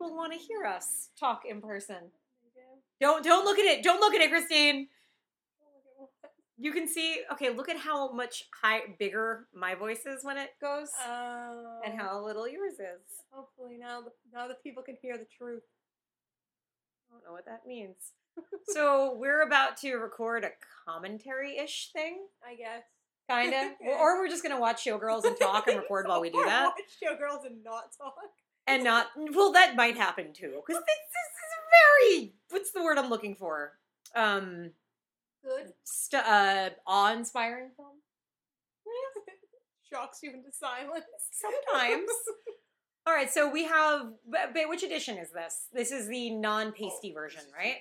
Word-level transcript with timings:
will 0.00 0.14
want 0.16 0.32
to 0.32 0.38
hear 0.38 0.64
us 0.64 1.08
talk 1.18 1.42
in 1.48 1.60
person. 1.60 2.10
Don't 3.00 3.22
don't 3.24 3.44
look 3.44 3.58
at 3.58 3.64
it. 3.64 3.84
Don't 3.84 4.00
look 4.00 4.14
at 4.14 4.20
it, 4.20 4.30
Christine. 4.30 4.88
Oh, 5.62 5.66
look 6.00 6.10
at 6.24 6.24
what- 6.24 6.32
You 6.60 6.72
can 6.72 6.88
see. 6.88 7.20
Okay, 7.32 7.50
look 7.50 7.68
at 7.68 7.76
how 7.76 8.10
much 8.12 8.46
high 8.60 8.80
bigger 8.98 9.46
my 9.54 9.76
voice 9.76 10.04
is 10.06 10.24
when 10.24 10.36
it 10.36 10.50
goes, 10.60 10.88
Oh. 11.06 11.80
and 11.84 11.96
how 11.96 12.24
little 12.24 12.48
yours 12.48 12.74
is. 12.74 13.22
Hopefully 13.30 13.76
now 13.78 14.00
the 14.00 14.10
now 14.32 14.48
the 14.48 14.56
people 14.64 14.82
can 14.82 14.96
hear 15.00 15.16
the 15.16 15.26
truth. 15.26 15.62
I 17.08 17.14
don't 17.14 17.24
know 17.24 17.32
what 17.32 17.44
that 17.46 17.66
means. 17.66 17.94
so 18.66 19.14
we're 19.16 19.42
about 19.42 19.76
to 19.78 19.94
record 19.96 20.44
a 20.44 20.50
commentary-ish 20.84 21.90
thing, 21.92 22.26
I 22.44 22.54
guess. 22.56 22.82
kind 23.30 23.54
of, 23.82 23.86
or 24.00 24.18
we're 24.20 24.28
just 24.28 24.42
gonna 24.42 24.58
watch 24.60 24.84
Showgirls 24.84 25.24
and 25.24 25.36
talk 25.38 25.68
and 25.68 25.76
record 25.78 26.06
while 26.08 26.20
we 26.20 26.30
do 26.30 26.42
that, 26.44 26.64
Watch 26.66 26.74
showgirls 27.02 27.46
and 27.46 27.62
not 27.62 27.92
talk. 27.96 28.14
And 28.68 28.84
not. 28.84 29.06
Well, 29.16 29.52
that 29.52 29.74
might 29.76 29.96
happen 29.96 30.32
too, 30.32 30.60
because 30.66 30.82
this, 30.82 30.86
this 30.86 31.32
is 31.44 32.18
very. 32.20 32.34
What's 32.50 32.70
the 32.72 32.82
word 32.82 32.98
I'm 32.98 33.10
looking 33.10 33.34
for? 33.34 33.72
Um, 34.14 34.70
Good. 35.42 35.72
st- 35.84 36.24
uh, 36.24 36.70
awe-inspiring 36.86 37.70
film. 37.76 37.96
Shocks 39.92 40.20
you 40.22 40.30
into 40.30 40.50
silence. 40.52 41.04
Sometimes. 41.32 42.08
All 43.06 43.14
right, 43.14 43.30
so 43.30 43.50
we 43.50 43.64
have. 43.64 44.02
But, 44.30 44.52
but 44.54 44.68
which 44.68 44.82
edition 44.82 45.16
is 45.16 45.30
this? 45.30 45.66
This 45.72 45.90
is 45.90 46.08
the 46.08 46.30
non-pasty 46.30 47.12
version, 47.12 47.42
right? 47.56 47.76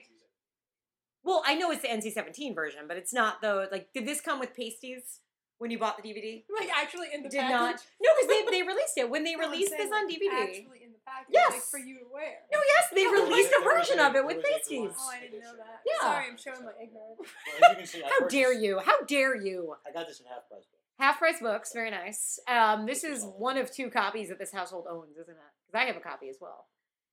Well, 1.24 1.44
I 1.46 1.56
know 1.56 1.72
it's 1.72 1.82
the 1.82 1.90
NC-17 1.90 2.56
version, 2.56 2.82
but 2.88 2.96
it's 2.96 3.14
not 3.14 3.42
though. 3.42 3.68
Like, 3.70 3.90
did 3.94 4.06
this 4.06 4.22
come 4.22 4.40
with 4.40 4.56
pasties 4.56 5.20
when 5.60 5.72
you 5.72 5.80
bought 5.80 6.02
the 6.02 6.04
DVD? 6.08 6.44
like 6.60 6.70
actually 6.76 7.08
in 7.14 7.24
the 7.24 7.30
Did 7.30 7.40
package. 7.42 7.54
not. 7.54 7.86
No, 8.02 8.10
because 8.16 8.28
they, 8.30 8.52
they 8.60 8.64
released 8.64 8.98
it 8.98 9.10
when 9.10 9.24
they 9.24 9.36
No, 9.40 9.50
released 9.50 9.72
saying, 9.72 9.90
this 9.90 9.92
on 9.94 10.08
like, 10.08 10.16
DVD. 10.16 10.44
Actually 10.44 10.84
in 10.84 10.92
the 10.94 11.00
package. 11.06 11.34
Like 11.36 11.54
Yes. 11.54 11.70
for 11.70 11.80
you 11.80 12.00
to 12.00 12.06
wear. 12.14 12.38
No, 12.52 12.60
yes, 12.60 12.86
they 12.94 13.06
released 13.08 13.52
a 13.60 13.64
version 13.64 14.00
of 14.00 14.16
it 14.16 14.26
with 14.26 14.42
there 14.44 14.52
pasties. 14.54 14.92
Oh, 14.98 15.10
I 15.14 15.20
didn't 15.22 15.40
know 15.42 15.54
that. 15.58 15.82
Yeah. 15.86 16.02
Sorry, 16.02 16.26
I'm 16.30 16.38
showing 16.38 16.64
my 16.66 16.72
ignorance. 16.82 17.18
Well, 17.20 17.28
as 17.64 17.70
you 17.72 17.76
can 17.78 17.86
see, 17.88 18.02
How 18.20 18.28
dare 18.28 18.54
you? 18.54 18.80
How 18.80 19.02
dare 19.06 19.36
you? 19.36 19.76
I 19.88 19.92
got 19.92 20.08
this 20.08 20.20
in 20.20 20.26
half 20.28 20.48
price. 20.50 20.66
book. 20.66 20.80
Half 21.00 21.20
price 21.20 21.40
books, 21.40 21.74
very 21.74 21.92
nice. 21.92 22.40
Um, 22.48 22.86
this 22.88 23.04
is 23.04 23.24
one 23.38 23.58
of 23.58 23.72
two 23.72 23.90
copies 23.92 24.30
that 24.30 24.40
this 24.40 24.52
household 24.52 24.86
owns, 24.90 25.12
isn't 25.18 25.30
it? 25.30 25.38
Because 25.68 25.82
I 25.82 25.86
have 25.86 25.96
a 25.96 26.00
copy 26.00 26.28
as 26.30 26.38
well. 26.42 26.66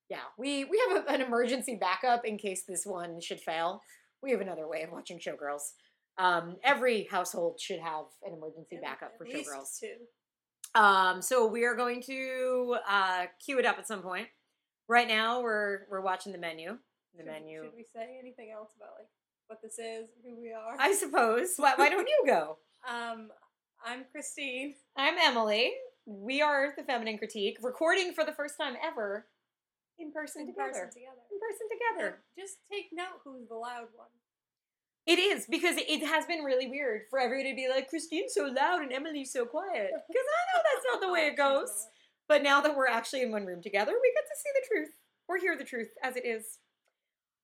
Yeah, 0.09 0.21
we 0.37 0.65
we 0.65 0.81
have 0.89 1.03
a, 1.05 1.09
an 1.11 1.21
emergency 1.21 1.75
backup 1.79 2.25
in 2.25 2.37
case 2.37 2.63
this 2.67 2.85
one 2.85 3.19
should 3.21 3.39
fail. 3.39 3.81
We 4.23 4.31
have 4.31 4.41
another 4.41 4.67
way 4.67 4.81
of 4.83 4.91
watching 4.91 5.19
Showgirls. 5.19 5.71
Um, 6.17 6.57
every 6.63 7.07
household 7.11 7.59
should 7.59 7.79
have 7.79 8.05
an 8.25 8.33
emergency 8.33 8.79
backup 8.81 9.17
for 9.17 9.25
Showgirls. 9.25 9.79
Two. 9.79 10.79
Um, 10.79 11.21
so 11.21 11.45
we 11.47 11.65
are 11.65 11.75
going 11.75 12.01
to 12.03 12.77
uh, 12.87 13.25
cue 13.43 13.59
it 13.59 13.65
up 13.65 13.77
at 13.77 13.87
some 13.87 14.01
point. 14.01 14.27
Right 14.87 15.07
now, 15.07 15.41
we're 15.41 15.87
we're 15.89 16.01
watching 16.01 16.31
the 16.31 16.37
menu. 16.37 16.77
The 17.17 17.23
should, 17.23 17.25
menu. 17.25 17.63
Should 17.63 17.75
we 17.75 17.85
say 17.93 18.17
anything 18.19 18.51
else 18.55 18.71
about 18.77 18.91
like 18.99 19.07
what 19.47 19.61
this 19.61 19.79
is, 19.79 20.07
who 20.23 20.39
we 20.39 20.51
are? 20.51 20.75
I 20.79 20.93
suppose. 20.93 21.53
Why, 21.57 21.73
why 21.75 21.89
don't 21.89 22.07
you 22.07 22.23
go? 22.25 22.57
um, 22.89 23.29
I'm 23.85 24.05
Christine. 24.11 24.75
I'm 24.97 25.15
Emily. 25.21 25.71
We 26.05 26.41
are 26.41 26.73
the 26.77 26.83
Feminine 26.83 27.17
Critique, 27.17 27.57
recording 27.63 28.13
for 28.13 28.23
the 28.23 28.31
first 28.33 28.55
time 28.59 28.75
ever 28.83 29.25
in 29.97 30.11
person 30.11 30.41
In 30.41 30.47
together. 30.47 30.69
person 30.69 30.89
together. 30.91 31.23
In 31.31 31.39
person 31.39 31.67
together. 31.71 32.23
Just 32.37 32.57
take 32.71 32.85
note 32.93 33.21
who's 33.23 33.47
the 33.47 33.55
loud 33.55 33.89
one. 33.95 34.11
It 35.05 35.19
is 35.19 35.45
because 35.49 35.75
it 35.77 36.05
has 36.05 36.25
been 36.25 36.43
really 36.43 36.67
weird 36.67 37.03
for 37.09 37.19
everyone 37.19 37.45
to 37.45 37.55
be 37.55 37.67
like, 37.69 37.89
Christine's 37.89 38.33
so 38.33 38.45
loud 38.45 38.81
and 38.81 38.91
Emily's 38.91 39.31
so 39.31 39.45
quiet. 39.45 39.91
Because 40.07 40.25
I 40.25 40.41
know 40.57 40.63
that's 40.63 40.85
not 40.91 41.01
the 41.01 41.13
way 41.13 41.27
it 41.27 41.37
goes. 41.37 41.87
But 42.27 42.41
now 42.41 42.61
that 42.61 42.75
we're 42.75 42.87
actually 42.87 43.21
in 43.21 43.31
one 43.31 43.45
room 43.45 43.61
together, 43.61 43.91
we 43.91 44.13
get 44.13 44.23
to 44.23 44.35
see 44.35 44.49
the 44.55 44.67
truth 44.67 44.95
or 45.27 45.37
hear 45.37 45.55
the 45.57 45.63
truth 45.63 45.89
as 46.03 46.15
it 46.15 46.25
is. 46.25 46.57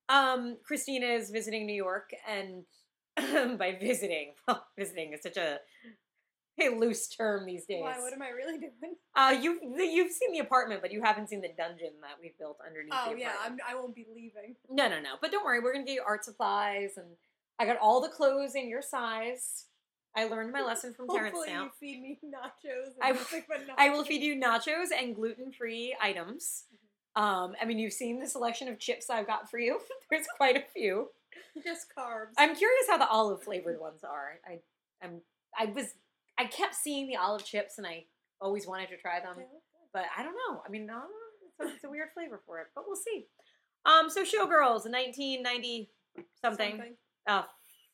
Um, 0.10 0.58
Christina 0.64 1.06
is 1.06 1.30
visiting 1.30 1.66
New 1.66 1.76
York, 1.76 2.12
and 2.28 2.66
by 3.60 3.78
visiting, 3.80 4.34
well, 4.48 4.66
visiting 4.78 5.14
is 5.14 5.22
such 5.22 5.38
a, 5.38 5.60
a 6.60 6.70
loose 6.70 7.08
term 7.08 7.46
these 7.46 7.66
days. 7.66 7.82
Why? 7.82 8.00
What 8.00 8.12
am 8.12 8.22
I 8.22 8.30
really 8.30 8.58
doing? 8.58 8.96
Uh, 9.16 9.36
you 9.40 9.60
you've 9.78 10.12
seen 10.12 10.32
the 10.32 10.40
apartment, 10.40 10.82
but 10.82 10.92
you 10.92 11.04
haven't 11.04 11.30
seen 11.30 11.42
the 11.42 11.52
dungeon 11.56 11.92
that 12.02 12.18
we've 12.20 12.38
built 12.38 12.58
underneath. 12.66 12.94
Oh 12.94 13.16
yeah. 13.16 13.34
I'm, 13.44 13.58
I 13.68 13.76
won't 13.76 13.96
be 13.96 14.08
leaving. 14.14 14.56
No, 14.70 14.90
no, 14.90 15.00
no. 15.00 15.16
But 15.22 15.32
don't 15.32 15.46
worry, 15.46 15.60
we're 15.60 15.74
gonna 15.74 15.86
get 15.86 15.94
you 15.94 16.04
art 16.06 16.26
supplies, 16.26 16.98
and 16.98 17.08
I 17.62 17.66
got 17.66 17.78
all 17.78 18.02
the 18.02 18.10
clothes 18.10 18.56
in 18.56 18.68
your 18.68 18.82
size. 18.82 19.66
I 20.18 20.26
learned 20.26 20.52
my 20.52 20.62
lesson 20.62 20.96
from 20.96 21.08
Terrence 21.08 21.36
Hopefully 21.36 21.56
you 21.56 21.70
feed 21.80 22.02
me 22.02 22.20
nachos. 22.26 22.96
And 22.96 23.04
I- 23.04 23.12
nothing 23.12 23.44
nachos. 23.44 23.76
I 23.78 23.90
will 23.92 24.04
feed 24.04 24.24
you 24.24 24.36
nachos 24.36 24.88
and 24.98 25.16
gluten-free 25.16 25.96
items. 26.02 26.64
Um, 27.16 27.56
I 27.62 27.66
mean, 27.66 27.78
you've 27.78 27.94
seen 27.94 28.20
the 28.20 28.28
selection 28.28 28.68
of 28.68 28.80
chips 28.80 29.12
I've 29.12 29.28
got 29.28 29.50
for 29.52 29.60
you. 29.60 29.80
There's 30.10 30.26
quite 30.38 30.58
a 30.58 30.64
few. 30.74 31.10
just 31.64 31.88
carbs. 31.96 32.34
I'm 32.38 32.56
curious 32.56 32.86
how 32.90 32.98
the 32.98 33.08
olive 33.08 33.44
flavored 33.44 33.80
ones 33.80 34.04
are. 34.04 34.40
I, 34.50 34.60
I'm, 35.06 35.22
I 35.58 35.66
was, 35.66 35.94
I 36.40 36.46
kept 36.46 36.74
seeing 36.74 37.08
the 37.08 37.18
olive 37.18 37.46
chips, 37.46 37.78
and 37.78 37.86
I 37.86 38.06
always 38.42 38.66
wanted 38.66 38.90
to 38.90 38.98
try 38.98 39.20
them. 39.20 39.36
They 39.36 39.44
look 39.44 39.52
good. 39.52 39.88
but 39.94 40.06
I 40.18 40.24
don't 40.24 40.34
know. 40.34 40.64
I 40.66 40.70
mean, 40.70 40.88
no, 40.88 41.04
it's 41.46 41.60
a, 41.70 41.76
it's 41.76 41.84
a 41.84 41.90
weird 41.90 42.10
flavor 42.16 42.42
for 42.46 42.60
it, 42.60 42.68
but 42.74 42.86
we'll 42.88 42.96
see. 42.96 43.28
Um, 43.86 44.10
so 44.10 44.24
Showgirls, 44.24 44.90
1990 44.90 45.90
something, 46.44 46.82
uh, 47.28 47.44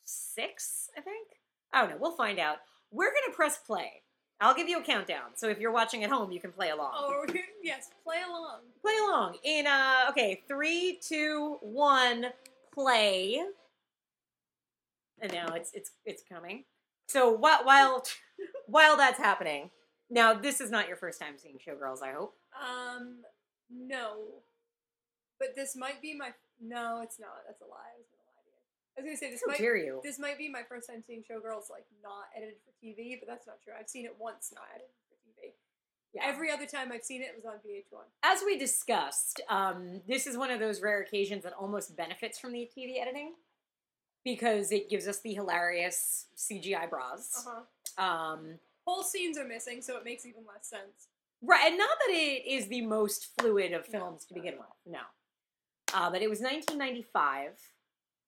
six, 0.04 0.90
I 0.98 1.02
think. 1.02 1.28
I 1.74 1.82
don't 1.82 1.92
know. 1.92 1.98
We'll 2.00 2.16
find 2.16 2.40
out. 2.40 2.58
We're 2.92 3.12
gonna 3.12 3.36
press 3.36 3.58
play. 3.58 4.04
I'll 4.40 4.54
give 4.54 4.70
you 4.70 4.80
a 4.80 4.84
countdown. 4.84 5.32
So 5.36 5.50
if 5.50 5.60
you're 5.60 5.72
watching 5.72 6.04
at 6.04 6.12
home, 6.12 6.32
you 6.32 6.40
can 6.40 6.52
play 6.52 6.70
along. 6.70 6.92
Oh 6.96 7.26
yes, 7.64 7.90
play 8.04 8.22
along. 8.28 8.62
Play 8.82 8.94
along 9.08 9.38
in 9.44 9.68
uh. 9.68 10.06
Okay, 10.10 10.42
three, 10.48 11.00
two, 11.02 11.58
one, 11.62 12.28
play. 12.74 13.42
And 15.20 15.34
now 15.34 15.54
it's 15.54 15.72
it's 15.74 15.92
it's 16.06 16.24
coming. 16.32 16.64
So 17.08 17.32
while 17.32 17.64
while 17.64 18.04
while 18.68 18.96
that's 18.98 19.18
happening, 19.18 19.72
now 20.10 20.34
this 20.34 20.62
is 20.62 20.70
not 20.70 20.88
your 20.88 20.98
first 20.98 21.20
time 21.20 21.34
seeing 21.38 21.58
Showgirls. 21.58 22.04
I 22.04 22.14
hope. 22.14 22.36
Um, 22.56 23.22
no, 23.70 24.44
but 25.40 25.50
this 25.56 25.76
might 25.76 26.02
be 26.02 26.16
my. 26.16 26.32
No, 26.62 27.02
it's 27.04 27.20
not. 27.20 27.44
That's 27.48 27.62
a 27.62 27.66
lie. 27.66 28.06
I 28.98 29.02
was 29.02 29.06
gonna 29.06 29.06
lie 29.06 29.06
to 29.06 29.06
you. 29.06 29.06
I 29.06 29.06
was 29.06 29.06
gonna 29.06 29.18
say 29.18 29.32
this 29.32 29.42
How 29.46 29.52
might. 29.52 29.58
dare 29.60 29.78
you? 29.78 30.02
This 30.04 30.20
might 30.20 30.38
be 30.38 30.50
my 30.50 30.64
first 30.68 30.90
time 30.90 31.04
seeing 31.06 31.22
Showgirls 31.22 31.70
like 31.70 31.86
not 32.02 32.26
edited 32.36 32.56
for 32.66 32.72
TV, 32.86 33.20
but 33.20 33.28
that's 33.28 33.46
not 33.48 33.62
true. 33.64 33.74
I've 33.80 33.90
seen 33.90 34.06
it 34.06 34.16
once 34.20 34.52
not 34.54 34.64
edited 34.74 34.92
for 35.10 35.16
TV. 35.28 35.54
Yeah. 36.14 36.22
Every 36.26 36.50
other 36.52 36.66
time 36.66 36.92
I've 36.92 37.04
seen 37.04 37.22
it, 37.22 37.26
it 37.26 37.36
was 37.36 37.46
on 37.46 37.56
VH1. 37.66 38.02
As 38.24 38.42
we 38.46 38.58
discussed, 38.58 39.42
um, 39.50 40.02
this 40.08 40.26
is 40.26 40.38
one 40.38 40.50
of 40.50 40.60
those 40.60 40.82
rare 40.82 41.02
occasions 41.02 41.44
that 41.44 41.54
almost 41.54 41.96
benefits 41.96 42.40
from 42.40 42.54
the 42.54 42.68
TV 42.76 43.00
editing 43.00 43.34
because 44.24 44.72
it 44.72 44.90
gives 44.90 45.08
us 45.08 45.20
the 45.20 45.34
hilarious 45.34 46.26
CGI 46.36 46.90
bras. 46.90 47.46
Uh 47.46 47.52
huh. 47.98 48.04
Um, 48.04 48.60
Whole 48.86 49.04
scenes 49.04 49.38
are 49.38 49.46
missing, 49.46 49.82
so 49.82 49.98
it 49.98 50.06
makes 50.06 50.26
even 50.26 50.44
less 50.48 50.68
sense. 50.70 51.10
right, 51.42 51.68
and 51.68 51.78
not 51.78 51.90
that 52.08 52.14
it 52.14 52.48
is 52.48 52.68
the 52.68 52.82
most 52.82 53.28
fluid 53.40 53.74
of 53.74 53.86
No, 53.92 54.00
films 54.00 54.26
to 54.26 54.34
begin 54.34 54.54
with, 54.58 54.68
no. 54.86 55.00
Uh, 55.94 56.10
but 56.10 56.22
it 56.22 56.30
was 56.30 56.40
1995. 56.40 57.52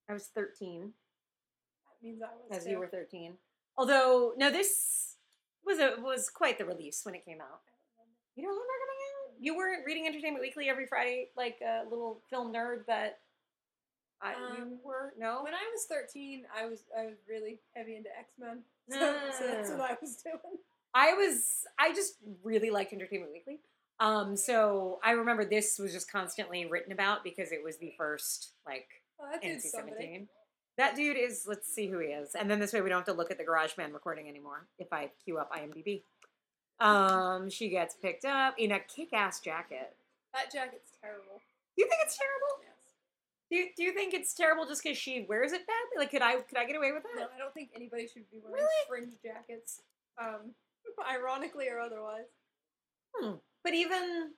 I 0.09 0.13
was 0.13 0.27
13, 0.35 0.81
That 0.81 2.03
means 2.07 2.21
I 2.21 2.27
was. 2.35 2.57
as 2.57 2.63
too. 2.65 2.71
you 2.71 2.79
were 2.79 2.87
13. 2.87 3.33
Although, 3.77 4.33
no, 4.37 4.51
this 4.51 5.15
was 5.65 5.79
a 5.79 5.95
was 6.01 6.29
quite 6.29 6.57
the 6.57 6.65
release 6.65 7.01
when 7.05 7.15
it 7.15 7.23
came 7.25 7.39
out. 7.41 7.61
You 8.35 8.43
don't 8.43 8.51
remember 8.53 8.63
coming 8.63 9.03
out? 9.29 9.35
You 9.39 9.55
weren't 9.55 9.85
reading 9.85 10.07
Entertainment 10.07 10.41
Weekly 10.41 10.67
every 10.69 10.85
Friday 10.87 11.29
like 11.37 11.59
a 11.61 11.83
little 11.89 12.21
film 12.29 12.51
nerd 12.53 12.79
but 12.87 13.19
I 14.21 14.31
you 14.57 14.63
Um, 14.63 14.79
were? 14.83 15.13
No? 15.17 15.41
When 15.43 15.53
I 15.53 15.63
was 15.73 15.85
13, 15.85 16.43
I 16.57 16.65
was 16.65 16.83
I 16.97 17.05
was 17.05 17.17
really 17.27 17.59
heavy 17.75 17.95
into 17.95 18.09
X 18.17 18.31
Men. 18.39 18.63
So, 18.91 19.15
so 19.37 19.45
that's 19.47 19.69
what 19.69 19.81
I 19.91 19.97
was 20.01 20.15
doing. 20.23 20.57
I 20.95 21.13
was 21.13 21.63
I 21.77 21.93
just 21.93 22.15
really 22.43 22.71
liked 22.71 22.91
Entertainment 22.91 23.31
Weekly. 23.31 23.59
Um, 23.99 24.35
so 24.35 24.99
I 25.03 25.11
remember 25.11 25.45
this 25.45 25.77
was 25.77 25.93
just 25.93 26.11
constantly 26.11 26.65
written 26.65 26.91
about 26.91 27.23
because 27.23 27.51
it 27.51 27.63
was 27.63 27.77
the 27.77 27.93
first 27.97 28.53
like 28.65 28.87
Oh, 29.21 29.27
that 29.31 29.41
dude's 29.41 29.65
NC 29.65 29.69
somebody. 29.69 29.95
seventeen. 29.95 30.27
That 30.77 30.95
dude 30.95 31.17
is 31.17 31.45
let's 31.47 31.67
see 31.73 31.87
who 31.87 31.99
he 31.99 32.07
is. 32.07 32.35
And 32.35 32.49
then 32.49 32.59
this 32.59 32.71
way 32.73 32.81
we 32.81 32.89
don't 32.89 32.99
have 32.99 33.05
to 33.07 33.13
look 33.13 33.31
at 33.31 33.37
the 33.37 33.43
garage 33.43 33.73
GarageBand 33.73 33.93
recording 33.93 34.27
anymore 34.29 34.65
if 34.77 34.91
I 34.93 35.11
queue 35.23 35.37
up 35.37 35.51
IMDb. 35.53 36.03
Um, 36.79 37.49
she 37.49 37.67
gets 37.69 37.95
picked 37.95 38.23
up 38.23 38.55
in 38.57 38.71
a 38.71 38.79
kick 38.79 39.11
ass 39.11 39.41
jacket. 39.41 39.95
That 40.33 40.51
jacket's 40.51 40.91
terrible. 41.01 41.41
Do 41.75 41.83
you 41.83 41.89
think 41.89 42.01
it's 42.05 42.17
terrible? 42.17 42.63
Yes. 42.63 42.69
Do 43.51 43.57
you, 43.57 43.65
do 43.75 43.83
you 43.83 43.93
think 43.93 44.13
it's 44.13 44.33
terrible 44.33 44.65
just 44.65 44.83
because 44.83 44.97
she 44.97 45.25
wears 45.27 45.51
it 45.51 45.61
badly? 45.67 45.97
Like, 45.97 46.11
could 46.11 46.21
I 46.21 46.39
could 46.41 46.57
I 46.57 46.65
get 46.65 46.77
away 46.77 46.91
with 46.93 47.03
that? 47.03 47.19
No, 47.19 47.27
I 47.35 47.37
don't 47.37 47.53
think 47.53 47.71
anybody 47.75 48.07
should 48.07 48.29
be 48.31 48.37
wearing 48.41 48.63
Really? 48.63 48.87
fringe 48.87 49.13
jackets. 49.21 49.81
Um, 50.21 50.53
ironically 51.13 51.67
or 51.67 51.79
otherwise. 51.79 52.27
Hmm. 53.15 53.33
But 53.63 53.73
even 53.73 54.31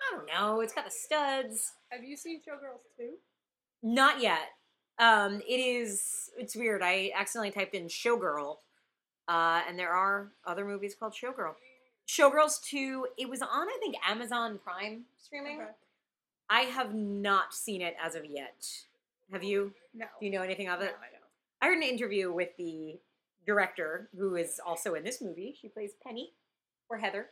I 0.00 0.16
don't 0.16 0.26
know. 0.28 0.60
It's 0.60 0.72
got 0.72 0.84
the 0.86 0.90
studs. 0.90 1.72
Have 1.90 2.04
you 2.04 2.16
seen 2.16 2.38
Showgirls 2.40 2.80
2? 2.98 3.10
Not 3.82 4.20
yet. 4.20 4.48
Um, 4.98 5.42
it 5.46 5.60
is. 5.60 6.30
It's 6.38 6.56
weird. 6.56 6.82
I 6.82 7.12
accidentally 7.14 7.50
typed 7.50 7.74
in 7.74 7.86
Showgirl, 7.86 8.56
uh, 9.28 9.62
and 9.68 9.78
there 9.78 9.92
are 9.92 10.32
other 10.46 10.64
movies 10.64 10.94
called 10.98 11.12
Showgirl. 11.14 11.54
Showgirls 12.08 12.62
two. 12.62 13.06
It 13.18 13.28
was 13.28 13.42
on 13.42 13.48
I 13.68 13.76
think 13.80 13.96
Amazon 14.08 14.58
Prime 14.62 15.02
streaming. 15.18 15.60
Okay. 15.60 15.70
I 16.48 16.60
have 16.62 16.94
not 16.94 17.52
seen 17.52 17.82
it 17.82 17.96
as 18.02 18.14
of 18.14 18.24
yet. 18.24 18.66
Have 19.32 19.42
you? 19.42 19.72
No. 19.94 20.06
Do 20.20 20.26
you 20.26 20.32
know 20.32 20.42
anything 20.42 20.68
of 20.68 20.80
it? 20.80 20.84
No? 20.84 20.90
I 20.90 21.10
don't. 21.12 21.22
I 21.60 21.66
heard 21.66 21.78
an 21.78 21.82
interview 21.82 22.32
with 22.32 22.50
the 22.56 22.98
director, 23.46 24.08
who 24.16 24.36
is 24.36 24.60
also 24.64 24.94
in 24.94 25.04
this 25.04 25.20
movie. 25.20 25.56
She 25.60 25.68
plays 25.68 25.92
Penny 26.04 26.32
or 26.88 26.98
Heather. 26.98 27.26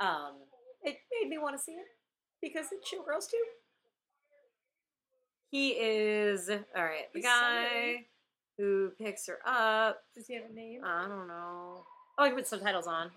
Um, 0.00 0.34
it 0.82 0.98
made 1.20 1.30
me 1.30 1.38
want 1.38 1.56
to 1.56 1.62
see 1.62 1.72
it 1.72 1.86
because 2.42 2.66
it's 2.72 2.90
Showgirls 2.90 3.30
too. 3.30 3.42
He 5.56 5.70
is 5.70 6.50
all 6.50 6.84
right. 6.84 7.10
The 7.14 7.18
He's 7.20 7.24
guy 7.24 8.04
who 8.58 8.90
picks 9.00 9.26
her 9.26 9.38
up. 9.46 10.02
Does 10.14 10.26
he 10.26 10.34
have 10.34 10.42
a 10.50 10.52
name? 10.52 10.82
I 10.84 11.06
don't 11.08 11.26
know. 11.26 11.86
Oh, 12.18 12.22
I 12.22 12.28
can 12.28 12.36
put 12.36 12.46
subtitles 12.46 12.86
on. 12.86 13.10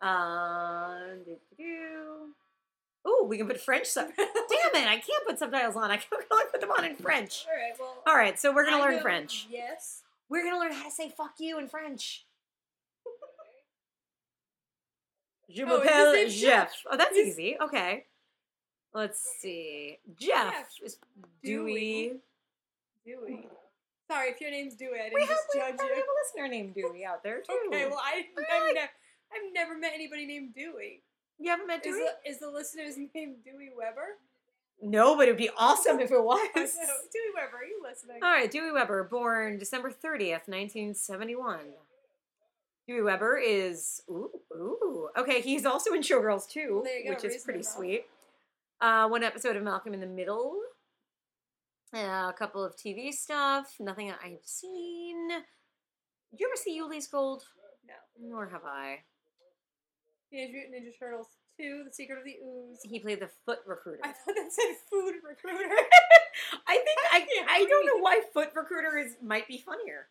Uh, 0.00 0.96
Ooh, 3.06 3.26
we 3.28 3.36
can 3.36 3.46
put 3.46 3.60
French 3.60 3.84
sub. 3.86 4.08
Damn 4.16 4.26
it! 4.82 4.88
I 4.88 4.96
can't 4.96 5.26
put 5.26 5.38
subtitles 5.38 5.76
on. 5.76 5.90
I 5.90 5.98
can 5.98 6.06
only 6.32 6.44
put 6.52 6.62
them 6.62 6.70
on 6.70 6.86
in 6.86 6.96
French. 6.96 7.44
All 7.46 7.54
right. 7.54 7.74
Well. 7.78 8.02
All 8.06 8.16
right, 8.16 8.40
so 8.40 8.54
we're 8.54 8.64
gonna 8.64 8.78
I 8.78 8.86
learn 8.86 8.96
know- 8.96 9.02
French. 9.02 9.46
Yes. 9.50 10.00
We're 10.30 10.42
gonna 10.42 10.58
learn 10.58 10.72
how 10.72 10.84
to 10.84 10.90
say 10.90 11.10
"fuck 11.14 11.34
you" 11.38 11.58
in 11.58 11.68
French. 11.68 12.24
Je 15.50 15.64
Oh, 15.64 15.66
m'appelle 15.66 16.14
name's 16.14 16.40
Jeff. 16.40 16.72
Oh, 16.90 16.96
that's 16.96 17.14
easy. 17.14 17.58
Okay. 17.60 18.06
Let's 18.94 19.20
see. 19.40 19.98
Jeff 20.18 20.54
is 20.84 20.98
Dewey. 21.42 22.14
Dewey. 23.04 23.48
Sorry 24.10 24.30
if 24.30 24.40
your 24.40 24.50
name's 24.50 24.74
Dewey. 24.74 24.98
I 25.00 25.04
didn't 25.04 25.14
We 25.14 25.20
have, 25.20 25.28
just 25.30 25.42
we 25.54 25.60
judge 25.60 25.70
have 25.70 25.88
a 25.88 26.14
listener 26.24 26.48
named 26.48 26.74
Dewey 26.74 27.04
out 27.04 27.22
there 27.22 27.40
too. 27.40 27.56
Okay. 27.68 27.86
Well, 27.86 28.00
I, 28.02 28.24
I've, 28.36 28.74
never, 28.74 28.88
I've 29.32 29.52
never 29.54 29.78
met 29.78 29.92
anybody 29.94 30.26
named 30.26 30.54
Dewey. 30.54 31.02
you 31.38 31.50
haven't 31.50 31.68
met 31.68 31.86
Is 31.86 31.94
Dewey? 31.94 32.06
the, 32.24 32.30
is 32.30 32.38
the 32.40 32.50
listener's 32.50 32.96
name 33.14 33.36
Dewey 33.44 33.70
Weber? 33.76 34.18
No, 34.82 35.14
but 35.16 35.24
it'd 35.24 35.36
be 35.36 35.50
awesome 35.56 36.00
if 36.00 36.10
it 36.10 36.22
was. 36.24 36.40
Dewey 36.54 37.30
Weber, 37.36 37.58
are 37.58 37.64
you 37.64 37.80
listening? 37.82 38.16
All 38.22 38.30
right, 38.30 38.50
Dewey 38.50 38.72
Weber, 38.72 39.04
born 39.04 39.58
December 39.58 39.90
30th, 39.90 40.48
1971. 40.48 41.58
Dewey 42.88 43.02
Weber 43.02 43.38
is 43.38 44.02
ooh 44.10 44.30
ooh. 44.52 45.08
Okay, 45.16 45.40
he's 45.42 45.64
also 45.64 45.92
in 45.92 46.00
Showgirls 46.02 46.48
too, 46.48 46.82
you 47.04 47.10
which 47.10 47.22
is 47.24 47.44
pretty 47.44 47.62
sweet. 47.62 48.06
Uh, 48.80 49.08
one 49.08 49.22
episode 49.22 49.56
of 49.56 49.62
Malcolm 49.62 49.92
in 49.94 50.00
the 50.00 50.06
Middle. 50.06 50.58
Uh, 51.94 52.28
a 52.30 52.34
couple 52.38 52.64
of 52.64 52.76
TV 52.76 53.12
stuff. 53.12 53.74
Nothing 53.78 54.10
I've 54.10 54.38
seen. 54.44 55.28
Did 55.28 56.40
you 56.40 56.46
ever 56.48 56.56
see 56.56 56.80
Ulee's 56.80 57.06
Gold? 57.08 57.42
No. 57.86 58.28
Nor 58.36 58.48
have 58.48 58.64
I. 58.64 59.00
Teenage 60.30 60.52
Mutant 60.52 60.74
Ninja 60.86 60.98
Turtles 60.98 61.26
2, 61.58 61.82
The 61.86 61.92
Secret 61.92 62.18
of 62.18 62.24
the 62.24 62.36
Ooze. 62.42 62.78
He 62.84 63.00
played 63.00 63.20
the 63.20 63.28
foot 63.44 63.58
recruiter. 63.66 64.00
I 64.04 64.12
thought 64.12 64.34
that 64.36 64.52
said 64.52 64.76
food 64.88 65.14
recruiter. 65.28 65.74
I 66.66 66.76
think 66.76 66.98
I 67.12 67.26
I 67.50 67.66
don't 67.68 67.84
know 67.86 67.98
why 68.00 68.20
Foot 68.32 68.50
Recruiter 68.54 68.96
is 68.96 69.16
might 69.22 69.46
be 69.48 69.58
funnier. 69.58 70.06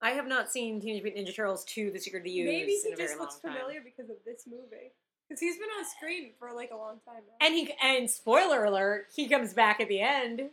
I 0.00 0.10
have 0.12 0.26
not 0.26 0.50
seen 0.50 0.80
Teenage 0.80 1.02
Mutant 1.02 1.28
Ninja 1.28 1.36
Turtles 1.36 1.64
2: 1.66 1.90
The 1.92 2.00
Secret 2.00 2.20
of 2.20 2.24
the 2.24 2.40
Ooze 2.40 2.46
Maybe 2.46 2.72
in 2.72 2.80
he 2.88 2.92
a 2.92 2.96
very 2.96 3.08
just 3.08 3.18
long 3.18 3.26
looks 3.28 3.38
time. 3.40 3.52
familiar 3.52 3.80
because 3.84 4.10
of 4.10 4.16
this 4.24 4.44
movie. 4.50 4.92
Because 5.32 5.40
he's 5.40 5.56
been 5.56 5.68
on 5.78 5.84
screen 5.86 6.32
for 6.38 6.52
like 6.52 6.70
a 6.72 6.76
long 6.76 7.00
time 7.06 7.22
now. 7.26 7.46
And 7.46 7.54
he 7.54 7.72
and 7.82 8.10
spoiler 8.10 8.64
alert, 8.66 9.06
he 9.16 9.28
comes 9.30 9.54
back 9.54 9.80
at 9.80 9.88
the 9.88 9.98
end. 9.98 10.50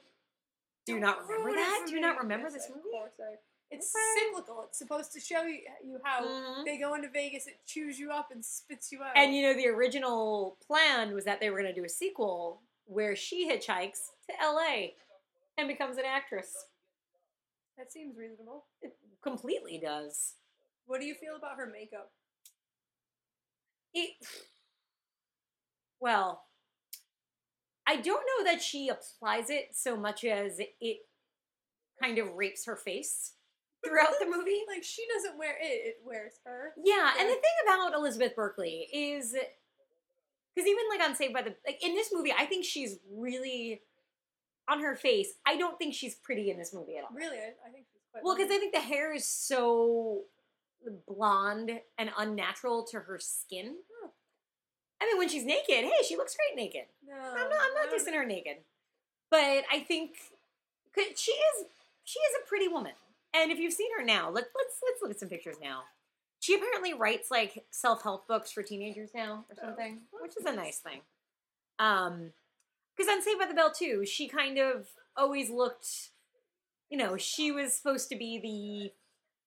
Do 0.86 0.94
you 0.94 1.02
not 1.02 1.28
remember 1.28 1.52
that? 1.52 1.84
Do 1.86 1.94
you 1.96 2.00
not 2.00 2.18
remember 2.18 2.50
this 2.50 2.70
movie? 2.70 2.88
Of 2.88 2.92
course 2.94 3.12
I- 3.20 3.36
It's 3.72 3.94
Okay. 3.94 4.26
cyclical. 4.32 4.64
It's 4.64 4.78
supposed 4.80 5.12
to 5.12 5.20
show 5.20 5.42
you, 5.44 5.60
you 5.84 6.00
how 6.02 6.24
Mhm. 6.24 6.64
they 6.64 6.78
go 6.78 6.94
into 6.94 7.10
Vegas, 7.10 7.46
it 7.46 7.60
chews 7.66 8.00
you 8.00 8.10
up 8.10 8.32
and 8.32 8.44
spits 8.44 8.90
you 8.92 9.04
out. 9.04 9.18
And 9.18 9.36
you 9.36 9.42
know 9.44 9.54
the 9.54 9.68
original 9.68 10.56
plan 10.66 11.14
was 11.14 11.26
that 11.26 11.42
they 11.42 11.50
were 11.50 11.60
going 11.62 11.72
to 11.76 11.80
do 11.80 11.86
a 11.86 11.90
sequel 11.90 12.64
where 12.86 13.18
she 13.18 13.50
hitchhikes 13.50 14.12
to 14.28 14.34
LA 14.42 14.96
and 15.58 15.68
becomes 15.68 15.98
an 15.98 16.06
actress. 16.06 16.66
that 17.78 17.92
seems 17.92 18.18
reasonable. 18.18 18.66
It 18.82 18.98
completely 19.22 19.78
does. 19.78 20.36
What 20.86 21.00
do 21.02 21.06
you 21.06 21.16
feel 21.16 21.36
about 21.36 21.58
her 21.58 21.66
makeup? 21.68 22.12
It, 23.94 24.16
well, 26.00 26.44
I 27.88 27.96
don't 27.96 28.06
know 28.06 28.52
that 28.52 28.62
she 28.62 28.90
applies 28.90 29.50
it 29.50 29.70
so 29.74 29.98
much 29.98 30.24
as 30.24 30.60
it 30.60 30.98
kind 32.02 32.18
of 32.18 32.34
rapes 32.36 32.66
her 32.66 32.76
face 32.76 33.34
throughout 33.86 34.14
the 34.20 34.26
movie. 34.26 34.62
Like 34.68 34.84
she 34.84 35.04
doesn't 35.14 35.38
wear 35.38 35.58
it; 35.60 35.66
it 35.66 35.96
wears 36.06 36.34
her. 36.46 36.74
Yeah, 36.84 37.10
and 37.20 37.28
the 37.28 37.34
thing 37.34 37.42
about 37.64 37.96
Elizabeth 37.96 38.36
Berkley 38.36 38.88
is 38.94 39.36
because 40.54 40.68
even 40.68 40.84
like 40.92 41.08
on 41.08 41.16
Saved 41.16 41.34
by 41.34 41.42
the 41.42 41.56
like 41.66 41.84
in 41.84 41.96
this 41.96 42.12
movie, 42.14 42.32
I 42.38 42.46
think 42.46 42.66
she's 42.66 43.00
really 43.12 43.82
on 44.70 44.82
her 44.82 44.96
face. 44.96 45.34
I 45.48 45.58
don't 45.58 45.78
think 45.80 45.96
she's 45.96 46.16
pretty 46.16 46.52
in 46.52 46.60
this 46.60 46.74
movie 46.74 46.98
at 46.98 47.04
all. 47.04 47.10
Really, 47.16 47.38
I, 47.38 47.68
I 47.68 47.72
think 47.72 47.86
she's 47.92 48.02
quite. 48.12 48.24
Well, 48.24 48.36
because 48.36 48.52
I 48.52 48.60
think 48.60 48.74
the 48.76 48.80
hair 48.80 49.14
is 49.14 49.28
so 49.28 50.22
blonde 51.08 51.72
and 51.98 52.12
unnatural 52.18 52.86
to 52.92 53.00
her 53.00 53.18
skin. 53.20 53.76
I 55.02 55.06
mean, 55.06 55.18
when 55.18 55.30
she's 55.30 55.46
naked, 55.46 55.86
hey, 55.86 55.92
she 56.08 56.18
looks 56.18 56.36
great 56.36 56.56
naked. 56.62 56.86
no, 57.08 57.16
I'm 57.16 57.50
not, 57.50 57.60
I'm 57.62 57.74
not 57.76 57.94
dissing 57.94 58.14
her 58.16 58.26
naked, 58.26 58.58
but 59.32 59.64
I 59.72 59.80
think 59.88 60.18
'cause 60.94 61.06
she 61.20 61.32
is 61.32 61.66
she 62.04 62.20
is 62.20 62.36
a 62.44 62.48
pretty 62.48 62.68
woman. 62.68 62.94
And 63.34 63.52
if 63.52 63.60
you've 63.60 63.74
seen 63.74 63.92
her 63.98 64.04
now, 64.04 64.30
let, 64.30 64.46
let's 64.56 64.76
let's 64.84 65.02
look 65.02 65.12
at 65.12 65.20
some 65.20 65.30
pictures 65.30 65.56
now. 65.62 65.84
She 66.42 66.56
apparently 66.56 66.94
writes 66.94 67.30
like 67.32 67.66
self 67.70 68.02
help 68.04 68.28
books 68.28 68.52
for 68.52 68.64
teenagers 68.64 69.12
now 69.14 69.46
or 69.50 69.56
Oh, 69.62 69.66
something, 69.68 70.00
which 70.22 70.32
that's 70.36 70.38
is 70.38 70.46
a 70.46 70.56
nice. 70.56 70.80
thing. 70.80 71.02
Um, 71.78 72.34
because 72.98 73.10
on 73.10 73.22
Saved 73.22 73.40
by 73.40 73.46
the 73.46 73.54
Bell 73.54 73.72
too, 73.72 74.06
she 74.06 74.28
kind 74.28 74.58
of 74.58 74.88
always 75.16 75.50
looked, 75.50 76.10
you 76.90 76.98
know, 76.98 77.16
she 77.16 77.52
was 77.52 77.74
supposed 77.74 78.10
to 78.10 78.16
be 78.18 78.40
the 78.40 78.92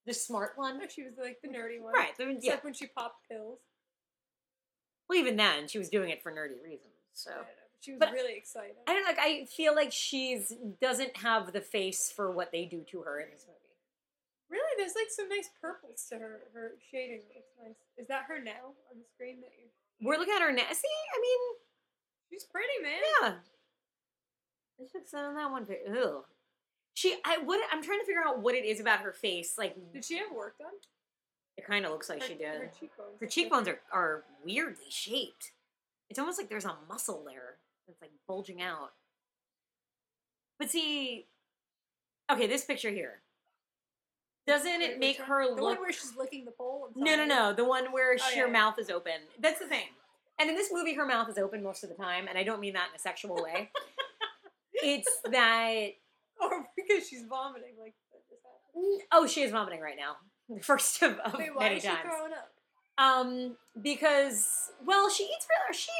the 0.05 0.13
smart 0.13 0.53
one, 0.55 0.79
No, 0.79 0.85
she 0.87 1.03
was 1.03 1.13
like 1.21 1.39
the 1.41 1.47
nerdy 1.47 1.79
one. 1.81 1.93
right? 1.93 2.15
the- 2.17 2.29
Except 2.29 2.43
yeah. 2.43 2.59
when 2.61 2.73
she 2.73 2.87
popped 2.87 3.27
pills. 3.29 3.59
Well, 5.09 5.19
even 5.19 5.35
then, 5.35 5.67
she 5.67 5.77
was 5.77 5.89
doing 5.89 6.09
it 6.09 6.21
for 6.23 6.31
nerdy 6.31 6.61
reasons. 6.63 6.93
So 7.13 7.31
I 7.31 7.35
don't 7.35 7.43
know, 7.45 7.67
but 7.71 7.83
she 7.83 7.91
was 7.91 7.99
But- 7.99 8.11
really 8.13 8.35
excited. 8.35 8.75
I 8.87 8.93
don't 8.93 9.05
like. 9.05 9.19
I 9.19 9.45
feel 9.45 9.75
like 9.75 9.91
she's 9.91 10.53
doesn't 10.81 11.17
have 11.17 11.51
the 11.53 11.61
face 11.61 12.11
for 12.11 12.31
what 12.31 12.51
they 12.51 12.65
do 12.65 12.83
to 12.91 13.01
her 13.01 13.19
in 13.19 13.29
this 13.31 13.45
movie. 13.47 13.59
Really, 14.49 14.69
there's 14.77 14.95
like 14.95 15.09
some 15.09 15.29
nice 15.29 15.49
purples 15.61 16.05
to 16.09 16.15
her. 16.19 16.41
Her 16.53 16.73
shading 16.91 17.21
looks 17.35 17.49
nice. 17.63 17.75
Is 17.97 18.07
that 18.07 18.23
her 18.27 18.39
now 18.39 18.73
on 18.91 18.97
the 18.99 19.05
screen? 19.13 19.41
That 19.41 19.51
you? 19.57 19.69
We're 20.07 20.17
looking 20.17 20.33
at 20.35 20.41
her 20.41 20.51
now. 20.51 20.63
See, 20.71 20.87
I 21.15 21.19
mean, 21.21 21.39
She's 22.31 22.43
pretty, 22.45 22.81
man. 22.81 22.99
yeah. 23.21 23.33
This 24.79 24.89
looks 24.93 25.13
on 25.13 25.35
that 25.35 25.51
one. 25.51 25.67
Ugh. 25.97 26.23
She, 26.95 27.15
I 27.25 27.37
what 27.39 27.59
I'm 27.71 27.81
trying 27.83 27.99
to 27.99 28.05
figure 28.05 28.21
out 28.25 28.39
what 28.41 28.55
it 28.55 28.65
is 28.65 28.79
about 28.79 28.99
her 29.01 29.11
face. 29.13 29.55
Like 29.57 29.75
Did 29.93 30.05
she 30.05 30.17
have 30.17 30.31
work 30.31 30.57
done? 30.59 30.73
It 31.57 31.65
kind 31.65 31.85
of 31.85 31.91
looks 31.91 32.09
like 32.09 32.21
her, 32.21 32.27
she 32.27 32.33
did. 32.35 32.61
Her 32.61 32.71
cheekbones. 32.79 33.19
Her 33.19 33.27
cheekbones 33.27 33.67
are 33.67 33.79
are 33.91 34.23
weirdly 34.43 34.89
shaped. 34.89 35.51
It's 36.09 36.19
almost 36.19 36.39
like 36.39 36.49
there's 36.49 36.65
a 36.65 36.75
muscle 36.87 37.23
there 37.25 37.57
that's 37.87 38.01
like 38.01 38.11
bulging 38.27 38.61
out. 38.61 38.91
But 40.59 40.69
see, 40.69 41.27
okay, 42.31 42.47
this 42.47 42.65
picture 42.65 42.89
here. 42.91 43.21
Doesn't 44.45 44.79
Wait, 44.79 44.91
it 44.91 44.99
make 44.99 45.17
her 45.17 45.47
one? 45.47 45.55
The 45.55 45.61
look 45.61 45.71
one 45.77 45.81
where 45.81 45.93
she's 45.93 46.15
licking 46.17 46.45
the 46.45 46.51
pole. 46.51 46.89
No, 46.95 47.15
no, 47.15 47.25
no. 47.25 47.53
The 47.53 47.63
one 47.63 47.91
where 47.91 48.11
Oh, 48.13 48.29
yeah, 48.33 48.41
her 48.41 48.47
yeah. 48.47 48.51
mouth 48.51 48.77
is 48.77 48.89
open. 48.89 49.13
That's 49.39 49.59
the 49.59 49.67
thing. 49.67 49.87
And 50.39 50.49
in 50.49 50.55
this 50.55 50.69
movie, 50.71 50.93
her 50.95 51.05
mouth 51.05 51.29
is 51.29 51.37
open 51.37 51.63
most 51.63 51.83
of 51.83 51.89
the 51.89 51.95
time, 51.95 52.27
and 52.27 52.37
I 52.37 52.43
don't 52.43 52.59
mean 52.59 52.73
that 52.73 52.89
in 52.89 52.95
a 52.95 52.99
sexual 52.99 53.35
way. 53.35 53.69
it's 54.73 55.09
that. 55.31 55.89
Or 56.41 56.49
oh, 56.51 56.63
because 56.75 57.07
she's 57.07 57.23
vomiting, 57.29 57.75
like 57.79 57.93
that 58.11 58.21
just 58.29 58.41
happened. 58.43 59.01
Oh, 59.11 59.27
she 59.27 59.41
is 59.43 59.51
vomiting 59.51 59.79
right 59.79 59.95
now. 59.97 60.17
The 60.49 60.59
first 60.61 61.01
of, 61.01 61.17
of 61.19 61.35
Wait, 61.37 61.55
why 61.55 61.63
many 61.63 61.75
is 61.77 61.83
she 61.83 61.89
times. 61.89 62.01
throwing 62.03 62.33
up? 62.33 62.51
Um, 62.97 63.57
because 63.81 64.71
well, 64.85 65.09
she 65.09 65.23
eats 65.23 65.47
really. 65.49 65.77
She. 65.77 65.91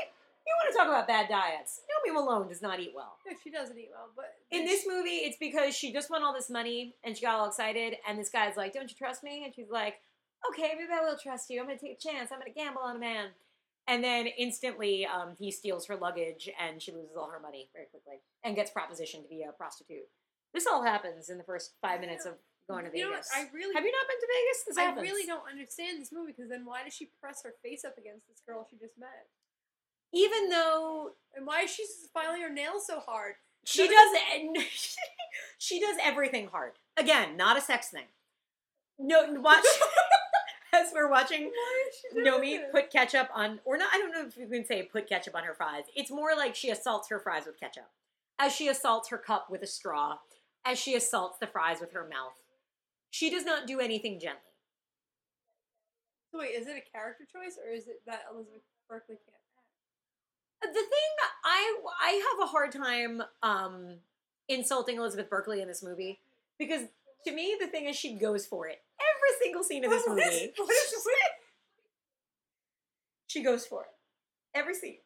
You 0.46 0.54
want 0.62 0.74
to 0.74 0.78
talk 0.78 0.88
about 0.90 1.08
bad 1.08 1.30
diets? 1.30 1.80
Nomi 1.88 2.14
Malone 2.14 2.50
does 2.50 2.62
not 2.62 2.78
eat 2.82 2.92
well. 2.94 3.16
No, 3.26 3.34
she 3.42 3.50
doesn't 3.50 3.78
eat 3.80 3.90
well, 3.94 4.10
but 4.14 4.34
In 4.52 4.66
this 4.66 4.84
movie, 4.86 5.24
it's 5.24 5.38
because 5.38 5.74
she 5.74 5.94
just 5.94 6.10
won 6.10 6.22
all 6.22 6.34
this 6.34 6.50
money 6.50 6.96
and 7.06 7.16
she 7.16 7.22
got 7.22 7.36
all 7.36 7.48
excited, 7.48 7.96
and 8.06 8.20
this 8.20 8.30
guy's 8.30 8.58
like, 8.58 8.74
"Don't 8.74 8.90
you 8.90 8.96
trust 8.98 9.24
me?" 9.24 9.46
And 9.46 9.56
she's 9.56 9.70
like, 9.70 10.02
"Okay, 10.50 10.74
maybe 10.78 10.92
I 10.92 11.00
will 11.02 11.18
trust 11.18 11.50
you. 11.50 11.62
I'm 11.62 11.68
gonna 11.68 11.80
take 11.80 11.94
a 11.94 11.96
chance. 11.96 12.30
I'm 12.32 12.40
gonna 12.40 12.52
gamble 12.52 12.82
on 12.82 12.98
a 12.98 13.00
man." 13.00 13.30
And 13.88 14.04
then 14.04 14.28
instantly, 14.28 15.06
um, 15.06 15.36
he 15.40 15.50
steals 15.52 15.88
her 15.88 15.96
luggage, 15.96 16.50
and 16.60 16.82
she 16.82 16.92
loses 16.92 17.16
all 17.18 17.30
her 17.30 17.40
money 17.40 17.70
very 17.74 17.86
quickly, 17.88 18.20
and 18.44 18.56
gets 18.56 18.72
propositioned 18.72 19.24
to 19.24 19.30
be 19.30 19.44
a 19.44 19.52
prostitute. 19.54 20.08
This 20.54 20.68
all 20.68 20.84
happens 20.84 21.30
in 21.30 21.38
the 21.38 21.44
first 21.44 21.74
five 21.82 22.00
minutes 22.00 22.26
of 22.26 22.34
going 22.70 22.86
to 22.86 22.92
you 22.98 23.06
know 23.06 23.12
what? 23.12 23.26
Vegas. 23.26 23.32
I 23.36 23.48
really, 23.54 23.74
Have 23.76 23.84
you 23.84 23.92
not 23.92 24.08
been 24.08 24.20
to 24.20 24.28
Vegas? 24.28 24.64
This 24.68 24.78
I 24.78 24.82
happens. 24.84 25.04
really 25.04 25.26
don't 25.26 25.44
understand 25.50 26.02
this 26.02 26.12
movie 26.12 26.34
because 26.36 26.50
then 26.50 26.66
why 26.66 26.84
does 26.84 26.94
she 26.94 27.10
press 27.20 27.44
her 27.44 27.54
face 27.64 27.84
up 27.86 27.98
against 27.98 28.28
this 28.28 28.42
girl 28.46 28.66
she 28.70 28.78
just 28.78 28.98
met? 28.98 29.28
Even 30.14 30.50
though 30.50 31.12
And 31.36 31.46
why 31.48 31.62
is 31.62 31.72
she 31.72 31.84
filing 32.14 32.42
her 32.42 32.54
nails 32.54 32.86
so 32.86 33.00
hard? 33.00 33.36
She 33.66 33.88
None 33.88 33.92
does 33.92 34.22
it. 34.34 34.68
she 35.58 35.80
does 35.80 35.98
everything 36.02 36.48
hard. 36.48 36.74
Again, 36.98 37.38
not 37.38 37.58
a 37.58 37.62
sex 37.62 37.90
thing. 37.90 38.06
No, 39.00 39.26
watch. 39.42 39.64
as 40.74 40.92
we're 40.94 41.10
watching 41.10 41.52
Nomi 42.16 42.58
this? 42.60 42.72
put 42.72 42.92
ketchup 42.92 43.30
on, 43.34 43.60
or 43.66 43.78
not, 43.78 43.90
I 43.94 43.98
don't 43.98 44.12
know 44.12 44.26
if 44.28 44.38
you 44.38 44.48
can 44.48 44.66
say 44.66 44.84
put 44.84 45.08
ketchup 45.08 45.36
on 45.36 45.44
her 45.44 45.54
fries. 45.54 45.84
It's 45.96 46.12
more 46.12 46.32
like 46.36 46.56
she 46.56 46.70
assaults 46.70 47.10
her 47.10 47.20
fries 47.20 47.46
with 47.46 47.60
ketchup. 47.60 47.90
As 48.40 48.54
she 48.54 48.68
assaults 48.68 49.10
her 49.10 49.18
cup 49.18 49.50
with 49.50 49.62
a 49.62 49.68
straw, 49.68 50.18
as 50.66 50.80
she 50.80 50.96
assaults 50.96 51.38
the 51.40 51.48
fries 51.48 51.80
with 51.80 51.92
her 51.94 52.04
mouth. 52.08 52.34
She 53.14 53.30
does 53.30 53.46
not 53.46 53.68
do 53.68 53.80
anything 53.80 54.20
gently. 54.20 54.42
So 56.32 56.40
wait, 56.40 56.56
is 56.56 56.66
it 56.66 56.76
a 56.76 56.92
character 56.92 57.26
choice 57.32 57.60
or 57.64 57.72
is 57.72 57.88
it 57.88 58.02
that 58.08 58.24
Elizabeth 58.34 58.64
Berkley 58.90 59.18
can't 59.18 59.38
act? 60.64 60.74
The 60.74 60.80
thing 60.82 61.12
I 61.46 61.76
I 62.02 62.32
have 62.32 62.48
a 62.48 62.52
hard 62.52 62.72
time 62.72 63.22
um 63.44 63.98
insulting 64.50 64.98
Elizabeth 64.98 65.30
Berkley 65.30 65.62
in 65.62 65.68
this 65.68 65.84
movie 65.84 66.22
because 66.58 66.88
to 67.26 67.32
me 67.32 67.56
the 67.60 67.68
thing 67.68 67.86
is 67.86 67.96
she 67.96 68.16
goes 68.16 68.48
for 68.48 68.68
it. 68.68 68.82
Every 69.00 69.44
single 69.46 69.64
scene 69.64 69.86
of 69.86 69.92
this 69.92 70.08
What 70.08 70.18
is- 70.18 70.26
movie. 70.34 70.54
what 70.58 70.72
is 70.72 71.04
with- 71.06 71.16
She 73.28 73.44
goes 73.44 73.68
for 73.68 73.84
it. 73.84 73.92
Every 74.56 74.74
scene. 74.74 74.98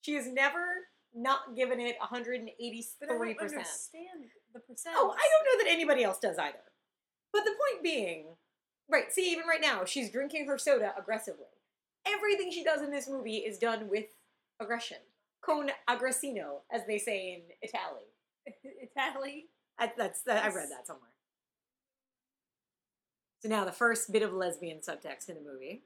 She 0.00 0.14
has 0.14 0.26
never 0.26 0.88
not 1.14 1.54
given 1.54 1.78
it 1.78 1.94
But 2.00 2.10
I 2.12 2.22
don't 2.24 2.26
183%. 2.26 3.40
understand 3.40 4.24
the 4.52 4.58
percent. 4.58 4.96
Oh, 4.98 5.14
I 5.16 5.28
don't 5.30 5.44
know 5.60 5.64
that 5.64 5.70
anybody 5.72 6.02
else 6.02 6.18
does 6.18 6.38
either. 6.38 6.58
But 7.32 7.44
the 7.44 7.50
point 7.52 7.82
being, 7.82 8.26
right, 8.90 9.12
see, 9.12 9.32
even 9.32 9.46
right 9.46 9.60
now, 9.60 9.84
she's 9.84 10.10
drinking 10.10 10.46
her 10.46 10.58
soda 10.58 10.92
aggressively. 10.98 11.46
Everything 12.06 12.50
she 12.50 12.64
does 12.64 12.82
in 12.82 12.90
this 12.90 13.08
movie 13.08 13.38
is 13.38 13.58
done 13.58 13.88
with 13.88 14.06
aggression. 14.60 14.98
Con 15.44 15.70
aggressino, 15.88 16.60
as 16.70 16.82
they 16.86 16.98
say 16.98 17.34
in 17.34 17.68
Italy. 17.68 18.90
Italy. 19.10 19.46
I, 19.78 19.92
that's 19.96 20.22
that, 20.22 20.44
I 20.44 20.48
read 20.48 20.70
that 20.70 20.86
somewhere. 20.86 21.08
So 23.40 23.48
now 23.48 23.64
the 23.64 23.72
first 23.72 24.12
bit 24.12 24.22
of 24.22 24.32
lesbian 24.32 24.78
subtext 24.78 25.28
in 25.28 25.34
the 25.34 25.40
movie. 25.40 25.82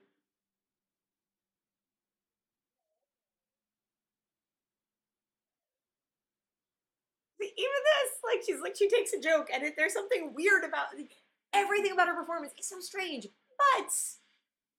Even 7.40 7.52
this, 7.58 8.12
like 8.24 8.42
she's 8.44 8.60
like 8.60 8.76
she 8.76 8.88
takes 8.88 9.12
a 9.14 9.20
joke, 9.20 9.48
and 9.52 9.62
it, 9.62 9.74
there's 9.76 9.94
something 9.94 10.34
weird 10.34 10.64
about 10.64 10.88
everything 11.56 11.92
about 11.92 12.08
her 12.08 12.14
performance. 12.14 12.52
is 12.58 12.68
so 12.68 12.80
strange, 12.80 13.28
but 13.56 13.92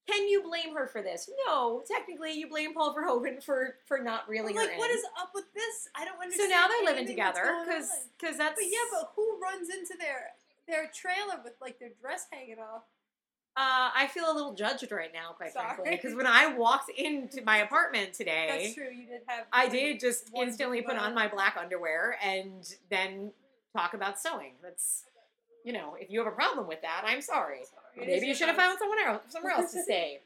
can 0.07 0.27
you 0.27 0.41
blame 0.43 0.73
her 0.73 0.87
for 0.87 1.01
this? 1.01 1.29
No, 1.45 1.83
technically, 1.85 2.31
you 2.31 2.47
blame 2.47 2.73
Paul 2.73 2.95
Verhoeven 2.95 3.43
for 3.43 3.75
for 3.85 3.99
not 3.99 4.27
really. 4.29 4.53
like, 4.53 4.69
her 4.69 4.77
what 4.77 4.89
in. 4.89 4.97
is 4.97 5.03
up 5.19 5.31
with 5.35 5.45
this? 5.53 5.89
I 5.95 6.05
don't 6.05 6.19
understand. 6.21 6.49
so 6.51 6.55
now 6.55 6.67
they're 6.67 6.85
living 6.85 7.07
together 7.07 7.63
because 7.65 7.89
because 8.17 8.37
that's 8.37 8.59
But 8.59 8.69
yeah, 8.69 8.77
but 8.91 9.11
who 9.15 9.39
runs 9.41 9.69
into 9.69 9.95
their 9.99 10.31
their 10.67 10.89
trailer 10.93 11.41
with 11.43 11.53
like 11.61 11.79
their 11.79 11.91
dress 12.01 12.27
hanging 12.31 12.59
off? 12.59 12.83
Uh, 13.57 13.89
I 13.95 14.07
feel 14.13 14.31
a 14.31 14.35
little 14.35 14.53
judged 14.53 14.91
right 14.91 15.11
now, 15.11 15.31
quite 15.31 15.51
frankly, 15.51 15.89
because 15.89 16.13
when 16.13 16.27
I 16.27 16.53
walked 16.53 16.91
into 16.91 17.41
my 17.43 17.57
apartment 17.57 18.13
today, 18.13 18.47
That's 18.51 18.75
true. 18.75 18.89
You 18.95 19.07
did 19.07 19.21
have. 19.25 19.45
I 19.51 19.67
did 19.67 19.99
just 19.99 20.29
instantly 20.37 20.83
put 20.83 20.95
on 20.95 21.15
my 21.15 21.27
black 21.27 21.57
underwear 21.59 22.17
and 22.23 22.71
then 22.91 23.31
talk 23.75 23.95
about 23.95 24.19
sewing. 24.19 24.53
That's, 24.61 25.05
you 25.67 25.73
know, 25.73 25.97
if 25.99 26.09
you 26.09 26.19
have 26.23 26.31
a 26.31 26.35
problem 26.35 26.65
with 26.67 26.81
that, 26.81 27.03
I'm 27.05 27.21
sorry. 27.21 27.59
Is 27.59 27.67
Maybe 27.97 28.27
you 28.27 28.33
should 28.35 28.47
have 28.47 28.55
found 28.55 28.79
someone 28.79 28.99
else, 29.05 29.21
somewhere 29.27 29.51
else 29.51 29.73
to 29.73 29.83
stay. 29.89 30.19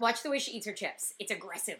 Watch 0.00 0.22
the 0.24 0.30
way 0.30 0.38
she 0.40 0.50
eats 0.52 0.66
her 0.66 0.72
chips. 0.72 1.14
It's 1.20 1.30
aggressive. 1.30 1.78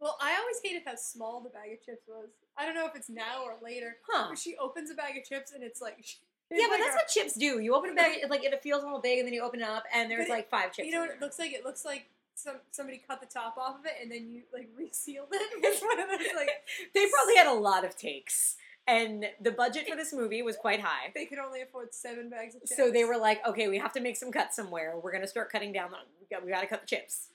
Well, 0.00 0.16
I 0.20 0.36
always 0.38 0.56
hated 0.62 0.82
how 0.86 0.94
small 0.96 1.40
the 1.40 1.48
bag 1.50 1.72
of 1.72 1.84
chips 1.84 2.02
was. 2.06 2.28
I 2.56 2.66
don't 2.66 2.74
know 2.76 2.86
if 2.86 2.94
it's 2.94 3.08
now 3.08 3.42
or 3.44 3.54
later. 3.62 3.96
Huh. 4.08 4.26
Where 4.28 4.36
she 4.36 4.54
opens 4.56 4.90
a 4.90 4.94
bag 4.94 5.16
of 5.16 5.24
chips 5.24 5.52
and 5.52 5.62
it's 5.62 5.80
like. 5.80 5.96
Yeah, 6.50 6.58
it's 6.58 6.66
but 6.68 6.72
like 6.74 6.80
that's 6.82 6.94
a- 6.94 6.98
what 6.98 7.08
chips 7.08 7.34
do. 7.38 7.58
You 7.58 7.74
open 7.74 7.90
a 7.90 7.94
bag, 7.94 8.18
it, 8.22 8.30
like 8.30 8.44
it 8.44 8.62
feels 8.62 8.82
a 8.82 8.84
little 8.84 9.00
big, 9.00 9.18
and 9.18 9.26
then 9.26 9.32
you 9.32 9.42
open 9.42 9.60
it 9.62 9.66
up, 9.66 9.84
and 9.94 10.10
there's 10.10 10.26
it- 10.26 10.30
like 10.30 10.50
five 10.50 10.72
chips. 10.74 10.86
You 10.86 10.92
know 10.92 11.00
what 11.00 11.10
it 11.10 11.18
looks 11.20 11.38
like? 11.38 11.52
It 11.54 11.64
looks 11.64 11.86
like 11.86 12.04
some 12.34 12.56
somebody 12.70 13.00
cut 13.08 13.20
the 13.20 13.26
top 13.26 13.56
off 13.56 13.78
of 13.80 13.86
it 13.86 13.92
and 14.02 14.12
then 14.12 14.28
you 14.30 14.42
like 14.52 14.68
resealed 14.78 15.28
it. 15.32 15.40
It's 15.64 15.80
one 15.82 15.98
of 15.98 16.06
those 16.06 16.28
like 16.36 16.50
They 16.94 17.06
probably 17.10 17.36
had 17.36 17.46
a 17.46 17.54
lot 17.58 17.84
of 17.84 17.96
takes, 17.96 18.56
and 18.86 19.26
the 19.40 19.50
budget 19.50 19.88
for 19.88 19.96
this 19.96 20.12
movie 20.12 20.42
was 20.42 20.56
quite 20.56 20.80
high. 20.80 21.10
they 21.14 21.24
could 21.26 21.38
only 21.38 21.62
afford 21.62 21.94
seven 21.94 22.28
bags 22.28 22.54
of 22.54 22.62
chips. 22.62 22.76
So 22.76 22.90
they 22.90 23.04
were 23.04 23.16
like, 23.16 23.46
okay, 23.46 23.68
we 23.68 23.78
have 23.78 23.92
to 23.94 24.00
make 24.00 24.16
some 24.16 24.30
cuts 24.30 24.56
somewhere. 24.56 24.94
We're 25.02 25.12
gonna 25.12 25.26
start 25.26 25.50
cutting 25.50 25.72
down. 25.72 25.86
On, 25.94 26.00
we 26.20 26.26
got, 26.34 26.44
we 26.44 26.50
got 26.52 26.60
to 26.60 26.66
cut 26.66 26.82
the 26.82 26.86
chips. 26.86 27.28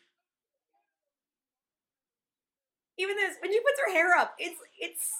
Even 2.97 3.15
this, 3.15 3.35
when 3.41 3.51
she 3.51 3.59
puts 3.59 3.79
her 3.85 3.93
hair 3.93 4.15
up, 4.17 4.35
it's 4.37 4.59
it's 4.77 5.11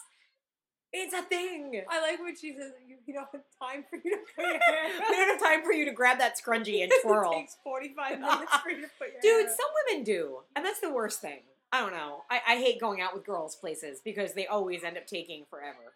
it's 0.92 1.14
a 1.14 1.22
thing. 1.22 1.82
I 1.90 2.02
like 2.02 2.20
when 2.20 2.36
she 2.36 2.54
says 2.54 2.74
you, 2.86 2.98
you 3.06 3.14
don't 3.14 3.28
have 3.32 3.42
time 3.62 3.86
for 3.90 3.96
you 4.04 4.12
to 4.12 4.22
put 4.36 4.46
your 4.46 4.60
hair. 4.60 4.90
we 5.10 5.16
don't 5.16 5.30
have 5.30 5.40
time 5.40 5.64
for 5.64 5.72
you 5.72 5.86
to 5.86 5.92
grab 5.92 6.20
that 6.20 6.38
scrunchie 6.38 6.84
and 6.84 6.92
twirl." 7.04 7.32
It 7.34 7.38
takes 7.38 7.58
forty 7.64 7.94
five 7.96 8.20
minutes 8.20 8.56
for 8.58 8.70
you 8.70 8.82
to 8.82 8.90
put 9.00 9.08
your 9.14 9.22
dude. 9.22 9.48
hair. 9.48 9.56
Some 9.56 9.70
women 9.88 10.04
do, 10.04 10.40
and 10.56 10.66
that's 10.66 10.82
the 10.82 10.92
worst 10.92 11.22
thing. 11.22 11.40
I 11.72 11.82
don't 11.82 11.94
know. 11.94 12.24
I, 12.30 12.42
I 12.48 12.56
hate 12.58 12.82
going 12.82 13.00
out 13.00 13.14
with 13.14 13.26
girls 13.26 13.56
places 13.56 14.02
because 14.04 14.34
they 14.34 14.48
always 14.48 14.84
end 14.84 14.98
up 14.98 15.06
taking 15.06 15.46
forever. 15.50 15.94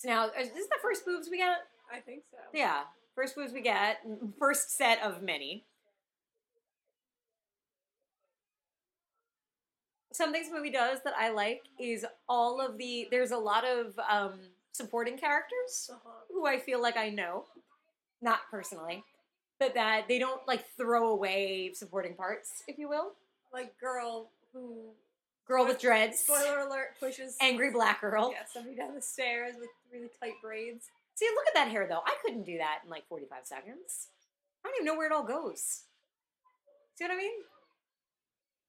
So 0.00 0.08
now, 0.08 0.28
is 0.28 0.50
this 0.52 0.66
the 0.66 0.76
first 0.80 1.04
boobs 1.04 1.28
we 1.30 1.36
got? 1.38 1.58
I 1.94 2.00
think 2.00 2.22
so. 2.30 2.38
Yeah, 2.54 2.84
first 3.14 3.36
boobs 3.36 3.52
we 3.52 3.60
get. 3.60 3.98
First 4.38 4.74
set 4.74 4.98
of 5.02 5.20
many. 5.22 5.66
Something 10.10 10.40
this 10.42 10.50
movie 10.50 10.70
does 10.70 11.00
that 11.04 11.12
I 11.18 11.28
like 11.30 11.64
is 11.78 12.06
all 12.30 12.62
of 12.62 12.78
the. 12.78 13.08
There's 13.10 13.30
a 13.30 13.36
lot 13.36 13.66
of 13.66 13.98
um, 14.08 14.40
supporting 14.72 15.18
characters 15.18 15.90
Uh-huh. 15.92 16.10
who 16.30 16.46
I 16.46 16.58
feel 16.58 16.80
like 16.80 16.96
I 16.96 17.10
know, 17.10 17.44
not 18.22 18.40
personally, 18.50 19.04
but 19.58 19.74
that 19.74 20.08
they 20.08 20.18
don't 20.18 20.46
like 20.48 20.64
throw 20.78 21.08
away 21.10 21.72
supporting 21.74 22.14
parts, 22.14 22.62
if 22.66 22.78
you 22.78 22.88
will. 22.88 23.12
Like 23.52 23.78
girl 23.78 24.30
who 24.54 24.92
Girl 25.50 25.66
with 25.66 25.80
dreads, 25.80 26.20
spoiler 26.20 26.60
alert 26.60 26.90
pushes 27.00 27.36
angry 27.40 27.72
black 27.72 28.00
girl. 28.00 28.30
yeah 28.32 28.44
somebody 28.52 28.76
down 28.76 28.94
the 28.94 29.02
stairs 29.02 29.56
with 29.58 29.68
really 29.92 30.08
tight 30.20 30.34
braids. 30.40 30.86
See, 31.16 31.26
look 31.34 31.48
at 31.48 31.54
that 31.54 31.72
hair 31.72 31.88
though. 31.88 32.02
I 32.06 32.14
couldn't 32.22 32.44
do 32.44 32.58
that 32.58 32.82
in 32.84 32.88
like 32.88 33.08
45 33.08 33.38
seconds. 33.42 34.06
I 34.64 34.68
don't 34.68 34.76
even 34.76 34.86
know 34.86 34.96
where 34.96 35.08
it 35.08 35.12
all 35.12 35.24
goes. 35.24 35.82
See 36.94 37.02
what 37.02 37.10
I 37.10 37.16
mean? 37.16 37.32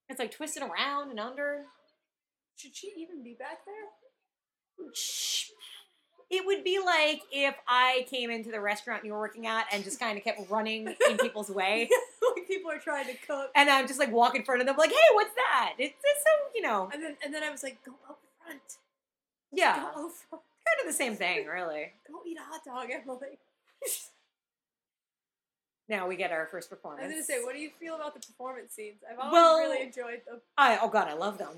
It's 0.09 0.17
like 0.17 0.31
twisted 0.31 0.63
around 0.63 1.11
and 1.11 1.19
under. 1.19 1.65
Should 2.55 2.75
she 2.75 2.91
even 2.97 3.23
be 3.23 3.35
back 3.38 3.59
there? 3.63 4.88
Shh. 4.95 5.50
It 6.33 6.45
would 6.45 6.63
be 6.63 6.79
like 6.79 7.21
if 7.31 7.55
I 7.67 8.05
came 8.09 8.31
into 8.31 8.51
the 8.51 8.61
restaurant 8.61 9.03
you 9.03 9.11
were 9.11 9.19
working 9.19 9.47
at 9.47 9.65
and 9.73 9.83
just 9.83 10.00
kind 10.00 10.17
of 10.17 10.23
kept 10.23 10.50
running 10.50 10.88
in 11.09 11.17
people's 11.17 11.50
way. 11.51 11.89
like 12.35 12.47
people 12.47 12.71
are 12.71 12.79
trying 12.79 13.05
to 13.07 13.13
cook, 13.27 13.51
And 13.53 13.69
I'm 13.69 13.85
just 13.85 14.00
like 14.00 14.11
walking 14.11 14.41
in 14.41 14.45
front 14.45 14.61
of 14.61 14.67
them, 14.67 14.77
like, 14.77 14.91
hey, 14.91 14.95
what's 15.13 15.35
that? 15.35 15.73
It's, 15.77 15.93
it's 16.01 16.23
so, 16.23 16.29
you 16.55 16.61
know, 16.61 16.89
and 16.93 17.03
then 17.03 17.17
and 17.23 17.33
then 17.33 17.43
I 17.43 17.50
was 17.50 17.63
like, 17.63 17.83
go 17.85 17.91
out 18.09 18.17
front. 18.43 18.61
yeah, 19.51 19.75
Go 19.75 19.81
out 20.05 20.11
front. 20.13 20.43
kind 20.65 20.79
of 20.81 20.88
the 20.88 20.93
same 20.93 21.15
thing, 21.15 21.45
really. 21.47 21.91
Go 22.07 22.19
eat 22.25 22.38
a 22.38 22.41
hot 22.41 22.63
dog, 22.65 22.89
Emily. 22.89 23.38
Now 25.89 26.07
we 26.07 26.15
get 26.15 26.31
our 26.31 26.45
first 26.45 26.69
performance. 26.69 27.03
I 27.03 27.07
was 27.07 27.13
gonna 27.15 27.23
say, 27.25 27.43
what 27.43 27.53
do 27.53 27.59
you 27.59 27.69
feel 27.77 27.95
about 27.95 28.13
the 28.13 28.21
performance 28.25 28.71
scenes? 28.71 29.01
I've 29.09 29.19
always 29.19 29.33
Well- 29.33 29.57
really 29.59 29.81
enjoyed 29.81 30.21
them. 30.25 30.39
I 30.57 30.79
oh 30.81 30.88
god, 30.88 31.09
I 31.09 31.13
love 31.13 31.38
them. 31.38 31.50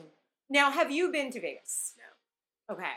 Now, 0.49 0.71
have 0.71 0.89
you 0.91 1.11
been 1.11 1.31
to 1.31 1.39
Vegas? 1.39 1.93
No. 2.67 2.73
Okay. 2.75 2.89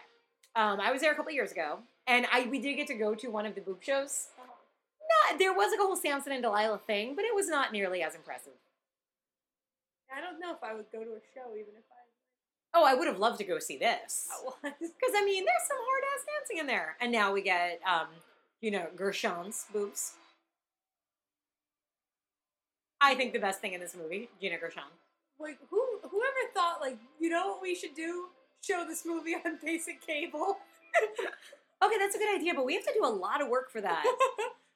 Um, 0.56 0.80
I 0.80 0.90
was 0.90 1.02
there 1.02 1.12
a 1.12 1.14
couple 1.14 1.32
years 1.32 1.52
ago, 1.52 1.80
and 2.06 2.26
I 2.32 2.46
we 2.46 2.58
did 2.58 2.76
get 2.76 2.86
to 2.88 2.94
go 2.94 3.14
to 3.14 3.28
one 3.28 3.44
of 3.44 3.54
the 3.54 3.60
boob 3.60 3.82
shows. 3.82 4.28
Not 5.28 5.38
there 5.38 5.52
was 5.52 5.70
like 5.70 5.80
a 5.80 5.82
whole 5.82 5.96
Samson 5.96 6.32
and 6.32 6.42
Delilah 6.42 6.80
thing, 6.86 7.14
but 7.14 7.26
it 7.26 7.34
was 7.34 7.46
not 7.46 7.72
nearly 7.72 8.02
as 8.02 8.14
impressive. 8.14 8.54
I 10.10 10.20
don't 10.22 10.40
know 10.40 10.52
if 10.52 10.64
I 10.64 10.74
would 10.74 10.86
go 10.90 11.04
to 11.04 11.10
a 11.10 11.20
show 11.34 11.52
even 11.52 11.74
if 11.76 11.84
I. 11.92 11.94
Oh, 12.74 12.84
I 12.84 12.94
would 12.94 13.06
have 13.06 13.18
loved 13.18 13.38
to 13.38 13.44
go 13.44 13.58
see 13.58 13.76
this 13.76 14.28
because 14.62 15.14
I 15.14 15.24
mean, 15.24 15.44
there's 15.44 15.68
some 15.68 15.76
hard 15.78 16.04
ass 16.14 16.24
dancing 16.40 16.58
in 16.58 16.66
there, 16.66 16.96
and 17.00 17.12
now 17.12 17.32
we 17.32 17.42
get 17.42 17.80
um, 17.86 18.08
you 18.62 18.70
know, 18.70 18.86
Gershon's 18.96 19.66
boobs. 19.72 20.14
I 23.00 23.14
think 23.14 23.34
the 23.34 23.38
best 23.38 23.60
thing 23.60 23.74
in 23.74 23.80
this 23.80 23.94
movie, 23.94 24.30
Gina 24.40 24.58
Gershon. 24.58 24.82
Like 25.38 25.58
who 25.68 25.82
whoever 26.02 26.52
thought 26.54 26.80
like 26.80 26.96
you 27.20 27.28
know 27.28 27.48
what 27.48 27.62
we 27.62 27.74
should 27.74 27.94
do? 27.94 28.28
Show 28.66 28.84
this 28.86 29.04
movie 29.06 29.34
on 29.34 29.58
basic 29.64 30.04
cable. 30.06 30.58
Okay, 31.84 31.96
that's 31.98 32.14
a 32.14 32.18
good 32.18 32.34
idea, 32.34 32.54
but 32.54 32.64
we 32.64 32.72
have 32.74 32.84
to 32.86 32.92
do 32.94 33.04
a 33.04 33.06
lot 33.06 33.42
of 33.42 33.48
work 33.48 33.70
for 33.70 33.82
that. 33.82 34.02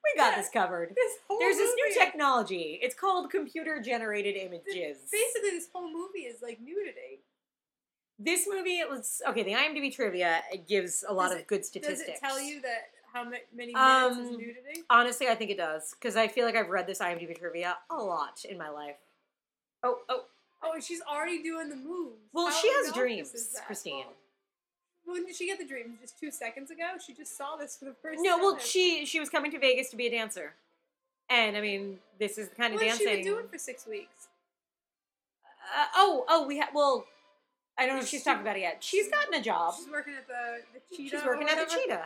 We 0.03 0.19
got 0.19 0.35
this 0.35 0.49
covered. 0.51 0.89
this 0.95 1.13
There's 1.39 1.57
this 1.57 1.73
new 1.75 1.93
technology. 1.95 2.79
It's 2.81 2.93
called 2.95 3.29
computer 3.31 3.81
generated 3.81 4.35
images. 4.35 4.97
Basically, 5.11 5.49
this 5.51 5.67
whole 5.73 5.91
movie 5.91 6.21
is 6.27 6.41
like 6.43 6.59
nudity. 6.61 7.21
This 8.19 8.47
movie, 8.47 8.79
it 8.79 8.89
was 8.89 9.21
okay. 9.29 9.41
The 9.43 9.53
IMDb 9.53 9.91
trivia 9.95 10.41
it 10.51 10.67
gives 10.67 11.03
a 11.07 11.13
lot 11.13 11.25
Does 11.29 11.33
of 11.33 11.39
it- 11.39 11.47
good 11.47 11.65
statistics. 11.65 11.99
Does 12.01 12.09
it 12.17 12.19
tell 12.19 12.39
you 12.41 12.61
that 12.61 12.89
how 13.13 13.23
many 13.23 13.73
minutes 13.73 14.17
is 14.17 14.27
Um, 14.27 14.31
nudity? 14.37 14.83
Honestly, 14.91 15.27
I 15.27 15.35
think 15.35 15.49
it 15.51 15.57
does 15.57 15.95
because 15.99 16.15
I 16.15 16.27
feel 16.27 16.45
like 16.45 16.55
I've 16.55 16.69
read 16.69 16.85
this 16.87 16.99
IMDb 16.99 17.35
trivia 17.37 17.77
a 17.89 17.95
lot 17.95 18.43
in 18.47 18.57
my 18.59 18.69
life. 18.69 18.97
Oh, 19.83 19.99
oh. 20.09 20.25
Oh, 20.63 20.73
and 20.73 20.83
she's 20.83 21.01
already 21.01 21.41
doing 21.41 21.69
the 21.69 21.75
moves. 21.75 22.17
Well, 22.33 22.47
How 22.47 22.53
she 22.61 22.67
has 22.69 22.91
dreams? 22.93 23.31
Christine. 23.65 24.05
When 25.05 25.25
did 25.25 25.35
she 25.35 25.47
get 25.47 25.57
the 25.57 25.65
dream? 25.65 25.97
Just 25.99 26.19
two 26.19 26.29
seconds 26.31 26.69
ago? 26.69 26.83
She 27.05 27.13
just 27.13 27.35
saw 27.35 27.55
this 27.55 27.77
for 27.77 27.85
the 27.85 27.95
first 28.01 28.19
No, 28.21 28.33
time. 28.35 28.41
well, 28.41 28.59
she 28.59 29.05
she 29.05 29.19
was 29.19 29.29
coming 29.29 29.49
to 29.51 29.59
Vegas 29.59 29.89
to 29.89 29.95
be 29.97 30.07
a 30.07 30.11
dancer, 30.11 30.53
and 31.29 31.57
I 31.57 31.61
mean, 31.61 31.97
this 32.19 32.37
is 32.37 32.49
the 32.49 32.55
kind 32.55 32.73
of 32.75 32.79
What 32.79 32.87
has 32.89 32.97
she 32.99 33.05
dancing. 33.05 33.23
been 33.25 33.33
doing 33.33 33.47
for 33.47 33.57
six 33.57 33.87
weeks? 33.87 34.27
Uh, 35.75 35.85
oh, 35.95 36.25
oh, 36.29 36.45
we 36.47 36.59
have. 36.59 36.69
Well, 36.73 37.05
I 37.77 37.85
don't 37.87 37.95
know 37.95 38.01
if 38.03 38.07
she's 38.07 38.19
she- 38.21 38.23
talked 38.25 38.41
about 38.41 38.57
it 38.57 38.61
yet. 38.61 38.83
She's 38.83 39.09
gotten 39.09 39.33
a 39.33 39.41
job. 39.41 39.73
She's 39.77 39.89
working 39.89 40.13
at 40.13 40.27
the, 40.27 40.59
the 40.73 40.95
cheetah. 40.95 41.17
She's 41.17 41.25
working 41.25 41.47
at 41.49 41.57
the 41.67 41.73
cheetah. 41.75 42.05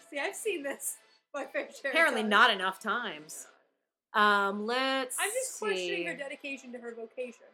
See, 0.10 0.18
I've 0.18 0.36
seen 0.36 0.62
this. 0.62 0.96
My 1.34 1.44
fair 1.44 1.68
share 1.82 1.90
Apparently, 1.90 2.22
not 2.22 2.50
enough 2.52 2.80
times. 2.80 3.46
Um, 4.14 4.66
let's. 4.66 5.16
I'm 5.20 5.30
just 5.30 5.58
see. 5.58 5.66
questioning 5.66 6.06
her 6.06 6.16
dedication 6.16 6.72
to 6.72 6.78
her 6.78 6.94
vocation. 6.94 7.46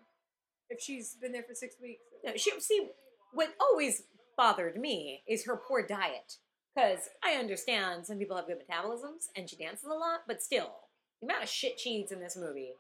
If 0.69 0.81
she's 0.81 1.17
been 1.21 1.33
there 1.33 1.43
for 1.43 1.55
six 1.55 1.77
weeks. 1.81 2.01
No, 2.25 2.33
she 2.37 2.51
see 2.61 2.89
what 3.33 3.55
always 3.61 4.03
bothered 4.37 4.77
me 4.77 5.23
is 5.29 5.45
her 5.45 5.57
poor 5.57 5.87
diet. 5.87 6.37
Because 6.75 7.09
I 7.25 7.33
understand 7.39 8.05
some 8.05 8.19
people 8.19 8.37
have 8.37 8.47
good 8.47 8.59
metabolisms 8.59 9.29
and 9.35 9.49
she 9.49 9.57
dances 9.57 9.85
a 9.85 9.95
lot, 9.95 10.21
but 10.27 10.43
still, 10.43 10.75
the 11.21 11.27
amount 11.27 11.45
of 11.45 11.49
shit 11.49 11.81
she 11.81 11.91
eats 11.91 12.13
in 12.13 12.21
this 12.21 12.37
movie, 12.37 12.73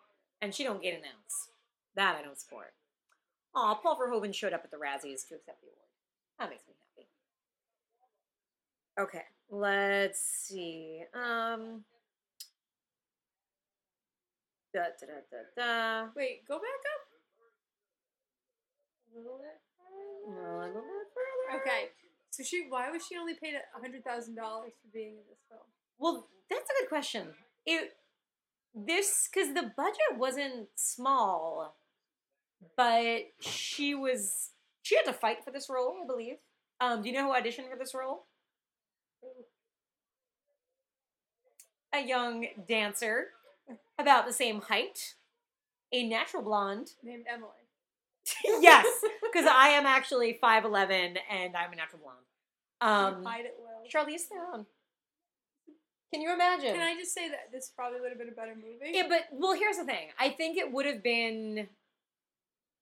and 0.42 0.54
she 0.54 0.64
don't 0.64 0.82
get 0.82 0.94
an 0.94 1.00
ounce. 1.00 1.48
That 1.94 2.16
I 2.16 2.22
don't 2.22 2.38
support. 2.38 2.74
Aw, 3.54 3.74
Paul 3.76 3.98
Verhoeven 3.98 4.34
showed 4.34 4.52
up 4.52 4.62
at 4.64 4.70
the 4.70 4.76
Razzies 4.76 5.26
to 5.28 5.34
accept 5.34 5.62
the 5.62 5.68
award. 5.68 5.88
That 6.38 6.50
makes 6.50 6.64
me 6.68 6.74
happy. 6.94 7.08
Okay, 8.98 9.24
let's 9.50 10.20
see. 10.20 11.04
Um. 11.14 11.84
Da 14.76 14.82
da 15.00 15.06
da 15.06 15.20
da 15.32 15.40
da. 15.56 16.08
Wait, 16.14 16.46
go 16.46 16.56
back 16.56 16.82
up. 16.92 17.02
A 19.14 19.16
little 19.16 19.38
bit. 19.38 19.56
A 20.28 20.66
little 20.66 20.82
bit 20.82 21.08
further. 21.16 21.62
Okay. 21.62 21.88
So 22.28 22.42
she, 22.42 22.66
why 22.68 22.90
was 22.90 23.06
she 23.06 23.16
only 23.16 23.32
paid 23.32 23.54
a 23.54 23.80
hundred 23.80 24.04
thousand 24.04 24.34
dollars 24.34 24.72
for 24.82 24.88
being 24.92 25.12
in 25.12 25.24
this 25.30 25.38
film? 25.48 25.62
Well, 25.98 26.28
that's 26.50 26.68
a 26.68 26.82
good 26.82 26.90
question. 26.90 27.28
It 27.64 27.92
this 28.74 29.30
because 29.32 29.54
the 29.54 29.72
budget 29.74 30.18
wasn't 30.18 30.68
small, 30.74 31.74
but 32.76 33.20
she 33.40 33.94
was 33.94 34.50
she 34.82 34.96
had 34.96 35.06
to 35.06 35.14
fight 35.14 35.42
for 35.42 35.52
this 35.52 35.70
role, 35.70 35.94
I 36.04 36.06
believe. 36.06 36.36
Um, 36.82 37.00
do 37.00 37.08
you 37.08 37.14
know 37.14 37.32
who 37.32 37.40
auditioned 37.40 37.70
for 37.70 37.78
this 37.78 37.94
role? 37.94 38.26
A 41.94 42.06
young 42.06 42.46
dancer, 42.68 43.28
about 43.98 44.26
the 44.26 44.32
same 44.32 44.62
height, 44.62 45.14
a 45.92 46.06
natural 46.06 46.42
blonde. 46.42 46.90
Named 47.02 47.24
Emily. 47.32 47.50
yes, 48.62 48.86
because 49.22 49.46
I 49.46 49.68
am 49.68 49.86
actually 49.86 50.38
five 50.40 50.64
eleven 50.64 51.16
and 51.30 51.56
I'm 51.56 51.72
a 51.72 51.76
natural 51.76 52.00
blonde. 52.02 52.18
Um, 52.80 53.24
hide 53.24 53.44
it 53.44 53.54
well. 53.58 53.82
Charlize 53.90 54.22
Theron. 54.22 54.66
Can 56.12 56.22
you 56.22 56.32
imagine? 56.32 56.72
Can 56.72 56.80
I 56.82 56.94
just 56.98 57.12
say 57.12 57.28
that 57.28 57.50
this 57.52 57.70
probably 57.74 58.00
would 58.00 58.10
have 58.10 58.18
been 58.18 58.28
a 58.28 58.32
better 58.32 58.54
movie? 58.54 58.92
Yeah, 58.92 59.04
but 59.08 59.26
well, 59.32 59.54
here's 59.54 59.76
the 59.76 59.84
thing. 59.84 60.08
I 60.18 60.30
think 60.30 60.56
it 60.56 60.72
would 60.72 60.86
have 60.86 61.02
been. 61.02 61.68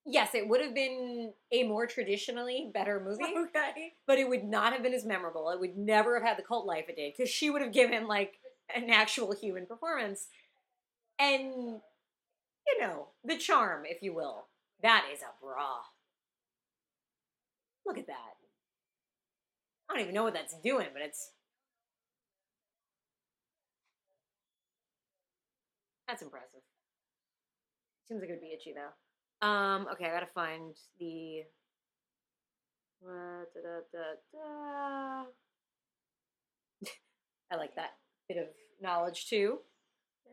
Yes, 0.07 0.35
it 0.35 0.47
would 0.47 0.61
have 0.61 0.75
been 0.75 1.33
a 1.51 1.63
more 1.65 1.87
traditionally 1.87 2.71
better 2.73 3.01
movie, 3.05 3.25
Okay. 3.25 3.95
but 4.07 4.19
it 4.19 4.29
would 4.29 4.45
not 4.45 4.75
have 4.75 4.83
been 4.83 4.93
as 4.93 5.05
memorable. 5.05 5.51
It 5.51 5.61
would 5.61 5.79
never 5.79 6.15
have 6.15 6.23
had 6.23 6.39
the 6.39 6.43
cult 6.43 6.67
life 6.67 6.85
it 6.89 6.97
did 6.97 7.15
because 7.17 7.31
she 7.31 7.49
would 7.49 7.63
have 7.63 7.73
given 7.73 8.07
like 8.07 8.35
an 8.75 8.91
actual 8.91 9.35
human 9.35 9.65
performance, 9.67 10.29
and 11.19 11.81
you 12.67 12.81
know 12.81 13.09
the 13.25 13.37
charm, 13.37 13.85
if 13.87 14.03
you 14.03 14.15
will. 14.15 14.47
That 14.83 15.07
is 15.13 15.21
a 15.21 15.45
bra. 15.45 15.81
Look 17.87 17.99
at 17.99 18.07
that. 18.07 18.35
I 19.89 19.95
don't 19.95 20.03
even 20.03 20.15
know 20.15 20.25
what 20.25 20.35
that's 20.35 20.55
doing, 20.63 20.89
but 20.93 21.03
it's 21.03 21.31
That's 26.07 26.23
impressive. 26.23 26.61
Seems 28.07 28.21
like 28.21 28.31
it 28.31 28.35
would 28.35 28.43
be 28.43 28.53
itchy 28.53 28.75
though. 28.75 28.93
Um, 29.47 29.87
okay, 29.93 30.07
I 30.07 30.13
gotta 30.13 30.27
find 30.27 30.75
the. 30.99 31.45
I 37.51 37.57
like 37.57 37.75
that 37.77 37.97
bit 38.29 38.39
of 38.39 38.47
knowledge 38.81 39.29
too. 39.29 39.59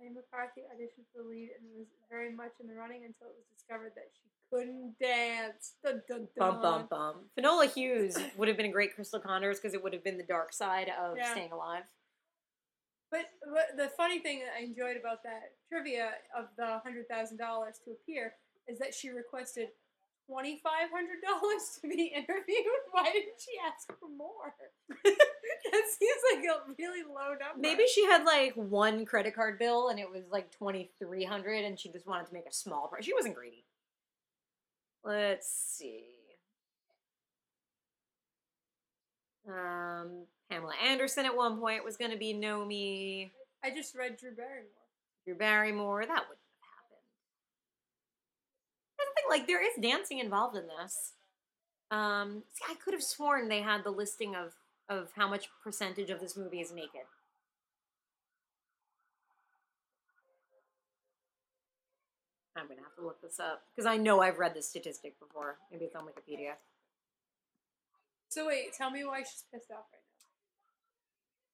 McCarthy 0.09 0.61
auditioned 0.61 1.05
for 1.13 1.21
the 1.23 1.29
lead 1.29 1.49
and 1.57 1.67
was 1.77 1.87
very 2.09 2.33
much 2.33 2.51
in 2.59 2.67
the 2.67 2.73
running 2.75 3.03
until 3.05 3.27
it 3.27 3.35
was 3.37 3.45
discovered 3.53 3.91
that 3.95 4.09
she 4.13 4.29
couldn't 4.49 4.95
dance. 4.99 5.73
Dun, 5.83 6.01
dun, 6.09 6.27
Bum 6.37 6.61
bum 6.61 6.87
bum. 6.89 7.15
Finola 7.35 7.67
Hughes 7.67 8.17
would 8.37 8.47
have 8.47 8.57
been 8.57 8.65
a 8.65 8.71
great 8.71 8.95
Cristal 8.95 9.19
Connors 9.19 9.59
because 9.59 9.73
it 9.73 9.83
would 9.83 9.93
have 9.93 10.03
been 10.03 10.17
the 10.17 10.23
dark 10.23 10.53
side 10.53 10.89
of 10.99 11.17
Yeah. 11.17 11.31
staying 11.31 11.51
alive. 11.51 11.83
But, 13.11 13.25
but 13.53 13.75
the 13.77 13.89
funny 13.89 14.19
thing 14.19 14.39
that 14.39 14.53
I 14.57 14.63
enjoyed 14.63 14.95
about 14.97 15.21
that 15.23 15.51
trivia 15.67 16.11
of 16.37 16.45
the 16.57 16.79
hundred 16.79 17.07
thousand 17.09 17.37
dollars 17.37 17.75
to 17.85 17.91
appear 17.91 18.35
is 18.67 18.79
that 18.79 18.93
she 18.93 19.09
requested 19.09 19.67
twenty 20.27 20.61
five 20.63 20.89
hundred 20.93 21.19
dollars 21.21 21.77
to 21.81 21.89
be 21.89 22.05
interviewed. 22.15 22.81
Why 22.91 23.11
didn't 23.11 23.35
she 23.39 23.51
ask 23.67 23.87
for 23.99 24.07
more? 24.07 24.55
that 25.71 25.83
seems 25.87 26.21
like 26.33 26.45
a 26.45 26.73
really 26.77 27.03
low 27.03 27.29
number. 27.29 27.59
Maybe 27.59 27.85
she 27.87 28.05
had 28.05 28.23
like 28.23 28.53
one 28.55 29.05
credit 29.05 29.35
card 29.35 29.57
bill 29.59 29.89
and 29.89 29.99
it 29.99 30.09
was 30.09 30.23
like 30.31 30.51
twenty 30.51 30.91
three 30.99 31.23
hundred, 31.23 31.63
and 31.63 31.79
she 31.79 31.89
just 31.89 32.07
wanted 32.07 32.27
to 32.27 32.33
make 32.33 32.45
a 32.47 32.53
small 32.53 32.87
price. 32.87 33.05
She 33.05 33.13
wasn't 33.13 33.35
greedy. 33.35 33.63
Let's 35.03 35.47
see. 35.49 36.03
Um, 39.47 40.25
Pamela 40.49 40.73
Anderson 40.85 41.25
at 41.25 41.35
one 41.35 41.59
point 41.59 41.83
was 41.83 41.97
going 41.97 42.11
to 42.11 42.17
be 42.17 42.33
Nomi. 42.33 43.31
I 43.63 43.71
just 43.71 43.95
read 43.95 44.17
Drew 44.17 44.35
Barrymore. 44.35 44.69
Drew 45.25 45.35
Barrymore. 45.35 46.01
That 46.01 46.09
wouldn't 46.09 46.37
have 46.59 46.69
happened. 46.75 47.01
That's 48.97 49.09
the 49.09 49.15
thing. 49.15 49.29
Like 49.29 49.47
there 49.47 49.65
is 49.65 49.73
dancing 49.81 50.19
involved 50.19 50.55
in 50.55 50.63
this. 50.67 51.13
Um, 51.89 52.43
see, 52.53 52.63
I 52.69 52.75
could 52.75 52.93
have 52.93 53.03
sworn 53.03 53.49
they 53.49 53.61
had 53.61 53.83
the 53.83 53.91
listing 53.91 54.35
of 54.35 54.53
of 54.91 55.09
how 55.15 55.27
much 55.27 55.47
percentage 55.63 56.09
of 56.09 56.19
this 56.19 56.35
movie 56.35 56.59
is 56.59 56.71
naked. 56.71 57.07
I'm 62.57 62.67
gonna 62.67 62.81
have 62.81 62.95
to 62.97 63.05
look 63.05 63.21
this 63.21 63.39
up 63.39 63.63
because 63.73 63.85
I 63.85 63.95
know 63.95 64.21
I've 64.21 64.37
read 64.37 64.53
this 64.53 64.67
statistic 64.67 65.17
before. 65.19 65.55
Maybe 65.71 65.85
it's 65.85 65.95
on 65.95 66.03
Wikipedia. 66.03 66.55
So 68.27 68.47
wait, 68.47 68.73
tell 68.77 68.91
me 68.91 69.05
why 69.05 69.19
she's 69.19 69.45
pissed 69.51 69.71
off 69.71 69.85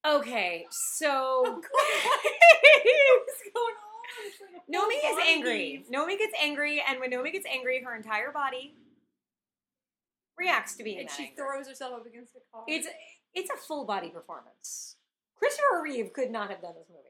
right 0.03 0.11
now. 0.11 0.17
Okay, 0.17 0.65
so 0.95 1.43
now. 1.43 1.51
What's 1.53 1.61
going 3.53 3.75
on? 3.75 3.87
It's 4.25 4.75
Nomi 4.75 5.11
is 5.11 5.17
angry. 5.27 5.85
Nomi 5.93 6.17
gets 6.17 6.33
angry, 6.41 6.83
and 6.87 6.99
when 6.99 7.11
Nomi 7.11 7.31
gets 7.31 7.45
angry, 7.45 7.83
her 7.83 7.95
entire 7.95 8.31
body 8.31 8.73
reacts 10.37 10.75
to 10.77 10.83
being 10.83 10.99
and 10.99 11.09
she 11.09 11.33
throws 11.35 11.67
herself 11.67 11.93
up 11.93 12.05
against 12.05 12.35
a 12.35 12.39
car. 12.51 12.63
It's 12.67 12.87
it's 13.33 13.49
a 13.49 13.57
full 13.57 13.85
body 13.85 14.09
performance. 14.09 14.95
Christopher 15.37 15.81
Reeve 15.83 16.13
could 16.13 16.31
not 16.31 16.49
have 16.49 16.61
done 16.61 16.73
this 16.77 16.87
movie. 16.89 17.03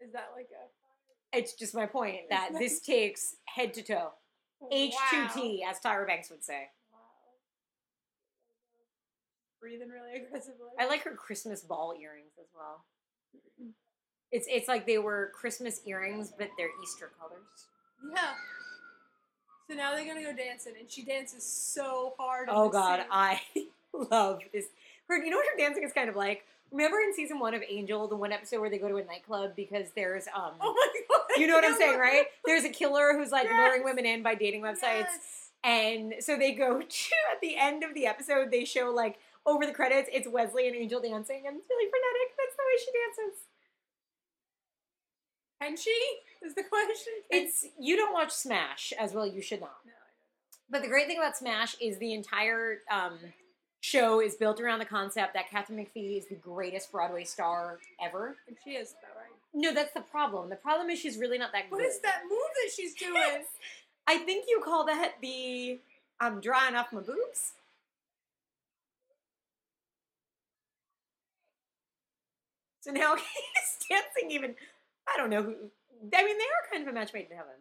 Is 0.00 0.12
that 0.12 0.30
like 0.34 0.48
a 0.52 1.36
It's 1.36 1.52
just 1.54 1.74
my 1.74 1.86
point 1.86 2.28
that 2.30 2.50
this 2.58 2.80
takes 2.80 3.36
head 3.46 3.74
to 3.74 3.82
toe, 3.82 4.12
H 4.72 4.94
two 5.10 5.26
T, 5.34 5.64
as 5.68 5.78
Tyra 5.80 6.06
Banks 6.06 6.30
would 6.30 6.42
say. 6.42 6.70
Wow. 6.90 6.98
Breathing 9.60 9.88
really 9.88 10.24
aggressively. 10.24 10.68
I 10.78 10.86
like 10.86 11.02
her 11.02 11.14
Christmas 11.14 11.62
ball 11.62 11.94
earrings 12.00 12.32
as 12.40 12.48
well. 12.54 12.84
It's 14.30 14.46
it's 14.48 14.68
like 14.68 14.86
they 14.86 14.98
were 14.98 15.32
Christmas 15.34 15.80
earrings, 15.84 16.32
but 16.36 16.48
they're 16.56 16.70
Easter 16.82 17.10
colors. 17.18 17.66
Yeah. 18.14 18.34
So 19.68 19.74
now 19.74 19.94
they're 19.94 20.06
gonna 20.06 20.22
go 20.22 20.34
dancing, 20.34 20.74
and 20.78 20.90
she 20.90 21.04
dances 21.04 21.44
so 21.44 22.14
hard. 22.18 22.48
Oh 22.50 22.68
God, 22.68 23.00
scene. 23.00 23.08
I 23.10 23.40
love 24.10 24.40
is 24.52 24.66
Her, 25.08 25.16
you 25.22 25.30
know 25.30 25.36
what 25.38 25.46
her 25.52 25.58
dancing 25.58 25.82
is 25.84 25.92
kind 25.92 26.08
of 26.08 26.16
like? 26.16 26.44
Remember 26.70 26.98
in 27.00 27.14
season 27.14 27.38
one 27.38 27.54
of 27.54 27.62
Angel, 27.68 28.06
the 28.08 28.16
one 28.16 28.30
episode 28.30 28.60
where 28.60 28.68
they 28.68 28.76
go 28.78 28.88
to 28.88 28.96
a 28.96 29.04
nightclub 29.04 29.56
because 29.56 29.86
there's 29.96 30.26
um, 30.36 30.52
Oh 30.60 30.74
my 30.74 31.00
God. 31.16 31.40
you 31.40 31.46
know 31.46 31.54
what 31.54 31.64
I'm 31.64 31.76
saying, 31.78 31.98
right? 31.98 32.26
There's 32.44 32.64
a 32.64 32.68
killer 32.68 33.14
who's 33.16 33.30
like 33.30 33.44
Yes. 33.44 33.58
luring 33.58 33.84
women 33.84 34.04
in 34.04 34.22
by 34.22 34.34
dating 34.34 34.60
websites, 34.62 35.08
Yes. 35.08 35.50
and 35.64 36.14
so 36.20 36.36
they 36.36 36.52
go 36.52 36.80
to 36.88 37.14
at 37.32 37.40
the 37.40 37.56
end 37.56 37.84
of 37.84 37.94
the 37.94 38.06
episode 38.06 38.50
they 38.50 38.64
show 38.66 38.92
like 38.94 39.18
over 39.46 39.64
the 39.64 39.72
credits 39.72 40.10
it's 40.12 40.28
Wesley 40.28 40.66
and 40.68 40.76
Angel 40.76 41.00
dancing, 41.00 41.44
and 41.46 41.56
it's 41.56 41.66
really 41.70 41.88
frenetic. 41.90 42.36
That's 42.36 42.56
the 42.56 42.62
way 42.66 42.76
she 42.84 43.26
dances. 43.26 43.40
Can 45.62 45.76
she? 45.76 46.46
Is 46.46 46.54
the 46.54 46.62
question. 46.62 47.12
It's 47.30 47.64
you 47.80 47.96
don't 47.96 48.12
watch 48.12 48.30
Smash 48.30 48.92
as 48.98 49.12
well. 49.14 49.26
You 49.26 49.42
should 49.42 49.60
not. 49.60 49.78
No, 49.84 49.92
But 50.70 50.82
the 50.82 50.88
great 50.88 51.06
thing 51.08 51.18
about 51.18 51.36
Smash 51.36 51.74
is 51.80 51.98
the 51.98 52.12
entire 52.14 52.78
um, 52.90 53.18
show 53.80 54.20
is 54.20 54.34
built 54.34 54.60
around 54.60 54.80
the 54.80 54.84
concept 54.84 55.34
that 55.34 55.50
Katharine 55.50 55.86
McPhee 55.86 56.18
is 56.18 56.26
the 56.26 56.34
greatest 56.34 56.90
Broadway 56.90 57.24
star 57.24 57.78
ever. 58.02 58.36
And 58.46 58.56
she 58.64 58.70
is, 58.70 58.92
though, 59.02 59.18
right? 59.18 59.30
No, 59.54 59.72
that's 59.72 59.94
the 59.94 60.00
problem. 60.00 60.50
The 60.50 60.56
problem 60.56 60.90
is 60.90 60.98
she's 60.98 61.16
really 61.16 61.38
not 61.38 61.52
that 61.52 61.70
good. 61.70 61.76
What 61.76 61.84
is 61.84 62.00
that 62.00 62.22
move 62.28 62.38
that 62.62 62.72
she's 62.74 62.94
doing? 62.94 63.44
I 64.06 64.18
think 64.18 64.46
you 64.48 64.60
call 64.64 64.86
that 64.86 65.14
the 65.22 65.78
I'm 66.20 66.40
drying 66.40 66.74
off 66.74 66.92
my 66.92 67.00
boobs. 67.00 67.52
So 72.80 72.90
now 72.90 73.16
he's 73.16 73.88
dancing 73.88 74.30
even, 74.30 74.54
I 75.06 75.16
don't 75.16 75.30
know 75.30 75.42
who, 75.42 75.50
I 75.52 76.24
mean, 76.24 76.38
they 76.38 76.44
are 76.44 76.72
kind 76.72 76.82
of 76.82 76.88
a 76.88 76.92
match 76.92 77.12
made 77.12 77.26
in 77.30 77.36
heaven. 77.36 77.52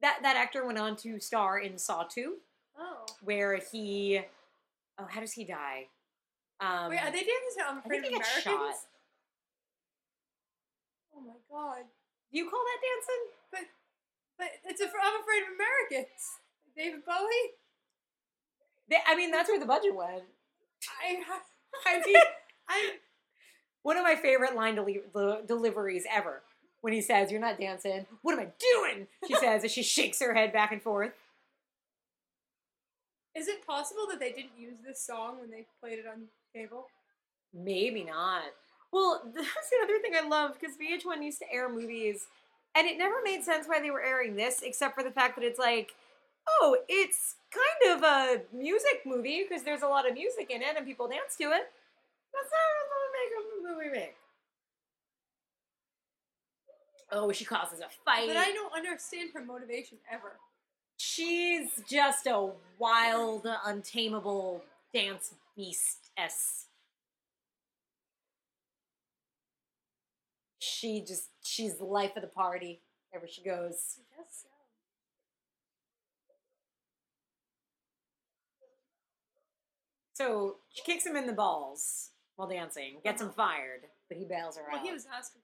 That, 0.00 0.18
that 0.22 0.36
actor 0.36 0.66
went 0.66 0.78
on 0.78 0.96
to 0.96 1.20
star 1.20 1.58
in 1.58 1.78
Saw 1.78 2.04
2. 2.04 2.34
Oh. 2.78 3.06
Where 3.22 3.60
he 3.70 4.22
Oh, 5.02 5.06
how 5.10 5.20
does 5.20 5.32
he 5.32 5.44
die? 5.44 5.88
Um, 6.60 6.90
Wait, 6.90 6.98
are 6.98 7.10
they 7.10 7.18
dancing 7.26 7.58
to 7.58 7.64
I'm 7.68 7.76
I 7.78 7.80
Afraid 7.80 8.02
think 8.02 8.04
of 8.04 8.10
he 8.10 8.16
Americans? 8.16 8.76
shot. 8.78 8.88
Oh 11.16 11.20
my 11.20 11.34
god. 11.50 11.84
Do 12.32 12.38
you 12.38 12.48
call 12.48 12.60
that 12.62 12.80
dancing? 12.80 13.22
But 13.50 13.60
but 14.38 14.48
it's 14.70 14.80
a, 14.80 14.84
I'm 14.86 15.20
Afraid 15.20 15.42
of 15.42 15.48
Americans. 15.54 16.20
David 16.76 17.04
Bowie? 17.04 17.52
They, 18.88 18.96
I 19.06 19.14
mean, 19.16 19.30
that's 19.30 19.48
where 19.48 19.60
the 19.60 19.66
budget 19.66 19.94
went. 19.94 20.22
I 21.02 21.22
I 21.86 22.06
mean 22.06 22.16
I 22.68 22.92
One 23.82 23.96
of 23.96 24.04
my 24.04 24.14
favorite 24.14 24.54
line 24.54 24.76
deli- 24.76 25.02
the 25.12 25.42
deliveries 25.46 26.04
ever. 26.10 26.42
When 26.82 26.92
he 26.92 27.00
says, 27.00 27.30
"You're 27.30 27.40
not 27.40 27.58
dancing," 27.60 28.06
what 28.22 28.32
am 28.32 28.40
I 28.40 28.48
doing? 28.58 29.06
She 29.28 29.34
says 29.34 29.64
as 29.64 29.70
she 29.72 29.82
shakes 29.84 30.20
her 30.20 30.34
head 30.34 30.52
back 30.52 30.72
and 30.72 30.82
forth. 30.82 31.12
Is 33.34 33.48
it 33.48 33.66
possible 33.66 34.06
that 34.10 34.20
they 34.20 34.32
didn't 34.32 34.58
use 34.58 34.76
this 34.86 35.00
song 35.00 35.40
when 35.40 35.50
they 35.50 35.66
played 35.80 35.98
it 35.98 36.06
on 36.06 36.24
cable? 36.54 36.86
Maybe 37.54 38.04
not. 38.04 38.42
Well, 38.92 39.22
that's 39.34 39.70
the 39.70 39.82
other 39.82 39.98
thing 40.00 40.12
I 40.14 40.26
love 40.26 40.54
because 40.58 40.76
VH1 40.76 41.24
used 41.24 41.38
to 41.38 41.52
air 41.52 41.68
movies, 41.68 42.26
and 42.74 42.86
it 42.86 42.98
never 42.98 43.16
made 43.24 43.42
sense 43.42 43.66
why 43.66 43.80
they 43.80 43.90
were 43.90 44.02
airing 44.02 44.36
this, 44.36 44.62
except 44.62 44.94
for 44.94 45.02
the 45.02 45.10
fact 45.10 45.36
that 45.36 45.44
it's 45.44 45.58
like, 45.58 45.92
oh, 46.48 46.76
it's 46.88 47.36
kind 47.50 47.96
of 47.96 48.02
a 48.02 48.42
music 48.54 49.02
movie 49.06 49.44
because 49.48 49.62
there's 49.62 49.82
a 49.82 49.88
lot 49.88 50.08
of 50.08 50.14
music 50.14 50.50
in 50.50 50.62
it 50.62 50.76
and 50.76 50.86
people 50.86 51.08
dance 51.08 51.36
to 51.38 51.44
it. 51.44 51.70
That's 52.32 52.50
not 52.50 52.68
what 52.88 53.02
make 53.12 53.32
a 53.38 53.74
movie 53.74 54.00
make. 54.00 54.16
Oh, 57.10 57.30
she 57.30 57.44
causes 57.44 57.80
a 57.80 57.88
fight. 58.04 58.26
But 58.26 58.38
I 58.38 58.52
don't 58.52 58.72
understand 58.74 59.30
her 59.34 59.44
motivation 59.44 59.98
ever. 60.10 60.38
She's 61.04 61.82
just 61.88 62.28
a 62.28 62.50
wild, 62.78 63.44
untamable 63.66 64.62
dance 64.94 65.34
beastess. 65.56 66.66
She 70.60 71.00
just, 71.00 71.30
she's 71.42 71.74
the 71.74 71.84
life 71.84 72.14
of 72.14 72.22
the 72.22 72.28
party 72.28 72.82
wherever 73.10 73.26
she 73.26 73.42
goes. 73.42 73.98
I 73.98 74.16
guess 74.16 74.42
so. 74.44 74.48
So 80.12 80.56
she 80.72 80.82
kicks 80.82 81.04
him 81.04 81.16
in 81.16 81.26
the 81.26 81.32
balls 81.32 82.10
while 82.36 82.48
dancing, 82.48 82.98
gets 83.02 83.20
him 83.20 83.30
fired, 83.30 83.80
but 84.08 84.18
he 84.18 84.24
bails 84.24 84.56
her 84.56 84.62
Well, 84.70 84.78
out. 84.78 84.86
he 84.86 84.92
was 84.92 85.06
asking. 85.12 85.42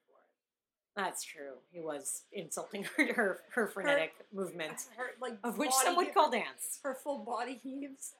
That's 0.98 1.22
true. 1.22 1.54
He 1.70 1.78
was 1.78 2.24
insulting 2.32 2.82
her, 2.96 3.12
her, 3.14 3.40
her 3.54 3.66
frenetic 3.68 4.14
movement, 4.34 4.86
Her 4.96 5.10
like 5.22 5.38
of 5.44 5.56
which 5.56 5.70
some 5.70 5.94
would 5.94 6.12
call 6.12 6.28
dance. 6.28 6.80
her 6.82 6.92
full 6.92 7.20
body 7.20 7.54
heaves. 7.62 8.14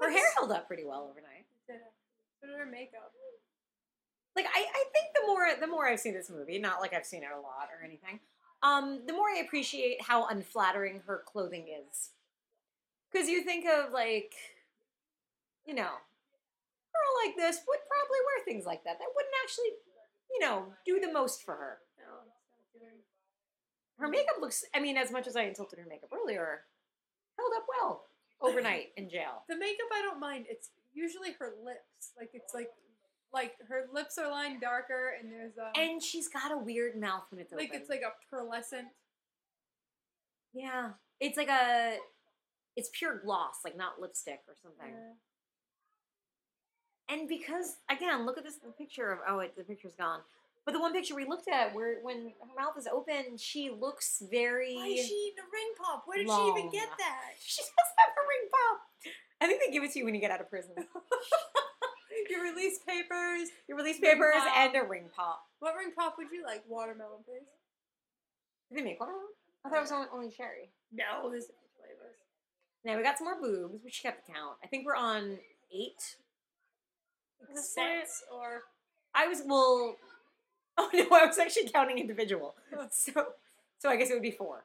Her 0.00 0.10
hair 0.10 0.26
held 0.36 0.50
up 0.50 0.66
pretty 0.66 0.84
well 0.84 1.04
overnight. 1.08 1.46
Did 1.68 1.76
it. 1.76 1.92
Put 2.40 2.50
her 2.50 2.66
makeup. 2.66 3.12
like 4.34 4.46
I, 4.46 4.58
I 4.58 4.84
think 4.92 5.06
the 5.14 5.24
more 5.24 5.46
the 5.60 5.68
more 5.68 5.86
I've 5.88 6.00
seen 6.00 6.14
this 6.14 6.28
movie, 6.28 6.58
not 6.58 6.80
like 6.80 6.92
I've 6.92 7.06
seen 7.06 7.22
it 7.22 7.30
a 7.32 7.40
lot 7.40 7.68
or 7.72 7.84
anything, 7.86 8.18
um, 8.64 9.02
the 9.06 9.12
more 9.12 9.28
I 9.30 9.38
appreciate 9.46 10.02
how 10.02 10.26
unflattering 10.26 11.02
her 11.06 11.22
clothing 11.26 11.68
is. 11.68 12.10
Because 13.12 13.28
you 13.28 13.42
think 13.44 13.66
of 13.66 13.92
like, 13.92 14.34
you 15.64 15.74
know, 15.74 15.82
a 15.82 16.90
girl 16.90 17.12
like 17.24 17.36
this 17.36 17.60
would 17.68 17.78
probably 17.88 18.18
wear 18.26 18.44
things 18.44 18.66
like 18.66 18.82
that. 18.82 18.98
That 18.98 19.08
wouldn't 19.14 19.34
actually, 19.44 19.70
you 20.30 20.40
know, 20.40 20.72
do 20.84 21.00
the 21.00 21.12
most 21.12 21.42
for 21.44 21.54
her. 21.54 21.78
No, 21.98 22.12
it's 22.26 22.50
not 22.50 22.80
doing. 22.80 23.00
Her 23.98 24.08
makeup 24.08 24.36
looks. 24.40 24.64
I 24.74 24.80
mean, 24.80 24.96
as 24.96 25.10
much 25.10 25.26
as 25.26 25.36
I 25.36 25.42
insulted 25.42 25.78
her 25.78 25.86
makeup 25.88 26.10
earlier, 26.12 26.62
held 27.38 27.52
up 27.56 27.64
well 27.80 28.04
overnight 28.40 28.88
in 28.96 29.08
jail. 29.08 29.44
The 29.48 29.56
makeup 29.56 29.86
I 29.92 30.02
don't 30.02 30.20
mind. 30.20 30.46
It's 30.48 30.70
usually 30.92 31.32
her 31.38 31.52
lips. 31.64 32.12
Like 32.18 32.30
it's 32.34 32.52
like 32.54 32.68
like 33.32 33.54
her 33.68 33.86
lips 33.92 34.18
are 34.18 34.30
lined 34.30 34.60
darker 34.60 35.12
and 35.20 35.30
there's 35.32 35.56
a 35.58 35.78
And 35.78 36.02
she's 36.02 36.28
got 36.28 36.52
a 36.52 36.58
weird 36.58 36.98
mouth 36.98 37.24
when 37.30 37.40
it's 37.40 37.52
like 37.52 37.68
open. 37.70 37.80
it's 37.80 37.90
like 37.90 38.02
a 38.02 38.12
pearlescent. 38.34 38.88
Yeah. 40.52 40.90
It's 41.20 41.36
like 41.36 41.48
a 41.48 41.96
it's 42.76 42.90
pure 42.92 43.18
gloss, 43.24 43.56
like 43.64 43.76
not 43.76 44.00
lipstick 44.00 44.40
or 44.48 44.54
something. 44.62 44.92
uh, 44.94 45.14
And 47.08 47.28
because 47.28 47.76
again, 47.90 48.26
look 48.26 48.38
at 48.38 48.44
this 48.44 48.56
the 48.56 48.70
picture 48.72 49.12
of 49.12 49.18
oh 49.28 49.40
it, 49.40 49.56
the 49.56 49.64
picture's 49.64 49.94
gone. 49.94 50.20
But 50.64 50.72
the 50.72 50.80
one 50.80 50.92
picture 50.92 51.14
we 51.14 51.24
looked 51.24 51.46
at 51.48 51.72
where 51.74 51.98
when 52.02 52.32
her 52.40 52.60
mouth 52.60 52.76
is 52.76 52.88
open, 52.88 53.38
she 53.38 53.70
looks 53.70 54.20
very 54.30 54.74
why 54.74 54.86
is 54.88 55.06
she 55.06 55.14
eating 55.30 55.38
a 55.38 55.46
ring 55.52 55.72
pop? 55.78 56.02
Where 56.06 56.18
did 56.18 56.26
she 56.28 56.42
even 56.48 56.70
get 56.70 56.88
that? 56.98 57.38
She 57.40 57.62
does 57.62 57.90
have 57.98 58.08
a 58.10 58.24
ring 58.26 58.50
pop. 58.50 58.80
I 59.40 59.46
think 59.46 59.62
they 59.64 59.70
give 59.70 59.84
it 59.84 59.92
to 59.92 59.98
you 60.00 60.04
when 60.04 60.14
you 60.14 60.20
get 60.20 60.30
out 60.32 60.40
of 60.40 60.50
prison. 60.50 60.72
Your 62.30 62.42
release 62.42 62.80
papers. 62.80 63.50
Your 63.68 63.76
release 63.78 64.00
Ring 64.02 64.12
papers 64.14 64.34
pop. 64.36 64.56
and 64.56 64.74
a 64.76 64.82
ring 64.84 65.08
pop. 65.14 65.46
What 65.60 65.76
ring 65.76 65.92
pop 65.96 66.16
would 66.18 66.32
you 66.32 66.42
like? 66.42 66.64
Watermelon, 66.68 67.22
please. 67.24 67.46
Did 68.68 68.78
they 68.80 68.82
make 68.82 68.98
watermelon? 68.98 69.26
I 69.64 69.68
thought 69.68 69.78
it 69.78 69.82
was 69.82 69.92
only, 69.92 70.08
only 70.12 70.30
cherry. 70.30 70.70
No, 70.92 71.30
there's 71.30 71.46
different 71.46 71.70
flavors. 71.78 72.16
Now 72.84 72.96
we 72.96 73.02
got 73.04 73.18
some 73.18 73.26
more 73.26 73.40
boobs. 73.40 73.84
We 73.84 73.90
should 73.90 74.02
kept 74.02 74.26
the 74.26 74.32
count. 74.32 74.56
I 74.64 74.66
think 74.66 74.86
we're 74.86 74.96
on 74.96 75.38
eight. 75.72 76.16
Sets 77.54 78.22
or 78.32 78.62
I 79.14 79.26
was 79.28 79.42
well. 79.44 79.96
Oh 80.78 80.90
no, 80.92 81.04
I 81.10 81.24
was 81.24 81.38
actually 81.38 81.70
counting 81.70 81.96
individual. 81.98 82.54
So, 82.90 83.28
so 83.78 83.88
I 83.88 83.96
guess 83.96 84.10
it 84.10 84.12
would 84.12 84.22
be 84.22 84.30
four. 84.30 84.64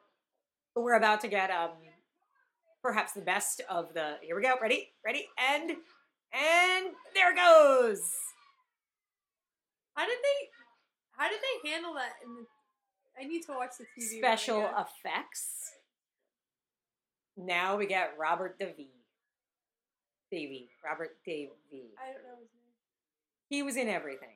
But 0.75 0.81
we're 0.81 0.95
about 0.97 1.21
to 1.21 1.29
get 1.29 1.49
um, 1.49 1.69
perhaps 2.83 3.13
the 3.13 3.21
best 3.21 3.61
of 3.69 3.93
the. 3.93 4.15
Here 4.21 4.35
we 4.35 4.41
go. 4.41 4.55
Ready, 4.61 4.89
ready, 5.05 5.29
and 5.37 5.71
and 6.33 6.85
there 7.15 7.31
it 7.31 7.37
goes. 7.37 8.01
how 9.95 10.05
did 10.05 10.17
they? 10.21 10.49
How 11.17 11.29
did 11.29 11.39
they 11.39 11.69
handle 11.71 11.93
that? 11.93 12.11
In 12.25 12.35
the, 12.35 12.45
I 13.17 13.25
need 13.25 13.43
to 13.43 13.53
watch 13.53 13.71
the 13.79 13.85
TV. 13.97 14.17
Special 14.19 14.69
effects. 14.77 15.71
Now 17.37 17.77
we 17.77 17.85
get 17.85 18.15
Robert 18.19 18.59
Davi. 18.59 18.89
Davi, 20.33 20.67
Robert 20.83 21.11
Davi. 21.25 21.49
I 22.01 22.11
don't 22.11 22.23
know 22.23 22.39
his 22.41 22.49
name. 22.53 22.60
He 23.51 23.61
was 23.63 23.75
in 23.75 23.89
everything. 23.89 24.29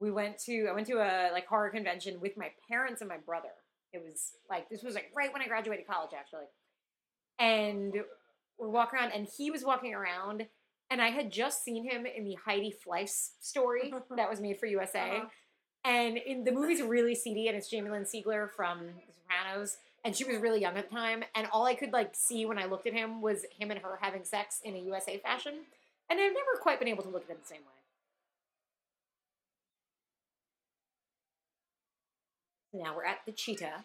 we 0.00 0.10
went 0.10 0.38
to 0.46 0.66
i 0.70 0.72
went 0.72 0.86
to 0.86 0.94
a 0.94 1.30
like 1.32 1.46
horror 1.46 1.70
convention 1.70 2.20
with 2.20 2.36
my 2.36 2.50
parents 2.68 3.00
and 3.02 3.08
my 3.08 3.18
brother 3.18 3.54
it 3.92 4.02
was 4.02 4.32
like 4.48 4.68
this 4.70 4.82
was 4.82 4.94
like 4.94 5.10
right 5.14 5.32
when 5.32 5.42
i 5.42 5.46
graduated 5.46 5.86
college 5.86 6.10
actually 6.18 6.46
and 7.38 7.94
we're 8.58 8.68
walking 8.68 8.98
around 8.98 9.12
and 9.12 9.28
he 9.36 9.50
was 9.50 9.62
walking 9.64 9.94
around 9.94 10.46
and 10.90 11.00
i 11.02 11.08
had 11.10 11.30
just 11.30 11.62
seen 11.64 11.84
him 11.88 12.06
in 12.06 12.24
the 12.24 12.36
heidi 12.44 12.74
fleiss 12.84 13.30
story 13.40 13.92
that 14.16 14.28
was 14.30 14.40
made 14.40 14.58
for 14.58 14.66
usa 14.66 15.00
Uh-huh. 15.18 15.26
and 15.84 16.16
in 16.16 16.44
the 16.44 16.52
movie's 16.52 16.82
really 16.82 17.14
seedy 17.14 17.46
and 17.48 17.56
it's 17.56 17.68
jamie 17.68 17.90
lynn 17.90 18.04
sigler 18.04 18.48
from 18.50 18.78
the 18.86 19.12
sopranos 19.18 19.76
and 20.04 20.16
she 20.16 20.24
was 20.24 20.38
really 20.38 20.60
young 20.60 20.76
at 20.76 20.88
the 20.88 20.94
time 20.94 21.22
and 21.34 21.46
all 21.52 21.64
i 21.64 21.74
could 21.74 21.92
like 21.92 22.10
see 22.14 22.44
when 22.44 22.58
i 22.58 22.64
looked 22.64 22.86
at 22.86 22.92
him 22.92 23.20
was 23.20 23.44
him 23.58 23.70
and 23.70 23.80
her 23.80 23.98
having 24.00 24.24
sex 24.24 24.60
in 24.64 24.74
a 24.74 24.78
usa 24.78 25.18
fashion 25.18 25.54
and 26.12 26.20
I've 26.20 26.34
never 26.34 26.60
quite 26.60 26.78
been 26.78 26.88
able 26.88 27.02
to 27.04 27.08
look 27.08 27.24
at 27.24 27.30
it 27.30 27.42
the 27.42 27.48
same 27.48 27.62
way. 27.62 27.66
Now 32.82 32.94
we're 32.94 33.06
at 33.06 33.20
the 33.24 33.32
cheetah. 33.32 33.84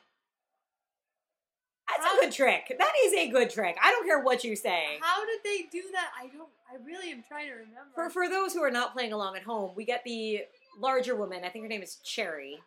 That's 1.88 2.06
How- 2.06 2.18
a 2.18 2.22
good 2.22 2.34
trick. 2.34 2.76
That 2.78 2.94
is 3.06 3.14
a 3.14 3.30
good 3.30 3.50
trick. 3.50 3.78
I 3.82 3.92
don't 3.92 4.06
care 4.06 4.20
what 4.20 4.44
you 4.44 4.58
say. 4.58 5.00
How 5.02 5.26
did 5.26 5.40
they 5.44 5.68
do 5.72 5.84
that? 5.94 6.12
I 6.22 6.28
don't. 6.28 6.50
I 6.70 6.76
really 6.86 7.14
am 7.14 7.24
trying 7.28 7.48
to 7.48 7.54
remember. 7.54 7.92
For 7.96 8.10
for 8.10 8.30
those 8.30 8.54
who 8.54 8.62
are 8.62 8.72
not 8.72 8.94
playing 8.94 9.14
along 9.14 9.38
at 9.38 9.44
home, 9.44 9.72
we 9.76 9.86
get 9.86 10.04
the 10.04 10.44
larger 10.78 11.16
woman. 11.16 11.46
I 11.46 11.50
think 11.50 11.64
her 11.64 11.70
name 11.70 11.82
is 11.82 11.96
Cherry, 12.04 12.60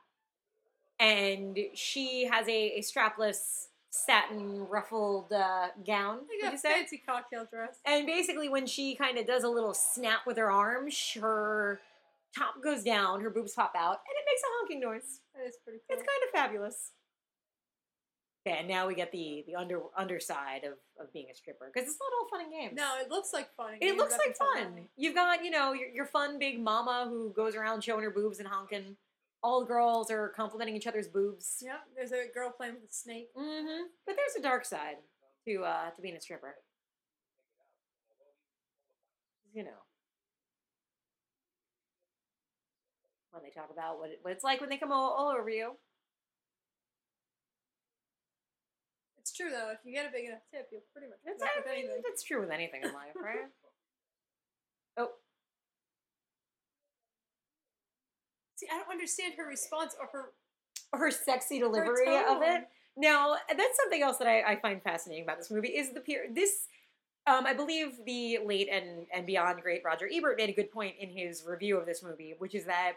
and 1.00 1.58
she 1.74 2.28
has 2.30 2.46
a, 2.46 2.78
a 2.78 2.80
strapless 2.80 3.66
satin 3.90 4.66
ruffled 4.68 5.32
uh, 5.32 5.68
gown. 5.84 6.20
like 6.42 6.50
a 6.50 6.52
you 6.52 6.58
say? 6.58 6.74
fancy 6.74 7.02
cocktail 7.04 7.46
dress. 7.50 7.78
And 7.86 8.06
basically, 8.06 8.48
when 8.48 8.66
she 8.66 8.94
kind 8.94 9.18
of 9.18 9.26
does 9.26 9.42
a 9.42 9.48
little 9.48 9.74
snap 9.74 10.20
with 10.26 10.36
her 10.36 10.50
arm, 10.50 10.88
her 11.20 11.80
top 12.36 12.62
goes 12.62 12.84
down, 12.84 13.22
her 13.22 13.30
boobs 13.30 13.54
pop 13.54 13.72
out, 13.76 13.96
and 13.96 14.14
it 14.16 14.24
makes 14.26 14.42
a 14.42 14.50
honking 14.58 14.80
noise. 14.80 15.20
That 15.34 15.48
is 15.48 15.56
pretty 15.64 15.80
cool. 15.88 15.96
It's 15.98 16.06
kind 16.06 16.22
of 16.26 16.30
fabulous. 16.32 16.92
Okay, 18.46 18.58
and 18.58 18.68
now 18.68 18.86
we 18.86 18.94
get 18.94 19.12
the 19.12 19.44
the 19.46 19.54
under 19.54 19.80
underside 19.96 20.64
of, 20.64 20.74
of 20.98 21.12
being 21.12 21.26
a 21.30 21.34
stripper 21.34 21.70
because 21.72 21.88
it's 21.88 21.98
not 22.00 22.10
all 22.18 22.28
fun 22.30 22.46
and 22.46 22.52
games. 22.52 22.72
no, 22.74 22.94
it 22.98 23.10
looks 23.10 23.34
like 23.34 23.54
fun. 23.54 23.74
it 23.80 23.96
looks 23.98 24.16
like 24.16 24.34
fun. 24.36 24.88
You've 24.96 25.14
got 25.14 25.44
you 25.44 25.50
know 25.50 25.72
your, 25.74 25.88
your 25.88 26.06
fun 26.06 26.38
big 26.38 26.58
mama 26.58 27.06
who 27.08 27.34
goes 27.34 27.54
around 27.54 27.84
showing 27.84 28.02
her 28.02 28.10
boobs 28.10 28.38
and 28.38 28.48
honking. 28.48 28.96
All 29.42 29.60
the 29.60 29.66
girls 29.66 30.10
are 30.10 30.28
complimenting 30.30 30.76
each 30.76 30.86
other's 30.86 31.08
boobs. 31.08 31.62
Yeah, 31.62 31.78
there's 31.96 32.12
a 32.12 32.26
girl 32.32 32.50
playing 32.50 32.74
with 32.74 32.90
a 32.90 32.92
snake. 32.92 33.28
hmm 33.36 33.82
But 34.06 34.16
there's 34.16 34.36
a 34.38 34.42
dark 34.42 34.64
side 34.64 34.96
to 35.46 35.64
uh, 35.64 35.90
to 35.90 36.02
being 36.02 36.16
a 36.16 36.20
stripper. 36.20 36.56
you 39.52 39.64
know, 39.64 39.82
when 43.32 43.42
they 43.42 43.50
talk 43.50 43.70
about 43.72 43.98
what, 43.98 44.10
it, 44.10 44.18
what 44.22 44.32
it's 44.32 44.44
like 44.44 44.60
when 44.60 44.70
they 44.70 44.76
come 44.78 44.92
all, 44.92 45.10
all 45.12 45.28
over 45.28 45.48
you. 45.50 45.72
It's 49.18 49.32
true 49.32 49.50
though. 49.50 49.70
If 49.70 49.78
you 49.84 49.92
get 49.92 50.06
a 50.06 50.12
big 50.12 50.26
enough 50.26 50.40
tip, 50.50 50.68
you'll 50.72 50.82
pretty 50.92 51.08
much 51.08 51.18
That's, 51.24 51.42
I 51.42 51.74
mean, 51.76 51.88
that's 52.04 52.22
true 52.22 52.40
with 52.40 52.50
anything 52.50 52.82
in 52.82 52.92
life, 52.92 53.14
right? 53.16 53.46
oh, 54.96 55.10
See, 58.60 58.66
I 58.70 58.78
don't 58.78 58.90
understand 58.90 59.34
her 59.38 59.46
response 59.46 59.96
or 59.98 60.08
her. 60.12 60.32
her 60.92 61.10
sexy 61.10 61.60
her 61.60 61.66
delivery 61.66 62.16
of 62.16 62.42
it. 62.42 62.68
Now, 62.96 63.36
that's 63.48 63.76
something 63.76 64.02
else 64.02 64.18
that 64.18 64.26
I, 64.26 64.42
I 64.42 64.56
find 64.56 64.82
fascinating 64.82 65.22
about 65.22 65.38
this 65.38 65.50
movie 65.50 65.68
is 65.68 65.92
the 65.92 66.00
period. 66.00 66.34
This, 66.34 66.66
um, 67.28 67.46
I 67.46 67.54
believe, 67.54 68.04
the 68.04 68.38
late 68.44 68.68
and 68.68 69.06
and 69.14 69.24
beyond 69.24 69.62
great 69.62 69.82
Roger 69.84 70.08
Ebert 70.12 70.36
made 70.36 70.50
a 70.50 70.52
good 70.52 70.72
point 70.72 70.96
in 70.98 71.08
his 71.08 71.44
review 71.46 71.78
of 71.78 71.86
this 71.86 72.02
movie, 72.02 72.34
which 72.38 72.54
is 72.56 72.64
that 72.64 72.94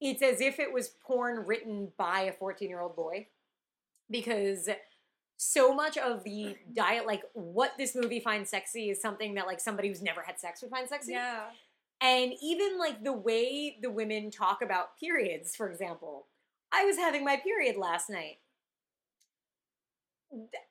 it's 0.00 0.22
as 0.22 0.40
if 0.40 0.58
it 0.58 0.72
was 0.72 0.88
porn 1.06 1.44
written 1.46 1.92
by 1.98 2.20
a 2.20 2.32
fourteen 2.32 2.70
year 2.70 2.80
old 2.80 2.96
boy, 2.96 3.26
because 4.10 4.70
so 5.36 5.74
much 5.74 5.98
of 5.98 6.24
the 6.24 6.56
diet, 6.72 7.06
like 7.06 7.22
what 7.34 7.72
this 7.76 7.94
movie 7.94 8.20
finds 8.20 8.48
sexy, 8.48 8.88
is 8.88 9.02
something 9.02 9.34
that 9.34 9.46
like 9.46 9.60
somebody 9.60 9.88
who's 9.88 10.02
never 10.02 10.22
had 10.22 10.40
sex 10.40 10.62
would 10.62 10.70
find 10.70 10.88
sexy. 10.88 11.12
Yeah. 11.12 11.44
And 12.00 12.32
even 12.42 12.78
like 12.78 13.02
the 13.02 13.12
way 13.12 13.76
the 13.82 13.90
women 13.90 14.30
talk 14.30 14.62
about 14.62 14.98
periods, 14.98 15.56
for 15.56 15.70
example. 15.70 16.26
I 16.72 16.84
was 16.84 16.96
having 16.96 17.24
my 17.24 17.36
period 17.36 17.76
last 17.76 18.10
night. 18.10 18.38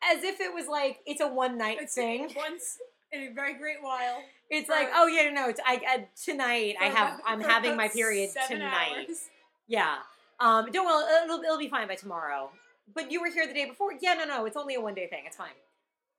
As 0.03 0.23
if 0.23 0.39
it 0.39 0.53
was 0.53 0.67
like 0.67 0.99
it's 1.05 1.21
a 1.21 1.27
one 1.27 1.57
night 1.57 1.79
It's 1.81 1.95
thing. 1.95 2.31
once 2.35 2.77
in 3.11 3.23
a 3.23 3.33
very 3.33 3.55
great 3.55 3.81
while. 3.81 4.21
It's 4.49 4.69
like, 4.69 4.89
oh 4.93 5.07
yeah, 5.07 5.23
no, 5.29 5.41
no, 5.41 5.49
it's, 5.49 5.59
I, 5.65 5.81
I 5.87 6.07
tonight 6.23 6.75
I 6.79 6.85
have 6.85 7.19
I'm 7.25 7.41
having 7.41 7.75
my 7.75 7.87
period 7.87 8.29
tonight. 8.47 9.07
hours. 9.07 9.29
Yeah. 9.67 9.97
Um, 10.39 10.71
don't 10.71 10.85
well, 10.85 11.05
it'll, 11.23 11.41
it'll 11.41 11.57
be 11.57 11.67
fine 11.69 11.87
by 11.87 11.95
tomorrow. 11.95 12.51
But 12.93 13.11
you 13.11 13.19
were 13.19 13.29
here 13.29 13.47
the 13.47 13.53
day 13.53 13.65
before. 13.65 13.91
Yeah, 13.99 14.13
no, 14.13 14.25
no, 14.25 14.45
it's 14.45 14.55
only 14.55 14.75
a 14.75 14.81
one 14.81 14.93
day 14.93 15.07
thing. 15.07 15.23
It's 15.25 15.35
fine. 15.35 15.49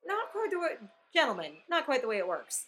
Not 0.05 0.33
quite 0.33 0.51
the 0.51 0.59
way, 0.59 0.69
gentlemen. 1.15 1.53
Not 1.69 1.85
quite 1.87 2.03
the 2.03 2.09
way 2.09 2.19
it 2.19 2.29
works. 2.29 2.65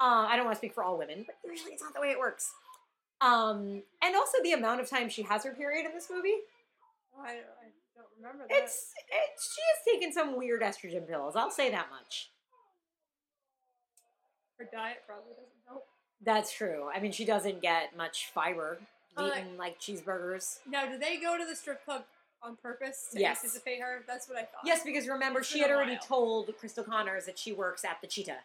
Uh, 0.00 0.26
I 0.28 0.36
don't 0.36 0.44
want 0.44 0.54
to 0.56 0.58
speak 0.58 0.74
for 0.74 0.82
all 0.84 0.98
women, 0.98 1.24
but 1.26 1.36
usually 1.48 1.72
it's 1.72 1.82
not 1.82 1.94
the 1.94 2.00
way 2.00 2.10
it 2.10 2.18
works. 2.18 2.52
Um, 3.20 3.82
and 4.02 4.14
also 4.16 4.38
the 4.42 4.52
amount 4.52 4.80
of 4.80 4.90
time 4.90 5.08
she 5.08 5.22
has 5.22 5.44
her 5.44 5.52
period 5.52 5.86
in 5.86 5.92
this 5.94 6.08
movie. 6.10 6.34
I, 7.18 7.28
don't, 7.28 7.38
I 7.38 7.70
don't 7.96 8.06
remember 8.18 8.44
that. 8.48 8.56
It's, 8.62 8.92
it's 9.08 9.54
she 9.54 9.60
has 9.94 9.94
taken 10.00 10.12
some 10.12 10.36
weird 10.36 10.62
estrogen 10.62 11.06
pills. 11.08 11.36
I'll 11.36 11.50
say 11.50 11.70
that 11.70 11.86
much. 11.90 12.30
her 14.58 14.68
diet 14.72 14.98
probably 15.06 15.32
doesn't 15.32 15.48
help. 15.66 15.86
That's 16.24 16.52
true. 16.52 16.88
I 16.94 17.00
mean, 17.00 17.12
she 17.12 17.24
doesn't 17.24 17.60
get 17.62 17.96
much 17.96 18.30
fiber. 18.34 18.78
Uh, 19.16 19.30
eating 19.32 19.56
like 19.56 19.78
cheeseburgers. 19.80 20.58
Now, 20.68 20.86
do 20.86 20.98
they 20.98 21.18
go 21.18 21.38
to 21.38 21.44
the 21.46 21.54
strip 21.54 21.84
club 21.84 22.02
on 22.42 22.56
purpose 22.56 23.08
to 23.12 23.20
Yes. 23.20 23.38
anticipate 23.44 23.80
her? 23.80 24.02
That's 24.08 24.28
what 24.28 24.36
I 24.38 24.42
thought. 24.42 24.62
Yes, 24.64 24.82
because 24.84 25.06
remember, 25.06 25.38
It's 25.38 25.48
she 25.48 25.60
had 25.60 25.70
already 25.70 25.98
told 26.04 26.50
Cristal 26.58 26.82
Connors 26.82 27.26
that 27.26 27.38
she 27.38 27.52
works 27.52 27.84
at 27.84 28.00
the 28.00 28.08
Cheetah. 28.08 28.38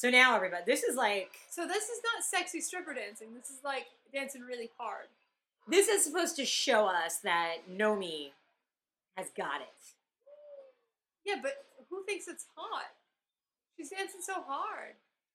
So 0.00 0.08
now 0.08 0.34
everybody, 0.34 0.62
this 0.64 0.82
is 0.82 0.96
like 0.96 1.28
So 1.50 1.66
this 1.68 1.84
is 1.90 2.00
not 2.02 2.24
sexy 2.24 2.62
stripper 2.62 2.94
dancing. 2.94 3.34
This 3.34 3.50
is 3.50 3.58
like 3.62 3.84
dancing 4.14 4.40
really 4.40 4.70
hard. 4.78 5.08
this 5.68 5.88
is 5.88 6.02
supposed 6.02 6.36
to 6.36 6.46
show 6.46 6.86
us 6.86 7.18
that 7.18 7.56
Nomi 7.70 8.30
has 9.18 9.26
got 9.36 9.60
it. 9.60 9.92
Yeah, 11.26 11.34
but 11.42 11.52
who 11.90 12.02
thinks 12.06 12.28
it's 12.28 12.46
hot? 12.56 12.86
She's 13.76 13.90
dancing 13.90 14.22
so 14.22 14.36
hard. 14.48 14.94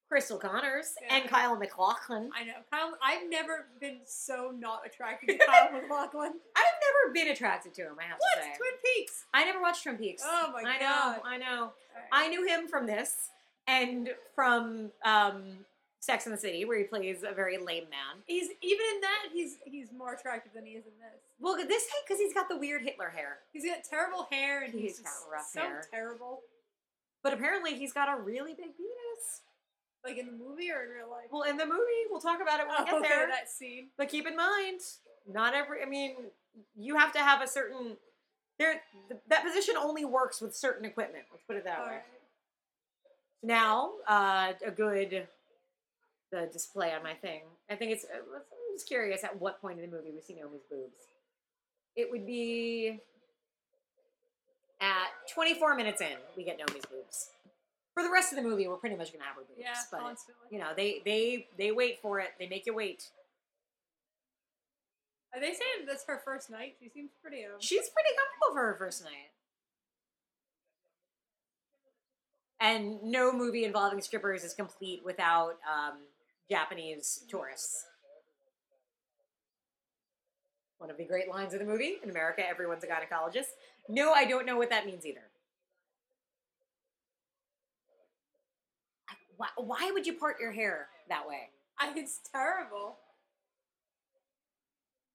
Cristal 0.10 0.40
Connors 0.40 0.96
Yeah. 1.00 1.16
and 1.16 1.30
Kyle 1.30 1.56
MacLachlan. 1.56 2.32
I 2.36 2.44
know. 2.46 2.54
Kyle, 2.72 2.98
I've 3.04 3.30
never 3.30 3.68
been 3.80 4.00
so 4.06 4.52
not 4.58 4.82
attracted 4.84 5.28
to 5.28 5.46
Kyle 5.46 5.72
MacLachlan. 5.74 6.34
I've 6.56 6.80
never 6.82 7.14
been 7.14 7.28
attracted 7.28 7.76
to 7.76 7.84
him. 7.84 7.98
I 8.00 8.06
have 8.06 8.18
What? 8.18 8.36
to 8.38 8.42
say. 8.42 8.58
Twin 8.58 8.72
Peaks. 8.84 9.26
I 9.32 9.46
never 9.46 9.62
watched 9.62 9.84
Twin 9.84 9.98
Peaks. 10.00 10.24
Oh 10.26 10.52
my 10.52 10.62
I 10.68 10.80
God. 10.80 11.22
I 11.24 11.38
know. 11.38 11.46
I 11.46 11.56
know. 11.56 11.62
Alright. 11.94 12.10
I 12.12 12.28
knew 12.30 12.48
him 12.48 12.68
from 12.68 12.88
this 12.88 13.30
and 13.68 14.10
from 14.36 14.92
um, 15.04 15.66
Sex 16.00 16.26
in 16.26 16.32
the 16.32 16.38
City, 16.38 16.66
where 16.66 16.78
he 16.78 16.84
plays 16.84 17.24
a 17.28 17.34
very 17.34 17.58
lame 17.58 17.90
man. 17.90 18.22
He's 18.28 18.50
even 18.62 18.86
in 18.96 19.02
that. 19.02 19.30
He's 19.34 19.58
he's 19.66 19.88
more 19.92 20.14
attractive 20.14 20.54
than 20.54 20.66
he 20.66 20.74
is 20.74 20.86
in 20.86 20.94
this. 21.00 21.20
Well, 21.40 21.58
this 21.58 21.88
because 22.06 22.20
he's 22.20 22.34
got 22.34 22.48
the 22.48 22.58
weird 22.58 22.84
Hitler 22.84 23.10
hair. 23.10 23.40
He's 23.52 23.66
got 23.66 23.84
terrible 23.84 24.28
hair 24.32 24.64
and 24.64 24.74
he's, 24.74 24.98
He's 24.98 25.00
got 25.00 25.14
rough 25.32 25.50
so 25.52 25.62
hair. 25.62 25.84
terrible. 25.92 26.42
But 27.24 27.34
apparently, 27.34 27.76
he's 27.76 27.92
got 27.92 28.08
a 28.08 28.22
really 28.22 28.54
big 28.54 28.78
penis. 28.78 29.42
Like 30.06 30.20
in 30.20 30.28
the 30.28 30.32
movie 30.32 30.70
or 30.70 30.84
in 30.84 30.90
real 30.90 31.10
life. 31.10 31.26
Well, 31.32 31.42
in 31.42 31.58
the 31.58 31.66
movie, 31.66 32.06
we'll 32.12 32.22
talk 32.22 32.40
about 32.40 32.60
it 32.60 32.68
when 32.68 32.76
we 32.78 32.84
oh, 32.84 32.86
get 32.86 32.94
okay, 33.00 33.10
there. 33.10 33.28
that 33.28 33.50
scene. 33.50 33.88
But 33.98 34.10
keep 34.10 34.28
in 34.28 34.36
mind, 34.38 34.82
not 35.28 35.56
every. 35.56 35.82
I 35.82 35.88
mean, 35.90 36.16
you 36.76 36.96
have 36.98 37.12
to 37.14 37.20
have 37.20 37.42
a 37.42 37.48
certain. 37.48 37.98
There, 38.60 38.82
th- 39.10 39.22
that 39.28 39.44
position 39.44 39.76
only 39.76 40.06
works 40.06 40.40
with 40.40 40.56
certain 40.56 40.86
equipment. 40.86 41.26
Let's 41.32 41.44
put 41.44 41.56
it 41.58 41.64
that 41.66 41.80
way. 41.80 41.84
Alright. 41.86 42.04
Now, 43.44 43.92
uh, 44.08 44.54
a 44.66 44.72
good 44.72 45.28
the 46.32 46.50
display 46.52 46.92
on 46.94 47.04
my 47.04 47.14
thing. 47.14 47.42
I 47.70 47.76
think 47.76 47.92
it's. 47.92 48.06
uh, 48.06 48.18
I'm 48.18 48.76
just 48.76 48.88
curious 48.88 49.24
at 49.24 49.40
what 49.40 49.62
point 49.62 49.80
in 49.80 49.90
the 49.90 49.96
movie 49.96 50.12
we 50.14 50.22
see 50.22 50.34
Nomi's 50.34 50.64
boobs. 50.70 50.98
It 51.96 52.12
would 52.12 52.26
be 52.26 53.00
at 54.82 55.08
24 55.34 55.76
minutes 55.76 56.02
in 56.02 56.18
we 56.36 56.44
get 56.44 56.60
Nomi's 56.60 56.86
boobs. 56.86 57.30
For 57.94 58.04
the 58.04 58.12
rest 58.12 58.34
of 58.34 58.38
the 58.38 58.44
movie, 58.44 58.68
we're 58.68 58.76
pretty 58.76 58.98
much 58.98 59.14
gonna 59.14 59.24
have 59.24 59.36
her 59.36 59.44
boobs. 59.44 59.58
Yeah, 59.58 59.74
but 59.90 60.02
constantly. 60.02 60.48
you 60.52 60.60
know, 60.60 60.72
they 60.76 61.02
they 61.06 61.48
they 61.58 61.72
wait 61.72 62.02
for 62.02 62.20
it. 62.20 62.30
They 62.40 62.48
make 62.48 62.66
you 62.66 62.74
wait. 62.74 63.10
Are 65.34 65.40
they 65.40 65.54
saying 65.54 65.86
that's 65.88 66.06
her 66.08 66.22
first 66.24 66.50
night? 66.50 66.76
She 66.82 66.90
seems 66.90 67.12
pretty. 67.22 67.46
Um, 67.46 67.60
She's 67.60 67.90
pretty 67.90 68.10
comfortable 68.16 68.54
for 68.56 68.68
her 68.72 68.76
first 68.78 69.04
night. 69.04 69.32
And 72.60 73.04
no 73.04 73.34
movie 73.34 73.66
involving 73.66 74.02
strippers 74.02 74.44
is 74.44 74.54
complete 74.54 75.02
without 75.04 75.58
um, 75.70 76.00
Japanese 76.50 77.24
tourists. 77.30 77.86
One 80.78 80.90
of 80.90 80.98
the 80.98 81.06
great 81.06 81.30
lines 81.30 81.54
of 81.54 81.60
the 81.60 81.66
movie 81.66 81.96
in 82.04 82.10
America, 82.10 82.48
everyone's 82.48 82.84
a 82.84 82.88
gynecologist. 82.88 83.50
No, 83.90 84.14
I 84.14 84.26
don't 84.26 84.46
know 84.46 84.58
what 84.58 84.70
that 84.70 84.86
means 84.86 85.06
either. 85.06 85.22
Why, 89.38 89.48
why 89.58 89.92
would 89.92 90.08
you 90.08 90.14
part 90.14 90.40
your 90.40 90.52
hair 90.52 90.88
that 91.10 91.28
way? 91.28 91.50
It's 91.98 92.20
terrible. 92.32 92.98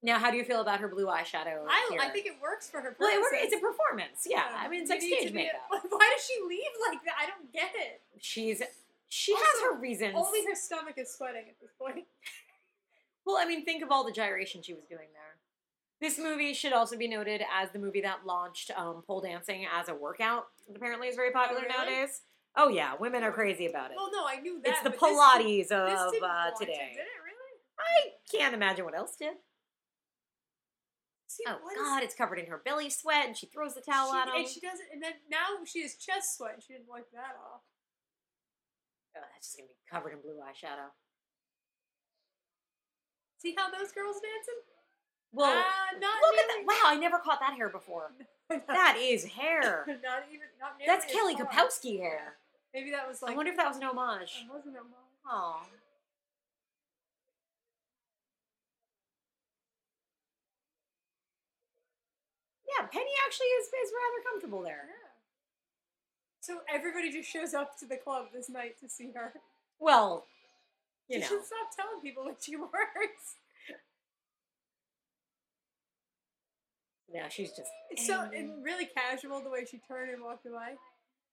Now, 0.03 0.19
how 0.19 0.31
do 0.31 0.37
you 0.39 0.45
feel 0.45 0.63
about 0.63 0.81
her 0.81 0.89
blue 0.89 1.07
eyeshadow? 1.07 1.61
I, 1.69 1.89
here? 1.91 2.01
I 2.01 2.09
think 2.09 2.27
it 2.27 2.35
works 2.41 2.71
for 2.71 2.81
her. 2.81 2.97
well, 2.99 3.11
it 3.11 3.21
works- 3.21 3.37
it's 3.39 3.55
a 3.55 3.59
performance. 3.59 4.27
Yeah, 4.27 4.45
I 4.57 4.69
mean, 4.69 4.83
it's 4.83 4.91
like 4.91 5.03
You 5.03 5.17
stage 5.19 5.33
makeup. 5.33 5.61
Why 5.69 6.11
does 6.17 6.25
she 6.27 6.41
leave 6.49 6.73
like 6.89 7.05
that? 7.05 7.15
I 7.21 7.27
don't 7.27 7.53
get 7.53 7.71
it. 7.75 8.01
She's 8.19 8.63
she 9.09 9.33
Also, 9.33 9.45
has 9.45 9.63
her 9.65 9.79
reasons. 9.79 10.15
Only 10.17 10.45
her 10.47 10.55
stomach 10.55 10.95
is 10.97 11.13
sweating 11.13 11.45
at 11.49 11.61
this 11.61 11.71
point. 11.79 12.05
Well, 13.27 13.37
I 13.39 13.45
mean, 13.47 13.67
think 13.67 13.83
of 13.85 13.91
all 13.93 14.03
the 14.03 14.11
gyration 14.13 14.63
she 14.63 14.73
was 14.73 14.87
doing 14.87 15.09
there. 15.13 15.37
This 16.01 16.19
movie 16.19 16.55
should 16.55 16.73
also 16.73 16.97
be 16.97 17.07
noted 17.07 17.43
as 17.55 17.71
the 17.71 17.79
movie 17.79 18.01
that 18.01 18.25
launched 18.25 18.71
um, 18.77 19.03
pole 19.07 19.21
dancing 19.21 19.67
as 19.73 19.91
a 19.91 19.95
workout. 19.95 20.47
That 20.67 20.77
apparently 20.79 21.09
is 21.09 21.17
very 21.17 21.31
popular 21.31 21.63
really? 21.63 21.77
nowadays. 21.77 22.23
Oh 22.57 22.69
yeah, 22.69 22.95
women 22.99 23.23
are 23.23 23.31
crazy 23.31 23.67
about 23.67 23.91
it. 23.91 23.97
Well, 23.97 24.11
no, 24.11 24.25
I 24.27 24.41
knew 24.41 24.61
that. 24.65 24.71
it's 24.71 24.81
the 24.83 24.91
Pilates 24.91 25.69
This, 25.69 25.71
of 25.71 26.13
didn't 26.13 26.25
uh, 26.25 26.47
it, 26.49 26.59
today. 26.59 26.93
Did 26.95 27.01
it 27.01 27.21
really? 27.23 27.61
I 27.79 28.11
can't 28.37 28.55
imagine 28.55 28.85
what 28.87 28.97
else 28.97 29.15
did. 29.17 29.35
See, 31.31 31.45
Oh 31.47 31.59
what 31.63 31.77
is- 31.77 31.79
God, 31.79 32.03
it's 32.03 32.15
covered 32.15 32.41
in 32.41 32.47
her 32.47 32.59
belly 32.59 32.91
sweat, 32.91 33.27
and 33.27 33.37
she 33.37 33.47
throws 33.47 33.75
the 33.75 33.81
towel 33.81 34.11
she, 34.11 34.19
at 34.19 34.29
him. 34.29 34.35
And 34.35 34.49
she 34.49 34.59
doesn't. 34.59 34.89
And 34.93 35.01
then 35.01 35.13
now 35.31 35.63
she 35.65 35.83
has 35.83 35.95
chest 35.95 36.37
sweat. 36.37 36.55
and 36.55 36.63
She 36.63 36.73
didn't 36.73 36.89
wipe 36.89 37.07
that 37.13 37.39
off. 37.39 37.63
Oh, 39.17 39.23
that's 39.33 39.47
just 39.47 39.57
gonna 39.57 39.69
be 39.69 39.75
covered 39.89 40.13
in 40.13 40.21
blue 40.23 40.43
eyeshadow. 40.43 40.91
See 43.39 43.55
how 43.57 43.71
those 43.71 43.93
girls 43.93 44.17
dancing? 44.19 44.61
Well, 45.33 45.51
uh, 45.57 45.99
not 46.01 46.21
look 46.21 46.35
at 46.37 46.47
that! 46.49 46.65
Wow, 46.67 46.91
I 46.91 46.97
never 46.97 47.19
caught 47.19 47.39
that 47.41 47.55
hair 47.55 47.69
before. 47.69 48.13
That 48.67 48.97
is 48.99 49.25
hair. 49.25 49.87
not 50.03 50.25
even. 50.29 50.47
Not 50.61 50.73
That's 50.85 51.05
Kelly. 51.07 51.37
Kapowski 51.37 52.01
hair. 52.01 52.39
Maybe 52.75 52.91
that 52.91 53.07
was 53.07 53.23
like. 53.23 53.31
I 53.31 53.37
wonder 53.37 53.53
if 53.53 53.57
that 53.57 53.69
was 53.69 53.77
an 53.77 53.85
homage. 53.85 54.43
It 54.45 54.53
wasn't 54.53 54.75
a 54.75 54.83
mom. 54.83 55.07
Oh. 55.25 55.63
Penny 62.93 63.11
actually 63.27 63.47
is, 63.47 63.67
is 63.67 63.93
rather 63.93 64.31
comfortable 64.31 64.63
there. 64.63 64.85
Yeah. 64.89 65.11
So 66.41 66.59
everybody 66.73 67.13
just 67.13 67.31
shows 67.31 67.55
up 67.55 67.79
to 67.79 67.87
the 67.87 67.97
club 67.97 68.27
this 68.35 68.49
night 68.49 68.79
to 68.81 68.89
see 68.89 69.13
her. 69.15 69.35
Well, 69.79 70.27
you 71.09 71.17
she 71.17 71.21
know. 71.21 71.27
should 71.27 71.45
stop 71.45 71.69
telling 71.77 72.01
people 72.03 72.25
what 72.25 72.39
she 72.43 72.57
works. 72.57 73.37
Now 77.13 77.27
she's 77.29 77.51
just 77.51 77.71
it's 77.91 78.07
so 78.07 78.29
and 78.35 78.65
really 78.65 78.87
casual 78.87 79.43
the 79.43 79.51
way 79.51 79.65
she 79.69 79.81
turned 79.89 80.13
and 80.13 80.23
walked 80.23 80.47
away. 80.47 80.77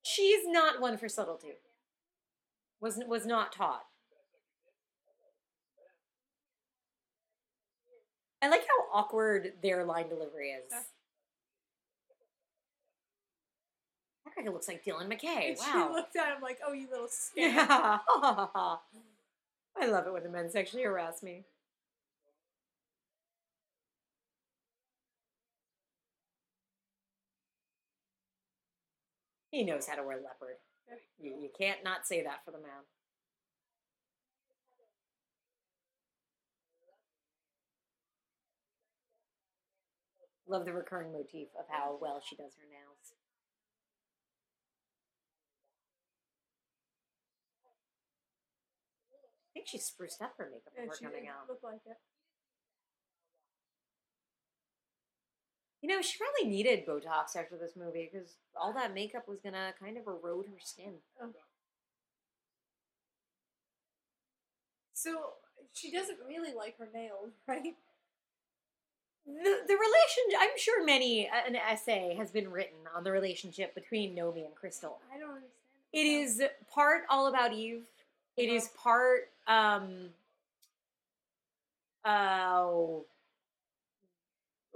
She's 0.02 0.42
not 0.48 0.82
one 0.82 0.98
for 0.98 1.08
subtlety. 1.08 1.54
Was 2.82 3.00
was 3.08 3.26
not 3.26 3.52
taught. 3.52 3.84
I 8.42 8.50
like 8.50 8.62
how 8.62 9.00
awkward 9.00 9.54
their 9.62 9.84
line 9.84 10.10
delivery 10.10 10.50
is. 10.50 10.72
Guy 14.38 14.50
looks 14.50 14.68
like 14.68 14.84
Dylan 14.86 15.08
McKay. 15.12 15.50
And 15.50 15.58
she 15.58 15.78
looked 15.94 16.16
at 16.16 16.36
him 16.36 16.42
like, 16.42 16.60
"Oh, 16.66 16.74
you 16.74 16.88
little 16.90 17.08
scamp." 17.12 17.56
Yeah. 17.56 17.98
I 19.80 19.86
love 19.86 20.08
it 20.08 20.14
when 20.14 20.24
the 20.24 20.30
men 20.30 20.50
sexually 20.50 20.84
harass 20.84 21.22
me. 21.24 21.46
He 29.52 29.64
knows 29.64 29.88
how 29.88 29.96
to 29.96 30.04
wear 30.04 30.18
leopard. 30.18 30.58
You, 31.20 31.32
you 31.42 31.50
can't 31.58 31.84
not 31.84 32.06
say 32.06 32.24
that 32.24 32.46
for 32.46 32.52
the 32.52 32.60
man. 32.60 32.86
Love 40.48 40.66
the 40.66 40.74
recurring 40.74 41.12
motif 41.12 41.50
of 41.60 41.66
how 41.70 41.98
well 42.00 42.22
she 42.24 42.36
does 42.36 42.54
her 42.56 42.68
nails. 42.70 43.17
I 49.58 49.60
think 49.60 49.70
she 49.70 49.80
spruced 49.80 50.22
up 50.22 50.36
her 50.38 50.46
makeup 50.52 50.74
Yeah, 50.76 50.84
before 50.84 51.10
coming 51.10 51.28
out. 51.28 51.50
look 51.50 51.64
like 51.64 51.82
it. 51.88 51.98
You 55.82 55.90
know, 55.90 56.00
she 56.00 56.20
probably 56.20 56.48
needed 56.56 56.86
Botox 56.86 57.36
after 57.36 57.58
this 57.58 57.76
movie 57.76 58.08
because 58.12 58.36
all 58.56 58.72
that 58.74 58.94
makeup 58.94 59.28
was 59.28 59.40
gonna 59.40 59.74
kind 59.80 59.98
of 59.98 60.06
erode 60.06 60.46
her 60.46 60.60
skin. 60.60 60.94
So 64.94 65.34
she 65.74 65.92
doesn't 65.92 66.20
really 66.28 66.54
like 66.54 66.78
her 66.78 66.90
nails, 66.94 67.32
right? 67.48 67.76
The 69.26 69.34
the 69.68 69.74
relation, 69.74 70.40
I'm 70.40 70.56
sure 70.58 70.86
many 70.86 71.28
uh, 71.28 71.48
an 71.48 71.56
essay 71.56 72.14
has 72.16 72.30
been 72.30 72.52
written 72.52 72.78
on 72.96 73.04
the 73.04 73.12
relationship 73.12 73.74
between 73.74 74.16
Nomi 74.16 74.46
and 74.46 74.54
Cristal. 74.54 75.00
I 75.12 75.18
don't 75.18 75.30
understand. 75.30 75.52
It 75.94 76.06
is 76.06 76.44
part 76.72 77.06
all 77.10 77.26
about 77.26 77.54
Eve. 77.54 77.86
It 78.38 78.50
is 78.50 78.70
part 78.78 79.32
um 79.48 80.10
oh 82.06 83.06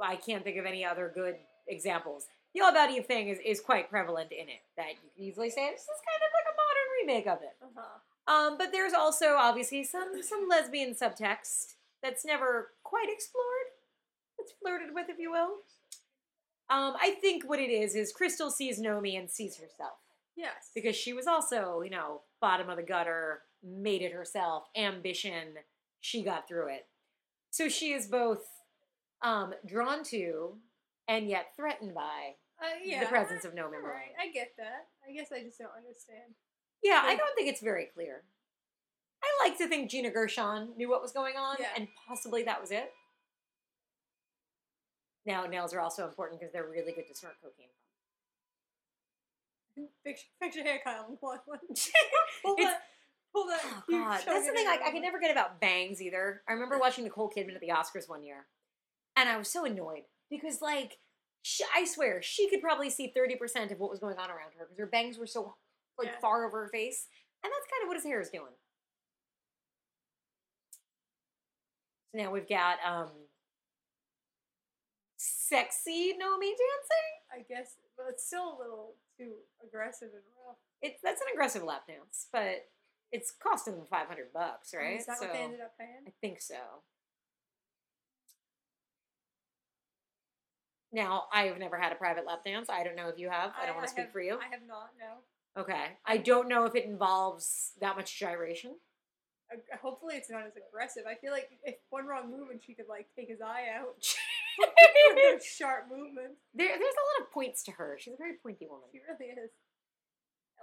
I 0.01 0.15
can't 0.15 0.43
think 0.43 0.57
of 0.57 0.65
any 0.65 0.83
other 0.83 1.11
good 1.13 1.35
examples. 1.67 2.25
The 2.55 2.61
All 2.61 2.69
About 2.71 2.89
Eve 2.91 3.05
thing 3.05 3.29
is, 3.29 3.37
is 3.45 3.61
quite 3.61 3.89
prevalent 3.89 4.31
in 4.31 4.49
it. 4.49 4.61
That 4.75 4.89
you 4.89 4.95
can 4.95 5.23
easily 5.23 5.49
say 5.49 5.69
this 5.71 5.81
is 5.81 5.87
kind 5.87 6.21
of 6.25 6.31
like 6.33 6.47
a 6.51 6.57
modern 6.57 6.89
remake 6.99 7.27
of 7.27 7.41
it. 7.43 7.55
Uh-huh. 7.63 8.33
Um, 8.33 8.57
but 8.57 8.71
there's 8.71 8.93
also 8.93 9.35
obviously 9.37 9.83
some 9.83 10.21
some 10.21 10.47
lesbian 10.49 10.93
subtext 10.93 11.75
that's 12.03 12.25
never 12.25 12.71
quite 12.83 13.07
explored. 13.09 13.45
It's 14.39 14.53
flirted 14.61 14.93
with, 14.95 15.07
if 15.09 15.19
you 15.19 15.31
will. 15.31 15.57
Um, 16.69 16.95
I 16.99 17.11
think 17.21 17.47
what 17.47 17.59
it 17.59 17.69
is 17.69 17.95
is 17.95 18.11
Cristal 18.11 18.49
sees 18.49 18.79
Nomi 18.81 19.19
and 19.19 19.29
sees 19.29 19.57
herself 19.57 19.97
Yes. 20.35 20.71
because 20.73 20.95
she 20.95 21.13
was 21.13 21.27
also, 21.27 21.81
you 21.81 21.91
know, 21.91 22.21
bottom 22.39 22.69
of 22.69 22.77
the 22.77 22.83
gutter, 22.83 23.41
made 23.63 24.01
it 24.01 24.11
herself, 24.11 24.63
ambition, 24.75 25.55
she 25.99 26.23
got 26.23 26.47
through 26.47 26.69
it. 26.73 26.87
So 27.51 27.67
she 27.69 27.91
is 27.93 28.07
both 28.07 28.43
um, 29.21 29.53
drawn 29.65 30.03
to 30.05 30.57
and 31.07 31.27
yet 31.27 31.47
threatened 31.55 31.93
by. 31.93 32.35
uh, 32.61 32.77
yeah. 32.83 33.01
the 33.01 33.07
presence 33.07 33.43
of 33.45 33.51
All 33.51 33.57
Malone. 33.69 33.83
right, 33.83 34.13
I 34.19 34.31
get 34.31 34.53
that. 34.57 34.87
I 35.07 35.13
guess 35.13 35.31
I 35.31 35.43
just 35.43 35.57
don't 35.59 35.71
understand. 35.77 36.33
Yeah, 36.83 37.01
I 37.03 37.15
don't 37.15 37.35
think 37.35 37.47
it's 37.49 37.61
very 37.61 37.87
clear. 37.93 38.23
I 39.23 39.47
like 39.47 39.57
to 39.59 39.67
think 39.67 39.91
Gina 39.91 40.09
Gershon 40.09 40.69
knew 40.77 40.89
what 40.89 41.01
was 41.01 41.11
going 41.11 41.35
on, 41.35 41.57
Yeah. 41.59 41.67
and 41.77 41.87
possibly 42.07 42.41
that 42.43 42.59
was 42.59 42.71
it. 42.71 42.91
Now, 45.25 45.45
nails 45.45 45.73
are 45.75 45.79
also 45.79 46.07
important 46.07 46.39
because 46.39 46.51
they're 46.51 46.67
really 46.67 46.91
good 46.93 47.05
to 47.07 47.13
snort 47.15 47.35
cocaine 47.43 47.67
Picture, 50.03 50.25
picture 50.41 50.63
hair, 50.63 50.79
Kyle 50.83 51.07
MacLachlan. 51.09 51.59
from. 52.41 52.55
It's- 52.57 52.73
that. 52.73 52.81
Pull 53.33 53.47
that. 53.47 53.61
Oh 53.63 53.83
god, 53.89 54.21
that's 54.25 54.45
the 54.45 54.49
of 54.51 54.55
thing. 54.55 54.65
Like, 54.65 54.81
I 54.81 54.91
can 54.91 55.01
never 55.01 55.19
get 55.19 55.31
about 55.31 55.61
bangs 55.61 56.01
either. 56.01 56.41
I 56.49 56.53
remember 56.53 56.77
watching 56.77 57.03
Nicole 57.05 57.29
Kidman 57.29 57.55
at 57.55 57.61
the 57.61 57.69
Oscars 57.69 58.09
one 58.09 58.23
year, 58.23 58.47
and 59.15 59.29
I 59.29 59.37
was 59.37 59.47
so 59.47 59.63
annoyed 59.65 60.03
because, 60.29 60.61
like, 60.61 60.97
she, 61.41 61.63
I 61.75 61.85
swear 61.85 62.21
she 62.21 62.49
could 62.49 62.61
probably 62.61 62.89
see 62.89 63.11
thirty 63.15 63.35
percent 63.35 63.71
of 63.71 63.79
what 63.79 63.89
was 63.89 63.99
going 63.99 64.17
on 64.17 64.29
around 64.29 64.51
her 64.57 64.65
because 64.65 64.77
her 64.79 64.85
bangs 64.85 65.17
were 65.17 65.27
so 65.27 65.55
like 65.97 66.09
Yeah. 66.09 66.19
far 66.19 66.45
over 66.45 66.63
her 66.63 66.69
face, 66.69 67.07
and 67.43 67.51
that's 67.51 67.71
kind 67.71 67.83
of 67.83 67.87
what 67.87 67.95
his 67.97 68.03
hair 68.05 68.19
is 68.19 68.29
doing. 68.29 68.51
So 72.13 72.21
now 72.21 72.31
we've 72.31 72.49
got 72.49 72.77
um, 72.85 73.09
sexy 75.17 76.13
Nomi 76.21 76.51
dancing. 76.51 77.09
I 77.33 77.45
guess, 77.47 77.75
but 77.95 78.07
it's 78.09 78.25
still 78.27 78.57
a 78.57 78.59
little 78.59 78.95
too 79.17 79.31
aggressive 79.65 80.09
and 80.11 80.23
rough. 80.45 80.57
It's 80.81 80.99
that's 81.01 81.21
an 81.21 81.27
aggressive 81.33 81.63
lap 81.63 81.87
dance, 81.87 82.27
but 82.33 82.67
it's 83.11 83.31
costing 83.31 83.75
them 83.75 83.85
five 83.89 84.07
hundred 84.07 84.33
bucks, 84.33 84.73
right? 84.73 84.99
Is 84.99 85.05
that 85.05 85.19
so 85.19 85.25
what 85.25 85.33
they 85.33 85.39
ended 85.39 85.61
up 85.61 85.77
paying? 85.77 86.03
I 86.07 86.11
think 86.21 86.41
so. 86.41 86.55
Now, 90.93 91.23
I've 91.31 91.57
never 91.57 91.77
had 91.77 91.93
a 91.93 91.95
private 91.95 92.25
lap 92.27 92.43
dance. 92.45 92.69
I 92.69 92.83
don't 92.83 92.97
know 92.97 93.07
if 93.07 93.17
you 93.17 93.29
have. 93.29 93.51
I 93.61 93.65
don't 93.65 93.75
want 93.75 93.87
to 93.87 93.91
speak 93.91 94.05
have- 94.05 94.11
for 94.13 94.21
you. 94.21 94.33
I 94.37 94.49
have 94.51 94.67
not. 94.67 94.89
No. 94.99 95.61
Okay. 95.61 95.85
I 96.05 96.17
don't 96.17 96.47
know 96.47 96.65
if 96.65 96.75
it 96.75 96.85
involves 96.85 97.71
that 97.79 97.95
much 97.95 98.17
gyration. 98.17 98.75
Uh, 99.51 99.57
hopefully, 99.81 100.15
it's 100.15 100.29
not 100.29 100.45
as 100.45 100.53
aggressive. 100.55 101.03
I 101.09 101.15
feel 101.15 101.31
like 101.31 101.49
if 101.63 101.75
one 101.89 102.07
wrong 102.07 102.29
move 102.31 102.49
and 102.51 102.61
she 102.63 102.73
could 102.73 102.87
like 102.89 103.07
take 103.15 103.29
his 103.29 103.41
eye 103.41 103.65
out. 103.77 103.95
with 104.59 105.17
those 105.39 105.45
sharp 105.45 105.87
movements. 105.89 106.39
There, 106.53 106.67
there's 106.67 106.79
a 106.79 107.07
lot 107.19 107.25
of 107.27 107.31
points 107.33 107.63
to 107.63 107.71
her. 107.71 107.97
She's 107.99 108.13
a 108.13 108.17
very 108.17 108.33
pointy 108.41 108.67
woman. 108.69 108.87
She 108.91 108.99
really 108.99 109.31
is. 109.31 109.49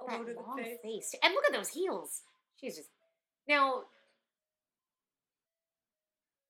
That 0.06 0.12
Elbow 0.12 0.32
to 0.32 0.40
long 0.40 0.56
the 0.56 0.62
face. 0.62 0.78
face. 0.82 1.14
And 1.22 1.34
look 1.34 1.44
at 1.46 1.52
those 1.52 1.70
heels. 1.70 2.22
She's 2.60 2.76
just. 2.76 2.90
Now, 3.48 3.84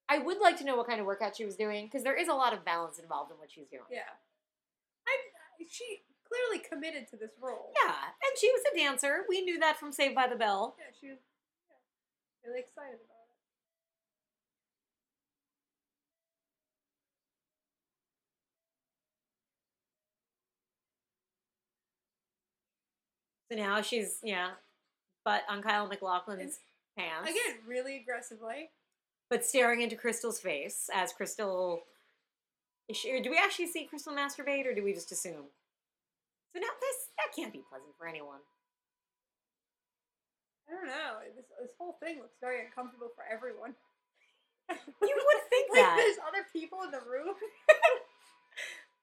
I 0.08 0.18
would 0.18 0.38
like 0.40 0.56
to 0.58 0.64
know 0.64 0.76
what 0.76 0.86
kind 0.86 1.00
of 1.00 1.06
workout 1.06 1.36
she 1.36 1.44
was 1.44 1.56
doing 1.56 1.86
because 1.86 2.02
there 2.02 2.16
is 2.16 2.28
a 2.28 2.34
lot 2.34 2.52
of 2.52 2.64
balance 2.64 2.98
involved 2.98 3.30
in 3.30 3.38
what 3.38 3.50
she's 3.50 3.68
doing. 3.68 3.82
Yeah. 3.90 4.08
I. 5.06 5.64
She 5.70 6.02
clearly 6.26 6.64
committed 6.66 7.08
to 7.10 7.16
this 7.16 7.32
role. 7.40 7.72
Yeah, 7.84 7.92
and 7.92 8.38
she 8.38 8.50
was 8.52 8.62
a 8.72 8.76
dancer. 8.76 9.24
We 9.28 9.42
knew 9.42 9.58
that 9.60 9.78
from 9.78 9.92
Saved 9.92 10.14
by 10.14 10.28
the 10.28 10.36
Bell. 10.36 10.76
Yeah. 10.78 10.84
She 10.98 11.08
was. 11.08 11.18
Yeah, 11.68 12.48
really 12.48 12.60
excited 12.60 12.94
about 12.94 13.02
it. 13.02 13.18
So 23.50 23.56
now 23.56 23.80
she's 23.80 24.18
yeah, 24.22 24.50
butt 25.28 25.42
on 25.48 25.60
Kyle 25.62 25.86
MacLachlan's 25.86 26.58
pants. 26.96 27.28
Again, 27.28 27.58
really 27.66 27.98
aggressively. 27.98 28.70
but 29.28 29.44
staring 29.44 29.82
into 29.82 29.94
Cristal's 29.94 30.40
face 30.40 30.88
as 30.94 31.12
Cristal. 31.12 31.82
Is 32.88 32.96
she, 32.96 33.20
do 33.20 33.28
we 33.30 33.36
actually 33.36 33.66
see 33.66 33.84
Cristal 33.84 34.14
masturbate, 34.14 34.64
or 34.66 34.74
do 34.74 34.82
we 34.82 34.94
just 34.94 35.12
assume? 35.12 35.52
So 36.54 36.60
now 36.60 36.72
this 36.80 36.96
that 37.18 37.36
can't 37.36 37.52
be 37.52 37.60
pleasant 37.68 37.92
for 37.98 38.08
anyone. 38.08 38.40
I 40.66 40.72
don't 40.72 40.86
know. 40.86 41.20
This, 41.36 41.44
this 41.60 41.70
whole 41.78 41.98
thing 42.02 42.16
looks 42.20 42.36
very 42.40 42.64
uncomfortable 42.64 43.08
for 43.14 43.24
everyone. 43.30 43.74
You 44.70 44.76
would 45.00 45.42
think 45.50 45.68
like 45.72 45.80
that. 45.84 45.96
there's 45.96 46.16
other 46.26 46.46
people 46.52 46.78
in 46.84 46.90
the 46.90 47.00
room. 47.00 47.34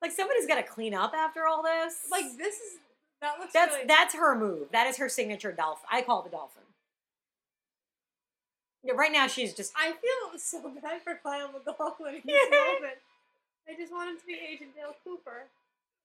Like 0.01 0.11
somebody's 0.11 0.45
got 0.45 0.55
to 0.55 0.63
clean 0.63 0.93
up 0.93 1.13
after 1.15 1.47
all 1.47 1.63
this. 1.63 1.95
like 2.11 2.25
this 2.37 2.55
is 2.55 2.77
that 3.21 3.39
looks 3.39 3.53
that's 3.53 3.73
really, 3.73 3.87
that's 3.87 4.15
her 4.15 4.37
move. 4.37 4.67
That 4.71 4.87
is 4.87 4.97
her 4.97 5.09
signature 5.09 5.51
dolphin. 5.51 5.85
I 5.91 6.01
call 6.01 6.21
the 6.21 6.29
dolphin. 6.29 6.63
Yeah, 8.83 8.93
right 8.93 9.11
now 9.11 9.27
she's 9.27 9.53
just 9.53 9.73
I 9.75 9.93
feel 9.93 10.39
so 10.39 10.61
bad 10.81 11.01
for 11.03 11.19
Kyle 11.23 11.49
MacLachlan 11.51 12.15
in 12.15 12.21
this 12.25 12.49
moment. 12.51 12.97
I 13.67 13.75
just 13.75 13.91
want 13.91 14.11
him 14.11 14.17
to 14.19 14.25
be 14.25 14.33
Agent 14.33 14.75
Dale 14.75 14.95
Cooper. 15.03 15.47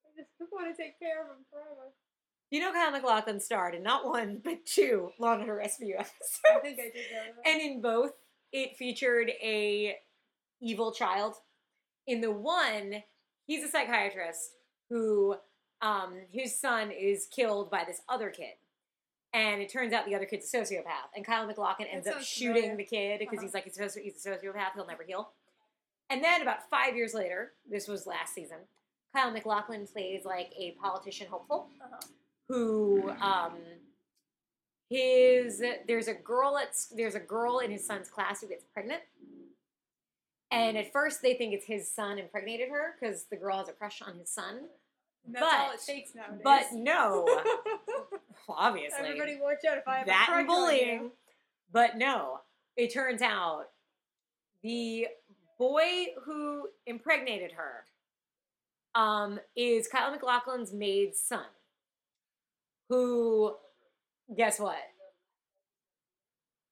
I 0.04 0.16
just 0.16 0.30
want 0.52 0.74
to 0.74 0.82
take 0.82 0.98
care 0.98 1.20
of 1.22 1.28
him 1.28 1.44
forever. 1.52 1.92
You 2.50 2.60
know, 2.60 2.72
Kyle 2.72 2.90
MacLachlan 2.90 3.38
starred 3.40 3.74
in 3.74 3.82
not 3.82 4.06
one 4.06 4.40
but 4.42 4.64
two 4.64 5.10
Law 5.18 5.34
and 5.34 5.42
Order 5.48 5.62
SVU 5.64 5.94
episodes. 5.98 6.40
I 6.56 6.58
think 6.60 6.78
I 6.80 6.84
did 6.84 6.94
know 6.94 7.42
that. 7.44 7.50
and 7.50 7.60
in 7.60 7.80
both, 7.82 8.12
it 8.52 8.76
featured 8.76 9.30
a 9.42 9.96
evil 10.60 10.90
child. 10.92 11.34
In 12.06 12.20
the 12.22 12.30
one, 12.30 13.02
he's 13.46 13.62
a 13.62 13.68
psychiatrist 13.68 14.50
who, 14.88 15.36
um, 15.82 16.14
whose 16.34 16.54
son 16.54 16.90
is 16.90 17.26
killed 17.26 17.70
by 17.70 17.84
this 17.86 18.02
other 18.08 18.30
kid, 18.30 18.54
and 19.32 19.60
it 19.62 19.72
turns 19.72 19.92
out 19.92 20.06
the 20.06 20.14
other 20.14 20.26
kid's 20.26 20.52
a 20.52 20.56
sociopath. 20.58 21.10
And 21.16 21.24
Kyle 21.24 21.46
MacLachlan 21.46 21.88
ends 21.88 22.06
up 22.06 22.20
shooting 22.22 22.54
familiar. 22.62 22.76
the 22.76 22.84
kid 22.84 23.18
because 23.20 23.38
Uh-huh. 23.38 23.46
he's 23.46 23.54
like 23.54 23.64
he's 23.64 23.78
a, 23.78 23.82
soci- 23.82 24.02
he's 24.02 24.26
a 24.26 24.30
sociopath. 24.30 24.74
He'll 24.74 24.86
never 24.86 25.02
heal. 25.04 25.30
And 26.10 26.22
then 26.24 26.42
about 26.42 26.68
five 26.68 26.96
years 26.96 27.14
later, 27.14 27.52
this 27.70 27.86
was 27.86 28.06
last 28.06 28.34
season, 28.34 28.58
Kyle 29.14 29.30
MacLachlan 29.30 29.86
plays 29.86 30.24
like 30.24 30.52
a 30.58 30.72
politician 30.72 31.28
hopeful 31.30 31.68
uh-huh. 31.82 32.00
who 32.48 33.10
um 33.20 33.54
his 34.88 35.62
there's 35.86 36.08
a 36.08 36.14
girl 36.14 36.58
at 36.58 36.76
there's 36.96 37.14
a 37.14 37.20
girl 37.20 37.60
in 37.60 37.70
his 37.70 37.86
son's 37.86 38.08
class 38.08 38.40
who 38.40 38.48
gets 38.48 38.64
pregnant 38.74 39.02
And 40.50 40.76
at 40.76 40.92
first, 40.92 41.22
they 41.22 41.34
think 41.34 41.54
it's 41.54 41.66
his 41.66 41.86
son 41.90 42.18
impregnated 42.18 42.70
her 42.70 42.96
because 42.98 43.26
the 43.30 43.36
girl 43.36 43.58
has 43.58 43.68
a 43.68 43.72
crush 43.72 44.02
on 44.02 44.18
his 44.18 44.28
son. 44.30 44.62
That's 45.28 45.42
all 45.44 45.70
it 45.72 45.76
But- 45.76 45.92
takes 45.92 46.14
nowadays. 46.14 46.40
But 46.42 46.72
no, 46.72 47.24
well, 48.48 48.56
obviously. 48.58 48.98
Everybody 49.00 49.38
watch 49.40 49.64
out 49.70 49.78
if 49.78 49.86
I 49.86 49.98
have 49.98 50.06
that 50.06 50.28
a 50.30 50.34
and 50.38 50.46
crush 50.48 50.58
on 50.58 50.64
you. 50.74 50.78
bullying. 50.80 51.10
But 51.72 51.96
no, 51.96 52.40
it 52.76 52.92
turns 52.92 53.22
out 53.22 53.66
the 54.62 55.06
boy 55.58 56.06
who 56.24 56.68
impregnated 56.86 57.52
her 57.52 57.84
um, 59.00 59.38
is 59.54 59.86
Kyle 59.86 60.10
MacLachlan's 60.10 60.72
maid's 60.72 61.20
son. 61.20 61.44
Who, 62.88 63.54
guess 64.36 64.58
what? 64.58 64.78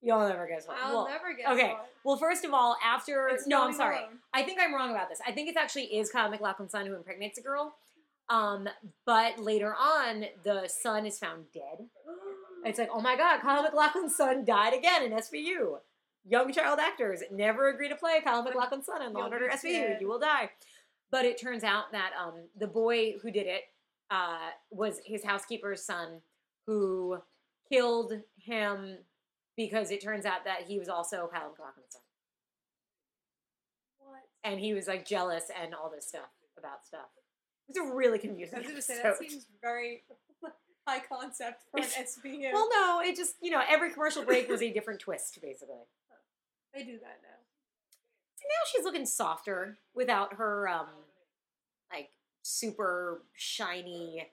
You'll 0.00 0.26
never 0.28 0.46
guess 0.46 0.66
what. 0.66 0.76
I'll 0.82 0.94
well, 0.94 1.08
never 1.08 1.34
guess. 1.36 1.48
okay. 1.48 1.72
what. 1.72 1.88
well, 2.04 2.16
first 2.16 2.44
of 2.44 2.52
all, 2.54 2.76
after 2.84 3.28
It's 3.28 3.46
no, 3.46 3.64
I'm 3.66 3.72
sorry. 3.72 3.96
Malone. 3.96 4.18
I 4.32 4.42
think 4.42 4.58
I'm 4.60 4.74
wrong 4.74 4.90
about 4.90 5.08
this. 5.08 5.20
I 5.26 5.32
think 5.32 5.48
it 5.48 5.56
actually 5.56 5.84
is 5.84 6.10
Kyle 6.10 6.30
MacLachlan's 6.30 6.72
son 6.72 6.86
who 6.86 6.94
impregnates 6.94 7.38
a 7.38 7.42
girl. 7.42 7.74
Um, 8.30 8.68
but 9.06 9.38
later 9.38 9.74
on, 9.74 10.26
the 10.44 10.68
son 10.68 11.06
is 11.06 11.18
found 11.18 11.44
dead. 11.52 11.86
It's 12.64 12.78
like, 12.78 12.90
oh 12.92 13.00
my 13.00 13.16
god, 13.16 13.40
Kyle 13.40 13.62
MacLachlan's 13.62 14.16
son 14.16 14.44
died 14.44 14.74
again 14.74 15.02
in 15.04 15.12
SVU. 15.12 15.78
Young 16.26 16.52
child 16.52 16.78
actors 16.78 17.22
never 17.32 17.68
agree 17.68 17.88
to 17.88 17.94
play 17.94 18.20
Kyle 18.22 18.42
MacLachlan's 18.42 18.86
son 18.86 19.02
in 19.02 19.12
Law 19.12 19.24
and 19.24 19.32
Order 19.32 19.48
SVU. 19.48 20.00
You 20.00 20.08
will 20.08 20.18
die. 20.18 20.50
But 21.10 21.24
it 21.24 21.40
turns 21.40 21.64
out 21.64 21.92
that 21.92 22.10
um, 22.20 22.34
the 22.58 22.66
boy 22.66 23.14
who 23.22 23.30
did 23.30 23.46
it 23.46 23.62
uh, 24.10 24.50
was 24.70 25.00
his 25.06 25.24
housekeeper's 25.24 25.82
son 25.82 26.20
who 26.66 27.18
killed 27.70 28.12
him 28.36 28.98
because 29.56 29.90
it 29.90 30.02
turns 30.02 30.26
out 30.26 30.44
that 30.44 30.62
he 30.66 30.78
was 30.78 30.88
also 30.88 31.30
Kyle 31.32 31.50
MacLachlan's 31.50 31.92
son. 31.92 32.02
What? 33.98 34.22
And 34.44 34.60
he 34.60 34.74
was 34.74 34.86
like 34.86 35.06
jealous 35.06 35.44
and 35.62 35.74
all 35.74 35.90
this 35.90 36.06
stuff 36.06 36.28
about 36.58 36.84
stuff. 36.84 37.08
It 37.68 37.78
was 37.80 37.90
a 37.90 37.94
really 37.94 38.18
confusing 38.18 38.54
I 38.56 38.58
was 38.60 38.68
gonna 38.68 38.82
say 38.82 38.94
episode. 39.00 39.24
that 39.24 39.30
seems 39.30 39.46
very 39.60 40.02
high 40.86 41.00
concept 41.00 41.64
for 41.70 41.78
an 41.80 41.84
SVU. 41.86 42.52
Well, 42.52 42.68
no, 42.72 43.00
it 43.04 43.16
just 43.16 43.34
you 43.42 43.50
know 43.50 43.62
every 43.68 43.92
commercial 43.92 44.24
break 44.24 44.48
was 44.48 44.62
a 44.62 44.70
different 44.72 45.00
twist, 45.00 45.38
basically. 45.42 45.76
they 46.74 46.82
do 46.84 46.92
that 46.98 47.20
now. 47.22 47.36
Now 48.40 48.64
she's 48.72 48.84
looking 48.84 49.04
softer 49.06 49.78
without 49.94 50.34
her 50.34 50.68
um 50.68 50.86
like 51.92 52.10
super 52.42 53.22
shiny 53.34 54.30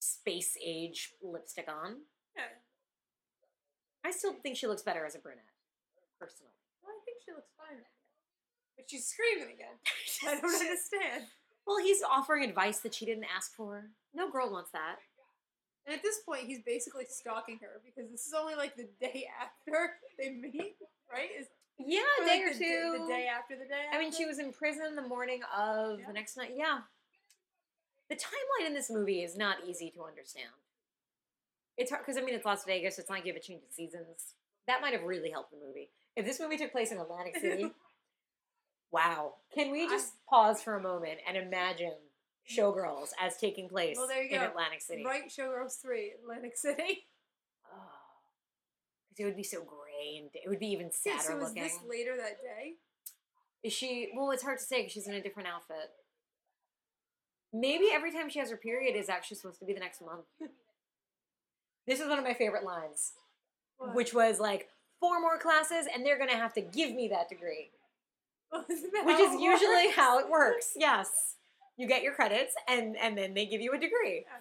space 0.00 0.56
age 0.64 1.12
lipstick 1.22 1.68
on. 1.68 1.98
Yeah. 2.36 2.42
I 4.04 4.10
still 4.12 4.32
think 4.32 4.56
she 4.56 4.66
looks 4.66 4.82
better 4.82 5.04
as 5.04 5.14
a 5.14 5.18
brunette, 5.18 5.44
personally. 6.20 6.52
Well, 6.82 6.92
I 6.94 7.00
think 7.04 7.18
she 7.24 7.32
looks 7.32 7.50
fine. 7.58 7.82
But 8.76 8.86
she's 8.88 9.06
screaming 9.06 9.52
again. 9.54 9.74
I 10.26 10.40
don't 10.40 10.44
understand. 10.44 11.24
Well, 11.68 11.78
he's 11.84 12.02
offering 12.02 12.48
advice 12.48 12.78
that 12.80 12.94
she 12.94 13.04
didn't 13.04 13.26
ask 13.36 13.54
for. 13.54 13.84
No 14.14 14.30
girl 14.30 14.50
wants 14.50 14.70
that. 14.72 14.96
And 15.86 15.94
at 15.94 16.02
this 16.02 16.18
point, 16.26 16.44
he's 16.46 16.60
basically 16.64 17.04
stalking 17.08 17.58
her 17.62 17.80
because 17.84 18.10
this 18.10 18.26
is 18.26 18.32
only 18.32 18.54
like 18.54 18.74
the 18.74 18.88
day 19.00 19.28
after 19.40 19.90
they 20.18 20.30
meet, 20.30 20.76
right? 21.12 21.28
Is 21.38 21.46
Yeah, 21.78 22.00
a 22.22 22.24
day 22.24 22.42
like, 22.44 22.50
or 22.50 22.52
the, 22.54 22.58
two. 22.58 22.98
The 23.02 23.06
day 23.08 23.26
after 23.26 23.54
the 23.56 23.64
day. 23.66 23.84
I 23.92 23.98
mean, 23.98 24.12
she 24.12 24.24
was 24.24 24.38
in 24.38 24.52
prison 24.52 24.96
the 24.96 25.06
morning 25.06 25.40
of 25.56 26.00
Yeah. 26.00 26.06
the 26.06 26.12
next 26.14 26.36
night. 26.38 26.52
Yeah. 26.56 26.78
The 28.08 28.16
timeline 28.16 28.66
in 28.66 28.74
this 28.74 28.90
movie 28.90 29.22
is 29.22 29.36
not 29.36 29.58
easy 29.68 29.90
to 29.90 30.02
understand. 30.04 30.48
It's 31.76 31.90
hard 31.90 32.04
because 32.04 32.20
I 32.20 32.24
mean 32.24 32.34
it's 32.34 32.46
Las 32.46 32.64
Vegas. 32.64 32.98
It's 32.98 33.08
not 33.10 33.16
like 33.16 33.26
you 33.26 33.32
have 33.34 33.40
a 33.40 33.44
change 33.44 33.62
of 33.62 33.72
seasons. 33.72 34.34
That 34.66 34.80
might 34.80 34.94
have 34.94 35.02
really 35.04 35.30
helped 35.30 35.50
the 35.50 35.58
movie. 35.64 35.90
If 36.16 36.24
this 36.24 36.40
movie 36.40 36.56
took 36.56 36.72
place 36.72 36.90
in 36.90 36.98
Atlantic 36.98 37.36
City, 37.40 37.70
wow! 38.90 39.34
Can 39.54 39.70
we 39.70 39.84
I- 39.86 39.88
just 39.88 40.14
pause 40.28 40.62
for 40.62 40.76
a 40.76 40.82
moment 40.82 41.18
and 41.26 41.36
imagine 41.36 41.92
Showgirls 42.48 43.10
as 43.20 43.36
taking 43.36 43.68
place 43.68 43.96
Well, 43.98 44.08
there 44.08 44.22
you 44.22 44.34
in 44.34 44.40
go. 44.40 44.46
Atlantic 44.46 44.80
City? 44.80 45.04
Right, 45.04 45.28
Showgirls 45.28 45.80
3, 45.82 46.12
Atlantic 46.22 46.56
City. 46.56 47.04
Oh, 47.70 47.82
it 49.18 49.24
would 49.26 49.36
be 49.36 49.42
so 49.42 49.58
gray 49.62 50.16
and 50.18 50.30
it 50.32 50.48
would 50.48 50.58
be 50.58 50.68
even 50.68 50.86
Yeah, 51.04 51.18
sadder 51.18 51.22
so 51.32 51.36
was 51.36 51.48
looking. 51.48 51.64
this 51.64 51.78
later 51.86 52.16
that 52.16 52.40
day? 52.40 52.74
Is 53.62 53.74
she? 53.74 54.10
Well, 54.16 54.30
it's 54.30 54.42
hard 54.42 54.58
to 54.58 54.64
say 54.64 54.78
because 54.80 54.92
she's 54.92 55.06
in 55.06 55.12
a 55.14 55.20
different 55.20 55.48
outfit. 55.50 55.90
Maybe 57.52 57.88
every 57.92 58.10
time 58.12 58.28
she 58.30 58.38
has 58.38 58.50
her 58.50 58.56
period 58.56 58.96
is 58.96 59.08
actually 59.10 59.36
supposed 59.38 59.58
to 59.60 59.66
be 59.66 59.72
the 59.74 59.80
next 59.80 60.00
month. 60.00 60.24
this 61.86 62.00
is 62.00 62.08
one 62.08 62.18
of 62.18 62.24
my 62.24 62.34
favorite 62.34 62.64
lines, 62.64 63.12
What? 63.78 63.94
which 63.94 64.14
was 64.14 64.38
like 64.40 64.68
four 65.00 65.20
more 65.20 65.38
classes 65.38 65.86
and 65.92 66.06
they're 66.06 66.18
gonna 66.18 66.36
have 66.36 66.52
to 66.54 66.60
give 66.62 66.94
me 66.94 67.08
that 67.08 67.28
degree, 67.28 67.70
which 68.68 69.18
is 69.20 69.40
usually 69.40 69.86
works? 69.86 69.96
how 69.96 70.18
it 70.18 70.28
works. 70.28 70.72
Yes, 70.76 71.36
you 71.76 71.86
get 71.86 72.02
your 72.02 72.14
credits 72.14 72.54
and 72.68 72.96
and 72.96 73.16
then 73.16 73.34
they 73.34 73.46
give 73.46 73.60
you 73.60 73.72
a 73.72 73.78
degree. 73.78 74.24
Yeah. 74.26 74.38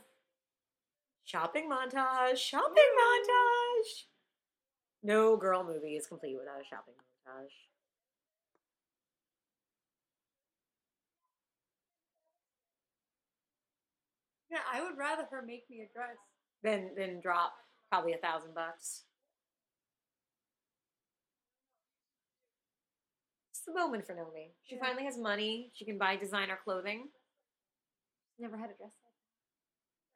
Shopping 1.24 1.70
montage, 1.70 2.38
shopping 2.38 2.92
montage. 3.02 4.06
No 5.04 5.36
girl 5.38 5.64
movie 5.64 5.96
is 5.96 6.08
complete 6.08 6.38
without 6.38 6.62
a 6.62 6.66
shopping 6.66 6.94
montage. 6.96 7.52
Yeah, 14.50 14.60
I 14.72 14.82
would 14.82 14.98
rather 14.98 15.26
her 15.30 15.42
make 15.42 15.70
me 15.70 15.82
a 15.82 15.94
dress. 15.94 16.18
Then 16.64 16.92
then 16.96 17.20
drop 17.22 17.54
probably 17.90 18.14
a 18.14 18.18
thousand 18.18 18.54
bucks. 18.56 19.04
The 23.68 23.74
moment 23.74 24.08
for 24.08 24.14
Nomi. 24.16 24.52
She 24.64 24.76
Yeah. 24.76 24.82
finally 24.86 25.04
has 25.06 25.18
money. 25.18 25.72
She 25.76 25.86
can 25.86 25.98
buy 25.98 26.16
designer 26.16 26.58
clothing. 26.64 27.10
Never 28.40 28.56
had 28.58 28.70
a 28.70 28.74
dress 28.74 28.92
like 29.04 29.14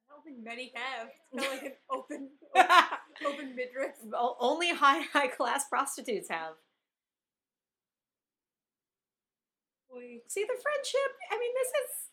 that. 0.07 0.09
I 0.09 0.13
don't 0.13 0.23
think 0.23 0.37
many 0.43 0.71
have. 0.73 1.09
It's 1.33 1.43
kind 1.43 1.45
of 1.45 1.63
like 1.63 1.71
an 1.73 1.77
open, 1.91 2.29
like 2.55 2.67
that. 2.69 2.99
open 3.25 3.55
midriff. 3.55 3.95
Only 4.39 4.69
high 4.73 5.01
high 5.13 5.27
class 5.27 5.67
prostitutes 5.67 6.29
have. 6.29 6.53
Boy. 9.89 10.19
See 10.27 10.43
the 10.43 10.47
friendship. 10.61 11.11
I 11.31 11.37
mean, 11.37 11.51
this 11.53 11.67
is 11.67 12.09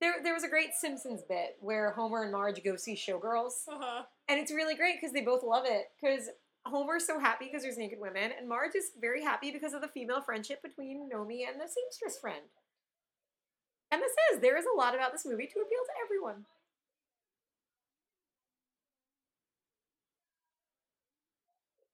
there. 0.00 0.22
There 0.22 0.34
was 0.34 0.44
a 0.44 0.48
great 0.48 0.74
Simpsons 0.74 1.22
bit 1.26 1.56
where 1.60 1.92
Homer 1.92 2.24
and 2.24 2.32
Marge 2.32 2.62
go 2.62 2.76
see 2.76 2.94
Showgirls, 2.94 3.66
Uh-huh. 3.68 4.02
and 4.28 4.38
it's 4.38 4.52
really 4.52 4.74
great 4.74 4.96
because 5.00 5.12
they 5.14 5.22
both 5.22 5.42
love 5.42 5.64
it. 5.66 5.86
Because 6.00 6.28
Homer's 6.66 7.06
so 7.06 7.18
happy 7.18 7.46
because 7.46 7.62
there's 7.62 7.76
naked 7.76 8.00
women, 8.00 8.30
and 8.38 8.48
Marge 8.48 8.74
is 8.74 8.92
very 8.98 9.22
happy 9.22 9.50
because 9.50 9.74
of 9.74 9.82
the 9.82 9.88
female 9.88 10.22
friendship 10.22 10.62
between 10.62 11.10
Nomi 11.12 11.46
and 11.46 11.60
the 11.60 11.68
seamstress 11.68 12.18
friend. 12.18 12.44
And 13.90 14.00
this 14.00 14.12
is 14.32 14.40
there 14.40 14.56
is 14.56 14.64
a 14.64 14.76
lot 14.76 14.94
about 14.94 15.12
this 15.12 15.26
movie 15.26 15.46
to 15.46 15.60
appeal 15.60 15.84
to 15.84 16.04
everyone. 16.04 16.46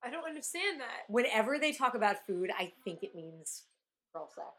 I 0.03 0.11
don't 0.11 0.27
understand 0.27 0.81
that. 0.81 1.05
Whenever 1.09 1.59
they 1.59 1.73
talk 1.73 1.95
about 1.95 2.27
food, 2.27 2.51
I 2.59 2.73
think 2.85 3.03
it 3.03 3.15
means 3.15 3.65
girl 4.13 4.29
sex. 4.35 4.47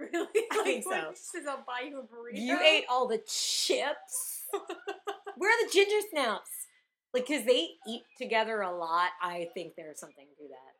Really? 0.00 0.28
I 0.50 0.56
like, 0.56 0.64
think 0.64 0.84
so. 0.84 1.10
Says, 1.14 1.46
I'll 1.46 1.62
buy 1.66 1.86
you 1.86 1.98
a 1.98 2.02
burrito. 2.02 2.40
You 2.40 2.58
ate 2.58 2.84
all 2.88 3.06
the 3.06 3.18
chips. 3.18 4.44
Where 5.36 5.50
are 5.50 5.66
the 5.66 5.70
ginger 5.70 6.06
snaps? 6.10 6.59
Like, 7.12 7.26
because 7.26 7.44
they 7.44 7.70
eat 7.88 8.02
together 8.18 8.60
a 8.62 8.70
lot, 8.76 9.10
I 9.22 9.48
think 9.54 9.74
there's 9.76 9.98
something 9.98 10.26
to 10.38 10.44
that. 10.48 10.74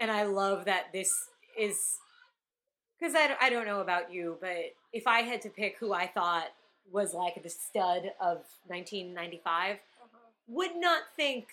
And 0.00 0.10
I 0.10 0.24
love 0.24 0.64
that 0.66 0.92
this 0.92 1.12
is. 1.58 1.98
Because 2.98 3.14
I, 3.14 3.28
don't- 3.28 3.42
I 3.42 3.50
don't 3.50 3.66
know 3.66 3.80
about 3.80 4.12
you, 4.12 4.38
but 4.40 4.74
if 4.92 5.06
I 5.06 5.20
had 5.20 5.40
to 5.42 5.50
pick 5.50 5.76
who 5.78 5.92
I 5.92 6.06
thought 6.08 6.48
was 6.90 7.14
like 7.14 7.40
the 7.42 7.48
stud 7.48 8.10
of 8.20 8.38
1995, 8.66 9.76
Uh-huh. 9.76 10.18
would 10.48 10.74
not 10.76 11.02
think 11.14 11.46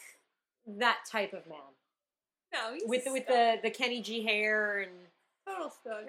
that 0.65 0.99
type 1.11 1.33
of 1.33 1.45
man. 1.47 1.59
No, 2.53 2.73
he's 2.73 2.83
With 2.87 3.03
with 3.07 3.27
the, 3.27 3.57
the 3.61 3.69
Kenny 3.69 4.01
G 4.01 4.23
hair 4.23 4.79
and. 4.79 4.91
total 5.47 5.69
stud. 5.69 6.05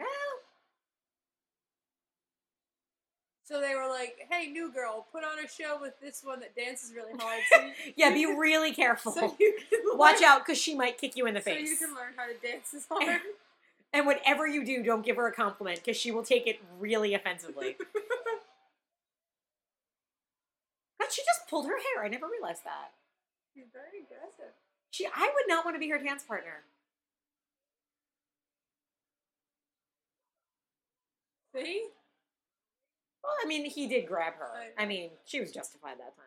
So 3.46 3.60
they 3.60 3.76
were 3.76 3.88
like, 3.88 4.26
"Hey, 4.28 4.48
new 4.48 4.72
girl, 4.72 5.06
put 5.12 5.22
on 5.22 5.38
a 5.44 5.46
show 5.48 5.78
with 5.80 5.98
this 6.00 6.22
one 6.24 6.40
that 6.40 6.56
dances 6.56 6.92
really 6.92 7.12
hard." 7.18 7.40
So 7.52 7.60
you, 7.60 7.92
Yeah, 7.96 8.10
be 8.12 8.24
can- 8.24 8.36
really 8.36 8.72
careful. 8.72 9.12
So 9.16 9.36
Watch 9.94 10.16
learn- 10.20 10.24
out, 10.28 10.44
because 10.44 10.58
she 10.58 10.74
might 10.74 10.98
kick 10.98 11.16
you 11.16 11.26
in 11.26 11.34
the 11.34 11.40
face. 11.40 11.66
So 11.68 11.70
you 11.72 11.76
can 11.88 11.94
learn 11.96 12.12
how 12.16 12.26
to 12.26 12.34
dance 12.44 12.74
as 12.74 12.86
hard. 12.90 13.20
And 13.92 14.04
whatever 14.04 14.46
you 14.48 14.64
do, 14.64 14.82
don't 14.82 15.04
give 15.06 15.14
her 15.16 15.28
a 15.28 15.32
compliment, 15.32 15.78
because 15.78 15.96
she 15.96 16.10
will 16.10 16.24
take 16.24 16.46
it 16.48 16.60
really 16.80 17.14
offensively. 17.14 17.76
God, 21.00 21.12
she 21.12 21.22
just 21.22 21.48
pulled 21.48 21.66
her 21.66 21.76
hair. 21.76 22.04
I 22.04 22.08
never 22.08 22.26
realized 22.28 22.64
that. 22.64 22.92
She's 23.54 23.66
very 23.72 24.02
aggressive. 24.04 24.52
She, 24.90 25.06
I 25.06 25.30
would 25.32 25.44
not 25.48 25.64
want 25.64 25.76
to 25.76 25.78
be 25.78 25.88
her 25.90 25.98
dance 25.98 26.24
partner. 26.24 26.64
See? 31.54 31.86
Well, 33.26 33.34
I 33.42 33.46
mean, 33.48 33.64
he 33.68 33.88
did 33.88 34.06
grab 34.06 34.34
her. 34.34 34.50
I 34.78 34.86
mean, 34.86 35.10
she 35.24 35.40
was 35.40 35.50
justified 35.50 35.98
that 35.98 36.14
time. 36.16 36.26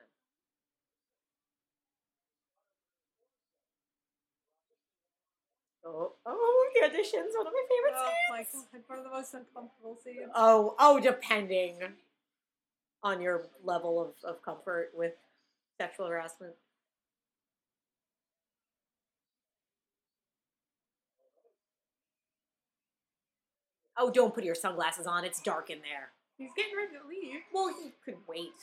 Oh, 5.85 6.13
oh, 6.25 6.69
the 6.75 6.87
auditions, 6.87 7.35
one 7.37 7.47
of 7.47 7.53
my 7.53 7.63
favorite 7.69 7.93
Oh 7.95 8.11
my 8.31 8.43
scenes. 8.43 8.65
god, 8.71 8.81
one 8.87 8.97
of 8.99 9.05
the 9.05 9.09
most 9.11 9.33
uncomfortable 9.33 9.97
scenes. 10.03 10.29
Oh, 10.35 10.75
oh, 10.77 10.99
depending 10.99 11.79
on 13.01 13.21
your 13.21 13.47
level 13.63 14.01
of, 14.01 14.13
of 14.23 14.41
comfort 14.43 14.91
with 14.93 15.13
sexual 15.79 16.07
harassment. 16.07 16.53
Oh, 23.97 24.09
don't 24.11 24.33
put 24.33 24.43
your 24.43 24.55
sunglasses 24.55 25.07
on. 25.07 25.25
It's 25.25 25.41
dark 25.41 25.69
in 25.69 25.79
there. 25.79 26.11
He's 26.39 26.53
getting 26.55 26.71
ready 26.73 26.95
to 26.95 27.05
leave. 27.05 27.41
Well, 27.53 27.67
he 27.67 27.91
could 28.05 28.15
wait. 28.25 28.55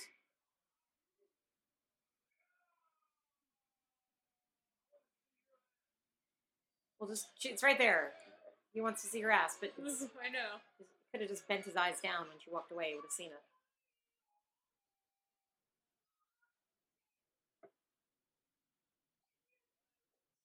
Well, 6.98 7.10
just 7.10 7.26
it's 7.44 7.62
right 7.62 7.76
there. 7.76 8.12
He 8.72 8.80
wants 8.80 9.02
to 9.02 9.08
see 9.08 9.20
her 9.20 9.30
ass, 9.30 9.58
but 9.60 9.74
I 9.78 10.30
know. 10.30 10.56
He 10.78 10.86
could 11.12 11.20
have 11.20 11.28
just 11.28 11.46
bent 11.46 11.66
his 11.66 11.76
eyes 11.76 12.00
down 12.02 12.28
when 12.28 12.38
she 12.42 12.50
walked 12.50 12.72
away. 12.72 12.94
Would 12.94 13.04
have 13.04 13.12
seen 13.12 13.28
it. 13.28 13.44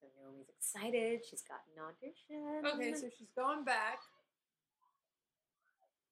So 0.01 0.07
Nomi's 0.19 0.49
excited. 0.49 1.21
She's 1.29 1.43
got 1.43 1.61
an 1.71 1.81
audition. 1.81 2.75
Okay, 2.75 2.93
so 2.93 3.07
she's 3.17 3.31
going 3.37 3.63
back. 3.63 3.99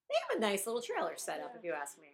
They 0.10 0.16
have 0.30 0.38
a 0.38 0.40
nice 0.40 0.66
little 0.66 0.82
trailer 0.82 1.14
set 1.18 1.42
up, 1.42 1.54
if 1.58 1.64
you 1.64 1.74
ask 1.74 1.98
me. 2.00 2.08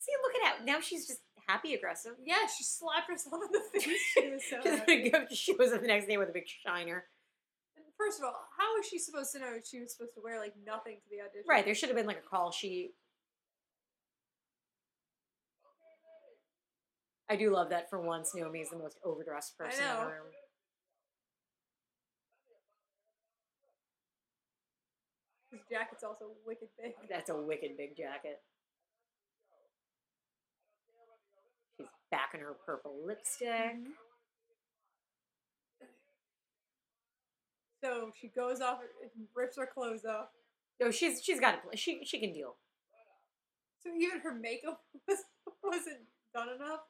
See, 0.00 0.12
look 0.22 0.34
at 0.34 0.58
that. 0.58 0.64
Now 0.66 0.80
she's 0.80 1.06
just 1.06 1.20
happy 1.46 1.74
aggressive. 1.74 2.12
Yeah, 2.24 2.46
she 2.46 2.64
slapped 2.64 3.10
herself 3.10 3.42
in 3.46 3.52
the 3.52 3.80
face. 3.80 3.98
She 4.14 4.30
was 4.30 4.42
so 4.48 4.56
happy. 4.56 5.10
gonna 5.10 5.24
go 5.24 5.28
to 5.28 5.34
shows 5.34 5.72
up 5.72 5.80
the 5.80 5.86
next 5.86 6.06
day 6.06 6.16
with 6.16 6.28
a 6.28 6.32
big 6.32 6.46
shiner. 6.46 7.04
First 7.96 8.18
of 8.18 8.24
all, 8.24 8.34
how 8.58 8.76
was 8.76 8.86
she 8.86 8.98
supposed 8.98 9.32
to 9.32 9.40
know 9.40 9.52
she 9.62 9.80
was 9.80 9.92
supposed 9.92 10.14
to 10.14 10.20
wear 10.22 10.38
like 10.38 10.54
nothing 10.66 10.96
to 10.96 11.10
the 11.10 11.22
audition? 11.22 11.44
Right, 11.48 11.64
there 11.64 11.74
should 11.74 11.90
have 11.90 11.96
been 11.96 12.06
like 12.06 12.22
a 12.24 12.28
call 12.28 12.50
sheet. 12.50 12.92
I 17.28 17.36
do 17.36 17.50
love 17.50 17.70
that 17.70 17.88
for 17.88 18.00
once 18.00 18.32
Nomi 18.34 18.62
is 18.62 18.70
the 18.70 18.78
most 18.78 18.98
overdressed 19.04 19.56
person 19.56 19.84
in 19.84 19.96
the 19.96 20.06
room. 20.06 20.26
His 25.52 25.59
jacket's 25.70 26.04
also 26.04 26.26
wicked 26.46 26.68
big. 26.80 26.92
That's 27.08 27.30
a 27.30 27.36
wicked 27.36 27.76
big 27.76 27.96
jacket. 27.96 28.40
She's 31.76 31.86
back 32.10 32.30
in 32.34 32.40
her 32.40 32.56
purple 32.66 32.96
lipstick. 33.06 33.48
Mm-hmm. 33.48 33.90
So 37.82 38.10
she 38.20 38.28
goes 38.28 38.60
off 38.60 38.80
and 39.02 39.26
rips 39.34 39.56
her 39.56 39.66
clothes 39.66 40.04
off. 40.04 40.28
No, 40.80 40.90
she's 40.90 41.22
she's 41.22 41.40
got 41.40 41.54
it. 41.54 41.78
She 41.78 42.04
she 42.04 42.20
can 42.20 42.32
deal. 42.32 42.56
So 43.82 43.90
even 43.98 44.20
her 44.20 44.34
makeup 44.34 44.82
was, 45.08 45.18
wasn't 45.62 46.00
done 46.34 46.48
enough. 46.54 46.80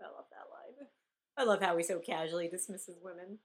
I 0.00 0.06
love 0.06 0.24
that 0.32 0.48
line. 0.48 0.88
I 1.40 1.44
love 1.44 1.62
how 1.62 1.74
he 1.78 1.82
so 1.82 1.98
casually 1.98 2.48
dismisses 2.48 2.98
women. 3.02 3.38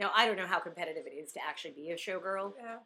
Now, 0.00 0.10
I 0.16 0.26
don't 0.26 0.36
know 0.36 0.46
how 0.46 0.58
competitive 0.58 1.06
it 1.06 1.10
is 1.10 1.32
to 1.32 1.40
actually 1.46 1.72
be 1.72 1.90
a 1.90 1.96
showgirl, 1.96 2.54
Yeah. 2.56 2.78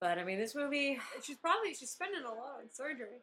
but 0.00 0.18
I 0.18 0.24
mean, 0.24 0.38
this 0.38 0.54
movie, 0.54 0.98
She's 1.22 1.38
probably 1.38 1.74
she's 1.74 1.90
spending 1.90 2.22
a 2.24 2.28
lot 2.28 2.60
on 2.60 2.70
surgery. 2.72 3.20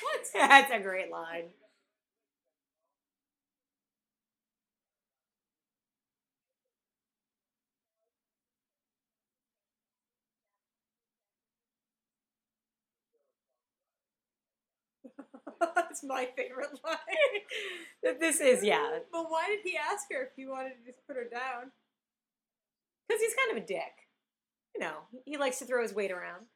What? 0.00 0.26
that's 0.34 0.72
a 0.72 0.80
great 0.80 1.10
line. 1.10 1.50
That's 15.74 16.02
my 16.04 16.28
favorite 16.36 16.78
line. 16.84 17.42
That 18.02 18.20
this 18.20 18.40
is, 18.40 18.62
yeah, 18.64 18.98
But 19.12 19.30
why 19.30 19.46
did 19.48 19.60
he 19.64 19.76
ask 19.76 20.06
her 20.12 20.22
if 20.22 20.30
he 20.36 20.46
wanted 20.46 20.70
to 20.78 20.84
just 20.92 21.06
put 21.06 21.16
her 21.16 21.24
down? 21.30 21.72
because 23.08 23.20
he's 23.22 23.34
kind 23.34 23.56
of 23.56 23.62
a 23.62 23.66
dick. 23.66 24.08
You 24.74 24.80
know, 24.80 24.96
he 25.24 25.36
likes 25.36 25.58
to 25.60 25.64
throw 25.64 25.80
his 25.82 25.94
weight 25.94 26.10
around. 26.10 26.46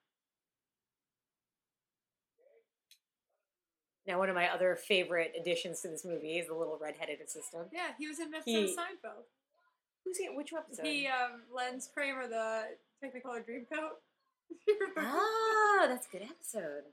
Now, 4.06 4.18
one 4.18 4.28
of 4.28 4.34
my 4.34 4.48
other 4.52 4.76
favorite 4.76 5.32
additions 5.40 5.80
to 5.82 5.88
this 5.88 6.04
movie 6.04 6.38
is 6.38 6.48
the 6.48 6.54
little 6.54 6.78
redheaded 6.80 7.20
assistant. 7.20 7.68
Yeah, 7.72 7.88
he 7.98 8.08
was 8.08 8.18
in 8.18 8.34
episode 8.34 8.44
He- 8.50 8.64
of 8.64 8.70
Seinfeld. 8.70 9.24
Who's 10.04 10.16
he? 10.16 10.28
Which 10.34 10.52
episode? 10.52 10.86
He 10.86 11.06
um, 11.06 11.42
lends 11.54 11.88
Kramer 11.92 12.26
the 12.26 12.62
Technicolor 13.04 13.44
Dreamcoat. 13.46 14.00
ah, 14.98 15.84
that's 15.86 16.06
a 16.06 16.10
good 16.10 16.22
episode. 16.28 16.84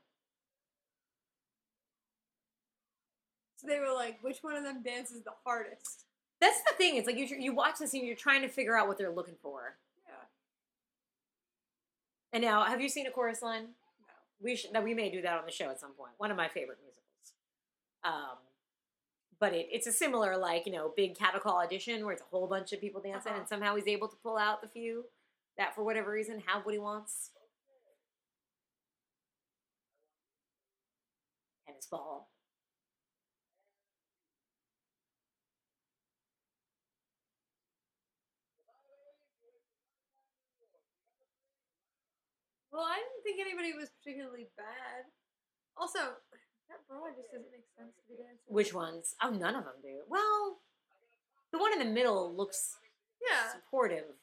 So 3.58 3.68
they 3.68 3.80
were 3.80 3.94
like, 3.94 4.20
which 4.22 4.38
one 4.42 4.56
of 4.56 4.64
them 4.64 4.82
dances 4.84 5.24
the 5.24 5.34
hardest? 5.46 6.06
That's 6.40 6.60
the 6.70 6.76
thing. 6.78 6.96
It's 6.98 7.08
like 7.08 7.18
you 7.18 7.28
you 7.38 7.54
watch 7.54 7.80
the 7.80 7.88
scene, 7.88 8.06
you're 8.06 8.16
trying 8.16 8.42
to 8.44 8.48
figure 8.48 8.78
out 8.78 8.88
what 8.88 8.98
they're 8.98 9.12
looking 9.12 9.36
for. 9.42 9.76
Yeah. 10.06 10.14
And 12.34 12.44
now, 12.44 12.64
have 12.64 12.80
you 12.80 12.90
seen 12.90 13.08
a 13.08 13.12
chorus 13.12 13.42
line? 13.42 13.64
No. 13.64 14.14
We 14.40 14.56
should. 14.56 14.72
That 14.74 14.84
we 14.84 14.94
may 14.94 15.10
do 15.10 15.22
that 15.24 15.38
on 15.40 15.46
the 15.46 15.52
show 15.52 15.70
at 15.72 15.80
some 15.80 15.94
point. 15.94 16.12
One 16.18 16.30
of 16.32 16.38
my 16.38 16.48
favorite 16.48 16.78
musicals. 16.80 17.04
Um, 18.04 18.38
but 19.40 19.54
it, 19.54 19.68
it's 19.72 19.88
a 19.88 19.92
similar 19.92 20.38
like 20.38 20.66
you 20.68 20.72
know 20.72 20.94
big 20.96 21.18
cattle 21.18 21.40
call 21.40 21.60
audition 21.62 22.04
where 22.06 22.14
it's 22.14 22.22
a 22.22 22.26
whole 22.26 22.48
bunch 22.48 22.72
of 22.74 22.80
people 22.80 23.02
dancing, 23.02 23.32
Uh-huh. 23.32 23.40
and 23.42 23.50
somehow 23.50 23.76
he's 23.76 23.88
able 23.88 24.08
to 24.08 24.16
pull 24.18 24.38
out 24.38 24.62
the 24.62 24.68
few 24.68 25.06
that 25.58 25.74
for 25.74 25.84
whatever 25.84 26.12
reason 26.12 26.44
have 26.46 26.64
what 26.66 26.74
he 26.74 26.80
wants. 26.80 27.32
Tennis 31.66 31.88
ball. 31.88 32.30
Well, 42.78 42.86
I 42.86 43.02
didn't 43.02 43.26
think 43.26 43.42
anybody 43.42 43.74
was 43.74 43.90
particularly 43.90 44.54
bad. 44.54 45.10
Also, 45.82 45.98
that 46.70 46.86
bra 46.86 47.10
just 47.18 47.34
doesn't 47.34 47.50
make 47.50 47.66
sense 47.74 47.98
to 47.98 48.06
be 48.06 48.22
dancing. 48.22 48.46
Which 48.54 48.70
ones? 48.70 49.18
Oh, 49.18 49.34
none 49.34 49.58
of 49.58 49.66
them 49.66 49.82
do. 49.82 50.06
Well, 50.06 50.62
the 51.50 51.58
one 51.58 51.74
in 51.74 51.80
the 51.82 51.90
middle 51.90 52.30
looks 52.38 52.78
Yeah. 53.18 53.50
supportive, 53.52 54.14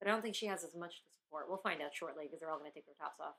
but 0.00 0.08
I 0.08 0.10
don't 0.12 0.22
think 0.22 0.34
she 0.34 0.46
has 0.46 0.64
as 0.64 0.74
much 0.74 1.02
to 1.04 1.10
support. 1.10 1.50
We'll 1.52 1.58
find 1.60 1.82
out 1.82 1.94
shortly 1.94 2.24
because 2.24 2.40
they're 2.40 2.48
all 2.50 2.58
going 2.58 2.70
to 2.70 2.74
take 2.74 2.86
their 2.86 2.94
tops 2.96 3.20
off. 3.20 3.36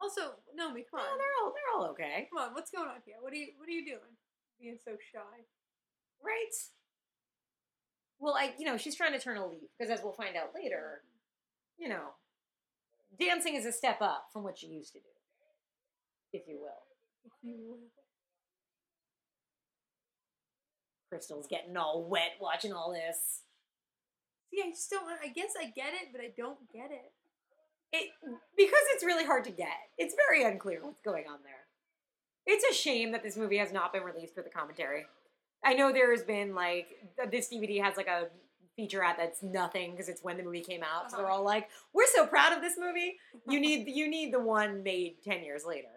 Also, 0.00 0.38
Nomi, 0.54 0.86
come 0.86 1.00
No, 1.02 1.10
on. 1.10 1.18
they're 1.18 1.34
all 1.42 1.52
they're 1.52 1.70
all 1.74 1.84
okay, 1.90 2.28
Come 2.30 2.38
on, 2.46 2.54
what's 2.54 2.70
going 2.70 2.88
on 2.88 3.02
here? 3.04 3.16
What 3.20 3.32
are 3.32 3.36
you 3.36 3.54
what 3.58 3.68
are 3.68 3.72
you 3.72 3.84
doing? 3.84 4.16
Being 4.60 4.78
so 4.84 4.96
shy. 5.12 5.46
right? 6.20 6.54
Well, 8.20 8.34
I 8.34 8.54
you 8.56 8.66
know 8.66 8.76
she's 8.76 8.94
trying 8.94 9.12
to 9.14 9.18
turn 9.20 9.36
a 9.36 9.46
leaf 9.46 9.70
because 9.76 9.90
as 9.90 10.02
we'll 10.04 10.12
find 10.12 10.36
out 10.36 10.54
later, 10.54 11.02
you 11.82 11.88
know, 11.88 12.14
dancing 13.18 13.56
is 13.56 13.66
a 13.66 13.72
step 13.72 14.00
up 14.00 14.28
from 14.32 14.44
what 14.44 14.62
you 14.62 14.70
used 14.70 14.92
to 14.92 15.00
do, 15.00 15.04
if 16.32 16.46
you 16.46 16.60
will. 16.60 16.84
If 17.24 17.32
you 17.42 17.56
will. 17.58 17.78
Cristal's 21.10 21.48
getting 21.48 21.76
all 21.76 22.04
wet 22.08 22.38
watching 22.40 22.72
all 22.72 22.92
this. 22.92 23.42
See, 24.50 24.62
I 24.64 24.70
just 24.70 24.90
don't 24.90 25.04
I 25.22 25.28
guess 25.28 25.54
I 25.58 25.64
get 25.64 25.92
it, 25.92 26.08
but 26.12 26.20
I 26.20 26.30
don't 26.36 26.58
get 26.72 26.90
it. 26.92 27.12
It 27.92 28.10
because 28.56 28.84
it's 28.94 29.04
really 29.04 29.26
hard 29.26 29.44
to 29.44 29.50
get. 29.50 29.68
It's 29.98 30.14
very 30.28 30.44
unclear 30.44 30.80
what's 30.82 31.02
going 31.02 31.24
on 31.28 31.38
there. 31.42 31.66
It's 32.46 32.64
a 32.64 32.80
shame 32.80 33.12
that 33.12 33.22
this 33.22 33.36
movie 33.36 33.58
has 33.58 33.72
not 33.72 33.92
been 33.92 34.04
released 34.04 34.36
with 34.36 34.44
the 34.44 34.50
commentary. 34.50 35.04
I 35.64 35.74
know 35.74 35.92
there 35.92 36.12
has 36.12 36.22
been 36.22 36.54
like 36.54 36.88
this 37.30 37.52
DVD 37.52 37.82
has 37.82 37.96
like 37.96 38.08
a 38.08 38.28
featurette 38.78 39.16
that's 39.18 39.42
nothing 39.42 39.90
because 39.92 40.08
it's 40.08 40.22
when 40.22 40.36
the 40.36 40.42
movie 40.42 40.60
came 40.62 40.82
out. 40.82 41.10
So 41.10 41.16
they're 41.18 41.26
Uh-huh. 41.26 41.36
all 41.36 41.44
like, 41.44 41.68
"We're 41.92 42.06
so 42.06 42.26
proud 42.26 42.52
of 42.52 42.62
this 42.62 42.78
movie." 42.78 43.18
You 43.48 43.60
need 43.60 43.86
you 43.94 44.08
need 44.08 44.32
the 44.32 44.40
one 44.40 44.82
made 44.82 45.22
ten 45.22 45.42
years 45.44 45.64
later. 45.64 45.88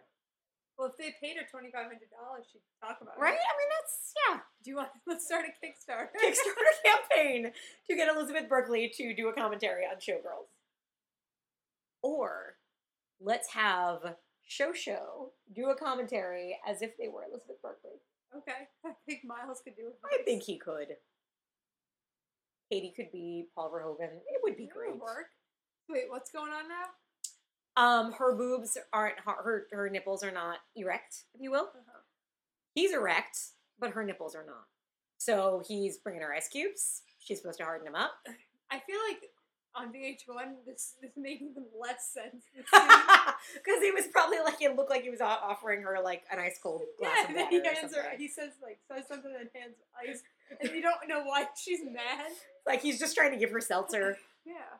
Well, 0.77 0.89
if 0.89 0.97
they 0.97 1.15
paid 1.21 1.37
her 1.37 1.47
twenty 1.49 1.71
five 1.71 1.85
hundred 1.85 2.09
dollars, 2.11 2.45
she'd 2.51 2.59
talk 2.81 2.97
about 3.01 3.17
Right? 3.17 3.29
it. 3.33 3.37
Right? 3.37 3.39
I 3.39 3.57
mean, 3.57 3.69
that's 3.79 4.13
yeah. 4.27 4.39
Do 4.63 4.69
you 4.71 4.75
want? 4.75 4.89
Let's 5.07 5.25
start 5.25 5.45
a 5.45 5.65
Kickstarter. 5.65 6.09
Kickstarter 6.21 6.83
campaign 6.85 7.51
to 7.89 7.95
get 7.95 8.13
Elizabeth 8.13 8.49
Berkley 8.49 8.91
to 8.95 9.13
do 9.15 9.29
a 9.29 9.33
commentary 9.33 9.83
on 9.85 9.95
Showgirls. 9.97 10.47
Or 12.01 12.57
let's 13.19 13.49
have 13.53 14.15
Show 14.43 14.73
Show 14.73 15.31
do 15.55 15.69
a 15.69 15.75
commentary 15.75 16.59
as 16.67 16.81
if 16.81 16.97
they 16.97 17.07
were 17.07 17.23
Elizabeth 17.23 17.61
Berkley. 17.61 17.99
okay, 18.37 18.67
I 18.85 18.91
think 19.05 19.21
Miles 19.25 19.61
could 19.63 19.75
do 19.75 19.87
it. 19.87 19.95
I 20.03 20.21
think 20.23 20.43
he 20.43 20.57
could. 20.57 20.97
Katie 22.71 22.93
could 22.95 23.11
be 23.11 23.47
Paul 23.55 23.71
Verhoeven. 23.71 24.17
It 24.27 24.41
would 24.43 24.57
be 24.57 24.65
That 24.65 24.73
great. 24.73 24.91
would 24.91 25.01
work. 25.01 25.27
Wait, 25.89 26.05
what's 26.09 26.31
going 26.31 26.51
on 26.51 26.63
now? 26.67 26.85
Um, 27.77 28.13
her 28.13 28.33
boobs 28.35 28.77
aren't 28.93 29.19
her, 29.25 29.33
her 29.43 29.67
her 29.71 29.89
nipples 29.89 30.23
are 30.23 30.31
not 30.31 30.59
erect, 30.75 31.23
if 31.33 31.41
you 31.41 31.51
will. 31.51 31.69
Uh-huh. 31.75 31.99
He's 32.73 32.93
erect, 32.93 33.37
but 33.79 33.91
her 33.91 34.03
nipples 34.03 34.33
are 34.35 34.45
not. 34.45 34.65
So 35.17 35.61
he's 35.67 35.97
bringing 35.97 36.21
her 36.21 36.33
ice 36.33 36.47
cubes. 36.47 37.01
She's 37.19 37.39
supposed 37.41 37.57
to 37.59 37.65
harden 37.65 37.85
them 37.85 37.95
up. 37.95 38.11
I 38.71 38.79
feel 38.79 38.97
like 39.09 39.21
on 39.75 39.91
VH1, 39.93 40.65
this 40.65 40.93
this 41.01 41.11
made 41.17 41.41
even 41.41 41.65
less 41.79 42.09
sense. 42.13 42.45
Because 43.53 43.81
he 43.83 43.91
was 43.91 44.07
probably 44.11 44.39
like 44.39 44.59
it 44.61 44.75
looked 44.75 44.89
like 44.89 45.03
he 45.03 45.09
was 45.09 45.21
offering 45.21 45.81
her 45.83 45.99
like 46.03 46.23
an 46.31 46.39
ice 46.39 46.57
cold 46.61 46.81
glass 46.97 47.11
yeah, 47.17 47.29
of 47.29 47.35
water 47.35 47.47
he 47.51 47.59
or 47.59 47.63
hands 47.63 47.79
something. 47.81 47.99
her. 48.01 48.17
He 48.17 48.27
says 48.27 48.51
like 48.63 48.79
says 48.91 49.07
something 49.07 49.31
and 49.39 49.49
hands 49.53 49.75
ice, 49.95 50.21
and 50.61 50.71
you 50.71 50.81
don't 50.81 51.07
know 51.07 51.23
why 51.23 51.45
she's 51.61 51.79
mad. 51.83 52.31
Like 52.65 52.81
he's 52.81 52.99
just 52.99 53.15
trying 53.15 53.31
to 53.31 53.37
give 53.37 53.51
her 53.51 53.61
seltzer. 53.61 54.17
Yeah. 54.47 54.77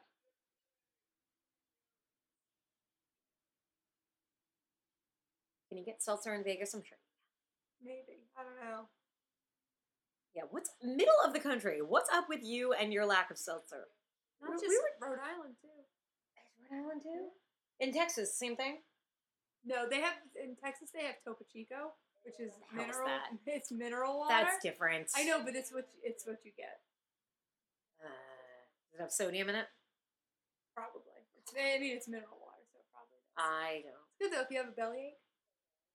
Can 5.70 5.78
you 5.78 5.86
get 5.86 6.02
seltzer 6.04 6.34
in 6.34 6.44
Vegas? 6.44 6.74
I'm 6.74 6.84
sure. 6.84 6.98
Maybe. 7.84 8.24
I 8.38 8.44
don't 8.44 8.58
know. 8.70 8.86
Yeah. 10.36 10.44
What's 10.52 10.70
middle 10.84 11.16
of 11.26 11.34
the 11.34 11.40
country? 11.40 11.80
What's 11.82 12.10
up 12.14 12.26
with 12.30 12.44
you 12.44 12.74
and 12.74 12.94
your 12.94 13.06
lack 13.06 13.32
of 13.32 13.38
seltzer? 13.38 13.88
Not 14.42 14.52
We- 14.52 14.56
just 14.58 14.70
we 14.70 14.78
were- 14.80 15.10
Rhode 15.10 15.20
Island 15.20 15.56
too. 15.62 15.68
Is 15.68 16.72
Rhode 16.72 16.78
Island 16.84 17.02
too? 17.02 17.32
In 17.80 17.92
Texas, 17.92 18.38
same 18.38 18.56
thing. 18.56 18.84
No, 19.64 19.88
they 19.90 20.02
have 20.02 20.16
in 20.36 20.56
Texas. 20.56 20.92
They 20.92 21.04
have 21.04 21.22
Topo 21.24 21.44
Chico, 21.52 21.96
which 22.26 22.40
is 22.40 22.54
mineral. 22.74 23.06
that? 23.08 23.30
It's 23.46 23.72
mineral 23.72 24.18
water. 24.20 24.34
That's 24.34 24.58
different. 24.64 25.08
I 25.16 25.24
know, 25.24 25.42
but 25.44 25.56
it's 25.56 25.72
what 25.72 25.88
you- 25.94 26.02
it's 26.04 26.26
what 26.26 26.38
you 26.44 26.52
get. 26.58 26.80
Uh, 28.02 28.08
does 28.92 29.00
it 29.00 29.02
have 29.04 29.12
sodium 29.12 29.50
in 29.50 29.56
it? 29.56 29.68
Probably. 30.76 31.02
It's, 31.38 31.54
I 31.56 31.80
mean, 31.80 31.96
it's 31.96 32.08
mineral 32.08 32.38
water, 32.42 32.64
so 32.74 32.80
it 32.80 32.86
probably. 32.92 33.22
Does. 33.22 33.38
I 33.38 33.82
don't. 33.86 34.06
It's 34.10 34.18
good 34.20 34.32
though 34.34 34.42
if 34.44 34.52
you 34.52 34.58
have 34.58 34.68
a 34.68 34.72
bellyache. 34.72 35.20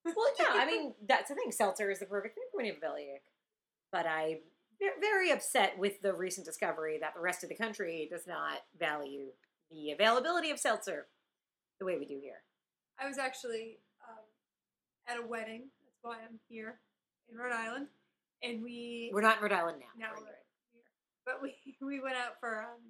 Well, 0.04 0.32
yeah, 0.38 0.46
I 0.54 0.66
mean, 0.66 0.94
that's 1.08 1.28
the 1.28 1.34
thing. 1.34 1.52
Seltzer 1.52 1.90
is 1.90 1.98
the 1.98 2.06
perfect 2.06 2.34
thing 2.36 2.44
when 2.52 2.64
you 2.66 2.72
have 2.72 2.78
a 2.78 2.86
bellyache. 2.86 3.22
But 3.92 4.06
I'm 4.06 4.38
very 5.00 5.30
upset 5.30 5.78
with 5.78 6.00
the 6.00 6.14
recent 6.14 6.46
discovery 6.46 6.98
that 7.00 7.12
the 7.14 7.20
rest 7.20 7.42
of 7.42 7.50
the 7.50 7.56
country 7.56 8.08
does 8.10 8.26
not 8.26 8.60
value 8.78 9.26
the 9.70 9.90
availability 9.90 10.50
of 10.50 10.58
seltzer 10.58 11.06
the 11.78 11.84
way 11.84 11.98
we 11.98 12.06
do 12.06 12.18
here. 12.22 12.42
I 12.98 13.06
was 13.08 13.18
actually 13.18 13.78
um, 14.08 14.24
at 15.08 15.22
a 15.22 15.26
wedding. 15.26 15.68
Why 16.02 16.16
I'm 16.16 16.38
here 16.48 16.80
in 17.30 17.36
Rhode 17.38 17.52
Island, 17.52 17.86
and 18.42 18.62
we 18.62 19.10
We're 19.12 19.20
not 19.20 19.36
in 19.38 19.42
Rhode 19.42 19.52
Island 19.52 19.78
now. 19.80 19.92
now 19.98 20.12
We're 20.16 20.22
we're 20.22 20.26
here. 20.72 20.88
But 21.26 21.42
we 21.42 21.54
we 21.86 22.00
went 22.00 22.16
out 22.16 22.40
for 22.40 22.60
um, 22.60 22.80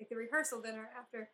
like 0.00 0.08
the 0.08 0.16
rehearsal 0.16 0.60
dinner 0.60 0.88
after 0.98 1.20
it 1.22 1.28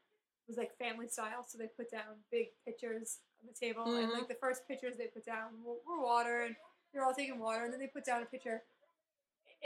was 0.49 0.57
like 0.59 0.77
family 0.79 1.09
style, 1.09 1.45
so 1.47 1.57
they 1.59 1.67
put 1.69 1.91
down 1.91 2.21
big 2.31 2.49
pitchers 2.67 3.19
on 3.43 3.49
the 3.49 3.55
table, 3.59 3.85
and 3.97 4.11
Mhm. 4.11 4.13
like 4.13 4.29
the 4.29 4.35
first 4.35 4.69
pitchers 4.69 4.97
they 4.99 5.07
put 5.07 5.25
down 5.25 5.63
were, 5.65 5.77
were 5.87 6.03
water, 6.05 6.43
and 6.43 6.55
they're 6.93 7.05
all 7.05 7.15
taking 7.15 7.39
water, 7.39 7.65
and 7.65 7.73
then 7.73 7.81
they 7.81 7.87
put 7.87 8.05
down 8.05 8.23
a 8.23 8.27
pitcher, 8.27 8.63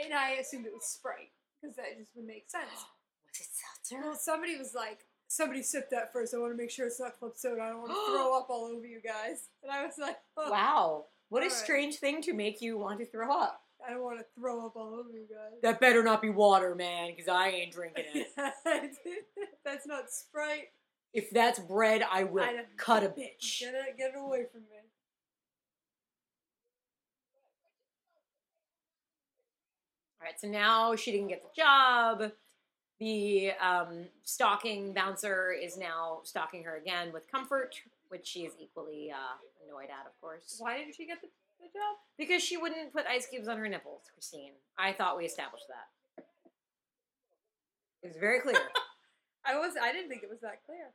and 0.01 0.13
I 0.13 0.31
assumed 0.39 0.65
it 0.65 0.73
was 0.73 0.85
Sprite 0.85 1.31
because 1.61 1.75
that 1.75 1.97
just 1.97 2.15
would 2.15 2.25
make 2.25 2.49
sense. 2.49 2.69
Was 3.29 3.41
it 3.41 3.47
seltzer? 3.53 4.01
Well, 4.07 4.15
somebody 4.15 4.57
was 4.57 4.73
like, 4.73 5.05
somebody 5.27 5.61
sipped 5.61 5.91
that 5.91 6.11
first. 6.11 6.33
I 6.33 6.37
want 6.39 6.51
to 6.53 6.57
make 6.57 6.71
sure 6.71 6.87
it's 6.87 6.99
not 6.99 7.19
club 7.19 7.33
soda. 7.35 7.61
I 7.61 7.69
don't 7.69 7.81
want 7.81 7.91
to 7.91 7.95
throw 8.11 8.35
up 8.39 8.49
all 8.49 8.65
over 8.65 8.87
you 8.87 8.99
guys. 9.01 9.49
And 9.61 9.71
I 9.71 9.85
was 9.85 9.93
like, 9.99 10.17
oh, 10.35 10.49
Wow. 10.51 11.05
What 11.29 11.43
a 11.43 11.45
Alright. 11.45 11.51
strange 11.57 11.95
thing 11.97 12.21
to 12.23 12.33
make 12.33 12.61
you 12.61 12.77
want 12.77 12.99
to 12.99 13.05
throw 13.05 13.31
up. 13.31 13.61
I 13.87 13.91
don't 13.91 14.03
want 14.03 14.19
to 14.19 14.25
throw 14.37 14.65
up 14.65 14.75
all 14.75 14.93
over 14.95 15.09
you 15.11 15.25
guys. 15.29 15.59
That 15.61 15.79
better 15.79 16.03
not 16.03 16.21
be 16.21 16.29
water, 16.29 16.75
man, 16.75 17.11
because 17.11 17.27
I 17.29 17.47
ain't 17.49 17.71
drinking 17.71 18.05
it. 18.13 18.27
That's 19.63 19.87
not 19.87 20.09
Sprite. 20.09 20.69
if 21.13 21.29
that's 21.31 21.59
bread, 21.59 22.03
I 22.11 22.23
will 22.23 22.43
I 22.43 22.65
cut 22.77 23.03
a 23.03 23.07
bitch. 23.07 23.59
Get 23.61 23.73
it, 23.73 23.97
get 23.97 24.11
it 24.15 24.17
away 24.19 24.45
from 24.51 24.61
me. 24.61 24.77
All 30.21 30.25
right, 30.25 30.39
so 30.39 30.47
now 30.47 30.95
she 30.95 31.11
didn't 31.11 31.29
get 31.29 31.43
the 31.43 31.61
job. 31.61 32.31
The 32.99 33.51
um, 33.61 34.07
stalking 34.23 34.93
bouncer 34.93 35.51
is 35.53 35.77
now 35.77 36.19
stalking 36.23 36.63
her 36.65 36.75
again 36.75 37.13
with 37.13 37.31
comfort, 37.31 37.75
which 38.09 38.27
she 38.27 38.41
is 38.45 38.53
equally 38.59 39.11
uh, 39.11 39.37
annoyed 39.65 39.89
at, 39.89 40.05
of 40.05 40.19
course, 40.19 40.57
Why 40.59 40.77
didn't 40.77 40.95
she 40.95 41.05
get 41.05 41.21
the, 41.21 41.27
the 41.59 41.67
job? 41.67 41.95
because 42.17 42.43
she 42.43 42.57
wouldn't 42.57 42.91
put 42.93 43.05
ice 43.05 43.27
cubes 43.27 43.47
on 43.47 43.57
her 43.57 43.69
nipples. 43.69 44.03
Christine, 44.13 44.53
I 44.77 44.93
thought 44.93 45.17
we 45.17 45.25
established 45.25 45.65
that. 45.69 46.23
It 48.01 48.07
was 48.07 48.17
very 48.19 48.39
clear. 48.39 48.55
I 49.45 49.57
was. 49.57 49.73
I 49.81 49.91
didn't 49.91 50.09
think 50.09 50.23
it 50.23 50.29
was 50.29 50.39
that 50.41 50.63
clear. 50.65 50.91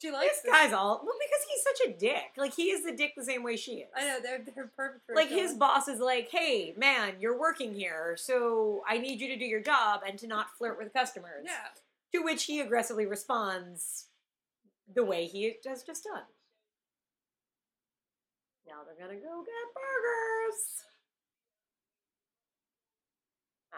She 0.00 0.10
likes 0.10 0.40
this 0.40 0.50
guy's 0.50 0.72
all 0.72 1.02
well 1.04 1.14
because 1.20 1.46
he's 1.50 1.62
such 1.62 1.88
a 1.88 1.98
dick. 1.98 2.32
Like 2.38 2.54
he 2.54 2.70
is 2.70 2.84
the 2.84 2.92
dick 2.92 3.12
the 3.16 3.24
same 3.24 3.42
way 3.42 3.56
she 3.56 3.72
is. 3.72 3.88
I 3.94 4.06
know 4.06 4.18
they're 4.22 4.40
they're 4.54 4.70
perfect 4.74 5.04
for 5.04 5.14
like 5.14 5.28
his 5.28 5.52
boss 5.54 5.88
is 5.88 6.00
like, 6.00 6.30
"Hey, 6.30 6.72
man, 6.76 7.16
you're 7.20 7.38
working 7.38 7.74
here, 7.74 8.16
so 8.18 8.82
I 8.88 8.96
need 8.96 9.20
you 9.20 9.28
to 9.28 9.36
do 9.36 9.44
your 9.44 9.60
job 9.60 10.00
and 10.06 10.18
to 10.18 10.26
not 10.26 10.56
flirt 10.56 10.78
with 10.78 10.94
customers." 10.94 11.44
Yeah. 11.44 11.68
To 12.12 12.24
which 12.24 12.44
he 12.44 12.60
aggressively 12.60 13.04
responds 13.04 14.06
the 14.92 15.04
way 15.04 15.26
he 15.26 15.56
has 15.66 15.82
just 15.82 16.04
done. 16.04 16.22
Now 18.66 18.82
they're 18.86 19.06
gonna 19.06 19.20
go 19.20 19.44
get 19.44 19.74
burgers. 19.74 20.84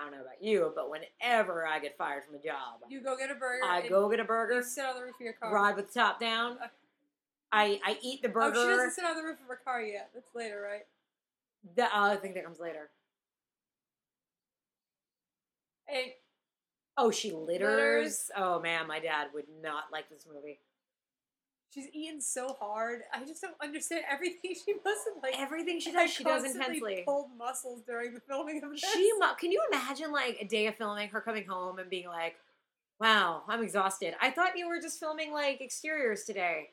I 0.03 0.11
don't 0.11 0.14
know 0.18 0.22
about 0.22 0.42
you, 0.42 0.72
but 0.74 0.90
whenever 0.90 1.64
I 1.66 1.78
get 1.78 1.96
fired 1.96 2.24
from 2.24 2.34
a 2.34 2.38
job, 2.42 2.80
You 2.88 3.00
go 3.00 3.16
get 3.16 3.30
a 3.30 3.34
burger. 3.34 3.64
I 3.64 3.86
go 3.88 4.09
get 4.09 4.18
a 4.18 4.22
You 4.22 4.26
burger, 4.26 4.62
sit 4.62 4.84
on 4.84 4.96
the 4.96 5.03
roof 5.03 5.14
of 5.14 5.20
your 5.20 5.32
car. 5.34 5.53
ride 5.55 5.76
with 5.76 5.92
the 5.92 6.00
top 6.00 6.18
down. 6.18 6.59
I 7.53 7.80
I 7.84 7.98
eat 8.03 8.22
the 8.22 8.28
burger. 8.28 8.57
Oh, 8.57 8.62
she 8.64 8.68
doesn't 8.70 8.90
sit 8.92 9.05
on 9.05 9.16
the 9.16 9.22
roof 9.22 9.38
of 9.40 9.46
her 9.48 9.61
car 9.64 9.80
yet. 9.82 10.11
That's 10.14 10.34
later, 10.34 10.61
right? 10.61 10.86
The, 11.76 11.84
uh, 11.84 11.88
I 12.12 12.16
think 12.16 12.34
that 12.34 12.44
comes 12.44 12.59
later. 12.59 12.90
And 15.88 16.12
Oh, 16.98 17.11
she 17.11 17.32
litters. 17.32 17.68
Litters. 17.68 18.30
Oh 18.36 18.61
man, 18.61 18.86
my 18.86 18.98
dad 19.00 19.28
would 19.34 19.46
not 19.62 19.84
like 19.92 20.09
this 20.11 20.26
movie. 20.32 20.61
She's 21.73 21.87
eating 21.93 22.20
so 22.20 22.57
hard. 22.61 23.01
I 23.12 23.25
just 23.25 23.41
don't 23.43 23.55
understand 23.62 24.05
everything 24.11 24.55
she 24.64 24.75
must 24.85 25.01
have 25.07 25.23
like. 25.23 25.39
Everything 25.39 25.81
she 25.81 25.93
does, 25.93 26.11
she 26.11 26.25
does 26.25 26.45
intensely. 26.45 27.03
Pulled 27.07 27.31
muscles 27.37 27.83
during 27.87 28.14
the 28.14 28.20
filming 28.20 28.62
of 28.62 28.70
this. 28.70 28.81
She, 28.81 29.12
mu- 29.18 29.35
can 29.39 29.51
you 29.51 29.61
imagine 29.73 30.12
like 30.12 30.39
a 30.41 30.45
day 30.45 30.66
of 30.66 30.77
filming, 30.77 31.09
her 31.09 31.20
coming 31.20 31.47
home 31.47 31.79
and 31.79 31.89
being 31.89 32.09
like, 32.09 32.37
"Wow, 33.01 33.43
I'm 33.49 33.62
exhausted. 33.62 34.14
I 34.20 34.31
thought 34.31 34.57
you 34.57 34.68
were 34.68 34.81
just 34.81 35.01
filming 35.01 35.33
like 35.33 35.61
exteriors 35.61 36.25
today." 36.25 36.70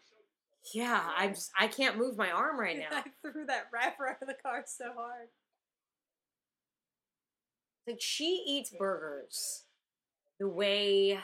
Yeah, 0.73 1.01
I'm 1.17 1.33
just, 1.35 1.51
I 1.57 1.67
can't 1.67 1.97
move 1.97 2.17
my 2.17 2.31
arm 2.31 2.59
right 2.59 2.77
now. 2.91 2.97
I 2.97 3.03
threw 3.21 3.45
that 3.45 3.67
wrapper 3.73 4.07
out 4.07 4.21
of 4.21 4.27
the 4.27 4.33
car 4.33 4.63
so 4.67 4.85
hard. 4.95 5.29
Like 7.87 8.01
she 8.01 8.43
eats 8.45 8.69
burgers 8.69 9.63
the 10.39 10.47
way. 10.47 11.13
God, 11.13 11.23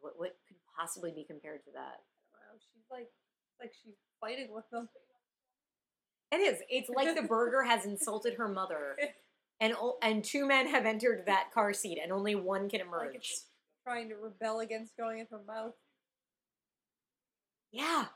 what 0.00 0.14
what 0.18 0.36
could 0.48 0.56
possibly 0.78 1.10
be 1.10 1.24
compared 1.24 1.64
to 1.64 1.70
that? 1.74 2.00
Wow, 2.32 2.56
she's 2.58 2.84
like, 2.90 3.08
like 3.60 3.72
she's 3.82 3.94
fighting 4.20 4.48
with 4.54 4.68
them. 4.70 4.88
It 6.30 6.36
is. 6.36 6.60
It's 6.68 6.90
like 6.90 7.14
the 7.16 7.22
burger 7.26 7.62
has 7.62 7.86
insulted 7.86 8.34
her 8.34 8.48
mother, 8.48 8.96
and 9.60 9.74
and 10.02 10.22
two 10.22 10.46
men 10.46 10.68
have 10.68 10.84
entered 10.86 11.24
that 11.26 11.50
car 11.54 11.72
seat, 11.72 11.98
and 12.02 12.12
only 12.12 12.34
one 12.34 12.68
can 12.68 12.80
emerge. 12.80 13.06
Like 13.08 13.16
it's 13.16 13.46
trying 13.86 14.08
to 14.10 14.16
rebel 14.16 14.60
against 14.60 14.96
going 14.96 15.20
in 15.20 15.26
her 15.30 15.40
mouth. 15.46 15.72
yeah, 17.72 18.06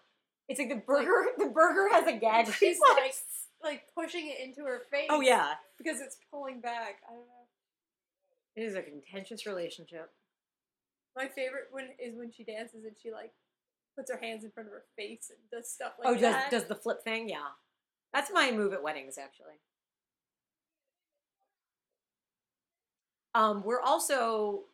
it's 0.48 0.58
like 0.58 0.68
the 0.68 0.76
burger. 0.76 1.26
the 1.38 1.46
burger 1.46 1.88
has 1.90 2.06
a 2.06 2.12
gag. 2.12 2.52
She's 2.58 2.78
like, 2.96 3.14
like 3.62 3.82
pushing 3.96 4.28
it 4.28 4.46
into 4.46 4.62
her 4.64 4.82
face. 4.90 5.06
oh 5.08 5.20
yeah, 5.22 5.52
because 5.78 6.00
it's 6.00 6.18
pulling 6.30 6.60
back. 6.60 6.96
I 7.08 7.12
don't 7.14 7.20
know. 7.26 7.46
it 8.56 8.62
is 8.62 8.74
a 8.74 8.82
contentious 8.82 9.46
relationship. 9.46 10.10
My 11.16 11.28
favorite 11.28 11.68
one 11.70 11.88
is 11.98 12.16
when 12.16 12.30
she 12.32 12.44
dances 12.44 12.84
and 12.84 12.94
she 13.00 13.10
like 13.12 13.32
puts 13.96 14.10
her 14.10 14.18
hands 14.18 14.44
in 14.44 14.50
front 14.50 14.68
of 14.68 14.72
her 14.72 14.84
face 14.96 15.30
and 15.30 15.38
does 15.50 15.70
stuff 15.70 15.92
like 15.98 16.08
that. 16.08 16.10
oh, 16.10 16.20
does 16.20 16.34
that. 16.34 16.50
does 16.50 16.64
the 16.64 16.74
flip 16.74 17.04
thing? 17.04 17.28
Yeah, 17.28 17.48
that's 18.12 18.30
my 18.32 18.50
move 18.50 18.72
at 18.72 18.82
weddings 18.82 19.18
actually. 19.18 19.58
Um, 23.34 23.62
we're 23.64 23.80
also 23.80 24.64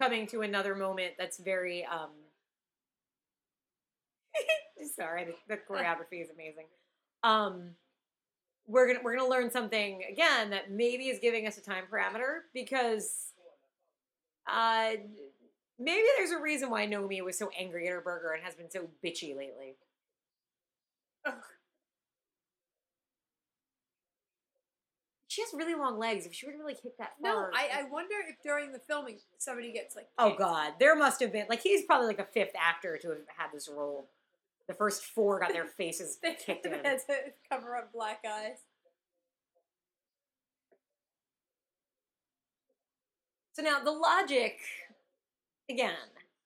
coming 0.00 0.26
to 0.28 0.42
another 0.42 0.74
moment 0.74 1.12
that's 1.18 1.38
very 1.38 1.84
um 1.84 2.10
sorry, 4.96 5.24
the, 5.24 5.34
the 5.48 5.60
choreography 5.68 6.22
is 6.22 6.30
amazing. 6.30 6.66
Um 7.22 7.70
we're 8.66 8.86
gonna 8.86 9.00
we're 9.02 9.16
gonna 9.16 9.28
learn 9.28 9.50
something 9.50 10.02
again 10.10 10.50
that 10.50 10.70
maybe 10.70 11.08
is 11.08 11.18
giving 11.18 11.46
us 11.46 11.58
a 11.58 11.62
time 11.62 11.84
parameter 11.92 12.40
because 12.54 13.32
uh 14.50 14.92
maybe 15.80 16.06
there's 16.16 16.30
a 16.30 16.38
reason 16.38 16.70
why 16.70 16.86
Nomi 16.86 17.24
was 17.24 17.38
so 17.38 17.50
angry 17.58 17.86
at 17.86 17.92
her 17.92 18.00
burger 18.00 18.32
and 18.32 18.44
has 18.44 18.54
been 18.54 18.70
so 18.70 18.88
bitchy 19.04 19.36
lately. 19.36 19.76
Ugh. 21.26 21.34
She 25.28 25.42
has 25.42 25.50
really 25.54 25.76
long 25.76 25.96
legs. 25.96 26.26
If 26.26 26.34
she 26.34 26.46
would 26.46 26.56
really 26.58 26.74
kick 26.74 26.98
that 26.98 27.12
No, 27.22 27.46
I, 27.54 27.68
I 27.72 27.82
wonder 27.84 28.16
if 28.28 28.42
during 28.42 28.72
the 28.72 28.80
filming 28.80 29.18
somebody 29.38 29.72
gets 29.72 29.94
like. 29.94 30.08
Oh 30.18 30.30
kicked. 30.30 30.40
God, 30.40 30.72
there 30.80 30.96
must 30.96 31.20
have 31.20 31.32
been 31.32 31.46
like 31.48 31.62
he's 31.62 31.84
probably 31.84 32.08
like 32.08 32.18
a 32.18 32.24
fifth 32.24 32.52
actor 32.60 32.98
to 33.00 33.08
have 33.10 33.18
had 33.36 33.46
this 33.54 33.68
role. 33.68 34.08
The 34.66 34.74
first 34.74 35.04
four 35.04 35.38
got 35.38 35.52
their 35.52 35.66
faces 35.66 36.18
kicked 36.44 36.66
in. 36.66 36.72
had 36.84 36.98
to 37.08 37.14
cover 37.48 37.76
up 37.76 37.92
black 37.92 38.24
eyes. 38.28 38.58
So 43.52 43.62
now 43.62 43.84
the 43.84 43.92
logic, 43.92 44.58
again, 45.70 45.94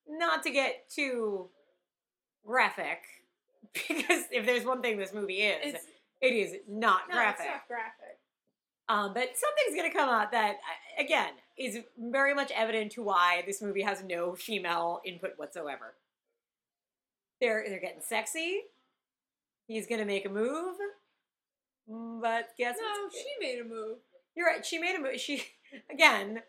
not 0.08 0.42
to 0.44 0.50
get 0.50 0.88
too 0.88 1.48
graphic, 2.46 3.00
because 3.72 4.24
if 4.30 4.46
there's 4.46 4.64
one 4.64 4.82
thing 4.82 4.98
this 4.98 5.12
movie 5.14 5.40
is, 5.42 5.74
It's 5.74 5.86
it 6.20 6.32
is 6.32 6.54
not 6.68 7.02
no, 7.08 7.14
graphic. 7.16 7.46
it's 7.46 7.54
not 7.54 7.68
graphic. 7.68 8.18
Um, 8.88 9.14
but 9.14 9.30
something's 9.36 9.76
gonna 9.76 9.92
come 9.92 10.08
out 10.08 10.30
that, 10.32 10.56
uh, 10.56 11.02
again, 11.02 11.30
is 11.58 11.78
very 11.98 12.34
much 12.34 12.52
evident 12.54 12.92
to 12.92 13.02
why 13.02 13.42
this 13.46 13.60
movie 13.62 13.82
has 13.82 14.02
no 14.04 14.34
female 14.34 15.00
input 15.04 15.32
whatsoever. 15.36 15.94
They're 17.40 17.64
they're 17.68 17.80
getting 17.80 18.00
sexy. 18.00 18.60
He's 19.66 19.86
gonna 19.86 20.04
make 20.04 20.26
a 20.26 20.28
move, 20.28 20.76
but 21.88 22.50
guess 22.58 22.76
No, 22.80 23.08
she 23.10 23.24
made 23.40 23.60
a 23.60 23.64
move. 23.64 23.98
You're 24.36 24.46
right. 24.46 24.64
She 24.64 24.78
made 24.78 24.96
a 24.96 25.00
move. 25.00 25.18
She 25.20 25.42
again 25.90 26.42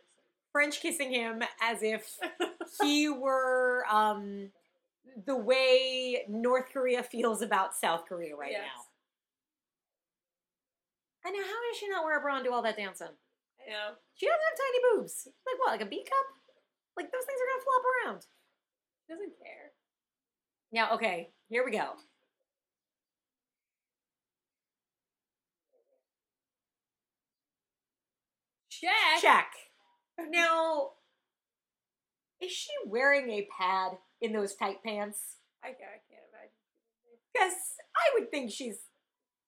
French 0.52 0.82
kissing 0.82 1.12
him 1.12 1.42
as 1.62 1.84
if 1.84 2.18
he 2.82 3.10
were 3.10 3.86
um, 3.92 4.52
the 5.26 5.36
way 5.36 6.24
North 6.30 6.70
Korea 6.72 7.04
feels 7.04 7.42
about 7.42 7.76
South 7.76 8.06
Korea 8.08 8.36
right 8.36 8.52
Yes. 8.52 8.64
now. 8.64 8.82
I 11.28 11.32
know. 11.32 11.42
How 11.42 11.48
does 11.72 11.78
she 11.80 11.88
not 11.90 12.04
wear 12.06 12.20
a 12.20 12.22
bra 12.22 12.36
and 12.36 12.46
do 12.46 12.54
all 12.54 12.62
that 12.62 12.78
dancing? 12.78 13.08
I 13.08 13.70
know. 13.72 13.96
She 14.14 14.26
doesn't 14.28 14.40
have 14.40 14.58
tiny 14.60 14.80
boobs. 15.02 15.28
Like 15.46 15.60
what? 15.60 15.72
Like 15.72 15.82
a 15.82 15.90
B 15.90 16.04
cup? 16.04 16.26
Like 16.98 17.12
those 17.12 17.26
things 17.26 17.40
are 17.42 17.50
gonna 17.50 17.64
flop 17.64 17.84
around. 17.92 18.22
She 19.08 19.14
doesn't 19.14 19.34
care. 19.44 19.72
Now, 20.72 20.94
okay, 20.96 21.30
here 21.50 21.66
we 21.66 21.72
go. 21.72 21.94
Check. 28.70 29.22
Check. 29.22 29.48
Now, 30.30 30.92
is 32.42 32.52
she 32.52 32.70
wearing 32.86 33.30
a 33.30 33.48
pad 33.58 33.94
in 34.22 34.34
those 34.34 34.56
tight 34.56 34.84
pants? 34.84 35.38
I, 35.64 35.70
I 35.70 35.72
can't 35.72 36.26
imagine. 36.32 36.56
Because 37.34 37.54
I 37.96 38.14
would 38.14 38.32
think 38.32 38.52
she's, 38.52 38.78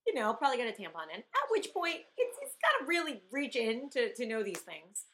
you 0.06 0.14
know, 0.14 0.34
probably 0.34 0.58
got 0.58 0.68
a 0.68 0.72
tampon 0.72 1.14
in. 1.14 1.20
At 1.20 1.52
which 1.52 1.74
point, 1.74 1.98
it's, 2.18 2.38
it's 2.42 2.56
got 2.62 2.80
to 2.84 2.88
really 2.88 3.22
reach 3.32 3.56
in 3.56 3.90
to, 3.92 4.14
to 4.14 4.26
know 4.26 4.44
these 4.44 4.60
things. 4.60 5.06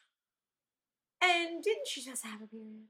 And 1.22 1.62
didn't 1.62 1.88
she 1.88 2.02
just 2.02 2.24
have 2.24 2.42
a 2.42 2.46
period? 2.46 2.84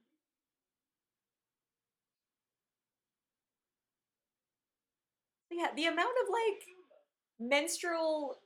Yeah, 5.50 5.68
the 5.76 5.84
amount 5.84 6.16
of 6.22 6.28
like 6.30 6.62
menstrual 7.38 8.38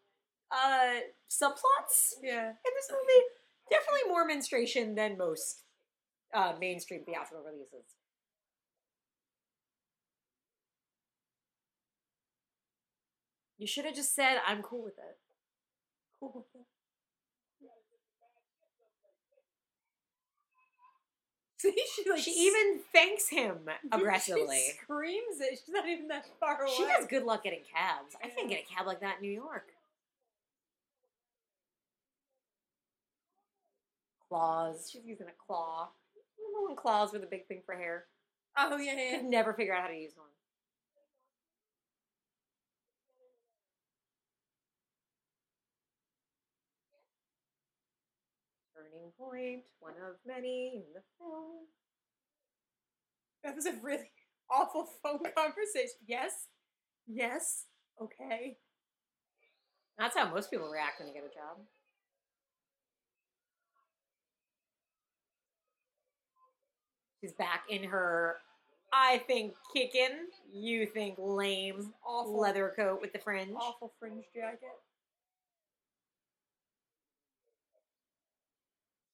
uh 0.51 1.01
subplots 1.30 2.14
Yeah. 2.22 2.49
in 2.49 2.72
this 2.74 2.91
movie 2.91 3.24
definitely 3.70 4.09
more 4.09 4.24
menstruation 4.24 4.95
than 4.95 5.18
most 5.18 5.64
uh 6.35 6.55
mainstream 6.61 7.05
theatrical 7.05 7.45
releases. 7.45 7.85
You 13.59 13.66
should 13.66 13.85
have 13.85 13.95
just 13.95 14.14
said, 14.14 14.41
"I'm 14.47 14.62
cool 14.62 14.83
with 14.85 14.99
it." 14.99 15.18
Cool 16.20 16.33
with 16.35 16.55
it. 16.55 16.66
See, 21.59 21.74
she 21.97 22.09
like 22.09 22.20
She 22.22 22.31
even 22.31 22.81
thanks 22.93 23.29
him 23.29 23.68
She 23.83 23.89
aggressively. 23.91 24.62
screams 24.83 25.41
it. 25.41 25.59
She's 25.59 25.68
not 25.74 25.89
even 25.89 26.09
that 26.09 26.24
far 26.39 26.62
away. 26.62 26.72
She 26.76 26.85
has 26.85 27.07
good 27.07 27.24
luck 27.24 27.43
getting 27.43 27.61
cabs. 27.74 28.14
I 28.22 28.29
can't 28.29 28.49
get 28.49 28.62
a 28.62 28.74
cab 28.74 28.87
like 28.87 29.01
that 29.01 29.16
in 29.16 29.22
New 29.22 29.33
York. 29.33 29.72
Claws. 34.29 34.89
She's 34.91 35.05
using 35.05 35.26
a 35.26 35.33
claw. 35.47 35.89
Remember 36.59 36.69
when 36.71 36.77
claws 36.77 37.13
were 37.13 37.19
the 37.21 37.27
big 37.27 37.47
thing 37.47 37.63
for 37.65 37.75
hair? 37.77 38.07
Oh 38.57 38.77
yeah, 38.77 38.95
yeah. 38.97 39.19
Could 39.19 39.27
never 39.27 39.55
figure 39.55 39.75
out 39.75 39.83
how 39.83 39.89
to 39.89 39.95
use 39.97 40.13
one. 40.17 40.29
Turning 48.75 49.13
point, 49.19 49.65
one 49.79 49.93
of 50.01 50.17
many 50.25 50.77
in 50.77 50.93
the 50.95 51.03
film. 51.19 51.67
That 53.43 53.55
was 53.57 53.67
a 53.67 53.73
really 53.83 54.11
awful 54.51 54.89
phone 55.03 55.21
conversation. 55.37 55.97
Yes. 56.07 56.47
Yes. 57.07 57.67
Okay. 58.03 58.59
That's 59.99 60.17
how 60.17 60.31
most 60.31 60.51
people 60.51 60.69
react 60.71 60.99
when 60.99 61.09
you 61.09 61.15
get 61.15 61.25
a 61.25 61.29
job. 61.35 61.59
She's 67.29 67.35
back 67.37 67.64
in 67.68 67.85
her, 67.85 68.37
I 68.91 69.18
think, 69.26 69.53
kicking. 69.74 70.29
You 70.51 70.87
think 70.87 71.16
lame 71.18 71.93
Awful. 72.07 72.41
leather 72.41 72.72
coat 72.74 73.03
with 73.03 73.12
the 73.12 73.18
fringe. 73.18 73.53
Awful 73.55 73.93
fringe 74.01 74.24
jacket. 74.35 74.61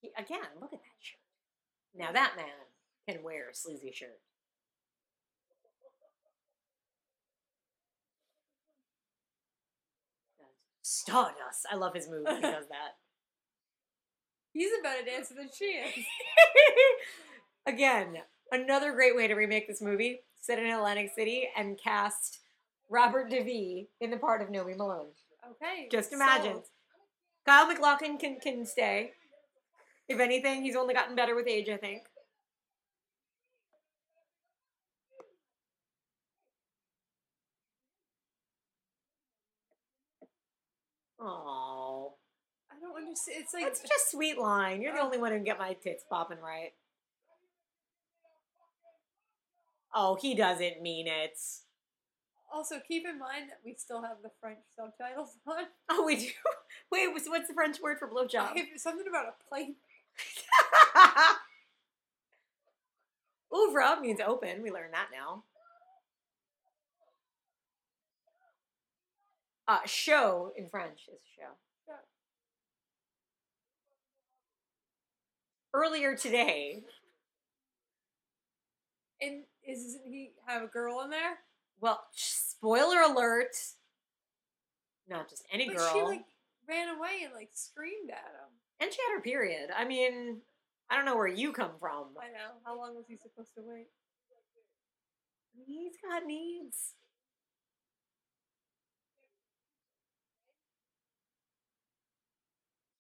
He- 0.00 0.12
Again, 0.16 0.46
look 0.60 0.72
at 0.72 0.78
that 0.80 1.00
shirt. 1.00 1.18
Now 1.92 2.12
that 2.12 2.34
man 2.36 2.46
can 3.08 3.24
wear 3.24 3.48
a 3.50 3.54
sleazy 3.54 3.90
shirt. 3.90 4.20
Stardust. 10.82 11.66
I 11.70 11.76
love 11.76 11.94
his 11.94 12.08
move 12.08 12.24
when 12.24 12.36
he 12.36 12.42
does 12.42 12.68
that. 12.68 12.96
He's 14.52 14.70
a 14.78 14.82
better 14.82 15.04
dancer 15.04 15.34
than 15.34 15.48
she 15.56 15.64
is. 15.64 15.94
Again, 17.66 18.18
another 18.52 18.92
great 18.92 19.16
way 19.16 19.26
to 19.26 19.34
remake 19.34 19.66
this 19.66 19.80
movie: 19.80 20.20
set 20.40 20.58
in 20.58 20.66
Atlantic 20.66 21.12
City 21.14 21.48
and 21.56 21.78
cast 21.78 22.40
Robert 22.90 23.30
Davi 23.30 23.88
in 24.00 24.10
the 24.10 24.16
part 24.18 24.42
of 24.42 24.48
Nomi 24.48 24.76
Malone. 24.76 25.08
Okay. 25.50 25.88
Just 25.90 26.12
imagine. 26.12 26.52
sold. 26.54 26.64
Kyle 27.46 27.66
MacLachlan 27.66 28.18
can 28.18 28.38
can 28.40 28.66
stay. 28.66 29.12
If 30.08 30.20
anything, 30.20 30.62
he's 30.62 30.76
only 30.76 30.94
gotten 30.94 31.16
better 31.16 31.34
with 31.34 31.48
age, 31.48 31.68
I 31.68 31.76
think. 31.78 32.02
Oh, 41.20 42.14
I 42.70 42.74
don't 42.80 42.96
understand. 42.96 43.38
It's 43.40 43.54
like 43.54 43.64
it's 43.66 43.80
just 43.80 44.10
sweet 44.10 44.38
line. 44.38 44.82
You're 44.82 44.92
the 44.92 45.00
Oh. 45.00 45.04
only 45.06 45.18
one 45.18 45.30
who 45.32 45.38
can 45.38 45.44
get 45.44 45.58
my 45.58 45.74
tits 45.74 46.04
popping 46.08 46.40
right. 46.40 46.72
Oh, 49.94 50.16
he 50.20 50.34
doesn't 50.34 50.82
mean 50.82 51.06
it. 51.06 51.38
also 52.52 52.76
keep 52.86 53.04
in 53.06 53.18
mind 53.18 53.48
that 53.50 53.60
we 53.64 53.74
still 53.78 54.02
have 54.02 54.18
the 54.22 54.30
French 54.40 54.58
subtitles 54.76 55.36
on. 55.46 55.64
Oh, 55.88 56.04
we 56.04 56.16
do. 56.16 56.26
Wait, 56.92 57.08
what's 57.12 57.28
what's 57.28 57.48
the 57.48 57.54
French 57.54 57.80
word 57.80 57.98
for 57.98 58.08
blowjob? 58.08 58.52
If- 58.56 58.80
Something 58.80 59.06
about 59.08 59.26
a 59.26 59.34
plane. 59.48 59.76
Ouvre 63.52 64.00
means 64.00 64.20
open. 64.20 64.62
We 64.62 64.70
learned 64.70 64.94
that 64.94 65.08
now. 65.12 65.44
Uh, 69.66 69.78
show 69.86 70.52
in 70.56 70.68
French 70.68 71.08
is 71.08 71.20
show. 71.36 71.52
Show. 71.86 71.94
Earlier 75.72 76.16
today, 76.16 76.84
And 79.20 79.44
is 79.66 79.98
he 80.04 80.30
have 80.46 80.62
a 80.62 80.66
girl 80.66 81.00
in 81.02 81.10
there? 81.10 81.38
well, 81.80 82.00
spoiler 82.12 83.00
alert. 83.00 83.54
Not 85.08 85.28
just 85.28 85.44
any 85.52 85.66
But 85.68 85.76
girl. 85.76 85.90
she 85.92 86.02
like 86.02 86.24
ran 86.68 86.88
away 86.96 87.20
and 87.24 87.34
like 87.34 87.50
screamed 87.52 88.10
at 88.10 88.16
him. 88.18 88.50
And 88.80 88.92
she 88.92 88.98
had 89.06 89.16
her 89.16 89.20
period. 89.22 89.70
I 89.76 89.84
mean, 89.84 90.40
I 90.90 90.96
don't 90.96 91.04
know 91.04 91.16
where 91.16 91.26
you 91.28 91.52
come 91.52 91.72
from. 91.78 92.16
I 92.18 92.28
know. 92.28 92.56
How 92.64 92.76
long 92.78 92.94
was 92.94 93.04
he 93.08 93.16
supposed 93.16 93.54
to 93.56 93.62
wait? 93.64 93.88
He's 95.66 95.92
got 96.02 96.24
needs. 96.26 96.94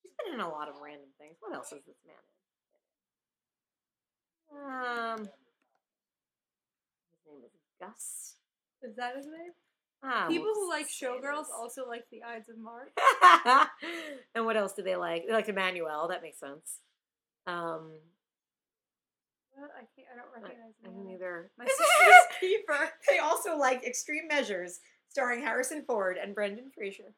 He's 0.02 0.12
been 0.24 0.34
in 0.34 0.40
a 0.40 0.48
lot 0.48 0.68
of 0.68 0.74
random 0.82 1.08
things. 1.18 1.36
What 1.40 1.54
else 1.54 1.72
is 1.72 1.82
this 1.86 1.96
man 2.06 2.16
in? 2.24 2.30
Um, 4.54 5.18
his 5.18 5.26
name 5.26 5.40
is 5.40 5.43
Gus. 7.80 8.34
Is 8.82 8.96
that 8.96 9.16
his 9.16 9.26
name? 9.26 9.52
Ah, 10.02 10.26
People 10.28 10.44
we'll 10.46 10.66
who 10.66 10.68
like 10.68 10.86
showgirls 10.88 11.46
also 11.56 11.88
like 11.88 12.04
the 12.10 12.22
Ides 12.22 12.48
of 12.50 12.58
March. 12.58 12.90
and 14.34 14.44
what 14.44 14.56
else 14.56 14.74
do 14.74 14.82
they 14.82 14.96
like? 14.96 15.26
They 15.26 15.32
like 15.32 15.46
Emmanuelle. 15.46 16.08
That 16.10 16.20
makes 16.22 16.38
sense. 16.38 16.80
Um, 17.46 17.92
What? 19.54 19.70
I 19.74 19.84
can't. 19.96 20.08
I 20.12 20.16
don't 20.16 20.30
recognize 20.42 20.74
I 20.84 20.88
him. 20.88 20.94
don't 20.94 21.10
either. 21.14 21.50
My 21.58 21.64
sister's 21.66 22.38
keeper. 22.40 22.90
They 23.10 23.18
also 23.18 23.56
like 23.56 23.82
Extreme 23.86 24.28
Measures, 24.28 24.80
starring 25.08 25.42
Harrison 25.42 25.84
Ford 25.86 26.18
and 26.22 26.34
Brendan 26.34 26.70
Fraser. 26.74 27.14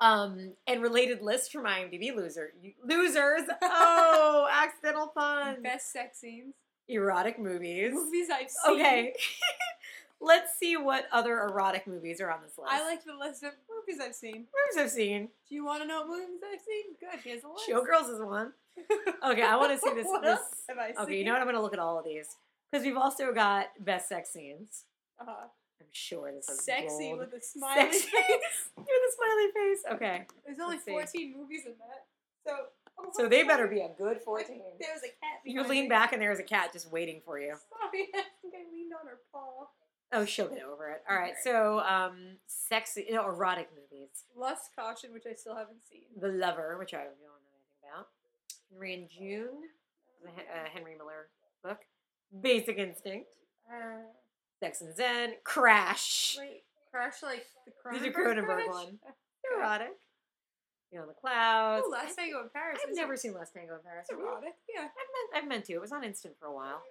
Um, 0.00 0.54
and 0.66 0.82
related 0.82 1.22
list 1.22 1.52
from 1.52 1.64
IMDb 1.64 2.12
loser 2.14 2.52
you- 2.60 2.72
losers. 2.84 3.42
Oh, 3.62 4.48
accidental 4.52 5.12
fun. 5.14 5.62
Best 5.62 5.92
sex 5.92 6.18
scenes. 6.18 6.54
Erotic 6.92 7.38
movies. 7.38 7.92
Movies 7.94 8.28
I've 8.32 8.50
seen. 8.50 8.74
Okay. 8.80 9.14
Let's 10.20 10.56
see 10.56 10.76
what 10.76 11.06
other 11.10 11.40
erotic 11.40 11.86
movies 11.86 12.20
are 12.20 12.30
on 12.30 12.42
this 12.42 12.56
list. 12.56 12.70
I 12.72 12.84
like 12.84 13.04
the 13.04 13.14
list 13.18 13.42
of 13.42 13.50
movies 13.68 14.00
I've 14.00 14.14
seen. 14.14 14.46
movies 14.46 14.78
I've 14.78 14.90
seen. 14.90 15.28
Do 15.48 15.54
you 15.56 15.64
want 15.64 15.82
to 15.82 15.88
know 15.88 16.02
what 16.02 16.20
movies 16.20 16.40
I've 16.52 16.60
seen? 16.60 16.84
Good. 17.00 17.20
Here's 17.24 17.42
a 17.42 17.48
list. 17.48 17.68
Showgirls 17.68 18.12
is 18.14 18.20
one. 18.22 18.52
Okay, 19.24 19.42
I 19.42 19.56
want 19.56 19.70
to 19.72 19.78
see 19.78 19.94
this. 19.94 20.06
what 20.06 20.22
this. 20.22 20.38
else 20.38 20.62
have 20.68 20.78
I 20.78 20.88
seen? 20.88 20.98
Okay, 20.98 21.18
you 21.18 21.24
know 21.24 21.32
what? 21.32 21.40
I'm 21.40 21.46
going 21.46 21.56
to 21.56 21.62
look 21.62 21.72
at 21.74 21.78
all 21.78 21.98
of 21.98 22.04
these 22.04 22.36
because 22.70 22.84
we've 22.84 22.96
also 22.96 23.32
got 23.32 23.66
best 23.78 24.08
sex 24.08 24.30
scenes. 24.32 24.84
Uh-huh. 25.20 25.46
I'm 25.80 25.86
sure 25.92 26.32
this 26.32 26.48
is 26.48 26.64
sexy 26.64 27.08
gold. 27.08 27.18
with 27.20 27.32
a 27.34 27.40
smiley 27.40 27.92
Sexy. 27.92 27.98
face. 28.10 28.70
With 28.76 28.86
a 28.86 29.12
smiley 29.16 29.48
face. 29.54 29.78
Okay. 29.92 30.26
There's 30.46 30.58
only 30.60 30.76
Let's 30.76 31.12
see. 31.12 31.32
14 31.32 31.34
movies 31.36 31.62
in 31.66 31.72
that. 31.78 32.06
So. 32.46 32.56
Oh 32.98 33.10
So 33.14 33.28
they 33.28 33.42
better 33.42 33.66
be 33.66 33.80
a 33.80 33.90
good 33.96 34.16
Like, 34.26 34.46
14. 34.46 34.60
There's 34.80 35.00
a 35.02 35.08
cat. 35.08 35.40
You 35.44 35.62
lean 35.66 35.84
me. 35.84 35.88
back 35.88 36.12
and 36.12 36.20
there's 36.22 36.38
a 36.38 36.44
cat 36.44 36.72
just 36.72 36.90
waiting 36.90 37.20
for 37.24 37.38
you. 37.38 37.54
Sorry, 37.70 38.08
I 38.14 38.22
think 38.40 38.54
I 38.54 38.72
leaned 38.72 38.92
on 39.00 39.06
her 39.06 39.18
paw. 39.32 39.66
Oh, 40.14 40.24
she'll 40.26 40.48
get 40.48 40.62
over 40.62 40.90
it. 40.90 41.02
All 41.08 41.16
right. 41.16 41.32
So, 41.42 41.80
um, 41.80 42.36
sexy, 42.46 43.06
no, 43.10 43.24
erotic 43.24 43.70
movies. 43.74 44.10
Lust 44.36 44.70
Caution, 44.78 45.10
which 45.12 45.24
I 45.26 45.34
still 45.34 45.56
haven't 45.56 45.82
seen. 45.90 46.02
The 46.20 46.28
Lover, 46.28 46.76
which 46.78 46.92
I 46.92 46.98
don't 46.98 47.16
know 47.22 47.32
anything 47.40 47.96
about. 47.96 48.08
Henry 48.70 48.94
and 48.94 49.08
June, 49.08 49.62
the 50.22 50.28
uh, 50.30 50.68
Henry 50.72 50.96
Miller 50.96 51.28
book. 51.64 51.78
Basic 52.42 52.76
Instinct. 52.76 53.26
Uh, 53.70 54.02
Sex 54.60 54.82
and 54.82 54.94
Zen. 54.94 55.34
Crash. 55.44 56.36
wait, 56.38 56.62
Crash 56.90 57.22
like 57.22 57.46
the 57.66 57.72
Cronenberg, 57.72 58.02
The 58.02 58.42
Cronenberg 58.42 58.68
one. 58.68 58.98
Erotic. 59.58 59.96
You 60.92 60.98
know, 60.98 61.06
the 61.06 61.14
clouds. 61.14 61.84
Oh, 61.86 61.90
Last 61.90 62.16
Tango 62.16 62.40
in 62.40 62.50
Paris. 62.52 62.78
I've 62.86 62.94
never 62.94 63.16
seen 63.16 63.32
Last 63.32 63.54
Tango 63.54 63.74
in 63.76 63.80
Paris. 63.82 64.06
It's 64.10 64.18
erotic. 64.18 64.52
Yeah, 64.68 64.82
I've 64.82 64.86
meant, 64.86 65.44
I've 65.44 65.48
meant 65.48 65.64
to. 65.66 65.72
It 65.72 65.80
was 65.80 65.90
on 65.90 66.04
Instant 66.04 66.34
for 66.38 66.46
a 66.46 66.54
while. 66.54 66.82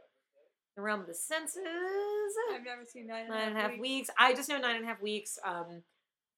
The 0.75 0.81
Realm 0.81 1.01
of 1.01 1.07
the 1.07 1.13
Senses. 1.13 1.61
I've 2.51 2.63
never 2.63 2.83
seen 2.85 3.05
Nine 3.05 3.27
Nine 3.29 3.49
and 3.49 3.57
a 3.57 3.61
half 3.61 3.77
weeks. 3.77 4.09
I 4.17 4.33
just 4.33 4.49
know 4.49 4.57
nine 4.57 4.77
and 4.77 4.85
a 4.85 4.87
half 4.87 5.01
weeks 5.01 5.37
um, 5.45 5.83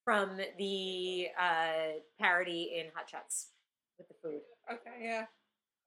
from 0.03 0.37
the 0.57 1.27
uh, 1.39 1.99
parody 2.19 2.73
in 2.79 2.87
Hot 2.95 3.09
Shots 3.09 3.49
with 3.97 4.07
the 4.07 4.15
food. 4.21 4.41
Okay, 4.69 5.03
yeah. 5.03 5.25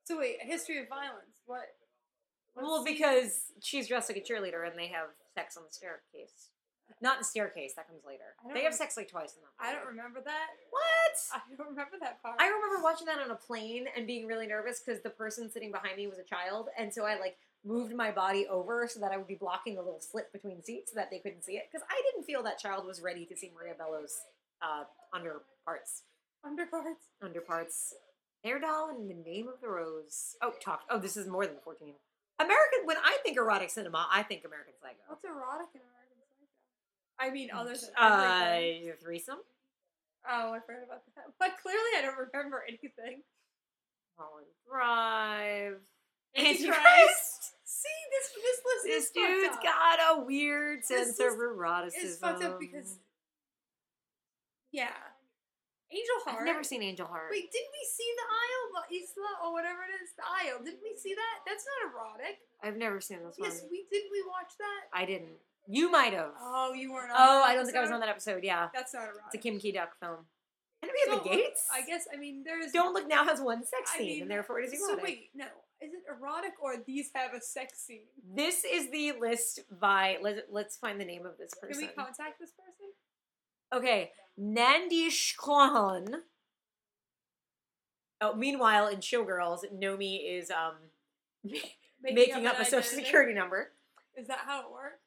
So 0.04 0.18
wait, 0.18 0.36
a 0.42 0.46
history 0.46 0.78
of 0.78 0.88
violence. 0.88 1.42
What? 1.44 1.66
what 2.54 2.64
well, 2.64 2.84
because 2.84 3.52
she's 3.60 3.88
dressed 3.88 4.08
like 4.08 4.18
a 4.18 4.20
cheerleader 4.20 4.66
and 4.66 4.78
they 4.78 4.86
have 4.86 5.08
sex 5.34 5.56
on 5.56 5.64
the 5.64 5.72
staircase. 5.72 6.50
Not 7.00 7.18
the 7.18 7.24
staircase. 7.24 7.74
That 7.74 7.86
comes 7.88 8.02
later. 8.06 8.34
They 8.54 8.62
have 8.62 8.74
sex 8.74 8.96
like 8.96 9.08
twice 9.10 9.34
in 9.34 9.42
that. 9.42 9.52
I 9.68 9.72
don't 9.74 9.86
remember 9.86 10.20
that. 10.24 10.46
What? 10.70 11.16
I 11.34 11.40
don't 11.56 11.68
remember 11.70 11.96
that 12.00 12.22
part. 12.22 12.36
I 12.40 12.46
remember 12.48 12.82
watching 12.82 13.06
that 13.06 13.18
on 13.18 13.30
a 13.30 13.34
plane 13.34 13.86
and 13.96 14.06
being 14.06 14.26
really 14.26 14.46
nervous 14.46 14.80
because 14.80 15.02
the 15.02 15.10
person 15.10 15.50
sitting 15.50 15.70
behind 15.72 15.96
me 15.96 16.06
was 16.06 16.18
a 16.18 16.24
child, 16.24 16.68
and 16.78 16.92
so 16.92 17.04
I 17.04 17.18
like 17.18 17.36
moved 17.64 17.94
my 17.94 18.10
body 18.12 18.46
over 18.48 18.86
so 18.88 19.00
that 19.00 19.10
I 19.12 19.16
would 19.16 19.26
be 19.26 19.34
blocking 19.34 19.74
the 19.74 19.82
little 19.82 20.00
slit 20.00 20.32
between 20.32 20.62
seats 20.62 20.92
so 20.92 20.96
that 20.96 21.10
they 21.10 21.18
couldn't 21.18 21.44
see 21.44 21.54
it 21.54 21.64
because 21.70 21.84
I 21.90 22.00
didn't 22.10 22.24
feel 22.24 22.42
that 22.44 22.58
child 22.58 22.86
was 22.86 23.00
ready 23.02 23.24
to 23.26 23.36
see 23.36 23.50
Maria 23.54 23.74
Bello's 23.76 24.20
uh, 24.62 24.84
under 25.12 25.42
parts, 25.64 26.02
Underparts. 26.44 27.10
under 27.20 27.40
parts. 27.40 27.92
Air 28.44 28.60
doll 28.60 28.90
in 28.96 29.08
the 29.08 29.14
name 29.14 29.48
of 29.48 29.60
the 29.60 29.68
rose. 29.68 30.36
Oh, 30.40 30.52
talk. 30.62 30.82
Oh, 30.88 30.98
this 30.98 31.16
is 31.16 31.26
more 31.26 31.46
than 31.46 31.56
fourteen. 31.64 31.94
American. 32.38 32.80
When 32.84 32.96
I 32.98 33.18
think 33.24 33.36
erotic 33.36 33.70
cinema, 33.70 34.06
I 34.12 34.22
think 34.22 34.44
American 34.44 34.74
Psycho. 34.80 35.00
What's 35.08 35.24
erotic 35.24 35.66
in? 35.74 35.80
I 37.18 37.30
mean, 37.30 37.50
other 37.52 37.74
than 37.74 37.90
Uh, 37.96 38.92
threesome. 39.02 39.38
Oh, 40.28 40.52
I 40.52 40.60
forgot 40.60 40.82
about 40.84 41.02
that. 41.14 41.24
But 41.38 41.56
clearly, 41.62 41.90
I 41.98 42.02
don't 42.02 42.18
remember 42.18 42.64
anything. 42.68 43.22
Holland 44.18 44.46
Drive. 44.68 45.80
Antichrist. 46.36 46.70
Antichrist. 46.72 47.52
See, 47.64 47.88
this 48.10 48.32
this 48.34 48.60
list 48.64 48.84
This 48.84 49.04
is 49.06 49.10
dude's 49.12 49.56
up. 49.56 49.62
got 49.62 49.98
a 50.18 50.24
weird 50.24 50.84
sense 50.84 51.18
of 51.20 51.38
eroticism. 51.38 52.04
It's 52.08 52.18
fucked 52.18 52.42
up 52.42 52.58
because, 52.60 52.98
yeah, 54.72 54.92
Angel 55.92 56.18
Heart. 56.24 56.40
I've 56.40 56.46
never 56.46 56.64
seen 56.64 56.82
Angel 56.82 57.06
Heart. 57.06 57.28
Wait, 57.30 57.50
didn't 57.52 57.70
we 57.72 57.84
see 57.86 58.10
the 58.16 58.26
Isle, 58.26 58.66
the 58.88 58.96
Isla, 58.96 59.32
or 59.44 59.52
whatever 59.52 59.80
it 59.84 59.92
is, 60.02 60.10
the 60.16 60.24
Isle? 60.26 60.64
Didn't 60.64 60.82
we 60.82 60.96
see 60.96 61.14
that? 61.14 61.36
That's 61.46 61.64
not 61.64 61.92
erotic. 61.92 62.38
I've 62.62 62.76
never 62.76 63.00
seen 63.00 63.18
this 63.24 63.36
one. 63.38 63.50
Yes, 63.50 63.62
we 63.70 63.86
did. 63.90 64.04
We 64.10 64.22
watch 64.26 64.52
that. 64.58 64.82
I 64.92 65.04
didn't. 65.04 65.38
You 65.68 65.90
might 65.90 66.12
have. 66.12 66.30
Oh, 66.40 66.72
you 66.74 66.92
weren't. 66.92 67.10
on 67.10 67.16
Oh, 67.18 67.42
I 67.44 67.54
don't 67.54 67.64
think 67.64 67.76
I 67.76 67.80
was 67.80 67.90
on 67.90 68.00
that 68.00 68.08
episode. 68.08 68.44
Yeah, 68.44 68.68
That's 68.74 68.94
not 68.94 69.04
erotic. 69.04 69.22
it's 69.26 69.34
a 69.34 69.38
Kim 69.38 69.58
Ki-duk 69.58 69.98
film. 70.00 70.26
Enemy 70.82 70.98
of 71.06 71.08
Don't 71.08 71.24
the 71.24 71.30
Gates. 71.30 71.64
I 71.72 71.82
guess. 71.86 72.04
I 72.12 72.18
mean, 72.18 72.42
there's. 72.44 72.70
Don't 72.72 72.92
Look 72.94 73.08
Now 73.08 73.24
has 73.24 73.40
one 73.40 73.64
sex 73.64 73.90
I 73.94 73.98
scene, 73.98 74.06
mean, 74.06 74.22
and 74.22 74.30
therefore 74.30 74.60
it 74.60 74.72
is 74.72 74.78
So 74.78 74.88
erotic. 74.90 75.04
wait, 75.04 75.30
no. 75.34 75.46
Is 75.80 75.92
it 75.92 76.02
erotic 76.08 76.52
or 76.62 76.76
these 76.86 77.10
have 77.14 77.34
a 77.34 77.40
sex 77.40 77.80
scene? 77.80 78.02
This 78.34 78.62
is 78.64 78.90
the 78.90 79.12
list 79.20 79.60
by. 79.80 80.18
Let, 80.22 80.46
let's 80.50 80.76
find 80.76 81.00
the 81.00 81.04
name 81.04 81.26
of 81.26 81.36
this 81.38 81.52
person. 81.60 81.80
Can 81.80 81.88
we 81.88 81.94
contact 81.94 82.38
this 82.40 82.50
person? 82.52 82.92
Okay, 83.74 84.12
Nandish 84.40 85.36
Khan. 85.36 86.06
Oh, 88.20 88.34
meanwhile, 88.34 88.88
in 88.88 88.98
Showgirls, 89.00 89.60
Nomi 89.74 90.20
is 90.38 90.50
um 90.50 90.74
making, 92.02 92.46
up, 92.46 92.56
an 92.56 92.62
a 92.62 92.64
social 92.64 92.78
identity? 92.78 93.04
security 93.04 93.34
number. 93.34 93.72
Is 94.16 94.28
that 94.28 94.40
how 94.46 94.60
it 94.60 94.66
works? 94.72 95.00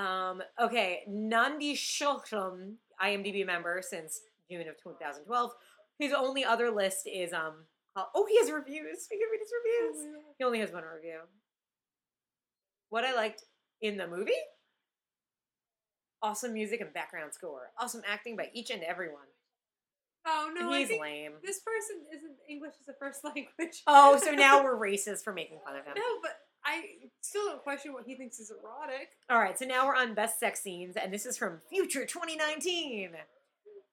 Um, 0.00 0.42
okay, 0.60 1.02
Nandi 1.08 1.74
Shulsham, 1.74 2.74
IMDb 3.02 3.44
member 3.44 3.82
since 3.82 4.20
June 4.50 4.62
of 4.68 4.76
2012. 4.82 5.52
His 5.98 6.12
only 6.12 6.44
other 6.44 6.70
list 6.70 7.06
is 7.06 7.32
um. 7.32 7.64
uh, 7.96 8.04
oh, 8.14 8.26
he 8.26 8.38
has 8.38 8.50
reviews. 8.50 9.06
We 9.10 9.18
can 9.18 9.28
read 9.30 9.40
his 9.40 9.52
reviews. 9.64 10.16
He 10.38 10.44
only 10.44 10.60
has 10.60 10.72
one 10.72 10.84
review. 10.84 11.20
What 12.88 13.04
I 13.04 13.14
liked 13.14 13.44
in 13.82 13.98
the 13.98 14.06
movie: 14.06 14.32
awesome 16.22 16.54
music 16.54 16.80
and 16.80 16.92
background 16.94 17.34
score, 17.34 17.70
awesome 17.78 18.02
acting 18.08 18.36
by 18.36 18.50
each 18.54 18.70
and 18.70 18.82
everyone. 18.82 19.28
Oh 20.26 20.50
no, 20.54 20.72
he's 20.72 20.90
lame. 20.90 21.32
this 21.42 21.60
person 21.60 21.96
isn't 22.14 22.36
English 22.48 22.74
as 22.80 22.88
a 22.88 22.94
first 22.98 23.22
language. 23.24 23.82
Oh, 23.86 24.18
so 24.22 24.32
now 24.32 24.62
we're 24.62 24.78
racist 24.78 25.24
for 25.24 25.32
making 25.32 25.58
fun 25.64 25.76
of 25.76 25.84
him. 25.84 25.94
no, 25.96 26.02
but 26.22 26.38
I 26.64 26.82
still 27.20 27.46
don't 27.46 27.62
question 27.62 27.92
what 27.92 28.04
he 28.06 28.14
thinks 28.14 28.38
is 28.38 28.50
erotic. 28.50 29.08
All 29.30 29.38
right, 29.38 29.58
so 29.58 29.64
now 29.64 29.86
we're 29.86 29.96
on 29.96 30.14
best 30.14 30.38
sex 30.38 30.60
scenes, 30.60 30.96
and 30.96 31.12
this 31.12 31.24
is 31.26 31.38
from 31.38 31.60
Future 31.70 32.04
2019. 32.04 33.12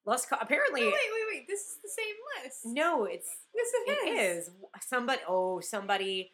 Lust, 0.06 0.30
Co- 0.30 0.38
apparently, 0.40 0.82
No, 0.82 0.88
wait, 0.88 0.94
wait, 0.94 1.26
wait. 1.40 1.48
This 1.48 1.60
is 1.62 1.78
the 1.84 1.90
same 1.90 2.16
list. 2.44 2.60
no, 2.66 3.06
it's 3.06 3.30
yes, 3.56 3.68
it 3.74 3.92
it 4.08 4.20
is. 4.20 4.48
is 4.48 4.54
somebody. 4.88 5.22
Oh, 5.28 5.60
somebody. 5.60 6.32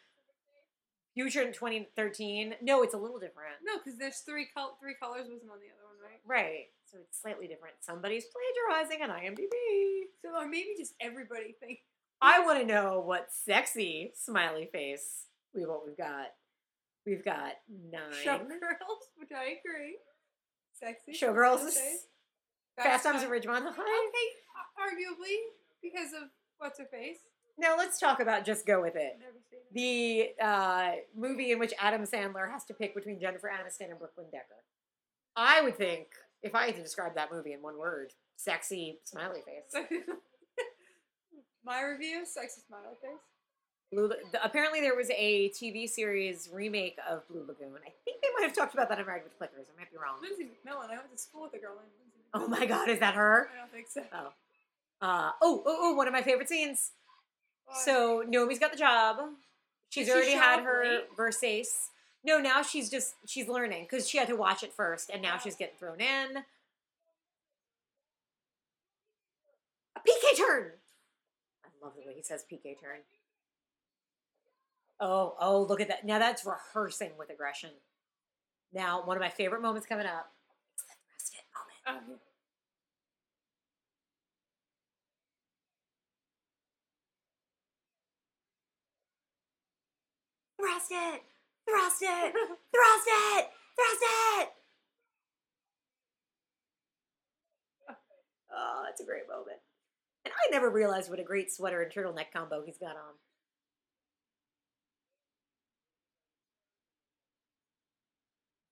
Future 1.14 1.42
in 1.42 1.52
2013. 1.52 2.56
No, 2.62 2.82
it's 2.82 2.94
a 2.94 2.98
little 2.98 3.18
different. 3.20 3.54
No, 3.64 3.74
because 3.78 3.98
there's 3.98 4.18
three 4.18 4.48
col- 4.56 4.76
three 4.80 4.94
colors 5.00 5.26
wasn't 5.30 5.50
on 5.50 5.58
the 5.60 5.70
other 5.70 5.86
one, 5.86 5.96
right? 6.02 6.20
Right. 6.26 6.64
So 6.90 6.98
it's 7.00 7.20
slightly 7.20 7.46
different. 7.46 7.76
Somebody's 7.80 8.24
plagiarizing 8.26 9.02
on 9.02 9.10
IMDb. 9.10 10.08
So 10.22 10.30
or 10.36 10.48
maybe 10.48 10.70
just 10.76 10.94
everybody 11.00 11.54
think. 11.60 11.80
I 12.20 12.40
want 12.44 12.60
to 12.60 12.66
know 12.66 13.00
what 13.00 13.28
sexy 13.32 14.12
smiley 14.16 14.66
face 14.72 15.26
we 15.54 15.66
what 15.66 15.86
we've 15.86 15.96
got. 15.96 16.28
We've 17.06 17.24
got 17.24 17.52
nine. 17.68 18.24
Showgirls, 18.24 19.04
which 19.16 19.30
I 19.32 19.58
agree. 19.60 19.98
Sexy. 20.72 21.12
Showgirls 21.12 21.66
is. 21.66 21.78
Fast 22.76 23.04
Times 23.04 23.22
at 23.22 23.30
Ridgemont 23.30 23.62
High. 23.62 23.70
Okay, 23.70 24.28
arguably 24.80 25.36
because 25.80 26.12
of 26.12 26.28
what's 26.58 26.78
her 26.78 26.86
face. 26.86 27.18
Now 27.56 27.76
let's 27.76 28.00
talk 28.00 28.18
about 28.18 28.44
just 28.44 28.66
go 28.66 28.82
with 28.82 28.96
it. 28.96 29.16
Never 29.20 29.38
seen 29.48 29.60
it. 29.70 30.34
The 30.40 30.44
uh, 30.44 30.92
movie 31.16 31.52
in 31.52 31.60
which 31.60 31.72
Adam 31.78 32.02
Sandler 32.02 32.50
has 32.50 32.64
to 32.64 32.74
pick 32.74 32.94
between 32.94 33.20
Jennifer 33.20 33.48
Aniston 33.48 33.90
and 33.90 33.98
Brooklyn 33.98 34.26
Decker. 34.32 34.64
I 35.36 35.62
would 35.62 35.76
think 35.76 36.08
if 36.42 36.54
I 36.54 36.66
had 36.66 36.76
to 36.76 36.82
describe 36.82 37.14
that 37.14 37.30
movie 37.32 37.52
in 37.52 37.62
one 37.62 37.78
word, 37.78 38.12
sexy 38.36 38.98
smiley 39.04 39.40
face. 39.46 39.84
My 41.64 41.82
review, 41.82 42.24
sexy 42.26 42.60
smiley 42.66 42.96
face. 43.00 43.20
Blue, 43.94 44.08
the, 44.08 44.44
apparently, 44.44 44.80
there 44.80 44.96
was 44.96 45.08
a 45.10 45.50
TV 45.50 45.88
series 45.88 46.48
remake 46.52 46.98
of 47.08 47.26
Blue 47.28 47.44
Lagoon. 47.46 47.74
I 47.86 47.90
think 48.04 48.20
they 48.22 48.28
might 48.36 48.44
have 48.44 48.54
talked 48.54 48.74
about 48.74 48.88
that 48.88 48.98
in 48.98 49.06
Married 49.06 49.22
with 49.24 49.38
Clickers. 49.38 49.66
I 49.72 49.80
might 49.80 49.90
be 49.90 49.96
wrong. 49.96 50.16
Lindsay 50.20 50.44
McMillan. 50.44 50.90
I 50.90 50.96
went 50.96 51.12
to 51.12 51.18
school 51.18 51.42
with 51.42 51.54
a 51.54 51.58
girl 51.58 51.74
named 51.76 51.92
Lindsay. 51.98 52.20
Oh 52.34 52.48
my 52.48 52.66
God, 52.66 52.88
is 52.88 52.98
that 53.00 53.14
her? 53.14 53.48
I 53.54 53.60
don't 53.60 53.72
think 53.72 53.86
so. 53.88 54.02
Oh. 54.12 54.32
Uh, 55.00 55.30
oh, 55.42 55.62
oh, 55.66 55.78
oh, 55.80 55.94
one 55.94 56.06
of 56.06 56.12
my 56.12 56.22
favorite 56.22 56.48
scenes. 56.48 56.92
What? 57.66 57.78
So 57.78 58.24
Nomi's 58.26 58.58
got 58.58 58.72
the 58.72 58.78
job. 58.78 59.16
She's 59.90 60.06
she 60.06 60.12
already 60.12 60.32
had 60.32 60.60
her 60.60 60.84
late? 60.84 61.16
Versace. 61.16 61.88
No, 62.24 62.38
now 62.38 62.62
she's 62.62 62.90
just 62.90 63.14
she's 63.26 63.48
learning 63.48 63.86
because 63.88 64.08
she 64.08 64.18
had 64.18 64.28
to 64.28 64.36
watch 64.36 64.62
it 64.62 64.72
first, 64.72 65.10
and 65.12 65.22
now 65.22 65.38
she's 65.38 65.56
getting 65.56 65.76
thrown 65.78 66.00
in. 66.00 66.38
A 69.96 70.00
PK 70.00 70.36
turn. 70.36 70.72
I 71.64 71.84
love 71.84 71.92
the 71.94 72.08
way 72.08 72.14
he 72.16 72.22
says 72.22 72.44
PK 72.50 72.80
turn. 72.80 73.00
Oh, 75.00 75.36
oh, 75.40 75.62
look 75.62 75.80
at 75.80 75.88
that! 75.88 76.04
Now 76.04 76.18
that's 76.18 76.46
rehearsing 76.46 77.12
with 77.18 77.30
aggression. 77.30 77.70
Now, 78.72 79.02
one 79.04 79.16
of 79.16 79.20
my 79.20 79.28
favorite 79.28 79.62
moments 79.62 79.86
coming 79.86 80.06
up. 80.06 80.30
It's 80.74 80.84
the 80.84 80.94
thrust 81.08 81.34
it 81.34 81.44
moment. 81.54 82.20
Oh. 82.20 82.34
Thrust 90.60 90.90
it! 90.90 91.22
Thrust 91.68 92.02
it! 92.02 92.32
Thrust 92.32 93.08
it! 93.08 93.50
Thrust 93.76 94.02
it! 94.02 94.48
Oh, 98.56 98.82
that's 98.86 99.00
a 99.00 99.04
great 99.04 99.28
moment. 99.28 99.58
And 100.24 100.32
I 100.32 100.50
never 100.50 100.70
realized 100.70 101.10
what 101.10 101.18
a 101.18 101.24
great 101.24 101.52
sweater 101.52 101.82
and 101.82 101.92
turtleneck 101.92 102.32
combo 102.32 102.62
he's 102.64 102.78
got 102.78 102.96
on. 102.96 103.14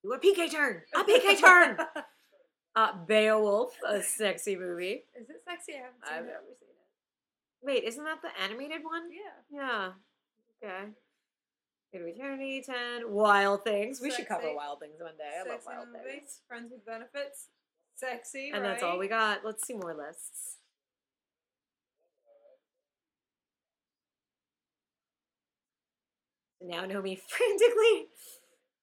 Do 0.03 0.13
a 0.13 0.19
PK 0.19 0.51
turn! 0.51 0.83
A 0.95 1.05
PK 1.05 1.39
turn! 1.39 1.79
Uh, 2.75 2.93
Beowulf, 3.07 3.77
a 3.87 4.03
sexy 4.03 4.57
movie. 4.57 5.05
Is 5.15 5.29
it 5.29 5.43
sexy? 5.49 5.75
I 5.75 5.77
haven't 5.77 6.01
seen 6.05 6.13
I've 6.15 6.25
it. 6.25 6.27
never 6.27 6.45
seen 6.59 6.69
it. 6.71 7.65
Wait, 7.65 7.85
isn't 7.85 8.05
that 8.05 8.19
the 8.23 8.43
animated 8.43 8.83
one? 8.83 9.03
Yeah. 9.13 9.93
Yeah. 10.63 10.69
Okay. 10.69 10.89
Into 11.93 12.07
Eternity, 12.07 12.63
10. 12.65 13.13
Wild 13.13 13.63
Things. 13.65 14.01
We 14.01 14.11
should 14.11 14.27
cover 14.27 14.43
Sexy. 14.43 14.57
Wild 14.57 14.81
Things 14.81 14.95
one 14.99 15.17
day. 15.19 15.31
I 15.45 15.49
love 15.49 15.61
Wild 15.67 15.89
movie. 15.93 16.19
Things. 16.21 16.41
Friends 16.49 16.73
with 16.73 16.85
benefits. 16.87 17.49
Sexy. 17.95 18.51
And 18.55 18.65
that's 18.65 18.83
all 18.83 18.99
we 18.99 19.09
got. 19.09 19.41
Let's 19.45 19.67
see 19.67 19.75
more 19.75 19.95
lists. 19.95 20.57
Now 26.61 26.85
Nomi 26.87 27.19
frantically 27.29 28.07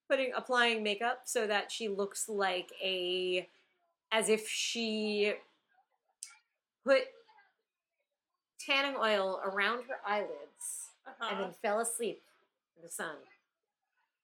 putting 0.10 0.32
applying 0.36 0.82
makeup 0.84 1.22
so 1.26 1.46
that 1.48 1.72
she 1.72 1.88
looks 1.88 2.28
like 2.28 2.72
a 2.84 3.48
as 4.12 4.28
if 4.28 4.48
she 4.50 5.34
put 6.84 7.04
tanning 8.60 8.96
oil 9.00 9.40
around 9.46 9.84
her 9.88 9.98
eyelids 10.06 10.90
Uh-huh. 11.08 11.28
and 11.32 11.40
then 11.44 11.52
fell 11.62 11.80
asleep 11.80 12.22
in 12.76 12.84
the 12.84 12.90
sun. 12.90 13.16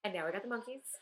And 0.04 0.14
now 0.14 0.26
we 0.26 0.32
got 0.32 0.42
the 0.44 0.50
monkeys. 0.50 0.98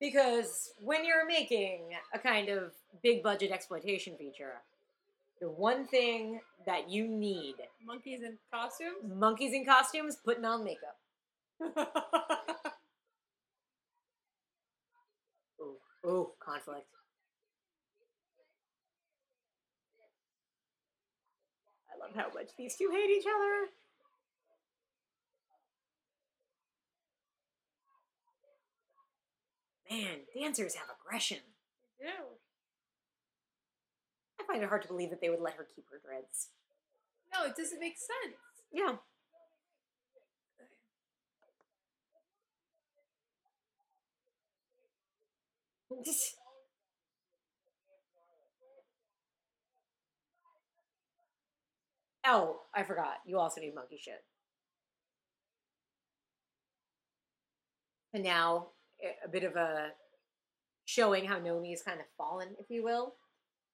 Because 0.00 0.72
when 0.80 1.04
you're 1.04 1.26
making 1.26 1.80
a 2.12 2.18
kind 2.18 2.48
of 2.48 2.72
big 3.02 3.22
budget 3.22 3.52
exploitation 3.52 4.16
feature, 4.16 4.54
the 5.42 5.50
one 5.50 5.84
thing 5.88 6.40
that 6.64 6.88
you 6.88 7.08
need 7.08 7.56
Monkeys 7.84 8.22
in 8.22 8.38
costumes. 8.54 9.12
monkeys 9.12 9.52
in 9.52 9.66
costumes 9.66 10.16
putting 10.24 10.44
on 10.44 10.64
makeup. 10.64 10.96
Ooh, 15.60 15.76
ooh, 16.08 16.28
conflict. 16.38 16.86
I 21.92 21.98
love 21.98 22.14
how 22.14 22.32
much 22.32 22.50
these 22.56 22.76
two 22.76 22.90
hate 22.92 23.10
each 23.10 23.26
other. 23.26 23.66
Man, 29.90 30.20
dancers 30.40 30.76
have 30.76 30.86
aggression. 31.04 31.38
Ew. 32.00 32.41
I 34.42 34.52
find 34.52 34.62
it 34.62 34.68
hard 34.68 34.82
to 34.82 34.88
believe 34.88 35.10
that 35.10 35.20
they 35.20 35.30
would 35.30 35.40
let 35.40 35.54
her 35.54 35.66
keep 35.74 35.84
her 35.90 36.00
dreads. 36.04 36.48
No, 37.32 37.46
it 37.46 37.56
doesn't 37.56 37.80
make 37.80 37.96
sense. 37.96 38.36
Yeah. 38.72 38.96
Oh, 52.24 52.60
I 52.72 52.84
forgot. 52.84 53.14
You 53.26 53.40
also 53.40 53.60
need 53.60 53.74
monkey 53.74 53.98
shit. 54.00 54.22
And 58.14 58.22
now 58.22 58.68
a 59.24 59.28
bit 59.28 59.42
of 59.42 59.56
a 59.56 59.88
showing 60.84 61.24
how 61.24 61.40
Nomi 61.40 61.74
is 61.74 61.82
kind 61.82 61.98
of 61.98 62.06
fallen, 62.16 62.50
if 62.60 62.66
you 62.70 62.84
will. 62.84 63.16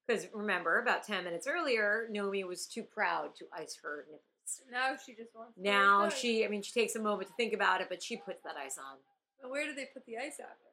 Because 0.08 0.26
remember, 0.32 0.78
about 0.80 1.04
10 1.04 1.24
minutes 1.24 1.46
earlier, 1.46 2.08
Nomi 2.10 2.46
was 2.46 2.66
too 2.66 2.82
proud 2.82 3.36
to 3.36 3.44
ice 3.52 3.78
her 3.82 4.06
nipples. 4.06 4.62
Now 4.72 4.94
she 5.04 5.12
just 5.12 5.34
wants. 5.34 5.52
Now 5.58 6.08
she, 6.08 6.46
I 6.46 6.48
mean, 6.48 6.62
she 6.62 6.72
takes 6.72 6.96
a 6.96 6.98
moment 7.00 7.28
to 7.28 7.34
think 7.34 7.52
about 7.52 7.82
it, 7.82 7.88
but 7.90 8.02
she 8.02 8.16
puts 8.16 8.42
that 8.42 8.54
ice 8.56 8.78
on. 8.78 8.96
But 9.42 9.50
where 9.50 9.66
do 9.66 9.74
they 9.74 9.84
put 9.92 10.06
the 10.06 10.16
ice 10.16 10.40
after? 10.40 10.64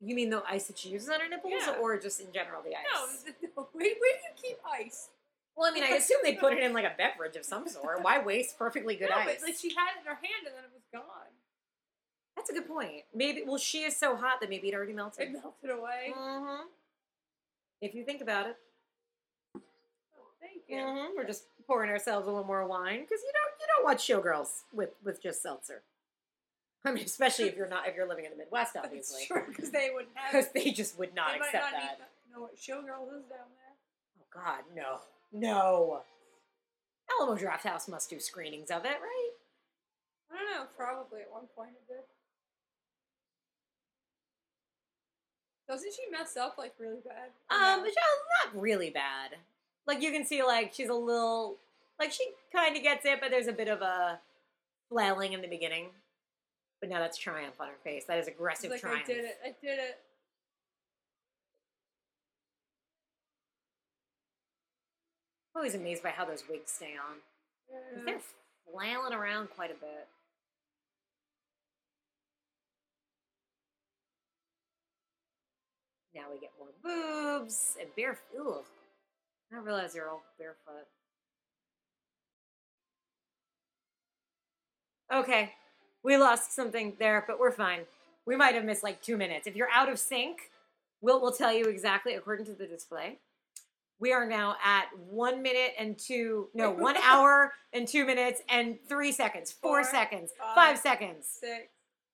You 0.00 0.14
mean 0.14 0.30
the 0.30 0.44
ice 0.48 0.68
that 0.68 0.78
she 0.78 0.90
uses 0.90 1.08
on 1.08 1.18
her 1.18 1.28
nipples, 1.28 1.54
Yeah. 1.56 1.74
or 1.82 1.98
just 1.98 2.20
in 2.20 2.32
general 2.32 2.62
the 2.62 2.76
ice? 2.76 3.24
No, 3.26 3.32
no. 3.56 3.68
Where, 3.72 3.84
where 3.98 4.16
do 4.16 4.22
you 4.22 4.34
keep 4.40 4.58
ice? 4.64 5.08
Well, 5.56 5.68
I 5.68 5.74
mean, 5.74 5.82
I 5.82 5.88
assume 5.96 6.18
they 6.22 6.34
put 6.34 6.52
it 6.52 6.62
in 6.62 6.72
like 6.72 6.84
a 6.84 6.94
beverage 6.96 7.34
of 7.34 7.44
some 7.44 7.68
sort. 7.68 8.04
Why 8.04 8.20
waste 8.22 8.56
perfectly 8.56 8.94
good 8.94 9.10
no, 9.10 9.16
ice? 9.16 9.38
but 9.40 9.48
like 9.48 9.58
she 9.58 9.70
had 9.70 9.96
it 9.96 10.02
in 10.02 10.06
her 10.06 10.14
hand 10.14 10.46
and 10.46 10.54
then 10.54 10.62
it 10.62 10.70
was 10.72 10.86
gone. 10.92 11.34
That's 12.38 12.50
a 12.50 12.52
good 12.52 12.68
point. 12.68 13.02
Maybe, 13.12 13.42
well, 13.44 13.58
she 13.58 13.78
is 13.82 13.96
so 13.96 14.14
hot 14.16 14.40
that 14.40 14.48
maybe 14.48 14.68
it 14.68 14.74
already 14.74 14.92
melted. 14.92 15.26
It 15.28 15.32
melted 15.32 15.70
away. 15.70 16.12
hmm 16.16 16.62
If 17.80 17.94
you 17.96 18.04
think 18.04 18.20
about 18.22 18.46
it, 18.46 18.56
Oh, 19.56 19.60
thank 20.40 20.62
you. 20.68 20.78
hmm 20.80 21.16
we're 21.16 21.26
just 21.26 21.44
pouring 21.66 21.90
ourselves 21.90 22.26
a 22.28 22.30
little 22.30 22.46
more 22.46 22.64
wine 22.66 23.00
because 23.00 23.20
you 23.22 23.32
don't 23.34 23.52
you 23.60 23.66
don't 23.74 23.84
watch 23.84 24.06
showgirls 24.06 24.62
with 24.72 24.90
with 25.04 25.20
just 25.22 25.42
seltzer. 25.42 25.82
I 26.84 26.92
mean, 26.92 27.04
especially 27.04 27.46
if 27.46 27.56
you're 27.56 27.68
not 27.68 27.88
if 27.88 27.96
you're 27.96 28.08
living 28.08 28.24
in 28.24 28.30
the 28.30 28.36
Midwest, 28.36 28.76
obviously, 28.82 29.24
true, 29.26 29.42
because 29.48 29.70
they 29.72 29.90
wouldn't 29.92 30.16
have 30.16 30.32
because 30.32 30.52
they 30.52 30.70
just 30.70 30.96
would 30.98 31.14
not 31.14 31.34
accept 31.36 31.54
not 31.54 31.72
that. 31.72 31.98
even 31.98 32.32
know 32.32 32.40
what 32.42 32.56
showgirls 32.56 33.08
is 33.18 33.24
down 33.26 33.50
there. 33.58 33.74
Oh 34.20 34.26
God, 34.32 34.62
no, 34.76 35.00
no. 35.32 36.02
Alamo 37.18 37.36
Drafthouse 37.40 37.88
must 37.88 38.08
do 38.10 38.20
screenings 38.20 38.70
of 38.70 38.84
it, 38.84 38.98
right? 39.02 39.30
I 40.30 40.36
don't 40.36 40.50
know. 40.52 40.66
Probably 40.76 41.22
at 41.22 41.32
one 41.32 41.46
point 41.56 41.70
it 41.70 41.88
did. 41.92 42.04
Doesn't 45.68 45.92
she 45.92 46.10
mess 46.10 46.36
up 46.36 46.56
like 46.56 46.72
really 46.78 47.00
bad? 47.04 47.30
Um, 47.50 47.78
no? 47.78 47.82
but 47.82 47.88
she's 47.88 48.54
not 48.54 48.62
really 48.62 48.90
bad. 48.90 49.36
Like 49.86 50.02
you 50.02 50.10
can 50.10 50.24
see, 50.24 50.42
like 50.42 50.72
she's 50.72 50.88
a 50.88 50.94
little, 50.94 51.56
like 51.98 52.10
she 52.10 52.24
kind 52.52 52.76
of 52.76 52.82
gets 52.82 53.04
it, 53.04 53.20
but 53.20 53.30
there's 53.30 53.48
a 53.48 53.52
bit 53.52 53.68
of 53.68 53.82
a 53.82 54.18
flailing 54.88 55.34
in 55.34 55.42
the 55.42 55.48
beginning. 55.48 55.88
But 56.80 56.90
now 56.90 57.00
that's 57.00 57.18
triumph 57.18 57.60
on 57.60 57.68
her 57.68 57.74
face. 57.84 58.04
That 58.04 58.18
is 58.18 58.28
aggressive 58.28 58.70
like 58.70 58.80
triumph. 58.80 59.02
I 59.04 59.06
did 59.06 59.24
it. 59.24 59.38
I 59.44 59.48
did 59.60 59.78
it. 59.78 59.98
I'm 65.54 65.60
always 65.60 65.74
amazed 65.74 66.02
by 66.02 66.10
how 66.10 66.24
those 66.24 66.44
wigs 66.48 66.70
stay 66.70 66.92
on. 66.94 67.16
Yeah. 67.70 68.04
They're 68.04 68.20
flailing 68.72 69.12
around 69.12 69.50
quite 69.50 69.70
a 69.70 69.74
bit. 69.74 70.06
Now 76.18 76.24
we 76.32 76.40
get 76.40 76.50
more 76.58 76.68
boobs 76.82 77.76
and 77.80 77.88
bare. 77.94 78.18
Ugh. 78.36 78.64
I 79.54 79.58
realize 79.58 79.92
they're 79.92 80.10
all 80.10 80.24
barefoot. 80.36 80.88
Okay, 85.14 85.52
we 86.02 86.16
lost 86.16 86.54
something 86.54 86.94
there, 86.98 87.22
but 87.26 87.38
we're 87.38 87.52
fine. 87.52 87.82
We 88.26 88.34
might 88.34 88.56
have 88.56 88.64
missed 88.64 88.82
like 88.82 89.00
two 89.00 89.16
minutes. 89.16 89.46
If 89.46 89.54
you're 89.54 89.70
out 89.72 89.88
of 89.88 90.00
sync, 90.00 90.50
we'll, 91.00 91.22
we'll 91.22 91.32
tell 91.32 91.52
you 91.52 91.66
exactly 91.66 92.14
according 92.14 92.46
to 92.46 92.52
the 92.52 92.66
display. 92.66 93.18
We 94.00 94.12
are 94.12 94.26
now 94.26 94.56
at 94.64 94.86
one 95.08 95.40
minute 95.40 95.72
and 95.78 95.96
two, 95.96 96.48
no, 96.52 96.70
one 96.72 96.96
hour 96.96 97.52
and 97.72 97.86
two 97.86 98.04
minutes 98.04 98.42
and 98.48 98.76
three 98.88 99.12
seconds, 99.12 99.52
four, 99.52 99.82
Four, 99.84 99.90
seconds, 99.90 100.32
five. 100.36 100.54
five 100.56 100.78
seconds. 100.78 101.26
Six. 101.40 101.68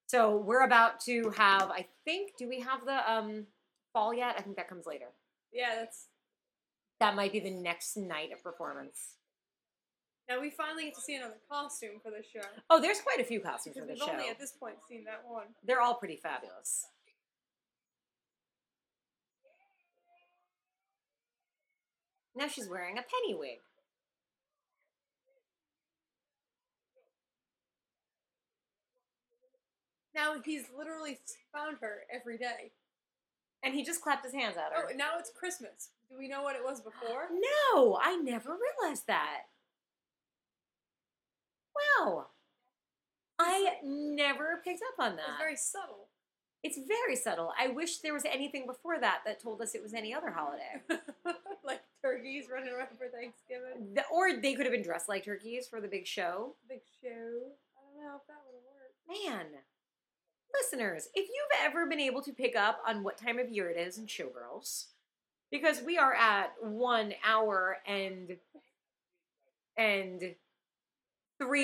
So 0.06 0.36
we're 0.36 0.64
about 0.64 1.00
to 1.06 1.30
have, 1.30 1.70
I 1.70 1.86
think, 2.04 2.32
do 2.38 2.46
we 2.46 2.60
have 2.60 2.84
the 2.84 3.10
um 3.10 3.46
fall 3.94 4.12
yet. 4.12 4.34
I 4.36 4.42
think 4.42 4.56
that 4.56 4.68
comes 4.68 4.84
later. 4.84 5.06
Yeah, 5.52 5.76
that's 5.76 6.08
That 7.00 7.14
might 7.16 7.32
be 7.32 7.40
the 7.40 7.50
next 7.50 7.96
night 7.96 8.30
of 8.32 8.42
performance. 8.42 9.14
now 10.28 10.40
we 10.40 10.50
finally 10.50 10.84
get 10.84 10.94
to 10.96 11.00
see 11.00 11.14
another 11.16 11.40
costume 11.50 12.00
for 12.02 12.10
the 12.10 12.22
show. 12.22 12.46
Oh, 12.68 12.80
there's 12.80 13.00
quite 13.00 13.20
a 13.20 13.24
few 13.24 13.40
costumes 13.40 13.76
Because 13.76 13.80
for 13.80 13.86
the 13.86 13.92
we've 13.94 14.02
show. 14.02 14.12
only 14.12 14.28
at 14.30 14.38
this 14.38 14.52
point 14.52 14.74
seen 14.88 15.04
that 15.04 15.22
one. 15.26 15.46
They're 15.64 15.80
all 15.80 15.94
pretty 15.94 16.16
fabulous. 16.16 16.86
Now 22.34 22.48
she's 22.48 22.68
wearing 22.68 22.98
a 22.98 23.02
penny 23.02 23.34
wig. 23.34 23.60
Now 30.14 30.36
he's 30.44 30.64
literally 30.76 31.18
found 31.52 31.78
her 31.80 32.02
every 32.12 32.38
day. 32.38 32.72
And 33.64 33.74
he 33.74 33.82
just 33.82 34.02
clapped 34.02 34.24
his 34.24 34.34
hands 34.34 34.56
at 34.56 34.72
Oh, 34.76 34.82
her. 34.82 34.88
and 34.88 34.98
now 34.98 35.12
it's 35.18 35.30
Christmas. 35.30 35.88
Do 36.10 36.16
we 36.18 36.28
know 36.28 36.42
what 36.42 36.54
it 36.56 36.62
was 36.64 36.80
before? 36.80 37.28
No, 37.74 37.98
I 38.00 38.16
never 38.16 38.50
realized 38.82 39.06
that. 39.06 39.42
Wow. 41.98 42.26
I 43.38 43.72
never 43.82 44.60
picked 44.64 44.82
up 44.82 45.04
on 45.04 45.16
that. 45.16 45.24
It's 45.30 45.38
very 45.38 45.56
subtle. 45.56 46.06
It's 46.62 46.78
very 46.86 47.16
subtle. 47.16 47.52
I 47.58 47.68
wish 47.68 47.98
there 47.98 48.14
was 48.14 48.24
anything 48.24 48.64
before 48.66 48.98
that 49.00 49.18
that 49.26 49.40
told 49.42 49.60
us 49.60 49.74
it 49.74 49.82
was 49.82 49.92
any 49.92 50.14
other 50.14 50.30
holiday. 50.30 50.80
like 51.64 51.82
turkeys 52.02 52.44
running 52.50 52.72
around 52.72 52.88
for 52.96 53.08
Thanksgiving. 53.08 53.92
The- 53.94 54.04
or 54.12 54.40
they 54.40 54.54
could 54.54 54.64
have 54.66 54.72
been 54.72 54.82
dressed 54.84 55.08
like 55.08 55.24
turkeys 55.24 55.66
for 55.66 55.80
the 55.80 55.88
big 55.88 56.06
show. 56.06 56.54
Big 56.68 56.80
show. 57.02 57.08
I 57.08 57.80
don't 57.82 58.04
know 58.04 58.16
if 58.16 58.26
that 58.28 58.40
would 58.46 58.54
have 58.54 58.68
worked. 58.70 59.52
Man, 59.52 59.60
listeners, 60.62 61.08
if 61.14 61.28
you've 61.28 61.60
ever 61.64 61.86
been 61.86 62.00
able 62.00 62.22
to 62.22 62.32
pick 62.32 62.56
up 62.56 62.80
on 62.86 63.02
what 63.02 63.16
time 63.18 63.38
of 63.38 63.48
year 63.50 63.70
it 63.70 63.78
is 63.78 63.98
in 63.98 64.06
Showgirls, 64.06 64.86
because 65.50 65.82
we 65.82 65.98
are 65.98 66.14
at 66.14 66.52
one 66.60 67.14
hour 67.26 67.78
and 67.86 68.36
and 69.76 70.20
three 70.20 70.36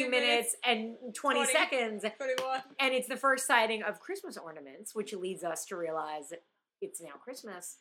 Three 0.02 0.08
minutes, 0.08 0.56
and 0.64 0.96
20, 1.14 1.40
20. 1.44 1.52
seconds, 1.52 2.04
21. 2.16 2.62
and 2.80 2.92
it's 2.92 3.08
the 3.08 3.16
first 3.16 3.46
sighting 3.46 3.82
of 3.82 4.00
Christmas 4.00 4.36
ornaments, 4.36 4.94
which 4.94 5.12
leads 5.12 5.44
us 5.44 5.64
to 5.66 5.76
realize 5.76 6.30
that 6.30 6.42
it's 6.80 7.00
now 7.00 7.12
Christmas. 7.22 7.78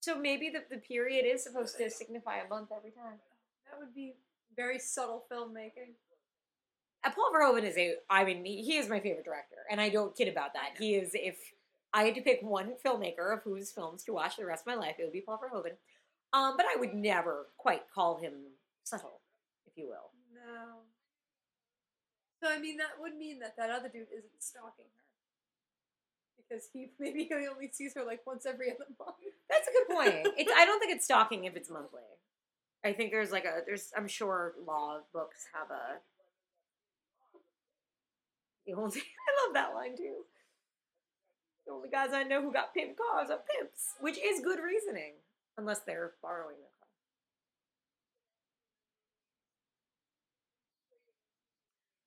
So 0.00 0.18
maybe 0.18 0.50
the, 0.50 0.60
the 0.70 0.80
period 0.80 1.24
is 1.26 1.42
supposed 1.42 1.76
to 1.78 1.90
signify 1.90 2.38
a 2.38 2.48
month 2.48 2.70
every 2.76 2.90
time. 2.90 3.18
That 3.70 3.78
would 3.80 3.94
be 3.94 4.14
very 4.56 4.78
subtle 4.78 5.24
filmmaking. 5.30 5.94
Uh, 7.04 7.10
Paul 7.10 7.32
Verhoeven 7.34 7.64
is 7.64 7.76
a, 7.76 7.94
I 8.08 8.24
mean, 8.24 8.44
he, 8.44 8.62
he 8.62 8.76
is 8.76 8.88
my 8.88 9.00
favorite 9.00 9.24
director, 9.24 9.56
and 9.70 9.80
I 9.80 9.88
don't 9.88 10.16
kid 10.16 10.28
about 10.28 10.54
that. 10.54 10.78
He 10.78 10.94
is, 10.94 11.10
if 11.14 11.36
I 11.92 12.04
had 12.04 12.14
to 12.14 12.22
pick 12.22 12.40
one 12.42 12.74
filmmaker 12.84 13.32
of 13.32 13.42
whose 13.42 13.70
films 13.70 14.04
to 14.04 14.12
watch 14.12 14.36
the 14.36 14.46
rest 14.46 14.62
of 14.62 14.66
my 14.66 14.74
life, 14.74 14.96
it 14.98 15.04
would 15.04 15.12
be 15.12 15.20
Paul 15.20 15.38
Verhoeven. 15.38 15.72
Um, 16.32 16.56
but 16.56 16.66
I 16.66 16.78
would 16.78 16.94
never 16.94 17.48
quite 17.58 17.82
call 17.94 18.18
him 18.18 18.32
subtle, 18.84 19.20
if 19.66 19.76
you 19.76 19.86
will. 19.86 20.10
No. 20.34 20.82
So 22.42 22.50
I 22.50 22.58
mean, 22.58 22.78
that 22.78 23.00
would 23.00 23.16
mean 23.16 23.38
that 23.40 23.56
that 23.56 23.70
other 23.70 23.88
dude 23.88 24.08
isn't 24.16 24.40
stalking 24.40 24.86
her 24.86 25.02
because 26.52 26.68
he 26.72 26.90
maybe 26.98 27.24
he 27.24 27.48
only 27.48 27.70
sees 27.72 27.94
her 27.94 28.04
like 28.04 28.20
once 28.26 28.46
every 28.46 28.70
other 28.70 28.86
month. 28.98 29.16
That's 29.48 29.68
a 29.68 29.72
good 29.72 29.94
point. 29.94 30.34
It's, 30.38 30.50
I 30.56 30.64
don't 30.64 30.80
think 30.80 30.92
it's 30.92 31.04
stalking 31.04 31.44
if 31.44 31.56
it's 31.56 31.70
monthly. 31.70 32.02
I 32.84 32.92
think 32.92 33.12
there's 33.12 33.30
like 33.30 33.44
a, 33.44 33.60
there's, 33.64 33.92
I'm 33.96 34.08
sure 34.08 34.54
law 34.66 34.98
books 35.12 35.46
have 35.54 35.70
a, 35.70 36.00
the 38.66 38.74
only, 38.74 39.00
I 39.00 39.46
love 39.46 39.54
that 39.54 39.74
line 39.74 39.96
too. 39.96 40.24
The 41.66 41.72
only 41.72 41.88
guys 41.90 42.10
I 42.12 42.24
know 42.24 42.42
who 42.42 42.52
got 42.52 42.74
pimp 42.74 42.96
cars 42.96 43.30
are 43.30 43.38
pimps, 43.58 43.94
which 44.00 44.18
is 44.18 44.40
good 44.40 44.58
reasoning, 44.58 45.12
unless 45.56 45.80
they're 45.80 46.12
borrowing 46.22 46.56
the 46.56 46.62
car. 46.62 46.88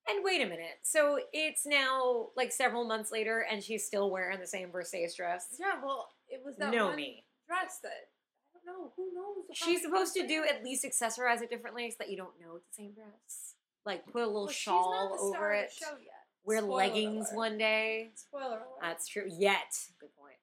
And 0.07 0.23
wait 0.23 0.41
a 0.41 0.45
minute. 0.45 0.79
So 0.83 1.19
it's 1.33 1.65
now 1.65 2.27
like 2.35 2.51
several 2.51 2.85
months 2.85 3.11
later, 3.11 3.45
and 3.51 3.63
she's 3.63 3.85
still 3.85 4.11
wearing 4.11 4.39
the 4.39 4.45
same 4.47 4.69
Versace 4.69 5.15
dress. 5.15 5.47
Yeah, 5.59 5.81
well, 5.83 6.09
it 6.29 6.41
was 6.45 6.57
that 6.57 6.71
know 6.71 6.87
one 6.87 6.95
me. 6.95 7.25
dress 7.47 7.79
that 7.81 8.09
I 8.53 8.59
don't 8.65 8.65
know 8.83 8.91
who 8.95 9.11
knows. 9.15 9.45
She's 9.53 9.81
supposed 9.81 10.13
to 10.15 10.27
do 10.27 10.43
at 10.47 10.63
least 10.63 10.85
accessorize 10.85 11.41
it 11.41 11.49
differently 11.49 11.89
so 11.89 11.95
that 11.99 12.09
you 12.11 12.17
don't 12.17 12.39
know 12.39 12.57
it's 12.57 12.67
the 12.77 12.83
same 12.83 12.93
dress. 12.93 13.55
Like 13.85 14.05
put 14.05 14.21
a 14.23 14.27
little 14.27 14.43
Well, 14.45 14.53
shawl 14.53 15.17
over 15.19 15.53
it. 15.53 15.71
show 15.71 15.95
yet. 15.99 16.14
Wear 16.45 16.59
Spoiler 16.59 16.75
leggings 16.77 17.27
alert. 17.29 17.35
one 17.37 17.57
day. 17.57 18.09
Spoiler 18.15 18.57
alert. 18.57 18.67
That's 18.81 19.07
true. 19.07 19.25
Yet. 19.27 19.73
Good 19.99 20.15
point. 20.17 20.35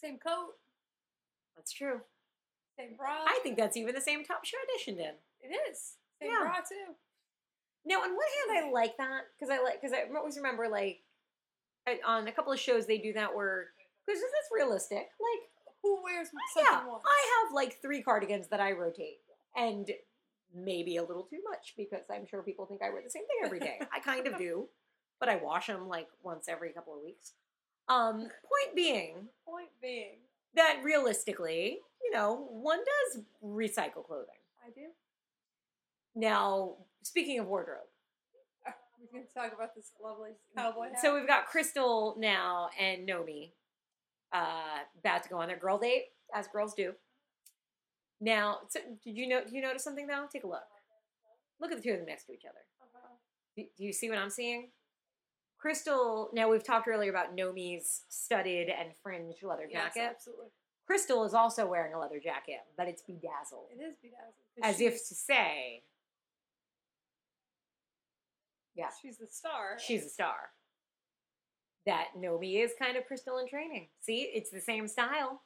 same 0.00 0.18
coat, 0.18 0.54
That's 1.56 1.72
true. 1.72 2.00
same 2.78 2.96
bra. 2.96 3.24
I 3.26 3.38
think 3.42 3.58
that's 3.58 3.76
even 3.76 3.94
the 3.94 4.00
same 4.00 4.24
top 4.24 4.44
she 4.46 4.56
auditioned 4.56 4.98
in. 4.98 5.14
it 5.42 5.48
is 5.70 5.96
same 6.18 6.30
Yeah. 6.30 6.38
bra 6.40 6.56
too. 6.66 6.94
Now, 7.84 7.96
on 8.02 8.10
one 8.14 8.26
hand, 8.48 8.66
I 8.66 8.70
like 8.70 8.96
that 8.96 9.24
because 9.38 9.50
I 9.50 9.62
like 9.62 9.80
because 9.80 9.92
I 9.92 10.04
always 10.16 10.36
remember 10.36 10.68
like 10.68 11.02
on 12.06 12.28
a 12.28 12.32
couple 12.32 12.52
of 12.52 12.58
shows 12.60 12.86
they 12.86 12.98
do 12.98 13.12
that 13.14 13.34
where 13.34 13.72
because 14.06 14.20
that's 14.22 14.48
realistic. 14.52 15.10
Like, 15.20 15.50
Who 15.82 16.02
wears 16.02 16.28
something 16.28 16.72
yeah, 16.72 16.86
once? 16.86 17.04
I 17.06 17.44
have 17.44 17.54
like 17.54 17.80
three 17.82 18.02
cardigans 18.02 18.48
that 18.48 18.60
I 18.60 18.72
rotate, 18.72 19.20
and 19.54 19.90
maybe 20.54 20.96
a 20.96 21.02
little 21.04 21.22
too 21.22 21.40
much 21.48 21.74
because 21.76 22.02
I'm 22.10 22.26
sure 22.26 22.42
people 22.42 22.66
think 22.66 22.82
I 22.82 22.90
wear 22.90 23.02
the 23.02 23.10
same 23.10 23.26
thing 23.26 23.36
every 23.44 23.60
day. 23.60 23.78
I 23.94 24.00
kind 24.00 24.26
of 24.26 24.36
do, 24.38 24.68
but 25.18 25.28
I 25.28 25.36
wash 25.36 25.66
them 25.68 25.88
like 25.88 26.08
once 26.22 26.46
every 26.48 26.70
couple 26.70 26.94
of 26.96 27.02
weeks. 27.02 27.32
Um, 27.88 28.18
point 28.20 28.74
being 28.76 29.28
Point 29.46 29.68
being, 29.82 30.18
that 30.54 30.80
realistically, 30.84 31.78
you 32.02 32.10
know, 32.12 32.46
one 32.50 32.78
does 32.78 33.22
recycle 33.44 34.04
clothing. 34.06 34.34
I 34.64 34.70
do. 34.70 34.86
Now, 36.14 36.74
speaking 37.02 37.38
of 37.38 37.46
wardrobe, 37.46 37.78
Uh, 38.66 38.70
We're 39.00 39.18
going 39.20 39.26
to 39.26 39.34
talk 39.34 39.52
about 39.52 39.74
this 39.74 39.90
lovely 40.02 40.30
cowboy 40.56 40.90
hat. 40.90 41.00
so 41.00 41.14
we've 41.14 41.26
got 41.26 41.46
Cristal 41.46 42.16
now 42.18 42.68
and 42.78 43.08
Nomi 43.08 43.50
uh, 44.32 44.80
about 45.00 45.22
to 45.24 45.28
go 45.28 45.38
on 45.38 45.48
their 45.48 45.56
girl 45.56 45.78
date, 45.78 46.06
as 46.34 46.46
girls 46.48 46.74
do. 46.74 46.94
Now, 48.20 48.58
so 48.68 48.80
did 49.02 49.16
you 49.16 49.26
know? 49.28 49.42
Do 49.48 49.54
you 49.54 49.62
notice 49.62 49.82
something 49.84 50.06
though? 50.06 50.26
Take 50.32 50.44
a 50.44 50.46
look. 50.48 50.60
Look 51.60 51.70
at 51.72 51.78
the 51.78 51.82
two 51.82 51.92
of 51.92 51.98
them 51.98 52.06
next 52.06 52.24
to 52.26 52.32
each 52.32 52.44
other. 52.44 52.58
Uh-huh. 52.80 53.14
Do, 53.56 53.64
do 53.76 53.84
you 53.84 53.92
see 53.92 54.08
what 54.08 54.18
I'm 54.18 54.30
seeing? 54.30 54.70
Cristal. 55.58 56.30
Now 56.32 56.50
we've 56.50 56.64
talked 56.64 56.88
earlier 56.88 57.10
about 57.10 57.36
Nomi's 57.36 58.02
studded 58.08 58.68
and 58.68 58.90
fringed 59.02 59.42
leather 59.42 59.66
Yes, 59.70 59.94
jacket. 59.94 60.08
absolutely. 60.10 60.46
Cristal 60.86 61.24
is 61.24 61.34
also 61.34 61.66
wearing 61.66 61.94
a 61.94 61.98
leather 61.98 62.18
jacket, 62.18 62.60
but 62.76 62.88
it's 62.88 63.02
bedazzled, 63.02 63.66
It 63.70 63.80
is 63.82 63.94
bedazzled. 64.02 64.34
as 64.64 64.80
if 64.80 64.94
to 65.08 65.14
say, 65.14 65.84
yeah, 68.74 68.88
she's 69.00 69.18
the 69.18 69.26
star. 69.26 69.76
she's 69.78 70.04
a 70.04 70.08
star. 70.08 70.50
That 71.86 72.08
Nomi 72.18 72.62
is 72.64 72.72
kind 72.78 72.96
of 72.96 73.06
Cristal 73.06 73.38
in 73.38 73.48
training. 73.48 73.88
See, 74.00 74.22
it's 74.34 74.50
the 74.50 74.60
same 74.60 74.88
style. 74.88 75.42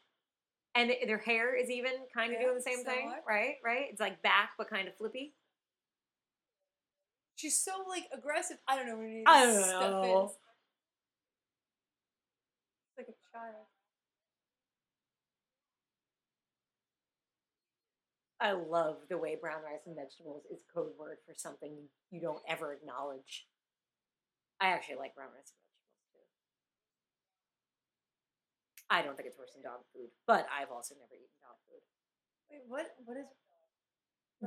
And 0.75 0.91
their 1.07 1.19
hair 1.19 1.55
is 1.55 1.71
even 1.71 1.93
kind 2.13 2.33
of 2.33 2.41
Yeah, 2.41 2.47
doing 2.47 2.57
the 2.57 2.63
same 2.63 2.85
thing, 2.85 3.03
somewhat. 3.03 3.23
right? 3.29 3.55
Right? 3.65 3.87
It's 3.91 4.01
like 4.01 4.21
back, 4.23 4.51
but 4.59 4.69
kind 4.69 4.89
of 4.89 4.97
flippy. 4.97 5.35
She's 7.37 7.57
so 7.57 7.73
like 7.89 8.05
aggressive. 8.13 8.59
I 8.69 8.77
don't 8.77 8.87
know 8.87 8.97
what 8.97 9.05
any 9.07 9.25
I 9.27 9.45
don't 9.45 9.61
know. 9.69 10.25
is. 10.27 10.37
Like 12.99 13.09
a 13.09 13.37
child. 13.37 13.67
I 18.41 18.53
love 18.53 18.97
the 19.09 19.17
way 19.17 19.37
brown 19.41 19.63
rice 19.65 19.87
and 19.87 19.97
vegetables 19.97 20.45
is 20.53 20.59
code 20.75 20.93
word 20.99 21.19
for 21.27 21.35
something 21.37 21.71
you, 21.73 21.89
you 22.11 22.21
don't 22.21 22.43
ever 22.49 22.73
acknowledge. 22.73 23.47
I 24.61 24.69
actually 24.69 24.97
like 24.97 25.15
brown 25.15 25.29
rice 25.35 25.53
and 25.53 25.61
vegetables 25.63 26.03
too. 26.13 26.19
I 28.91 29.03
don't 29.03 29.17
think 29.17 29.29
it's 29.29 29.39
worse 29.39 29.53
than 29.53 29.63
dog 29.63 29.81
food, 29.93 30.11
but 30.27 30.47
I've 30.53 30.71
also 30.71 30.95
never 30.95 31.15
eaten 31.15 31.39
dog 31.41 31.57
food. 31.67 31.83
Wait, 32.51 32.63
what? 32.69 32.87
What 33.05 33.17
is? 33.17 33.27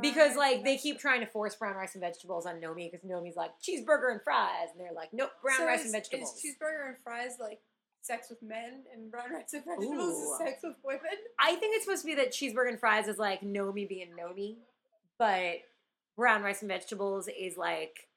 Because 0.01 0.35
like 0.35 0.63
they 0.63 0.77
keep 0.77 0.99
trying 0.99 1.21
to 1.21 1.25
force 1.25 1.55
brown 1.55 1.75
rice 1.75 1.95
and 1.95 2.01
vegetables 2.01 2.45
on 2.45 2.55
Nomi 2.61 2.91
because 2.91 3.05
Nomi's 3.05 3.35
like 3.35 3.51
cheeseburger 3.61 4.11
and 4.11 4.21
fries, 4.21 4.69
and 4.71 4.79
they're 4.79 4.93
like, 4.93 5.09
nope, 5.11 5.31
brown 5.41 5.57
So 5.57 5.65
rice 5.65 5.79
is, 5.79 5.85
and 5.85 5.93
vegetables. 5.93 6.35
Is 6.35 6.43
cheeseburger 6.43 6.87
and 6.87 6.97
fries 7.03 7.37
like 7.39 7.59
sex 8.01 8.29
with 8.29 8.41
men, 8.41 8.83
and 8.93 9.11
brown 9.11 9.31
rice 9.31 9.53
and 9.53 9.65
vegetables 9.65 10.17
Ooh. 10.17 10.33
is 10.33 10.37
sex 10.37 10.59
with 10.63 10.75
women? 10.83 11.01
I 11.39 11.55
think 11.55 11.75
it's 11.75 11.85
supposed 11.85 12.03
to 12.03 12.07
be 12.07 12.15
that 12.15 12.31
cheeseburger 12.31 12.69
and 12.69 12.79
fries 12.79 13.07
is 13.07 13.17
like 13.17 13.41
Nomi 13.41 13.87
being 13.87 14.09
Nomi, 14.19 14.57
but 15.17 15.61
brown 16.15 16.43
rice 16.43 16.61
and 16.61 16.69
vegetables 16.69 17.27
is 17.27 17.57
like 17.57 18.07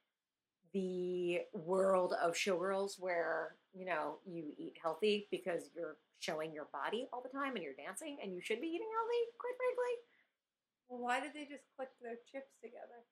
the 0.73 1.41
world 1.53 2.15
of 2.23 2.35
showgirls 2.35 3.01
where 3.01 3.57
you 3.75 3.85
know 3.85 4.19
you 4.27 4.45
eat 4.59 4.77
healthy 4.83 5.27
because 5.31 5.71
you're 5.75 5.97
showing 6.21 6.53
your 6.53 6.69
body 6.71 7.09
all 7.13 7.25
the 7.25 7.33
time 7.33 7.57
and 7.57 7.65
you're 7.65 7.77
dancing 7.77 8.19
and 8.23 8.33
you 8.33 8.41
should 8.41 8.61
be 8.61 8.69
eating 8.69 8.89
healthy. 8.93 9.23
Quite 9.41 9.57
frankly, 9.57 9.95
Well, 10.89 11.01
why 11.01 11.19
did 11.21 11.33
they 11.35 11.49
just 11.49 11.65
click 11.75 11.89
their 12.01 12.21
chips 12.31 12.53
together? 12.61 13.03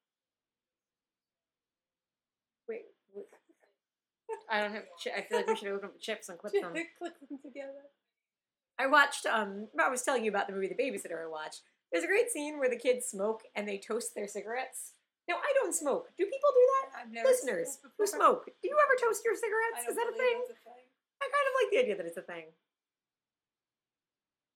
Wait, 2.68 2.84
wait. 3.16 3.26
I 4.50 4.60
don't 4.60 4.72
have. 4.72 4.84
Chi- 5.02 5.16
I 5.16 5.22
feel 5.24 5.38
like 5.38 5.48
we 5.48 5.56
should 5.56 5.68
open 5.72 5.88
up 5.88 6.00
chips 6.00 6.28
and 6.28 6.38
clip 6.38 6.52
them. 6.52 6.72
Click 7.00 7.16
them 7.16 7.38
together. 7.42 7.88
I 8.78 8.86
watched. 8.86 9.24
Um, 9.24 9.68
I 9.80 9.88
was 9.88 10.02
telling 10.02 10.22
you 10.22 10.30
about 10.30 10.46
the 10.46 10.52
movie 10.52 10.68
The 10.68 10.76
Babysitter. 10.76 11.16
I 11.24 11.28
watched. 11.28 11.62
There's 11.90 12.04
a 12.04 12.12
great 12.12 12.28
scene 12.30 12.58
where 12.60 12.68
the 12.68 12.76
kids 12.76 13.06
smoke 13.06 13.40
and 13.56 13.66
they 13.66 13.78
toast 13.80 14.14
their 14.14 14.28
cigarettes. 14.28 14.92
Now 15.26 15.36
I 15.36 15.52
don't 15.60 15.74
smoke. 15.74 16.12
Do 16.16 16.24
people 16.24 16.52
do 16.52 16.64
that? 16.76 17.00
I've 17.00 17.12
never 17.12 17.28
seen 17.32 17.56
Listeners 17.56 17.78
who 17.96 18.06
smoke, 18.06 18.44
do 18.60 18.68
you 18.68 18.76
ever 18.76 18.96
toast 19.00 19.24
your 19.24 19.34
cigarettes? 19.34 19.88
Is 19.88 19.96
that 19.96 20.08
a 20.08 20.16
thing? 20.16 20.40
a 20.44 20.56
thing. 20.60 20.84
I 21.20 21.24
kind 21.24 21.46
of 21.48 21.54
like 21.56 21.68
the 21.72 21.78
idea 21.84 21.96
that 21.96 22.06
it's 22.06 22.16
a 22.20 22.24
thing. 22.28 22.52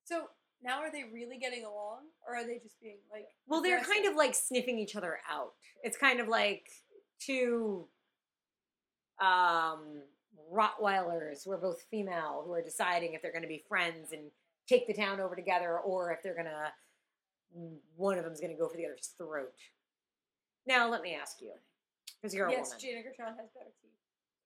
So 0.05 0.25
now 0.63 0.81
are 0.81 0.91
they 0.91 1.05
really 1.13 1.39
getting 1.39 1.65
along, 1.65 2.01
or 2.27 2.37
are 2.37 2.45
they 2.47 2.59
just 2.59 2.81
being 2.81 2.99
like? 3.11 3.27
Well, 3.47 3.63
they're 3.63 3.83
kind 3.83 4.07
of 4.07 4.17
like 4.17 4.35
sniffing 4.35 4.79
each 4.79 4.97
other 4.97 5.19
out. 5.31 5.53
It's 5.83 5.97
kind 5.97 6.21
of 6.21 6.29
like 6.29 6.69
two 7.19 7.87
um, 9.21 10.03
Rottweilers 10.53 11.45
who 11.45 11.53
are 11.53 11.59
both 11.59 11.83
female 11.91 12.43
who 12.47 12.53
are 12.53 12.63
deciding 12.63 13.15
if 13.15 13.23
they're 13.23 13.33
going 13.33 13.43
to 13.43 13.49
be 13.49 13.63
friends 13.69 14.13
and 14.13 14.31
take 14.69 14.87
the 14.87 14.95
town 14.95 15.21
over 15.21 15.35
together 15.35 15.79
or 15.79 16.13
if 16.13 16.23
they're 16.23 16.35
going 16.35 16.47
to, 16.47 16.73
one 17.97 18.19
of 18.19 18.25
them's 18.25 18.41
going 18.41 18.53
to 18.53 18.59
go 18.59 18.69
for 18.69 18.77
the 18.77 18.87
other's 18.87 19.15
throat. 19.17 19.53
Now, 20.67 20.89
let 20.91 21.03
me 21.03 21.17
ask 21.21 21.41
you, 21.41 21.53
because 22.21 22.35
you're 22.35 22.47
a 22.47 22.53
yes, 22.53 22.69
woman. 22.69 22.79
Gina 22.81 23.03
Gershon 23.03 23.35
has 23.37 23.51
better 23.55 23.73
teeth. 23.83 23.91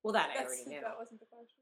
well, 0.03 0.13
that 0.15 0.31
I 0.31 0.39
That's, 0.39 0.47
already 0.47 0.65
knew. 0.71 0.81
that 0.81 0.97
wasn't 0.99 1.21
the 1.21 1.27
question. 1.27 1.59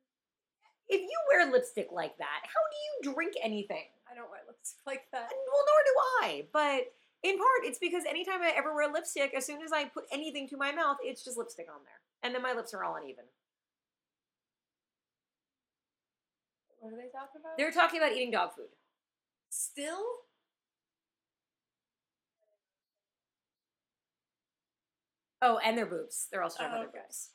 If 0.89 1.01
you 1.01 1.19
wear 1.33 1.51
lipstick 1.51 1.89
like 1.93 2.17
that, 2.19 2.41
how 2.43 2.61
do 2.71 3.09
you 3.09 3.15
drink 3.15 3.35
anything? 3.43 3.85
I 4.11 4.15
don't 4.15 4.31
wear 4.31 4.41
lipstick 4.47 4.81
like 4.87 5.03
that. 5.13 5.31
Well, 5.31 5.65
nor 5.67 5.81
do 5.85 6.27
I. 6.27 6.47
But 6.53 6.93
in 7.23 7.39
part, 7.39 7.65
it's 7.65 7.79
because 7.79 8.05
anytime 8.05 8.43
I 8.43 8.53
ever 8.57 8.75
wear 8.75 8.93
lipstick, 8.93 9.33
as 9.35 9.47
soon 9.47 9.63
as 9.63 9.73
I 9.73 9.87
put 9.87 10.05
anything 10.13 10.49
to 10.49 10.57
my 10.57 10.73
mouth, 10.73 10.99
it's 11.03 11.25
just 11.25 11.39
lipstick 11.39 11.67
on 11.73 11.81
there. 11.85 12.01
And 12.23 12.35
then 12.35 12.43
my 12.43 12.53
lips 12.53 12.75
are 12.75 12.85
all 12.85 12.97
uneven. 12.97 13.25
What 16.81 16.93
are 16.93 16.97
they 16.97 17.09
talking 17.11 17.41
about? 17.41 17.57
They're 17.57 17.73
talking 17.73 17.99
about 18.01 18.13
eating 18.13 18.31
dog 18.31 18.55
food. 18.55 18.69
still. 19.49 20.05
Oh, 25.43 25.59
and 25.65 25.77
their 25.77 25.87
boobs. 25.87 26.29
They're 26.31 26.43
also 26.43 26.59
talking 26.59 26.73
Oh, 26.73 26.81
about 26.83 26.93
their 26.93 27.01
okay. 27.01 27.07
boobs. 27.07 27.31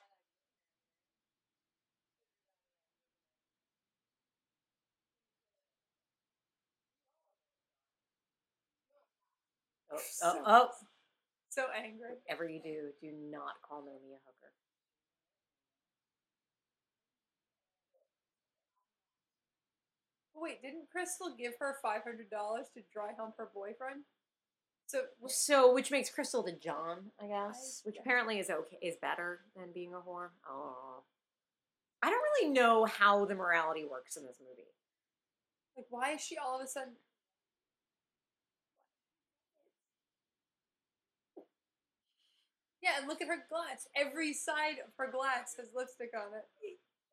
Oh, 9.91 9.97
oh, 9.97 10.01
So- 10.11 10.43
oh. 10.45 10.69
So 11.51 11.65
angry. 11.75 12.13
Whatever 12.27 12.47
you 12.47 12.61
do, 12.61 12.91
do 13.01 13.11
not 13.31 13.55
call 13.67 13.81
Nomi 13.81 14.13
a 14.13 14.21
hooker. 14.21 14.53
Wait, 20.35 20.61
didn't 20.61 20.89
Cristal 20.91 21.35
give 21.37 21.53
her 21.59 21.75
five 21.81 22.03
hundred 22.03 22.29
dollars 22.29 22.67
to 22.73 22.81
dry 22.93 23.11
hump 23.19 23.35
her 23.37 23.49
boyfriend? 23.53 24.03
So 24.87 25.01
So, 25.27 25.73
which 25.73 25.91
makes 25.91 26.09
Cristal 26.09 26.43
the 26.43 26.53
John, 26.53 27.11
I 27.21 27.27
guess, 27.27 27.81
which 27.83 27.95
yeah. 27.95 28.01
apparently 28.01 28.39
is 28.39 28.49
okay, 28.49 28.77
is 28.81 28.95
better 29.01 29.41
than 29.55 29.71
being 29.73 29.93
a 29.93 29.97
whore. 29.97 30.29
Oh, 30.49 31.03
I 32.01 32.09
don't 32.09 32.23
really 32.35 32.51
know 32.53 32.85
how 32.85 33.25
the 33.25 33.35
morality 33.35 33.85
works 33.85 34.15
in 34.15 34.23
this 34.25 34.37
movie. 34.39 34.69
like, 35.75 35.85
why 35.89 36.11
is 36.13 36.21
she 36.21 36.37
all 36.37 36.57
of 36.59 36.63
a 36.65 36.67
sudden? 36.67 36.93
Yeah, 42.81 42.99
and 42.99 43.07
look 43.07 43.21
at 43.21 43.27
her 43.27 43.43
glass. 43.49 43.87
Every 43.95 44.33
side 44.33 44.79
of 44.85 44.91
her 44.97 45.11
glass 45.11 45.55
has 45.57 45.69
lipstick 45.75 46.11
on 46.15 46.33
it. 46.33 46.45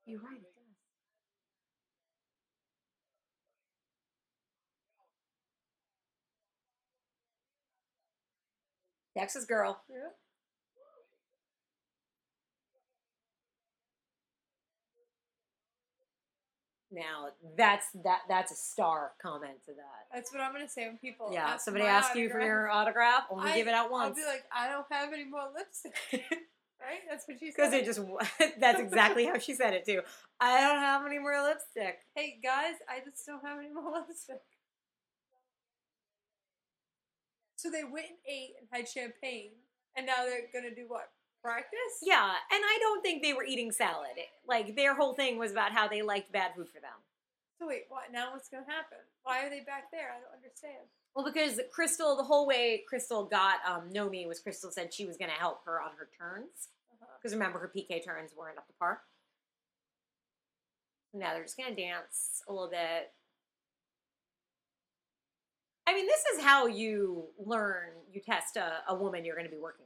You're 0.06 0.20
right. 0.20 0.36
It 0.38 0.42
does. 0.54 0.76
Texas 9.16 9.44
girl. 9.44 9.82
Yeah. 9.88 10.10
Now 16.92 17.28
that's 17.56 17.86
that 18.04 18.20
that's 18.28 18.52
a 18.52 18.54
star 18.54 19.12
comment 19.20 19.64
to 19.66 19.72
that. 19.72 20.06
That's 20.14 20.32
what 20.32 20.40
I'm 20.40 20.52
gonna 20.52 20.68
say 20.68 20.86
when 20.86 20.98
people. 20.98 21.30
Yeah, 21.32 21.48
ask 21.48 21.64
somebody 21.64 21.84
asks 21.84 22.14
you 22.14 22.30
for 22.30 22.40
your 22.40 22.70
autograph, 22.70 23.24
only 23.30 23.50
I- 23.50 23.56
give 23.56 23.66
it 23.66 23.74
out 23.74 23.90
once 23.90 24.10
I'll 24.10 24.14
be 24.14 24.24
like, 24.24 24.44
I 24.54 24.68
don't 24.68 24.86
have 24.90 25.12
any 25.12 25.24
more 25.24 25.48
lipstick. 25.54 25.94
right? 26.80 27.00
That's 27.08 27.26
what 27.26 27.38
she 27.40 27.50
said. 27.50 27.56
Because 27.56 27.72
it 27.72 27.84
just 27.84 28.00
that's 28.60 28.80
exactly 28.80 29.26
how 29.26 29.38
she 29.38 29.54
said 29.54 29.74
it 29.74 29.84
too. 29.84 30.00
I 30.40 30.60
don't 30.60 30.78
have 30.78 31.04
any 31.06 31.18
more 31.18 31.42
lipstick. 31.42 31.98
Hey 32.14 32.38
guys, 32.42 32.74
I 32.88 33.00
just 33.04 33.26
don't 33.26 33.44
have 33.44 33.58
any 33.58 33.72
more 33.72 33.92
lipstick. 34.08 34.40
So 37.56 37.70
they 37.70 37.82
went 37.82 38.06
and 38.06 38.18
ate 38.28 38.50
and 38.60 38.68
had 38.70 38.88
champagne, 38.88 39.50
and 39.96 40.06
now 40.06 40.24
they're 40.24 40.46
gonna 40.52 40.74
do 40.74 40.84
what? 40.86 41.10
Practice? 41.46 42.02
Yeah, 42.02 42.26
and 42.52 42.62
I 42.64 42.78
don't 42.80 43.02
think 43.02 43.22
they 43.22 43.32
were 43.32 43.44
eating 43.44 43.70
salad. 43.70 44.18
Like 44.48 44.74
their 44.74 44.94
whole 44.94 45.14
thing 45.14 45.38
was 45.38 45.52
about 45.52 45.70
how 45.70 45.86
they 45.86 46.02
liked 46.02 46.32
bad 46.32 46.54
food 46.56 46.68
for 46.68 46.80
them. 46.80 46.98
So 47.60 47.68
wait, 47.68 47.84
what? 47.88 48.10
Now 48.12 48.32
what's 48.32 48.48
gonna 48.48 48.66
happen? 48.66 48.98
Why 49.22 49.46
are 49.46 49.50
they 49.50 49.60
back 49.60 49.90
there? 49.92 50.10
I 50.10 50.20
don't 50.20 50.34
understand. 50.34 50.90
Well, 51.16 51.24
because 51.24 51.58
Cristal, 51.72 52.14
the 52.14 52.24
whole 52.24 52.46
way 52.46 52.84
Cristal 52.86 53.24
got 53.24 53.60
um, 53.66 53.88
Nomi 53.90 54.28
was 54.28 54.38
Cristal 54.38 54.70
said 54.70 54.92
she 54.92 55.06
was 55.06 55.16
going 55.16 55.30
to 55.30 55.36
help 55.36 55.64
her 55.64 55.80
on 55.80 55.92
her 55.98 56.10
turns. 56.16 56.68
Uh-huh. 56.92 57.06
Because 57.18 57.32
remember, 57.32 57.58
her 57.58 57.72
PK 57.74 58.04
turns 58.04 58.32
weren't 58.36 58.58
up 58.58 58.66
to 58.66 58.74
par. 58.78 59.00
Now 61.14 61.32
they're 61.32 61.42
just 61.42 61.56
going 61.56 61.74
to 61.74 61.82
dance 61.82 62.42
a 62.46 62.52
little 62.52 62.68
bit. 62.68 63.12
I 65.86 65.94
mean, 65.94 66.06
this 66.06 66.22
is 66.34 66.44
how 66.44 66.66
you 66.66 67.28
learn, 67.38 67.92
you 68.12 68.20
test 68.20 68.56
a, 68.56 68.82
a 68.86 68.94
woman 68.94 69.24
you're 69.24 69.36
going 69.36 69.48
to 69.48 69.54
be 69.54 69.60
working 69.60 69.85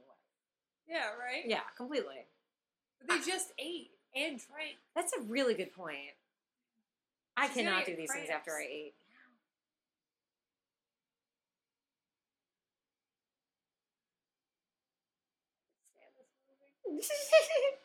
Yeah, 0.91 1.07
right. 1.15 1.43
Yeah, 1.45 1.63
completely. 1.77 2.27
But 2.99 3.23
they 3.23 3.31
just 3.31 3.53
ate 3.57 3.91
and 4.15 4.39
drank. 4.39 4.75
That's 4.95 5.13
a 5.17 5.21
really 5.21 5.53
good 5.53 5.73
point. 5.73 6.11
I 7.37 7.47
She's 7.47 7.55
cannot 7.63 7.85
do 7.85 7.95
these 7.95 8.11
things 8.11 8.29
after 8.29 8.51
I 8.51 8.65
cramps. 8.65 8.73
ate. 8.73 8.93
Stand 15.95 16.11
this 16.17 16.27
movie. 16.43 17.77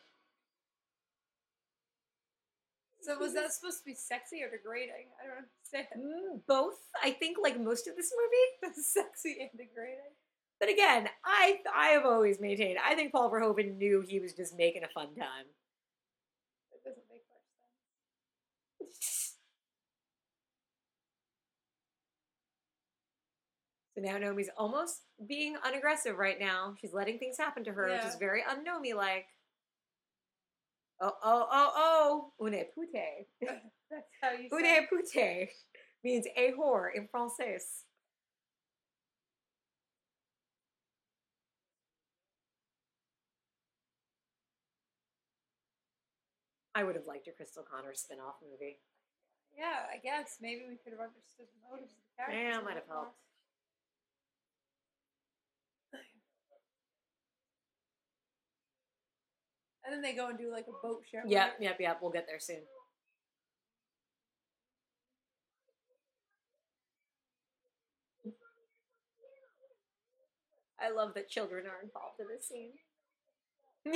So 3.01 3.17
was 3.19 3.33
that 3.35 3.51
supposed 3.55 3.79
to 3.79 3.85
be 3.85 3.95
sexy 3.95 4.43
or 4.43 4.51
degrading? 4.51 5.07
I 5.15 5.27
don't 5.27 5.47
understand. 5.47 5.87
Mm, 5.95 6.41
Both, 6.47 6.79
I 7.01 7.11
think, 7.11 7.37
like 7.41 7.59
most 7.59 7.87
of 7.87 7.95
this 7.95 8.11
movie. 8.11 8.75
sexy 8.81 9.37
and 9.39 9.51
degrading. 9.55 10.16
But 10.59 10.69
again, 10.69 11.07
I 11.23 11.59
I 11.73 11.87
have 11.89 12.05
always 12.05 12.39
maintained. 12.39 12.79
I 12.83 12.95
think 12.95 13.11
Paul 13.11 13.31
Verhoeven 13.31 13.77
knew 13.77 14.03
he 14.07 14.19
was 14.19 14.33
just 14.33 14.57
making 14.57 14.83
a 14.83 14.87
fun 14.87 15.07
time. 15.15 15.45
That 16.71 16.83
doesn't 16.83 17.03
make 17.09 17.23
much 17.29 17.41
sense. 18.79 19.33
So 23.97 24.03
now 24.03 24.17
Nomi's 24.17 24.49
almost 24.55 25.01
being 25.27 25.55
unaggressive 25.65 26.19
right 26.19 26.39
now. 26.39 26.75
She's 26.79 26.93
letting 26.93 27.17
things 27.17 27.35
happen 27.35 27.63
to 27.63 27.71
her, 27.71 27.89
which 27.89 28.05
is 28.05 28.15
very 28.19 28.43
un-Nomi 28.47 28.93
like. 28.95 29.25
Oh 31.01 31.13
oh 31.23 31.47
oh 31.51 31.71
oh! 31.75 32.45
Une 32.45 32.63
pute. 32.75 33.27
That's 33.89 34.05
how 34.21 34.31
you 34.33 34.49
say. 34.49 34.77
Une 34.77 34.87
pute 34.87 35.49
means 36.03 36.27
a 36.35 36.51
whore 36.51 36.89
in 36.95 37.07
Francais. 37.09 37.85
I 46.77 46.83
would 46.83 46.93
have 46.93 47.07
liked 47.07 47.27
a 47.27 47.31
Cristal 47.31 47.63
Connors 47.65 48.01
spin-off 48.01 48.35
movie. 48.47 48.77
Yeah, 49.57 49.89
I 49.91 49.97
guess 49.97 50.37
maybe 50.39 50.61
we 50.69 50.75
could 50.77 50.93
have 50.93 51.01
understood 51.01 51.47
the 51.49 51.65
motives 51.65 51.93
of 51.93 51.97
the 52.05 52.13
characters. 52.15 52.53
Yeah, 52.53 52.61
might 52.61 52.75
have 52.75 52.87
helped. 52.87 53.17
And 59.83 59.93
then 59.93 60.01
they 60.03 60.13
go 60.13 60.27
and 60.27 60.37
do 60.37 60.51
like 60.51 60.67
a 60.67 60.85
boat 60.85 61.01
show. 61.09 61.21
Yep, 61.25 61.47
right? 61.47 61.53
yep, 61.61 61.77
yep. 61.79 61.99
We'll 62.01 62.11
get 62.11 62.27
there 62.27 62.39
soon. 62.39 62.61
I 70.79 70.91
love 70.91 71.13
that 71.15 71.29
children 71.29 71.65
are 71.65 71.81
involved 71.81 72.19
in 72.19 72.27
this 72.27 72.47
scene. 72.47 72.73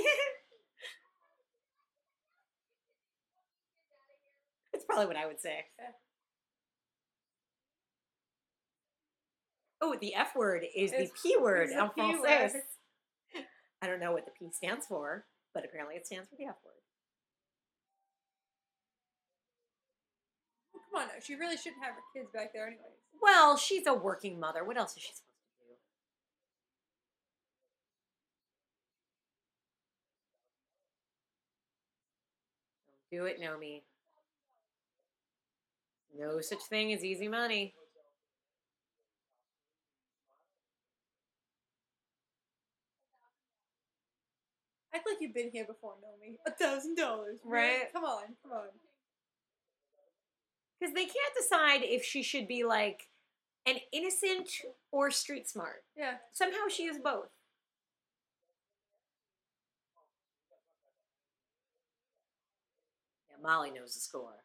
That's 4.82 4.88
probably 4.88 5.06
what 5.06 5.18
I 5.18 5.28
would 5.28 5.40
say. 5.40 5.66
Oh, 9.80 9.95
the 9.99 10.16
F 10.16 10.36
word 10.36 10.64
is 10.76 10.91
it's, 10.91 11.12
the 11.12 11.30
P 11.30 11.38
word, 11.40 11.70
in 11.70 11.78
français. 11.78 12.53
I 13.82 13.88
don't 13.88 13.99
know 13.99 14.12
what 14.12 14.26
the 14.26 14.32
P 14.32 14.52
stands 14.52 14.88
for, 14.88 15.26
but 15.53 15.66
apparently 15.66 15.95
it 15.95 16.08
stands 16.08 16.30
for 16.30 16.36
the 16.36 16.45
F 16.45 16.56
word. 16.66 16.74
Well, 20.74 20.84
come 20.91 21.02
on, 21.10 21.22
she 21.22 21.36
really 21.36 21.58
shouldn't 21.58 21.84
have 21.84 21.94
her 21.94 22.02
kids 22.16 22.30
back 22.34 22.53
there, 22.53 22.66
anyways. 22.66 22.98
Well, 23.22 23.58
she's 23.58 23.86
a 23.86 23.94
working 23.94 24.40
mother. 24.40 24.64
What 24.64 24.78
else 24.78 24.98
is 24.98 25.03
she 25.03 25.14
supposed 25.14 25.24
to 33.12 33.20
do? 33.20 33.20
Don't 33.20 33.22
do 33.22 33.26
it, 33.28 33.40
Nomi. 33.40 33.84
No 36.18 36.42
such 36.42 36.64
thing 36.64 36.94
as 36.94 37.04
easy 37.04 37.28
money. 37.28 37.74
Act 44.94 45.08
like 45.08 45.18
you've 45.22 45.34
been 45.34 45.50
here 45.52 45.66
before, 45.66 45.94
Nomi. 46.04 46.36
A 46.46 46.52
thousand 46.52 46.96
dollars, 46.96 47.40
Right. 47.46 47.92
Come 47.94 48.04
on, 48.04 48.24
come 48.44 48.52
on. 48.52 48.68
Because 50.80 50.94
they 50.94 51.06
can't 51.06 51.36
decide 51.38 51.82
if 51.84 52.04
she 52.04 52.24
should 52.24 52.48
be 52.48 52.64
like 52.64 53.08
an 53.66 53.78
innocent 53.94 54.50
or 54.92 55.12
street 55.12 55.48
smart. 55.48 55.84
Yeah. 55.96 56.16
Somehow 56.34 56.68
she 56.70 56.84
is 56.84 56.98
both. 56.98 57.30
Yeah, 63.30 63.38
Molly 63.42 63.72
knows 63.72 63.94
the 63.94 64.00
score. 64.02 64.44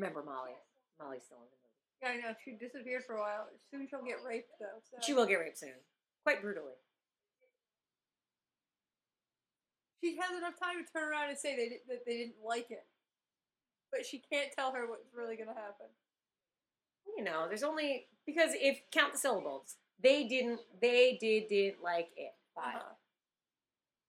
Remember 0.00 0.22
Molly. 0.24 0.56
Molly's 0.98 1.22
still 1.28 1.36
in 1.44 1.52
the 1.52 1.60
movie. 1.60 1.76
Yeah, 2.00 2.08
I 2.08 2.32
know. 2.32 2.34
She 2.42 2.56
disappeared 2.56 3.04
for 3.04 3.16
a 3.16 3.20
while. 3.20 3.44
Soon 3.70 3.86
she'll 3.86 4.02
get 4.02 4.24
raped, 4.26 4.48
though. 4.58 4.80
So. 4.90 4.96
She 5.04 5.12
will 5.12 5.26
get 5.26 5.34
raped 5.34 5.58
soon. 5.58 5.76
Quite 6.24 6.40
brutally. 6.40 6.72
She 10.02 10.16
has 10.16 10.36
enough 10.38 10.58
time 10.58 10.82
to 10.82 10.90
turn 10.90 11.10
around 11.10 11.28
and 11.28 11.38
say 11.38 11.54
they 11.54 11.68
di- 11.68 11.84
that 11.88 12.06
they 12.06 12.16
didn't 12.16 12.40
like 12.42 12.70
it, 12.70 12.86
but 13.92 14.06
she 14.06 14.22
can't 14.32 14.50
tell 14.56 14.72
her 14.72 14.88
what's 14.88 15.12
really 15.14 15.36
gonna 15.36 15.52
happen. 15.52 15.86
You 17.18 17.22
know, 17.22 17.44
there's 17.48 17.62
only 17.62 18.06
because 18.24 18.52
if 18.54 18.80
count 18.90 19.12
the 19.12 19.18
syllables, 19.18 19.76
they 20.02 20.26
didn't 20.26 20.60
they 20.80 21.18
did 21.20 21.48
didn't 21.48 21.82
like 21.82 22.08
it. 22.16 22.32
5 22.54 22.76
Uh-huh. 22.76 22.94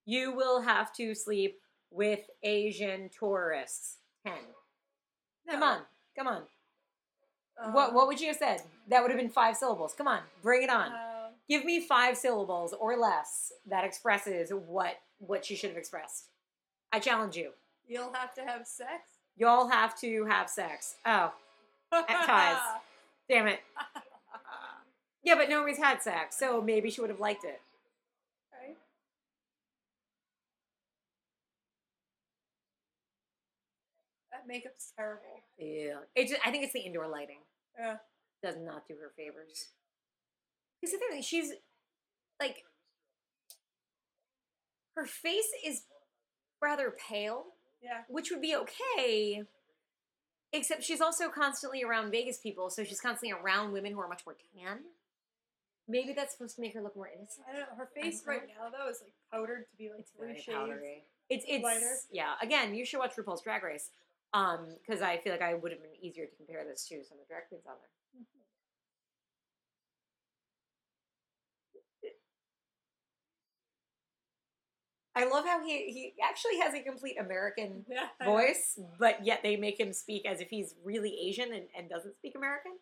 You 0.05 0.31
will 0.33 0.61
have 0.61 0.93
to 0.93 1.13
sleep 1.13 1.59
with 1.89 2.21
Asian 2.41 3.09
tourists. 3.09 3.97
Ten. 5.47 5.59
Come 5.59 5.63
on. 5.63 5.79
Come 6.17 6.27
on. 6.27 6.41
Um, 7.63 7.73
what 7.73 7.93
what 7.93 8.07
would 8.07 8.19
you 8.19 8.27
have 8.27 8.37
said? 8.37 8.61
That 8.87 9.01
would 9.01 9.11
have 9.11 9.19
been 9.19 9.29
five 9.29 9.55
syllables. 9.55 9.93
Come 9.97 10.07
on, 10.07 10.19
bring 10.41 10.63
it 10.63 10.69
on. 10.69 10.91
uh, 10.91 11.29
Give 11.49 11.63
me 11.65 11.79
five 11.85 12.17
syllables 12.17 12.73
or 12.73 12.97
less 12.97 13.51
that 13.67 13.83
expresses 13.83 14.51
what 14.51 14.95
what 15.19 15.45
she 15.45 15.55
should 15.55 15.69
have 15.69 15.77
expressed. 15.77 16.29
I 16.91 16.99
challenge 16.99 17.35
you. 17.35 17.51
you'll 17.87 18.13
have 18.13 18.33
to 18.35 18.41
have 18.41 18.65
sex. 18.65 18.89
Y'all 19.37 19.67
have 19.69 19.99
to 20.01 20.25
have 20.25 20.49
sex. 20.49 20.95
Oh, 21.05 21.31
at 21.91 22.07
ties. 22.25 22.57
damn 23.29 23.47
it. 23.47 23.59
Yeah, 25.23 25.35
but 25.35 25.49
Nomi's 25.49 25.77
had 25.77 26.01
sex, 26.01 26.37
so 26.37 26.61
maybe 26.61 26.89
she 26.89 26.99
would 27.01 27.09
have 27.11 27.19
liked 27.19 27.43
it. 27.43 27.61
right? 28.51 28.75
That 34.31 34.40
makeup's 34.51 34.91
terrible. 34.97 35.41
Yeah. 35.57 35.99
It 36.15 36.27
just, 36.27 36.41
I 36.45 36.51
think 36.51 36.63
it's 36.63 36.73
the 36.73 36.81
indoor 36.81 37.07
lighting. 37.07 37.39
Yeah. 37.79 37.95
Does 38.43 38.55
not 38.59 38.87
do 38.87 38.95
her 39.01 39.11
favors. 39.15 39.69
Because 40.81 40.93
the 40.93 40.99
thing 40.99 41.21
she's 41.21 41.51
like 42.39 42.63
her 44.95 45.05
face 45.05 45.47
is 45.65 45.83
rather 46.61 46.91
pale, 47.09 47.45
Yeah. 47.81 48.01
which 48.09 48.29
would 48.31 48.41
be 48.41 48.55
okay. 48.55 49.43
Except 50.53 50.83
she's 50.83 50.99
also 51.01 51.29
constantly 51.29 51.81
around 51.83 52.11
Vegas 52.11 52.37
people, 52.39 52.69
so 52.69 52.83
she's 52.83 52.99
constantly 52.99 53.31
around 53.31 53.71
women 53.71 53.93
who 53.93 53.99
are 54.01 54.07
much 54.09 54.23
more 54.25 54.35
tan. 54.55 54.79
Maybe 55.87 56.13
that's 56.13 56.33
supposed 56.33 56.55
to 56.55 56.61
make 56.61 56.73
her 56.73 56.81
look 56.81 56.95
more 56.95 57.07
innocent. 57.07 57.45
I 57.49 57.51
don't 57.53 57.61
know. 57.61 57.75
Her 57.77 57.89
face 57.95 58.23
right 58.27 58.41
now 58.47 58.69
though 58.69 58.89
is 58.89 59.01
like 59.01 59.13
powdered 59.31 59.65
to 59.71 59.77
be 59.77 59.89
like 59.89 60.01
It's 60.01 60.11
three 60.17 60.35
shades. 60.35 60.57
powdery. 60.57 61.03
It's 61.29 61.45
it's 61.47 61.63
lighter. 61.63 61.95
yeah. 62.11 62.33
Again, 62.41 62.75
you 62.75 62.85
should 62.85 62.99
watch 62.99 63.15
RuPaul's 63.15 63.41
Drag 63.41 63.63
Race, 63.63 63.89
um, 64.33 64.75
because 64.79 65.01
I 65.01 65.17
feel 65.17 65.33
like 65.33 65.41
I 65.41 65.53
would 65.53 65.71
have 65.71 65.81
been 65.81 65.95
easier 66.01 66.25
to 66.25 66.35
compare 66.35 66.63
this 66.65 66.87
to 66.87 67.03
some 67.03 67.17
of 67.19 67.27
the 67.27 67.33
drag 67.33 67.47
queens 67.49 67.65
on 67.67 67.75
there. 67.79 67.89
I 75.13 75.25
love 75.25 75.45
how 75.45 75.63
he 75.65 75.91
he 75.91 76.13
actually 76.23 76.57
has 76.59 76.73
a 76.73 76.81
complete 76.81 77.17
American 77.19 77.85
Yeah. 77.89 78.07
Voice, 78.23 78.79
but 78.97 79.25
yet 79.25 79.41
they 79.43 79.57
make 79.57 79.79
him 79.79 79.91
speak 79.91 80.25
as 80.25 80.39
if 80.39 80.49
he's 80.49 80.75
really 80.83 81.17
Asian 81.27 81.51
and, 81.53 81.65
and 81.77 81.89
doesn't 81.89 82.15
speak 82.15 82.33
American. 82.35 82.73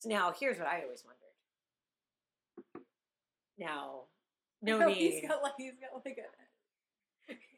So 0.00 0.08
now 0.08 0.32
here's 0.38 0.58
what 0.58 0.68
I 0.68 0.82
always 0.82 1.04
wondered. 1.04 1.18
Now, 3.58 4.04
no 4.62 4.78
No, 4.78 4.86
need. 4.88 4.96
he's 4.96 5.28
got 5.28 5.42
like 5.42 5.52
he's 5.58 5.74
got 5.80 5.94
like 5.94 6.16
a 6.18 6.47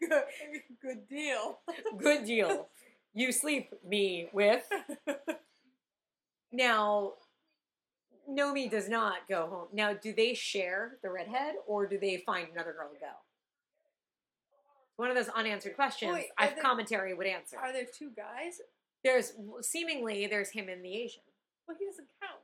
good, 0.01 0.23
good 0.83 1.09
deal. 1.09 1.59
Good 1.99 2.25
deal. 2.25 2.69
You 3.15 3.33
sleep 3.33 3.73
me 3.87 4.29
with. 4.33 4.63
Now, 6.53 7.15
Nomi 8.29 8.71
does 8.71 8.89
not 8.89 9.29
go 9.29 9.47
home. 9.47 9.69
Now, 9.73 9.93
do 9.95 10.13
they 10.13 10.35
share 10.35 10.99
the 11.03 11.11
redhead 11.11 11.55
or 11.67 11.87
do 11.87 11.99
they 11.99 12.23
find 12.27 12.49
another 12.53 12.73
girl 12.73 12.89
to 12.93 12.99
go? 12.99 13.07
One 14.97 15.11
of 15.11 15.17
those 15.17 15.29
unanswered 15.29 15.77
questions 15.77 16.13
Wait, 16.13 16.27
I 16.39 16.49
there- 16.49 16.63
commentary 16.63 17.15
would 17.15 17.27
answer. 17.27 17.57
Are 17.59 17.73
there 17.73 17.87
two 17.87 18.11
guys? 18.17 18.61
There's 19.03 19.33
seemingly 19.63 20.27
there's 20.27 20.51
him 20.51 20.69
and 20.69 20.85
the 20.85 20.95
Asian. 20.95 21.23
Well, 21.67 21.77
he 21.79 21.87
doesn't 21.87 22.09
count. 22.21 22.41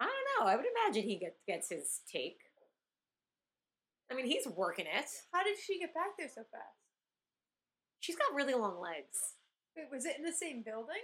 I 0.00 0.06
don't 0.06 0.46
know. 0.46 0.52
I 0.52 0.56
would 0.56 0.64
imagine 0.66 1.08
he 1.08 1.16
gets 1.16 1.38
gets 1.46 1.68
his 1.68 2.00
take. 2.10 2.38
I 4.10 4.14
mean, 4.14 4.26
he's 4.26 4.46
working 4.46 4.86
it. 4.86 5.08
How 5.32 5.42
did 5.42 5.56
she 5.58 5.78
get 5.78 5.94
back 5.94 6.16
there 6.18 6.28
so 6.28 6.42
fast? 6.42 6.84
She's 8.00 8.16
got 8.16 8.34
really 8.34 8.54
long 8.54 8.78
legs. 8.80 9.36
Wait, 9.76 9.86
was 9.90 10.04
it 10.04 10.16
in 10.18 10.24
the 10.24 10.32
same 10.32 10.62
building? 10.62 11.02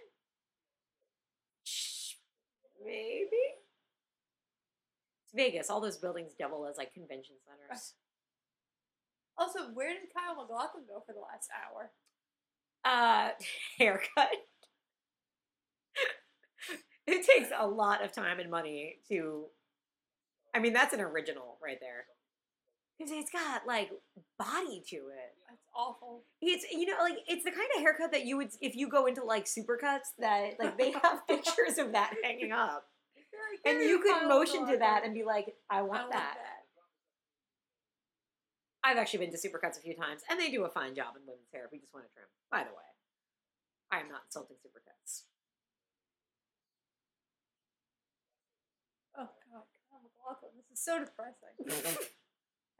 Maybe. 2.84 3.44
It's 5.24 5.34
Vegas. 5.34 5.70
All 5.70 5.80
those 5.80 5.98
buildings 5.98 6.32
double 6.38 6.66
as 6.66 6.76
like 6.76 6.94
convention 6.94 7.36
centers. 7.44 7.94
Also, 9.38 9.60
where 9.72 9.88
did 9.88 10.02
Kyle 10.14 10.36
MacLachlan 10.36 10.84
go 10.86 11.02
for 11.06 11.14
the 11.14 11.20
last 11.20 11.48
hour? 11.64 11.92
Uh, 12.84 13.30
haircut. 13.78 14.28
it 17.06 17.26
takes 17.26 17.48
a 17.58 17.66
lot 17.66 18.04
of 18.04 18.12
time 18.12 18.38
and 18.38 18.50
money 18.50 18.96
to. 19.08 19.46
I 20.54 20.58
mean, 20.58 20.74
that's 20.74 20.92
an 20.92 21.00
original 21.00 21.56
right 21.62 21.78
there. 21.80 22.04
Because 23.00 23.16
it's 23.16 23.30
got 23.30 23.66
like 23.66 23.90
body 24.38 24.84
to 24.90 24.96
it. 24.96 25.32
That's 25.48 25.64
awful. 25.74 26.24
It's 26.42 26.66
you 26.70 26.84
know 26.84 27.00
like 27.00 27.16
it's 27.26 27.44
the 27.44 27.50
kind 27.50 27.66
of 27.74 27.80
haircut 27.80 28.12
that 28.12 28.26
you 28.26 28.36
would 28.36 28.50
if 28.60 28.76
you 28.76 28.90
go 28.90 29.06
into 29.06 29.24
like 29.24 29.46
supercuts 29.46 30.12
that 30.18 30.56
like 30.58 30.76
they 30.76 30.90
have 30.90 31.26
pictures 31.28 31.78
of 31.78 31.92
that 31.92 32.12
hanging 32.22 32.52
up. 32.52 32.84
Very 33.32 33.56
and 33.64 33.88
you 33.88 34.02
could 34.02 34.28
motion 34.28 34.66
to 34.66 34.76
that 34.76 35.06
and 35.06 35.14
be 35.14 35.24
like, 35.24 35.54
I 35.70 35.78
I 35.78 35.80
want 35.80 36.02
want 36.02 36.12
that. 36.12 36.36
I've 38.84 38.98
actually 38.98 39.24
been 39.24 39.32
to 39.32 39.38
Supercuts 39.40 39.78
a 39.78 39.80
few 39.80 39.94
times, 39.94 40.20
and 40.28 40.38
they 40.38 40.50
do 40.50 40.64
a 40.64 40.68
fine 40.68 40.94
job 40.94 41.16
in 41.16 41.22
women's 41.24 41.48
hair 41.54 41.64
if 41.64 41.72
we 41.72 41.78
just 41.78 41.94
want 41.94 42.04
to 42.04 42.12
trim. 42.12 42.26
By 42.50 42.64
the 42.64 42.76
way, 42.76 42.90
I 43.90 44.00
am 44.00 44.08
not 44.08 44.28
insulting 44.28 44.56
Supercuts. 44.56 45.24
Oh 49.16 49.28
God. 49.50 49.64
This 50.54 50.78
is 50.78 50.84
so 50.84 50.98
depressing. 50.98 52.06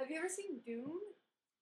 Have 0.01 0.11
you 0.11 0.17
ever 0.17 0.29
seen 0.29 0.61
Dune? 0.65 0.99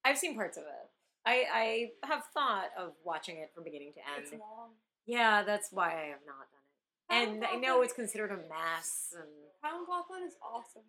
I've 0.05 0.17
seen 0.17 0.33
parts 0.33 0.57
of 0.57 0.63
it. 0.63 0.89
I, 1.25 1.43
I 1.53 2.07
have 2.07 2.23
thought 2.33 2.69
of 2.79 2.93
watching 3.03 3.37
it 3.37 3.51
from 3.53 3.65
beginning 3.65 3.91
to 3.93 3.99
end. 3.99 4.23
It's 4.23 4.31
long. 4.31 4.71
Yeah, 5.05 5.43
that's 5.43 5.69
why 5.71 5.87
I 5.87 6.07
have 6.07 6.23
not 6.25 6.47
done 6.49 6.63
it. 6.63 6.69
And 7.11 7.45
I 7.45 7.59
know 7.59 7.81
it's 7.81 7.91
considered 7.91 8.31
a 8.31 8.37
mess. 8.37 9.13
And 9.13 9.27
Kyle 9.61 9.81
MacLachlan 9.81 10.23
is 10.23 10.35
awesome, 10.41 10.87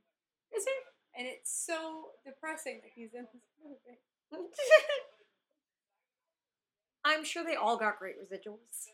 is 0.57 0.63
it? 0.65 0.85
and 1.17 1.27
it's 1.27 1.51
so 1.67 2.11
depressing 2.25 2.81
that 2.83 2.93
he's 2.95 3.15
in 3.15 3.27
this 3.33 3.43
movie. 3.63 3.99
I'm 7.05 7.25
sure 7.25 7.45
they 7.45 7.57
all 7.57 7.77
got 7.77 7.99
great 7.99 8.17
residuals. 8.17 8.89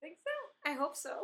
Think 0.00 0.16
so? 0.24 0.70
I 0.70 0.74
hope 0.74 0.96
so. 0.96 1.16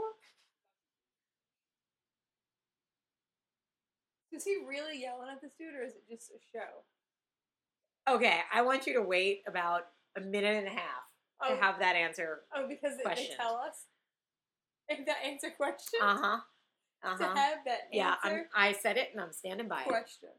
Is 4.32 4.44
he 4.44 4.58
really 4.66 5.00
yelling 5.00 5.28
at 5.30 5.40
this 5.40 5.52
dude, 5.58 5.74
or 5.74 5.82
is 5.82 5.94
it 5.94 6.02
just 6.08 6.30
a 6.30 6.38
show? 6.52 8.14
Okay, 8.14 8.40
I 8.52 8.62
want 8.62 8.86
you 8.86 8.94
to 8.94 9.02
wait 9.02 9.42
about 9.46 9.82
a 10.16 10.20
minute 10.20 10.56
and 10.56 10.66
a 10.66 10.70
half 10.70 11.02
to 11.46 11.52
Oh, 11.54 11.56
have 11.60 11.78
that 11.80 11.96
answer. 11.96 12.40
oh 12.54 12.66
because 12.68 12.92
they, 12.92 12.98
they 12.98 13.02
questioned. 13.02 13.36
tell 13.38 13.56
us. 13.56 13.86
And 14.88 15.06
that 15.06 15.18
answer 15.24 15.50
question. 15.56 16.00
Uh 16.02 16.16
huh. 16.16 16.38
Uh 17.02 17.16
To 17.16 17.24
have 17.24 17.58
that 17.66 17.88
Yeah, 17.92 18.14
I'm, 18.22 18.44
I 18.54 18.72
said 18.72 18.96
it 18.96 19.08
and 19.12 19.20
I'm 19.22 19.32
standing 19.32 19.68
by 19.68 19.82
it. 19.82 19.86
question. 19.88 20.30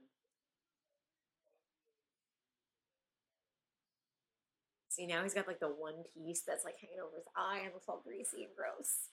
See 4.90 5.08
now 5.08 5.24
he's 5.24 5.34
got 5.34 5.48
like 5.48 5.60
the 5.62 5.68
one 5.70 6.04
piece 6.14 6.42
that's 6.46 6.66
like 6.66 6.76
hanging 6.82 7.00
over 7.00 7.16
his 7.16 7.26
eye 7.36 7.62
and 7.64 7.74
looks 7.74 7.88
all 7.88 8.02
greasy 8.06 8.44
and 8.44 8.52
gross. 8.56 9.08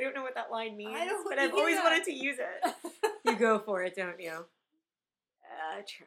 I 0.00 0.02
don't 0.02 0.14
know 0.14 0.22
what 0.22 0.34
that 0.34 0.50
line 0.50 0.78
means, 0.78 0.94
don't 0.94 1.28
but 1.28 1.38
I've 1.38 1.52
always 1.52 1.74
either. 1.74 1.84
wanted 1.84 2.04
to 2.04 2.12
use 2.14 2.38
it. 2.38 2.74
you 3.26 3.36
go 3.36 3.58
for 3.58 3.82
it, 3.82 3.94
don't 3.94 4.18
you? 4.18 4.30
Uh, 4.30 5.82
try. 5.86 6.06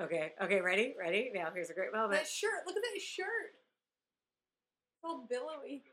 Okay, 0.00 0.32
okay, 0.42 0.60
ready? 0.62 0.94
Ready? 0.98 1.30
Now 1.32 1.48
here's 1.54 1.68
a 1.70 1.74
great 1.74 1.92
moment. 1.92 2.12
that 2.12 2.26
shirt. 2.26 2.66
Look 2.66 2.74
at 2.74 2.82
that 2.82 3.00
shirt. 3.02 3.52
It's 4.96 5.04
all 5.04 5.26
billowy. 5.28 5.84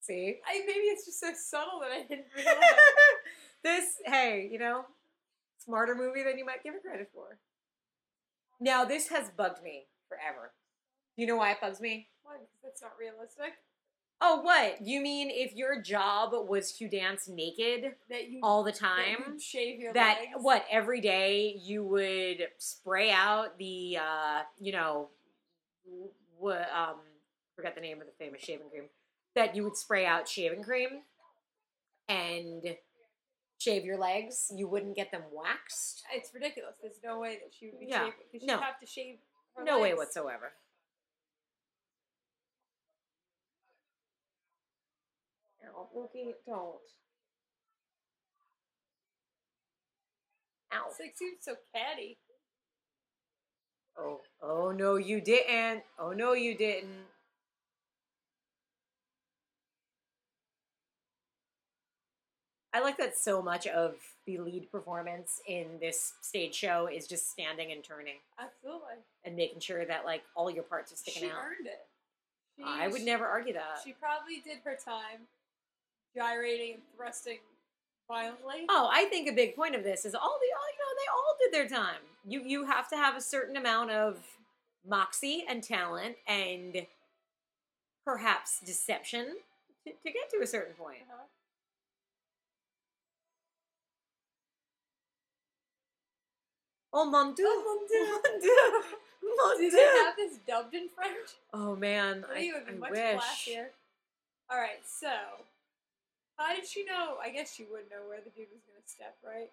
See? 0.00 0.38
I 0.44 0.60
maybe 0.66 0.80
it's 0.86 1.04
just 1.04 1.20
so 1.20 1.32
subtle 1.36 1.80
that 1.82 1.92
I 1.92 2.02
didn't 2.08 2.24
realize. 2.34 2.56
this, 3.62 3.84
hey, 4.06 4.48
you 4.50 4.58
know, 4.58 4.84
smarter 5.58 5.94
movie 5.94 6.22
than 6.24 6.38
you 6.38 6.46
might 6.46 6.64
give 6.64 6.74
it 6.74 6.82
credit 6.82 7.10
for. 7.14 7.38
Now, 8.60 8.84
this 8.84 9.08
has 9.08 9.30
bugged 9.30 9.62
me 9.62 9.86
forever. 10.08 10.52
You 11.16 11.26
know 11.26 11.36
why 11.36 11.52
it 11.52 11.60
bugs 11.60 11.80
me? 11.80 12.08
Why? 12.22 12.34
Because 12.34 12.58
that's 12.62 12.82
not 12.82 12.92
realistic. 12.98 13.54
Oh, 14.22 14.42
what? 14.42 14.82
You 14.86 15.00
mean 15.00 15.30
if 15.30 15.54
your 15.54 15.80
job 15.80 16.32
was 16.46 16.72
to 16.72 16.88
dance 16.88 17.26
naked 17.26 17.92
That 18.10 18.28
you 18.30 18.40
all 18.42 18.62
the 18.62 18.72
time? 18.72 19.16
you 19.32 19.40
shave 19.40 19.80
your 19.80 19.94
That, 19.94 20.18
legs. 20.20 20.32
what, 20.42 20.66
every 20.70 21.00
day 21.00 21.54
you 21.58 21.82
would 21.84 22.48
spray 22.58 23.10
out 23.10 23.56
the, 23.58 23.96
uh, 23.98 24.42
you 24.58 24.72
know, 24.72 25.08
what, 26.38 26.68
um, 26.76 26.96
forgot 27.56 27.74
the 27.74 27.80
name 27.80 28.00
of 28.00 28.06
the 28.06 28.12
famous 28.18 28.42
shaving 28.42 28.68
cream. 28.70 28.84
That 29.34 29.56
you 29.56 29.64
would 29.64 29.76
spray 29.78 30.04
out 30.04 30.28
shaving 30.28 30.62
cream 30.64 30.88
and 32.08 32.76
shave 33.60 33.84
your 33.84 33.98
legs. 33.98 34.50
You 34.54 34.66
wouldn't 34.66 34.96
get 34.96 35.12
them 35.12 35.22
waxed. 35.32 36.02
It's 36.12 36.32
ridiculous. 36.34 36.74
There's 36.82 37.00
no 37.04 37.20
way 37.20 37.38
that 37.42 37.52
she 37.56 37.66
would 37.66 37.78
be 37.80 37.86
Yeah, 37.88 37.98
shaving. 37.98 38.12
Because 38.32 38.46
no. 38.46 38.58
have 38.58 38.80
to 38.80 38.86
shave. 38.86 39.18
Her 39.56 39.64
No 39.64 39.80
way 39.80 39.94
whatsoever. 39.94 40.52
No, 45.62 45.88
Mookie, 45.94 46.32
don't. 46.46 46.78
Ow. 50.72 50.86
It's 50.88 51.00
like 51.00 51.16
seems 51.16 51.38
so 51.42 51.54
catty. 51.74 52.16
Oh, 53.98 54.20
oh 54.42 54.70
no, 54.70 54.96
you 54.96 55.20
didn't. 55.20 55.82
Oh 55.98 56.12
no, 56.12 56.32
you 56.32 56.56
didn't. 56.56 57.06
I 62.72 62.80
like 62.80 62.96
that 62.98 63.16
so 63.18 63.42
much 63.42 63.66
of 63.66 63.94
the 64.26 64.38
lead 64.38 64.70
performance 64.70 65.40
in 65.48 65.66
this 65.80 66.12
stage 66.20 66.54
show 66.54 66.88
is 66.92 67.06
just 67.08 67.30
standing 67.30 67.72
and 67.72 67.82
turning 67.82 68.16
Absolutely. 68.38 68.94
and 69.24 69.34
making 69.36 69.60
sure 69.60 69.84
that 69.84 70.04
like 70.04 70.22
all 70.36 70.50
your 70.50 70.62
parts 70.62 70.92
are 70.92 70.96
sticking 70.96 71.22
She 71.22 71.28
out. 71.30 71.38
earned 71.42 71.66
it. 71.66 71.80
She, 72.56 72.62
I 72.64 72.86
would 72.88 73.00
she- 73.00 73.04
never 73.06 73.26
argue 73.26 73.54
that. 73.54 73.80
She 73.84 73.92
probably 73.92 74.40
did 74.44 74.58
her 74.64 74.76
time 74.82 75.26
gyrating 76.14 76.74
and 76.74 76.82
thrusting 76.96 77.38
violently. 78.08 78.66
Oh, 78.68 78.88
I 78.92 79.04
think 79.06 79.28
a 79.28 79.32
big 79.32 79.56
point 79.56 79.74
of 79.74 79.82
this 79.82 80.04
is 80.04 80.14
all 80.14 80.20
the 80.20 80.26
all 80.26 80.68
you 80.70 80.78
know 80.78 80.94
they 80.96 81.10
all 81.12 81.36
did 81.40 81.52
their 81.70 81.78
time. 81.78 82.00
You 82.26 82.42
you 82.44 82.64
have 82.66 82.88
to 82.90 82.96
have 82.96 83.16
a 83.16 83.20
certain 83.20 83.56
amount 83.56 83.90
of 83.90 84.18
moxie 84.86 85.44
and 85.48 85.62
talent 85.62 86.16
and 86.28 86.86
perhaps 88.04 88.60
deception 88.60 89.26
to, 89.84 89.90
to 89.92 90.12
get 90.12 90.30
to 90.30 90.40
a 90.42 90.46
certain 90.46 90.74
point. 90.74 90.98
Uh-huh. 91.10 91.24
Oh 96.92 97.04
mon 97.04 97.34
dieu, 97.34 97.46
Oh, 97.46 97.62
mon 97.64 97.86
Dieu. 97.86 98.06
mon 98.06 98.40
dieu, 98.40 98.82
mon 99.36 99.56
Do 99.56 99.60
dieu. 99.62 99.70
they 99.70 99.84
have 100.04 100.16
this 100.16 100.38
dubbed 100.46 100.74
in 100.74 100.88
French? 100.88 101.30
Oh 101.52 101.76
man, 101.76 102.24
I 102.28 102.32
I, 102.32 102.34
think 102.40 102.54
it 102.54 102.56
would 102.58 102.66
be 102.66 102.72
I 102.74 102.78
much 102.78 102.90
wish. 102.90 103.20
classier. 103.22 103.66
All 104.50 104.58
right, 104.58 104.82
so 104.84 105.12
how 106.36 106.54
did 106.54 106.66
she 106.66 106.84
know? 106.84 107.16
I 107.22 107.30
guess 107.30 107.52
she 107.54 107.64
would 107.70 107.88
know 107.90 108.08
where 108.08 108.18
the 108.18 108.30
dude 108.30 108.48
was 108.52 108.62
going 108.66 108.82
to 108.82 108.88
step, 108.88 109.16
right? 109.24 109.50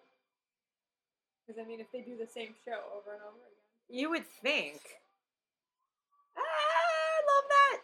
Because 1.45 1.61
I 1.64 1.68
mean, 1.68 1.80
if 1.80 1.91
they 1.91 2.01
do 2.01 2.18
the 2.18 2.26
same 2.27 2.55
show 2.65 2.80
over 2.95 3.14
and 3.14 3.22
over 3.22 3.38
again, 3.38 3.99
You 4.01 4.09
would 4.09 4.26
think. 4.41 4.81
Ah, 6.35 6.41
I 6.41 7.19
love 7.27 7.49
that. 7.49 7.81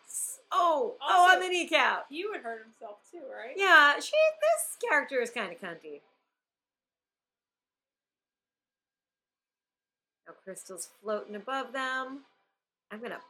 Oh, 0.52 0.96
oh, 1.02 1.26
Also- 1.26 1.36
on 1.36 1.40
the 1.42 1.50
kneecap. 1.50 2.06
he 2.10 2.26
would 2.26 2.42
hurt 2.42 2.64
himself 2.64 2.98
too, 3.12 3.22
right? 3.32 3.54
Yeah, 3.56 4.00
she. 4.00 4.12
This 4.42 4.78
character 4.90 5.22
is 5.22 5.30
kind 5.30 5.52
of 5.54 5.60
cunty. 5.62 6.02
Cristal's 10.44 10.90
floating 11.02 11.36
above 11.36 11.74
them. 11.74 12.22
I'm 12.92 13.02
gonna 13.02 13.22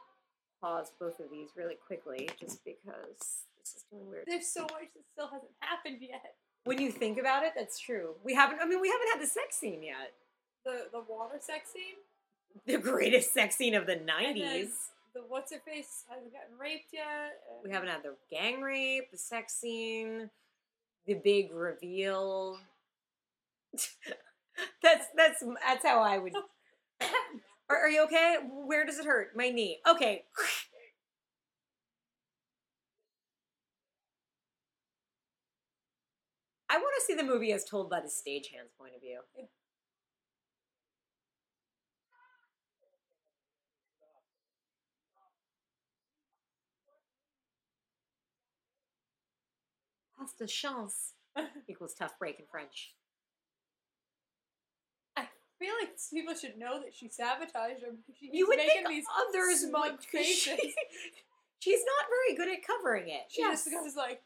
pause 0.60 0.92
both 0.98 1.20
of 1.20 1.30
these 1.30 1.50
really 1.56 1.76
quickly, 1.86 2.28
just 2.40 2.64
because 2.64 3.44
this 3.58 3.74
is 3.76 3.84
doing 3.90 4.08
weird. 4.08 4.24
There's 4.26 4.46
so 4.46 4.62
much 4.62 4.92
that 4.94 5.04
still 5.12 5.26
hasn't 5.26 5.52
happened 5.60 5.98
yet. 6.00 6.34
When 6.64 6.80
you 6.80 6.90
think 6.90 7.18
about 7.18 7.44
it, 7.44 7.52
that's 7.56 7.78
true. 7.78 8.14
We 8.24 8.34
haven't. 8.34 8.60
I 8.60 8.66
mean, 8.66 8.80
we 8.80 8.88
haven't 8.88 9.08
had 9.12 9.22
the 9.22 9.26
sex 9.26 9.56
scene 9.56 9.82
yet. 9.82 10.12
The 10.64 10.88
the 10.92 11.00
water 11.08 11.38
sex 11.40 11.70
scene. 11.72 11.96
The 12.66 12.78
greatest 12.78 13.32
sex 13.32 13.56
scene 13.56 13.74
of 13.74 13.86
the 13.86 13.96
'90s. 13.96 14.70
the 15.14 15.20
what's 15.28 15.52
her 15.52 15.60
face 15.64 16.04
hasn't 16.08 16.32
gotten 16.32 16.58
raped 16.58 16.92
yet. 16.92 17.40
We 17.62 17.70
haven't 17.70 17.88
had 17.88 18.02
the 18.02 18.16
gang 18.30 18.60
rape, 18.60 19.10
the 19.10 19.18
sex 19.18 19.54
scene, 19.54 20.30
the 21.06 21.14
big 21.14 21.52
reveal. 21.52 22.58
that's 24.82 25.06
that's 25.16 25.44
that's 25.66 25.84
how 25.84 26.00
I 26.00 26.18
would. 26.18 26.32
Are, 27.70 27.78
are 27.78 27.88
you 27.88 28.04
okay? 28.04 28.36
Where 28.66 28.84
does 28.84 28.98
it 28.98 29.06
hurt? 29.06 29.28
My 29.34 29.48
knee. 29.48 29.78
Okay. 29.88 30.24
I 36.70 36.76
want 36.76 36.94
to 36.98 37.04
see 37.06 37.14
the 37.14 37.22
movie 37.22 37.52
as 37.52 37.64
told 37.64 37.88
by 37.88 38.00
the 38.00 38.10
stagehand's 38.10 38.72
point 38.76 38.94
of 38.94 39.00
view. 39.00 39.20
Pasta 50.18 50.46
chance 50.46 51.12
equals 51.68 51.94
tough 51.94 52.18
break 52.18 52.40
in 52.40 52.46
French. 52.50 52.94
I 55.64 55.66
feel 55.66 55.74
like 55.80 55.98
people 56.12 56.34
should 56.34 56.58
know 56.58 56.80
that 56.80 56.94
she 56.94 57.08
sabotaged 57.08 57.82
him. 57.82 57.98
She 58.18 58.30
You 58.32 58.46
would 58.48 58.58
making 58.58 58.84
think 58.84 58.88
these 58.88 59.04
others 59.28 59.60
smug 59.60 60.00
faces. 60.02 60.58
She's 61.58 61.80
not 61.80 62.06
very 62.10 62.36
good 62.36 62.54
at 62.54 62.66
covering 62.66 63.08
it. 63.08 63.22
She 63.28 63.40
yes. 63.40 63.64
just 63.64 63.74
goes 63.74 63.96
like, 63.96 64.22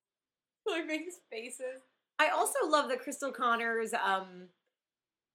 like 0.66 0.86
makes 0.86 1.14
faces. 1.30 1.82
I 2.18 2.28
also 2.28 2.58
love 2.68 2.88
that 2.90 3.00
Cristal 3.00 3.32
Connors, 3.32 3.94
um, 3.94 4.48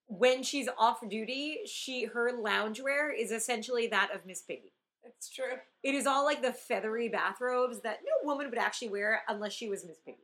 when 0.06 0.42
she's 0.42 0.68
off 0.78 1.00
duty, 1.08 1.60
she 1.66 2.04
her 2.04 2.30
loungewear 2.32 3.08
is 3.18 3.32
essentially 3.32 3.86
that 3.88 4.10
of 4.14 4.26
Miss 4.26 4.42
Piggy. 4.42 4.72
It's 5.02 5.28
true. 5.30 5.58
It 5.82 5.94
is 5.94 6.06
all 6.06 6.24
like 6.24 6.42
the 6.42 6.52
feathery 6.52 7.08
bathrobes 7.08 7.80
that 7.80 8.00
no 8.04 8.28
woman 8.28 8.48
would 8.50 8.58
actually 8.58 8.90
wear 8.90 9.22
unless 9.28 9.52
she 9.52 9.68
was 9.68 9.84
Miss 9.84 9.98
Piggy. 9.98 10.18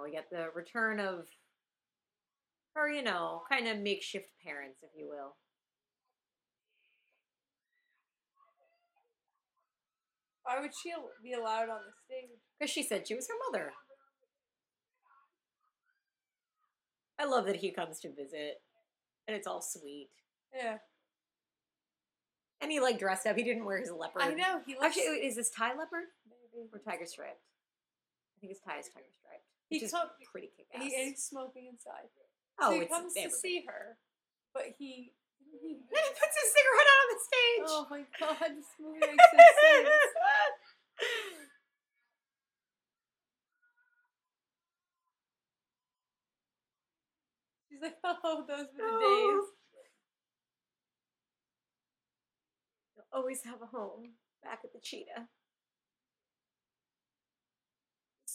Now 0.00 0.04
we 0.06 0.12
get 0.12 0.30
the 0.30 0.48
return 0.54 0.98
of 0.98 1.26
her, 2.74 2.90
you 2.90 3.02
know, 3.02 3.42
kind 3.50 3.68
of 3.68 3.78
makeshift 3.78 4.30
parents, 4.42 4.78
if 4.82 4.90
you 4.96 5.06
will. 5.06 5.36
Why 10.44 10.60
would 10.60 10.70
she 10.82 10.92
be 11.22 11.34
allowed 11.34 11.68
on 11.68 11.80
the 11.84 11.92
stage? 12.06 12.30
Because 12.58 12.70
she 12.70 12.82
said 12.82 13.06
she 13.06 13.14
was 13.14 13.28
her 13.28 13.34
mother. 13.50 13.72
I 17.18 17.26
love 17.26 17.44
that 17.46 17.56
he 17.56 17.70
comes 17.70 18.00
to 18.00 18.08
visit, 18.08 18.62
and 19.28 19.36
it's 19.36 19.46
all 19.46 19.60
sweet. 19.60 20.08
Yeah, 20.56 20.78
And 22.62 22.72
he 22.72 22.80
like 22.80 22.98
dressed 22.98 23.26
up. 23.26 23.36
He 23.36 23.42
didn't 23.44 23.66
wear 23.66 23.78
his 23.78 23.90
leopard. 23.92 24.22
I 24.22 24.32
know. 24.32 24.62
He 24.66 24.72
looks 24.74 24.86
Actually, 24.96 25.26
is 25.26 25.36
this 25.36 25.50
tie 25.50 25.76
leopard 25.76 26.04
maybe. 26.26 26.66
or 26.72 26.78
tiger 26.78 27.04
striped? 27.06 27.42
I 28.36 28.40
think 28.40 28.50
his 28.52 28.60
tie 28.60 28.78
is 28.78 28.86
tiger 28.88 29.04
striped, 29.20 29.44
He 29.70 29.76
which 29.78 29.84
is 29.86 29.94
pretty 30.30 30.50
kick 30.56 30.66
ass. 30.74 30.82
He, 30.82 30.90
he's 30.90 31.22
smoking 31.22 31.70
inside. 31.70 32.10
oh, 32.60 32.74
so 32.74 32.80
he 32.80 32.86
comes 32.86 33.14
to 33.14 33.20
everybody. 33.20 33.40
see 33.40 33.64
her, 33.66 33.96
but 34.52 34.64
he. 34.78 35.14
he 35.62 35.78
Then 35.78 36.02
he 36.04 36.10
puts 36.18 36.34
his 36.34 36.50
cigarette 36.50 36.90
out 36.90 37.00
on 37.00 37.08
the 37.14 37.20
stage. 37.22 37.70
oh 37.70 37.86
my 37.88 38.02
god, 38.18 38.50
this 38.58 38.66
movie 38.82 38.98
makes 38.98 39.30
no 39.32 39.38
sense. 39.38 39.88
She's 47.68 47.78
She's 47.78 47.82
like, 47.82 47.96
oh, 48.04 48.44
those 48.48 48.66
were 48.76 48.78
the 48.78 48.82
Oh. 48.82 49.00
days. 49.00 49.48
You'll 52.96 53.06
always 53.12 53.42
have 53.44 53.62
a 53.62 53.66
home 53.66 54.14
back 54.42 54.60
at 54.64 54.72
the 54.72 54.80
cheetah. 54.82 55.28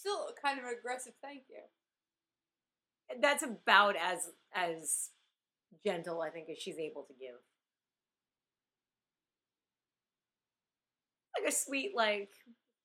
Still 0.06 0.30
kind 0.40 0.60
of 0.60 0.65
aggressive. 0.65 1.14
Thank 1.19 1.45
you. 1.49 1.64
That's 3.22 3.44
about 3.44 3.95
as 3.95 4.30
as 4.53 5.10
gentle, 5.86 6.22
I 6.22 6.30
think, 6.30 6.49
as 6.49 6.57
she's 6.60 6.77
able 6.77 7.03
to 7.03 7.14
give. 7.14 7.36
Like 11.38 11.49
a 11.49 11.56
sweet, 11.56 11.94
like, 11.95 12.30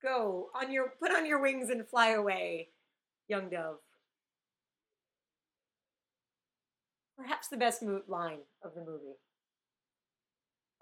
go 0.02 0.50
on 0.54 0.72
your 0.72 0.94
put 1.00 1.12
on 1.12 1.26
your 1.26 1.40
wings 1.40 1.70
and 1.70 1.86
fly 1.88 2.10
away, 2.10 2.70
young 3.28 3.50
dove. 3.50 3.78
Perhaps 7.16 7.46
the 7.46 7.56
best 7.56 7.82
mo- 7.82 8.02
line 8.08 8.40
of 8.62 8.74
the 8.74 8.80
movie. 8.84 9.18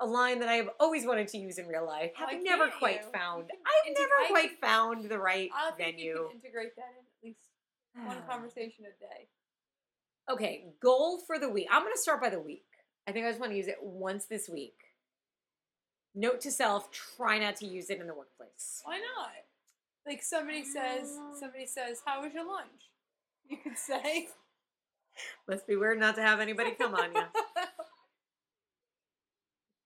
A 0.00 0.06
line 0.06 0.38
that 0.40 0.48
I 0.48 0.54
have 0.54 0.70
always 0.78 1.04
wanted 1.04 1.26
to 1.28 1.38
use 1.38 1.58
in 1.58 1.66
real 1.66 1.84
life, 1.84 2.12
Why 2.16 2.26
having 2.30 2.44
never 2.44 2.68
quite 2.68 3.02
you? 3.04 3.10
found. 3.12 3.50
I've 3.50 3.92
never 3.98 4.14
I 4.14 4.26
quite 4.28 4.60
found 4.60 5.08
the 5.10 5.18
right 5.18 5.50
I 5.54 5.72
think 5.72 5.96
venue. 5.96 6.04
you 6.14 6.28
can 6.30 6.36
integrate 6.40 6.76
that 6.76 6.92
in 6.98 7.04
at 7.04 7.24
least 7.24 7.40
one 8.06 8.22
conversation 8.28 8.84
a 8.84 8.90
day. 9.00 9.26
Okay, 10.30 10.66
goal 10.80 11.20
for 11.26 11.38
the 11.38 11.48
week. 11.48 11.66
I'm 11.70 11.82
going 11.82 11.94
to 11.94 11.98
start 12.00 12.20
by 12.20 12.28
the 12.30 12.38
week. 12.38 12.64
I 13.08 13.12
think 13.12 13.26
I 13.26 13.30
just 13.30 13.40
want 13.40 13.52
to 13.52 13.56
use 13.56 13.66
it 13.66 13.78
once 13.82 14.26
this 14.26 14.48
week. 14.48 14.76
Note 16.14 16.40
to 16.42 16.50
self: 16.52 16.90
try 16.92 17.38
not 17.38 17.56
to 17.56 17.66
use 17.66 17.90
it 17.90 18.00
in 18.00 18.06
the 18.06 18.14
workplace. 18.14 18.82
Why 18.84 18.98
not? 18.98 19.30
Like 20.06 20.22
somebody 20.22 20.64
says, 20.64 21.16
Um. 21.18 21.34
somebody 21.38 21.66
says, 21.66 22.02
"How 22.04 22.22
was 22.22 22.32
your 22.34 22.46
lunch?" 22.46 22.90
You 23.48 23.56
could 23.56 23.78
say, 23.78 24.28
Must 25.48 25.66
be 25.66 25.74
weird 25.76 25.98
not 25.98 26.14
to 26.16 26.22
have 26.22 26.38
anybody 26.40 26.72
come 26.72 26.94
on 26.94 27.14
you. 27.14 27.22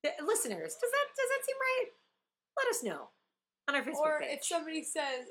Listeners, 0.03 0.74
does 0.74 0.91
that 0.91 1.07
does 1.16 1.29
that 1.31 1.43
seem 1.47 1.57
right? 1.57 1.87
Let 2.59 2.69
us 2.69 2.83
know 2.83 3.09
on 3.69 3.74
our 3.77 3.83
Facebook 3.83 4.01
or 4.01 4.20
page. 4.20 4.39
if 4.39 4.45
somebody 4.45 4.83
says, 4.83 5.27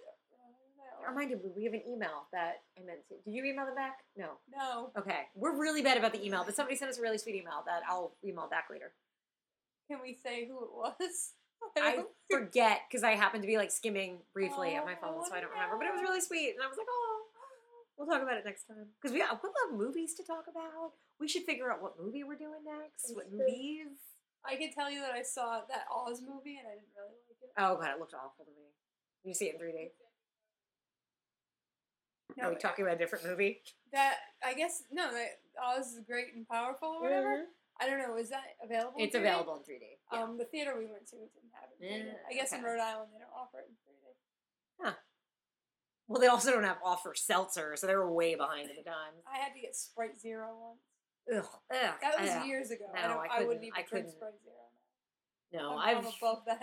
reminded 1.08 1.44
me, 1.44 1.50
we 1.56 1.64
have 1.66 1.74
an 1.74 1.82
email 1.88 2.28
that 2.32 2.62
I 2.78 2.84
meant 2.86 3.00
to. 3.10 3.16
Did 3.26 3.34
you 3.36 3.44
email 3.46 3.66
them 3.66 3.76
back? 3.76 4.00
No. 4.16 4.38
"No, 4.56 4.92
Okay, 4.98 5.28
we're 5.36 5.58
really 5.60 5.82
bad 5.82 5.98
about 5.98 6.14
the 6.14 6.24
email, 6.26 6.44
but 6.46 6.56
somebody 6.56 6.76
sent 6.78 6.90
us 6.92 6.98
a 7.00 7.02
really 7.02 7.18
sweet 7.18 7.36
email 7.36 7.64
that 7.66 7.82
I'll 7.88 8.16
email 8.24 8.48
back 8.48 8.68
later. 8.70 8.94
can 9.90 10.00
we 10.02 10.14
say 10.24 10.46
who 10.48 10.64
it 10.64 10.72
was?" 10.74 11.34
I 11.78 11.96
don't- 11.98 12.10
forget 12.30 12.82
because 12.90 13.04
I 13.04 13.12
happened 13.12 13.44
to 13.44 13.48
be 13.48 13.58
like 13.58 13.72
skimming 13.72 14.20
briefly 14.34 14.74
Oh, 14.76 14.80
on 14.82 14.86
my 14.86 14.96
oh, 15.04 15.20
phone, 15.20 15.26
so 15.28 15.36
I 15.36 15.42
don't 15.42 15.52
remember. 15.52 15.78
But 15.78 15.88
it 15.88 15.94
was 15.94 16.02
really 16.02 16.22
sweet, 16.22 16.52
and 16.56 16.64
I 16.64 16.68
was 16.68 16.78
like, 16.78 16.88
"Oh, 16.90 17.22
we'll 17.98 18.08
talk 18.08 18.22
about 18.24 18.38
it 18.38 18.46
next 18.46 18.66
time." 18.66 18.88
Because 19.02 19.14
we 19.14 19.22
uh, 19.22 19.36
we'll 19.44 19.54
have 19.68 19.78
movies 19.78 20.14
to 20.16 20.24
talk 20.24 20.46
about. 20.50 20.94
We 21.20 21.28
should 21.28 21.44
figure 21.44 21.72
out 21.72 21.82
what 21.82 22.00
movie 22.02 22.24
we're 22.24 22.36
doing 22.40 22.64
next. 22.66 23.14
What 23.14 23.32
movies? 23.32 24.00
I 24.46 24.56
can 24.56 24.72
tell 24.74 24.90
you 24.90 25.02
that 25.02 25.12
I 25.12 25.22
saw 25.22 25.62
that 25.70 25.86
Oz 25.94 26.22
movie 26.22 26.58
and 26.58 26.68
I 26.68 26.76
didn't 26.76 26.94
really 26.98 27.14
like 27.30 27.38
it. 27.42 27.52
Oh 27.58 27.76
god, 27.78 27.94
it 27.96 28.00
looked 28.00 28.14
awful 28.14 28.46
to 28.46 28.52
me. 28.52 28.74
Did 29.24 29.30
you 29.30 29.36
see 29.36 29.46
it 29.46 29.56
in 29.56 29.62
3D? 29.62 29.92
No, 32.38 32.48
Are 32.48 32.50
we 32.52 32.56
talking 32.58 32.86
about 32.86 32.96
a 32.96 32.98
different 33.00 33.26
movie? 33.26 33.62
that 33.92 34.16
I 34.44 34.54
guess 34.54 34.84
no, 34.92 35.12
that 35.12 35.40
Oz 35.62 35.88
is 35.94 36.00
great 36.08 36.34
and 36.34 36.48
powerful 36.48 36.88
or 36.90 37.02
whatever. 37.02 37.44
I 37.80 37.90
don't 37.90 38.00
know. 38.00 38.16
Is 38.18 38.30
that 38.30 38.56
available? 38.64 38.98
in 39.00 39.06
It's 39.06 39.16
3D? 39.16 39.20
available 39.20 39.56
in 39.56 39.62
3D. 39.62 39.84
Yeah. 40.14 40.24
Um, 40.24 40.38
the 40.38 40.46
theater 40.46 40.76
we 40.78 40.86
went 40.86 41.08
to 41.08 41.16
didn't 41.18 41.52
have 41.54 41.70
it. 41.80 41.84
in 41.86 42.02
3D. 42.02 42.06
Yeah, 42.08 42.14
I 42.30 42.34
guess 42.34 42.54
in. 42.54 42.64
Rhode 42.64 42.80
Island 42.80 43.10
they 43.14 43.20
don't 43.20 43.36
offer 43.36 43.60
it 43.60 43.68
in 43.70 43.76
3D. 43.76 44.16
Huh. 44.82 44.94
Well, 46.08 46.20
they 46.22 46.28
also 46.28 46.52
don't 46.52 46.64
have 46.64 46.78
offer 46.84 47.14
seltzer, 47.16 47.76
so 47.76 47.88
they 47.88 47.96
were 47.96 48.12
way 48.12 48.36
behind 48.36 48.70
at 48.70 48.76
the 48.76 48.84
time. 48.84 49.14
I 49.32 49.38
had 49.38 49.54
to 49.54 49.60
get 49.62 49.76
Sprite 49.76 50.20
Zero 50.20 50.48
once. 50.60 50.80
Ugh, 51.34 51.46
ugh, 51.74 51.94
That 52.02 52.20
was 52.20 52.30
ugh. 52.30 52.46
years 52.46 52.72
ago. 52.72 52.86
I, 52.96 53.02
No, 53.02 53.14
don't, 53.16 53.32
I 53.32 53.38
I, 53.38 53.44
wouldn't 53.44 53.64
even 53.66 53.74
I 53.78 53.86
drink. 53.88 54.10
Sprite 54.10 54.34
Zero. 54.44 54.56
No, 55.64 55.78
I've 55.78 55.98
I'm 55.98 56.06
above 56.06 56.44
that. 56.48 56.62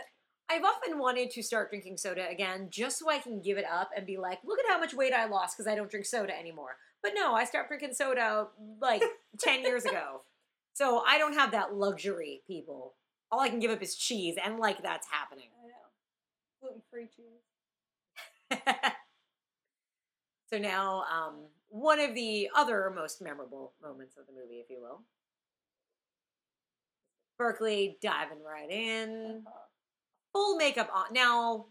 I've 0.51 0.64
often 0.64 0.98
wanted 0.98 1.30
to 1.32 1.43
start 1.43 1.68
drinking 1.70 1.98
soda 1.98 2.26
again 2.28 2.68
just 2.70 2.98
so 2.98 3.10
I 3.10 3.18
can 3.18 3.43
give 3.43 3.59
it 3.59 3.66
up 3.70 3.90
and 3.94 4.06
be 4.06 4.16
like, 4.16 4.39
look 4.44 4.59
at 4.59 4.64
how 4.66 4.78
much 4.80 4.94
weight 4.94 5.12
I 5.12 5.26
lost 5.26 5.56
because 5.56 5.70
I 5.70 5.74
don't 5.74 5.90
drink 5.90 6.06
soda 6.06 6.36
anymore. 6.39 6.76
But 7.02 7.12
no, 7.14 7.35
I 7.35 7.44
stopped 7.44 7.68
drinking 7.68 7.93
soda 7.93 8.48
like 8.80 9.02
10 9.40 9.62
years 9.62 9.85
ago. 9.85 10.22
So 10.72 11.02
I 11.06 11.18
don't 11.18 11.35
have 11.35 11.51
that 11.52 11.74
luxury, 11.74 12.43
people. 12.47 12.94
All 13.30 13.40
I 13.40 13.51
can 13.51 13.59
give 13.59 13.70
up 13.70 13.82
is 13.82 13.94
cheese, 13.94 14.36
and 14.43 14.59
like 14.59 14.82
that's 14.82 15.06
happening. 15.10 15.48
I 15.62 15.66
know. 15.66 15.74
Gluten 16.62 16.82
free 16.90 17.09
cheese. 17.14 17.43
so 20.51 20.59
now, 20.59 21.02
um, 21.12 21.35
one 21.69 22.01
of 22.01 22.15
the 22.15 22.49
other 22.57 22.93
most 22.95 23.20
memorable 23.20 23.73
moments 23.82 24.16
of 24.16 24.27
the 24.27 24.32
movie, 24.32 24.57
if 24.57 24.70
you 24.70 24.81
will. 24.81 25.03
Berkley 27.39 27.99
diving 28.03 28.43
right 28.43 28.70
in. 28.70 29.45
Full 30.32 30.57
makeup 30.57 30.90
on. 30.95 31.07
Now, 31.12 31.66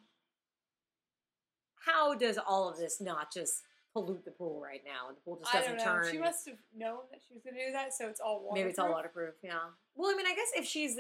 how 1.86 2.15
does 2.15 2.38
all 2.38 2.69
of 2.69 2.78
this 2.78 3.02
not 3.02 3.34
just 3.34 3.61
pollute 3.94 4.24
the 4.26 4.32
pool 4.32 4.61
right 4.61 4.82
now? 4.86 5.14
The 5.14 5.22
pool 5.22 5.40
just 5.40 5.53
doesn't 5.53 5.78
don't 5.78 5.86
know. 5.86 6.02
turn. 6.03 6.11
She 6.11 6.18
must 6.18 6.48
have 6.48 6.57
known 6.76 6.99
that 7.11 7.19
she 7.28 7.34
was 7.34 7.44
going 7.44 7.56
to 7.56 7.65
do 7.65 7.72
that, 7.74 7.94
so 7.94 8.07
it's 8.07 8.19
all 8.19 8.41
waterproof. 8.41 8.56
Maybe 8.56 8.69
it's 8.69 8.80
all 8.80 8.91
waterproof. 8.91 9.34
Yeah. 9.44 9.60
Well, 9.95 10.11
I 10.11 10.15
mean, 10.15 10.26
I 10.26 10.36
guess 10.36 10.52
if 10.56 10.65
she's 10.65 10.98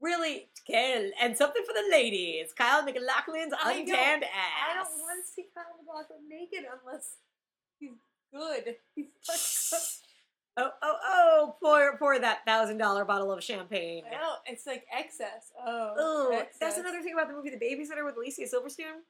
really 0.00 0.48
Kel 0.66 1.10
and 1.20 1.36
something 1.36 1.62
for 1.66 1.72
the 1.72 1.88
ladies, 1.90 2.52
Kyle 2.56 2.84
MacLachlan's 2.84 3.54
I 3.54 3.80
ass. 3.80 3.88
I 3.88 4.74
don't 4.74 5.00
want 5.00 5.24
to 5.24 5.32
see 5.32 5.46
Kyle 5.54 5.64
MacLachlan 5.80 6.28
naked 6.28 6.68
unless 6.68 7.16
he's 7.78 7.90
good. 8.34 8.76
He's 8.94 9.06
not 9.28 9.36
good. 9.70 9.80
Oh, 10.56 10.70
oh, 10.82 10.96
oh! 11.04 11.56
Pour, 11.60 11.96
pour 11.98 12.18
that 12.20 12.44
thousand 12.46 12.78
dollar 12.78 13.04
bottle 13.04 13.32
of 13.32 13.42
champagne. 13.42 14.04
I 14.08 14.14
know. 14.14 14.34
It's 14.46 14.66
like 14.66 14.86
excess. 14.96 15.50
Oh. 15.60 15.94
Oh, 15.98 16.32
excess. 16.32 16.56
that's 16.60 16.78
another 16.78 17.02
thing 17.02 17.12
about 17.14 17.26
the 17.28 17.34
movie 17.34 17.50
The 17.50 17.56
Babysitter 17.56 18.04
with 18.04 18.16
Alicia 18.16 18.42
Silverstone. 18.42 19.02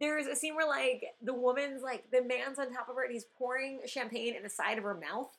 There's 0.00 0.26
a 0.26 0.36
scene 0.36 0.54
where 0.54 0.68
like 0.68 1.04
the 1.22 1.34
woman's 1.34 1.82
like 1.82 2.04
the 2.12 2.22
man's 2.22 2.58
on 2.60 2.72
top 2.72 2.88
of 2.88 2.94
her 2.94 3.04
and 3.04 3.12
he's 3.12 3.24
pouring 3.36 3.80
champagne 3.86 4.34
in 4.36 4.42
the 4.44 4.48
side 4.50 4.78
of 4.78 4.84
her 4.84 4.94
mouth. 4.94 5.36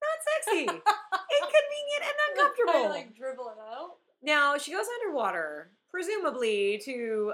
Not 0.00 0.44
sexy, 0.44 0.60
inconvenient, 0.60 2.02
and 2.02 2.38
uncomfortable. 2.38 2.88
Like 2.90 3.14
dribbling 3.16 3.54
out. 3.70 3.96
now 4.22 4.56
she 4.58 4.72
goes 4.72 4.86
underwater, 5.02 5.70
presumably 5.90 6.80
to 6.84 7.32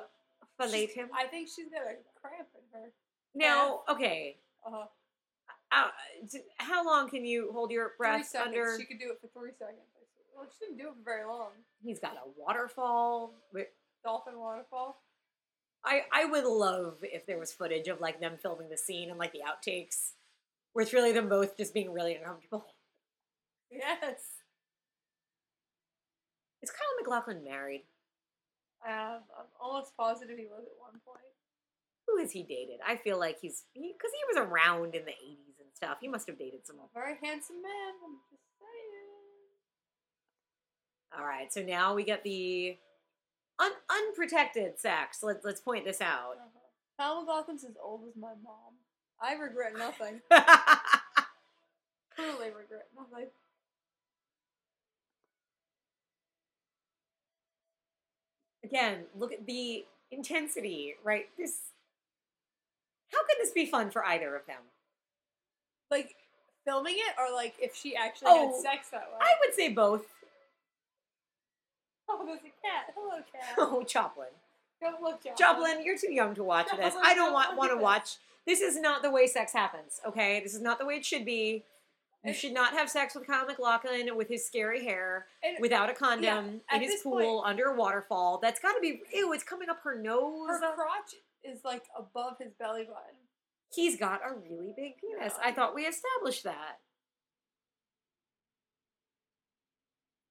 fillet 0.59 0.86
She's- 0.86 0.94
him. 0.94 1.09
I 1.16 1.27
think 1.27 1.48
she's 1.48 1.69
got 1.69 1.82
a 1.82 1.94
cramp 2.20 2.48
in 2.55 2.81
her. 2.81 2.90
Now, 3.35 3.82
okay, 3.89 4.36
Uh, 4.66 4.85
uh, 5.72 5.88
how 6.58 6.84
long 6.84 7.08
can 7.08 7.24
you 7.24 7.50
hold 7.52 7.70
your 7.70 7.88
three 7.88 7.96
breath 7.98 8.26
seconds. 8.26 8.54
under? 8.54 8.78
She 8.78 8.84
could 8.84 8.98
do 8.98 9.10
it 9.10 9.18
for 9.20 9.28
three 9.38 9.52
seconds. 9.58 9.80
Well, 10.36 10.46
she 10.46 10.66
didn't 10.66 10.78
do 10.78 10.88
it 10.88 10.94
for 10.94 11.04
very 11.04 11.24
long. 11.24 11.50
He's 11.82 11.98
got 11.98 12.14
a 12.14 12.28
waterfall. 12.40 13.34
Dolphin 14.04 14.38
waterfall. 14.38 15.02
I, 15.84 16.02
I 16.12 16.24
would 16.24 16.44
love 16.44 16.98
if 17.02 17.26
there 17.26 17.38
was 17.38 17.52
footage 17.52 17.88
of 17.88 18.00
like 18.00 18.20
them 18.20 18.34
filming 18.40 18.68
the 18.68 18.76
scene 18.76 19.10
and 19.10 19.18
like 19.18 19.32
the 19.32 19.40
outtakes 19.40 20.12
where 20.72 20.82
it's 20.82 20.92
really 20.92 21.12
them 21.12 21.28
both 21.28 21.56
just 21.56 21.74
being 21.74 21.92
really 21.92 22.14
uncomfortable. 22.14 22.66
Yes. 23.74 24.20
Is 26.62 26.70
Kyle 26.70 27.00
MacLachlan 27.00 27.42
married? 27.42 27.84
I'm 28.86 29.20
almost 29.58 29.96
positive 29.96 30.36
he 30.36 30.44
was 30.44 30.64
at 30.66 30.76
one 30.78 31.00
point. 31.06 31.24
Who 32.06 32.18
has 32.18 32.32
he 32.32 32.42
dated? 32.42 32.80
I 32.86 32.96
feel 32.96 33.18
like 33.18 33.38
he's 33.40 33.64
because 33.72 34.10
he, 34.12 34.36
was 34.36 34.36
around 34.36 34.94
in 34.94 35.06
the 35.06 35.12
80s 35.12 35.51
and 35.72 35.76
stuff. 35.76 35.98
He 36.00 36.08
must 36.08 36.26
have 36.28 36.38
dated 36.38 36.66
someone. 36.66 36.86
Very 36.94 37.16
handsome 37.22 37.62
man. 37.62 37.94
I'm 38.04 38.16
just 38.30 38.42
saying. 38.58 38.68
All 41.18 41.26
right, 41.26 41.52
so 41.52 41.62
now 41.62 41.94
we 41.94 42.04
get 42.04 42.24
the 42.24 42.76
un- 43.58 43.72
unprotected 43.90 44.78
sex. 44.78 45.18
Let's 45.22 45.44
let's 45.44 45.60
point 45.60 45.84
this 45.84 46.00
out. 46.00 46.36
Uh-huh. 46.36 46.48
Kyle 46.98 47.20
MacLachlan's 47.20 47.64
as 47.64 47.76
old 47.82 48.02
as 48.08 48.16
my 48.16 48.32
mom. 48.42 48.74
I 49.20 49.34
regret 49.34 49.72
nothing. 49.76 50.20
Truly 52.16 52.46
regret 52.46 52.88
nothing. 52.96 53.26
Again, 58.64 59.04
look 59.18 59.32
at 59.32 59.46
the 59.46 59.84
intensity, 60.10 60.94
right? 61.04 61.26
This. 61.36 61.58
How 63.12 63.20
could 63.26 63.36
this 63.40 63.52
be 63.52 63.66
fun 63.66 63.90
for 63.90 64.04
either 64.06 64.34
of 64.34 64.46
them? 64.46 64.60
Like 65.93 66.16
filming 66.64 66.94
it, 66.97 67.14
or 67.19 67.32
like 67.35 67.55
if 67.60 67.77
she 67.77 67.94
actually 67.94 68.28
Oh, 68.31 68.47
had 68.55 68.56
sex 68.62 68.89
that 68.90 69.02
way. 69.12 69.19
I 69.20 69.32
would 69.44 69.55
say 69.55 69.69
both. 69.69 70.06
Oh, 72.09 72.24
there's 72.27 72.40
a 72.40 72.43
cat. 72.44 72.94
Hello, 72.97 73.19
cat. 73.32 73.55
Oh, 73.59 73.82
Joplin. 73.85 74.28
Don't 74.81 75.01
look, 75.02 75.23
Joplin. 75.23 75.36
Joplin, 75.39 75.85
you're 75.85 75.97
too 75.98 76.12
young 76.12 76.35
to 76.35 76.43
watch 76.43 76.66
this. 76.77 76.94
I 77.01 77.14
don't 77.14 77.27
don't 77.27 77.32
want 77.32 77.56
want 77.56 77.70
to 77.70 77.77
this. 77.77 77.82
watch. 77.82 78.16
This 78.47 78.60
is 78.60 78.81
not 78.81 79.02
the 79.02 79.10
way 79.10 79.27
sex 79.28 79.52
happens. 79.52 80.01
Okay, 80.06 80.40
this 80.43 80.55
is 80.55 80.60
not 80.62 80.78
the 80.81 80.85
way 80.86 80.94
it 80.97 81.05
should 81.05 81.24
be. 81.24 81.62
You 82.24 82.32
should 82.32 82.52
not 82.52 82.73
have 82.74 82.89
sex 82.89 83.14
with 83.16 83.27
Kyle 83.27 83.44
MacLachlan 83.47 84.16
with 84.16 84.28
his 84.28 84.47
scary 84.47 84.85
hair, 84.85 85.27
And 85.43 85.56
without 85.60 85.90
a 85.90 85.93
condom, 85.93 86.60
at 86.70 86.81
in 86.81 86.89
his 86.89 87.01
pool 87.02 87.19
point- 87.43 87.47
under 87.51 87.64
a 87.66 87.74
waterfall. 87.77 88.39
That's 88.39 88.60
got 88.60 88.73
to 88.74 88.81
be 88.81 89.02
ew. 89.12 89.32
It's 89.32 89.43
coming 89.44 89.69
up 89.69 89.81
her 89.82 89.97
nose. 90.01 90.48
her 90.48 90.59
crotch 90.74 91.14
is 91.44 91.64
like 91.64 91.82
above 91.98 92.39
his 92.39 92.52
belly 92.59 92.85
button. 92.85 93.16
He's 93.74 93.96
got 93.96 94.20
a 94.20 94.34
really 94.34 94.74
big 94.76 94.92
penis. 94.98 95.32
Yeah. 95.38 95.48
I 95.48 95.52
thought 95.52 95.74
we 95.74 95.82
established 95.82 96.44
that. 96.44 96.78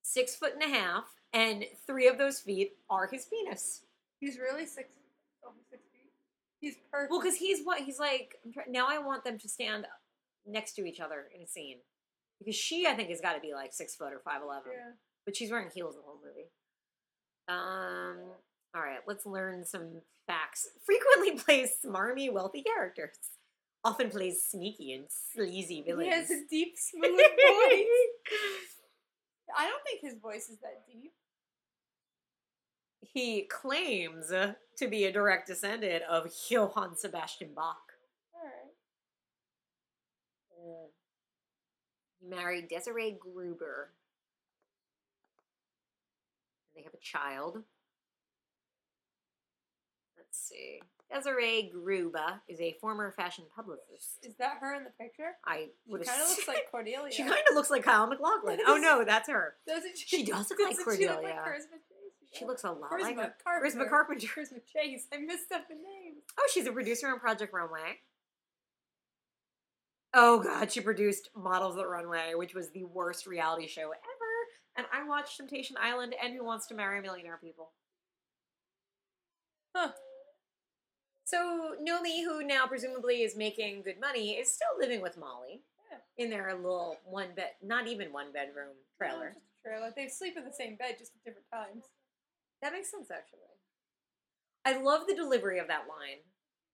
Six 0.04 0.36
foot 0.36 0.54
and 0.54 0.64
a 0.64 0.76
half, 0.76 1.06
and 1.34 1.66
three 1.88 2.08
of 2.08 2.18
those 2.18 2.40
feet 2.40 2.74
are 2.90 3.08
his 3.08 3.26
penis. 3.26 3.82
He's 4.20 4.38
really 4.38 4.66
six, 4.66 4.90
oh, 5.46 5.54
six 5.70 5.84
feet. 5.92 6.12
He's 6.60 6.76
perfect. 6.92 7.12
Well, 7.12 7.22
because 7.22 7.38
he's 7.38 7.64
what 7.64 7.82
he's 7.82 7.98
like. 7.98 8.36
Now 8.68 8.88
I 8.90 9.00
want 9.00 9.24
them 9.24 9.38
to 9.40 9.50
stand 9.50 9.88
next 10.46 10.74
to 10.74 10.86
each 10.86 11.00
other 11.00 11.30
in 11.34 11.42
a 11.42 11.48
scene 11.48 11.78
because 12.40 12.56
she, 12.56 12.86
I 12.86 12.94
think, 12.94 13.10
has 13.10 13.22
got 13.22 13.34
to 13.34 13.40
be 13.40 13.54
like 13.54 13.74
six 13.74 13.96
foot 13.96 14.14
or 14.14 14.20
five 14.20 14.42
eleven. 14.44 14.74
Yeah. 14.74 14.92
But 15.26 15.36
she's 15.36 15.50
wearing 15.50 15.70
heels 15.74 15.96
the 15.96 16.02
whole 16.02 16.20
movie. 16.24 16.50
Um. 17.48 18.18
All 18.74 18.82
right, 18.82 19.00
let's 19.06 19.26
learn 19.26 19.66
some 19.66 20.02
facts. 20.28 20.68
Frequently 20.86 21.32
plays 21.44 21.72
smarmy, 21.86 22.32
wealthy 22.32 22.64
characters. 22.64 23.16
Often 23.84 24.12
plays 24.12 24.44
sneaky 24.44 24.94
and 24.94 25.06
sleazy 25.10 25.82
villains. 25.82 26.06
He 26.08 26.14
has 26.14 26.30
a 26.30 26.42
deep, 26.50 26.74
smooth 26.78 27.18
voice. 27.18 27.86
I 29.58 29.68
don't 29.68 29.84
think 29.84 30.02
his 30.02 30.20
voice 30.22 30.50
is 30.50 30.58
that 30.62 30.84
deep. 30.88 31.12
he 33.02 33.42
claims 33.44 34.28
to 34.30 34.88
be 34.88 35.06
a 35.06 35.12
direct 35.12 35.48
descendant 35.48 36.04
of 36.10 36.32
Johann 36.50 36.96
Sebastian 36.96 37.50
Bach. 37.56 37.78
All 38.34 38.42
right. 38.44 38.72
He 42.20 42.28
married 42.30 42.70
Desiree 42.70 43.18
Gruber. 43.20 43.90
They 46.76 46.84
have 46.84 46.94
a 46.94 46.98
child. 47.02 47.64
Let's 50.32 50.48
see. 50.48 50.80
Desiree 51.14 51.70
Gruber 51.74 52.42
is 52.48 52.62
a 52.62 52.72
former 52.80 53.12
fashion 53.12 53.44
publicist. 53.54 54.26
Is 54.26 54.36
that 54.38 54.60
her 54.62 54.74
in 54.76 54.86
the 54.86 54.92
picture? 54.92 55.32
I 55.46 55.68
would 55.86 56.04
She 56.04 56.08
kind 56.10 56.22
of 56.22 56.30
looks 56.30 56.48
like 56.48 56.58
Cordelia. 56.72 57.12
She 57.12 57.24
kind 57.24 57.44
of 57.50 57.56
looks 57.56 57.70
like 57.70 57.84
Kyle 57.84 58.08
MacLachlan. 58.08 58.60
Oh 58.66 58.78
no, 58.78 59.04
that's 59.04 59.28
her. 59.30 59.56
Doesn't 59.68 59.98
she? 59.98 60.06
She 60.08 60.24
does 60.32 60.50
look 60.50 60.60
like 60.60 60.78
doesn't 60.78 60.98
she 60.98 61.08
look 61.10 61.22
like 61.22 61.36
Charisma 61.36 61.80
Chase? 61.84 62.32
She 62.32 62.46
looks 62.46 62.64
a 62.64 62.72
lot 62.72 62.92
Charisma 62.92 63.02
like 63.02 63.16
her. 63.18 63.34
Carpenter. 63.44 63.78
Charisma 63.78 63.90
Carpenter. 63.90 64.28
Charisma 64.28 64.60
Chase. 64.72 65.08
I 65.14 65.18
messed 65.18 65.52
up 65.54 65.68
the 65.68 65.76
name. 65.76 66.14
Oh, 66.40 66.48
she's 66.54 66.66
a 66.66 66.72
producer 66.72 67.10
on 67.10 67.20
Project 67.20 67.54
Runway. 67.54 68.00
Oh 70.14 70.42
god, 70.42 70.72
she 70.72 70.80
produced 70.80 71.30
Models 71.36 71.76
the 71.76 71.86
Runway, 71.86 72.36
which 72.36 72.56
was 72.56 72.70
the 72.70 72.86
worst 72.86 73.28
reality 73.28 73.68
show 73.68 73.90
ever. 73.90 74.32
And 74.78 74.88
I 74.94 75.06
watched 75.06 75.36
Temptation 75.36 75.76
Island 75.82 76.16
and 76.24 76.34
Who 76.34 76.46
Wants 76.46 76.68
to 76.68 76.74
Marry 76.74 77.00
a 77.00 77.02
Millionaire 77.02 77.40
People. 77.44 77.72
Huh. 79.76 79.92
So 81.32 81.76
Nomi, 81.82 82.26
who 82.26 82.44
now 82.44 82.68
presumably 82.68 83.22
is 83.24 83.38
making 83.38 83.84
good 83.84 84.02
money, 84.02 84.32
is 84.32 84.54
still 84.54 84.68
living 84.78 85.00
with 85.02 85.16
Molly 85.18 85.62
Yeah. 85.90 86.00
in 86.18 86.30
their 86.30 86.54
little 86.56 86.98
one 87.06 87.34
bed, 87.36 87.52
not 87.62 87.88
even 87.88 88.12
one 88.12 88.34
bedroom 88.34 88.76
No, 89.00 89.08
trailer. 89.08 89.30
just 89.30 89.40
a 89.66 89.70
trailer. 89.70 89.94
They 89.96 90.10
sleep 90.10 90.36
in 90.36 90.44
the 90.44 90.52
same 90.52 90.76
bed, 90.76 90.98
just 91.00 91.14
at 91.16 91.24
different 91.24 91.48
times. 91.54 91.86
That 92.62 92.74
makes 92.74 92.92
sense, 92.92 93.10
actually. 93.10 93.40
I 94.66 94.78
love 94.78 95.08
the 95.08 95.16
delivery 95.16 95.60
of 95.60 95.68
that 95.70 95.88
line 95.88 96.20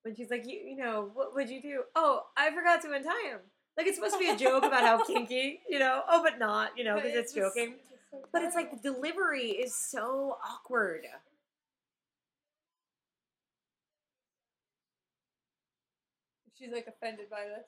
when 0.02 0.16
she's 0.16 0.32
like, 0.32 0.48
"You, 0.48 0.58
you 0.60 0.76
know, 0.76 1.12
what 1.14 1.36
would 1.36 1.50
you 1.52 1.62
do? 1.62 1.84
Oh, 1.96 2.28
I 2.36 2.50
forgot 2.52 2.82
to 2.82 2.92
untie 2.92 3.28
him." 3.30 3.40
Like 3.78 3.86
it's 3.86 3.98
supposed 3.98 4.16
to 4.16 4.20
be 4.20 4.30
a 4.32 4.36
joke 4.36 4.64
about 4.64 4.82
how 4.82 5.04
kinky, 5.06 5.62
you 5.70 5.78
know. 5.78 6.02
Oh, 6.10 6.24
but 6.24 6.40
not, 6.40 6.76
you 6.76 6.84
know, 6.84 6.96
because 6.96 7.14
it's 7.14 7.32
just- 7.34 7.56
joking. 7.56 7.76
it's 7.92 8.02
so 8.10 8.26
But 8.34 8.42
it's 8.42 8.56
like 8.56 8.72
the 8.72 8.78
delivery 8.92 9.52
is 9.52 9.76
so 9.76 10.40
awkward. 10.44 11.06
She's 16.58 16.72
like 16.72 16.88
offended 16.88 17.30
by 17.30 17.44
this. 17.44 17.68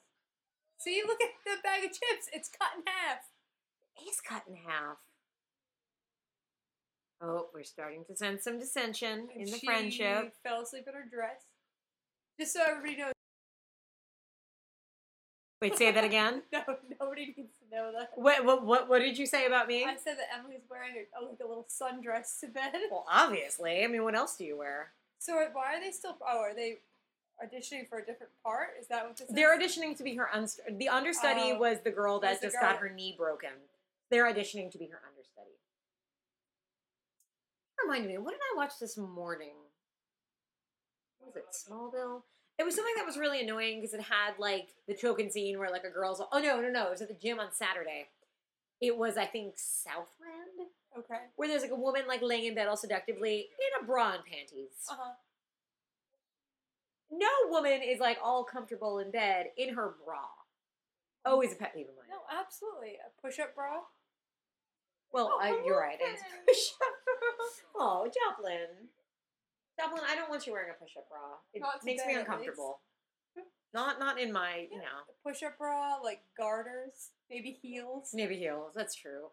See, 0.80 1.02
look 1.06 1.20
at 1.22 1.30
the 1.46 1.62
bag 1.64 1.84
of 1.84 1.92
chips. 1.92 2.30
It's 2.34 2.50
cut 2.50 2.70
in 2.78 2.84
half. 2.86 3.20
He's 3.94 4.22
cut 4.22 4.44
in 4.48 4.56
half. 4.56 4.98
Oh, 7.22 7.48
we're 7.54 7.64
starting 7.64 8.06
to 8.06 8.16
sense 8.16 8.46
some 8.46 8.60
dissension 8.60 9.28
And 9.34 9.42
in 9.42 9.52
the 9.52 9.58
she 9.58 9.66
friendship. 9.66 10.34
Fell 10.42 10.62
asleep 10.62 10.86
in 10.88 10.94
her 10.94 11.06
dress. 11.12 11.42
Just 12.40 12.54
so 12.54 12.62
everybody 12.66 12.98
knows. 12.98 13.14
Wait, 15.62 15.78
say 15.78 15.92
that 15.92 16.06
again. 16.06 16.44
No, 16.54 16.62
nobody 17.02 17.34
needs 17.38 17.52
to 17.60 17.76
know 17.76 17.92
that. 17.92 18.12
What, 18.16 18.46
what, 18.46 18.66
what, 18.66 18.88
what 18.88 19.00
did 19.00 19.18
you 19.18 19.26
say 19.26 19.46
about 19.46 19.68
me? 19.68 19.84
I 19.84 19.98
said 19.98 20.16
that 20.18 20.40
Emily's 20.40 20.62
wearing 20.70 20.94
a, 20.96 21.26
like 21.26 21.40
a 21.44 21.48
little 21.48 21.68
sundress 21.70 22.40
to 22.40 22.48
bed. 22.48 22.72
Well, 22.90 23.06
obviously. 23.12 23.84
I 23.84 23.88
mean, 23.88 24.04
what 24.06 24.16
else 24.16 24.38
do 24.38 24.46
you 24.46 24.58
wear? 24.58 24.94
So 25.20 25.34
why 25.52 25.76
are 25.76 25.82
they 25.82 25.92
still? 25.92 26.18
Oh, 26.26 26.40
are 26.40 26.56
they 26.56 26.80
auditioning 27.44 27.88
for 27.88 28.00
a 28.00 28.06
different 28.06 28.32
part? 28.44 28.70
Is 28.80 28.88
that 28.88 29.06
what 29.06 29.18
this 29.18 29.28
They're 29.30 29.60
is? 29.60 29.78
auditioning 29.78 29.96
to 29.98 30.04
be 30.04 30.16
her 30.16 30.30
unst- 30.34 30.78
the 30.78 30.90
understudy 30.90 31.52
Oh. 31.54 31.58
was 31.60 31.80
the 31.84 31.92
girl 31.92 32.20
that 32.20 32.42
just 32.42 32.60
got 32.60 32.78
her 32.78 32.90
knee 32.90 33.16
broken. 33.18 33.52
They're 34.10 34.26
auditioning 34.26 34.72
to 34.72 34.78
be 34.78 34.88
her 34.88 35.02
understudy. 35.08 35.58
Reminded 37.84 38.10
me, 38.12 38.18
what 38.18 38.32
did 38.32 38.42
I 38.54 38.58
watch 38.58 38.74
this 38.80 38.98
morning? 38.98 39.56
What 41.20 41.34
was 41.34 41.36
it 41.38 41.46
Smallville? 41.54 42.24
It 42.58 42.64
was 42.66 42.76
something 42.76 42.94
that 42.98 43.06
was 43.06 43.18
really 43.18 43.42
annoying 43.42 43.80
because 43.80 43.94
it 43.94 44.02
had 44.02 44.34
like 44.38 44.70
the 44.88 44.94
choking 44.94 45.30
scene 45.30 45.58
where 45.58 45.70
like 45.72 45.86
a 45.86 45.90
girl's 45.90 46.22
oh 46.32 46.40
no 46.40 46.60
no 46.60 46.70
no 46.70 46.88
it 46.88 46.92
was 46.92 47.02
at 47.02 47.08
the 47.08 47.14
gym 47.14 47.40
on 47.40 47.54
Saturday. 47.54 48.08
It 48.82 48.98
was 48.98 49.18
I 49.18 49.26
think 49.26 49.54
Southland 49.58 50.68
Okay. 50.98 51.20
where 51.38 51.48
there's 51.48 51.62
like 51.62 51.72
a 51.72 51.76
woman 51.76 52.02
like 52.08 52.22
laying 52.22 52.46
in 52.46 52.56
bed 52.56 52.68
all 52.68 52.76
seductively 52.76 53.48
in 53.60 53.84
a 53.84 53.86
bra 53.86 54.14
and 54.16 54.26
panties. 54.26 54.72
Uh 54.90 54.96
huh. 55.00 55.12
No 57.12 57.28
woman 57.48 57.82
is 57.82 58.00
like 58.00 58.18
all 58.24 58.44
comfortable 58.44 59.00
in 59.00 59.12
bed 59.12 59.48
in 59.58 59.74
her 59.76 59.96
bra. 60.06 60.26
Always 61.26 61.54
a 61.54 61.56
pet 61.56 61.74
peeve 61.76 61.88
of 61.90 61.96
mine. 61.96 62.06
No, 62.10 62.40
absolutely. 62.40 62.96
A 62.96 63.22
push-up 63.22 63.56
bra. 63.56 63.80
Well, 65.12 65.32
Oh, 65.34 65.40
I, 65.42 65.62
you're 65.66 65.80
right. 65.80 65.98
It's 66.00 66.22
push-up. 66.48 66.94
oh, 67.76 68.08
Joplin. 68.08 68.88
Joplin, 69.80 70.04
I 70.08 70.16
don't 70.16 70.30
want 70.30 70.46
you 70.46 70.54
wearing 70.54 70.70
a 70.70 70.82
push-up 70.82 71.10
bra. 71.10 71.20
It 71.54 71.62
Not 71.62 71.84
makes 71.84 72.06
me 72.06 72.14
uncomfortable. 72.16 72.80
Not 73.74 74.00
not 74.00 74.20
in 74.20 74.32
my, 74.34 74.68
you 74.72 74.78
know, 74.80 75.06
push-up 75.24 75.58
bra, 75.60 75.98
like 76.04 76.22
garters, 76.38 77.12
maybe 77.30 77.52
heels. 77.62 78.10
maybe 78.14 78.36
heels. 78.36 78.72
That's 78.76 78.96
true. 78.96 79.28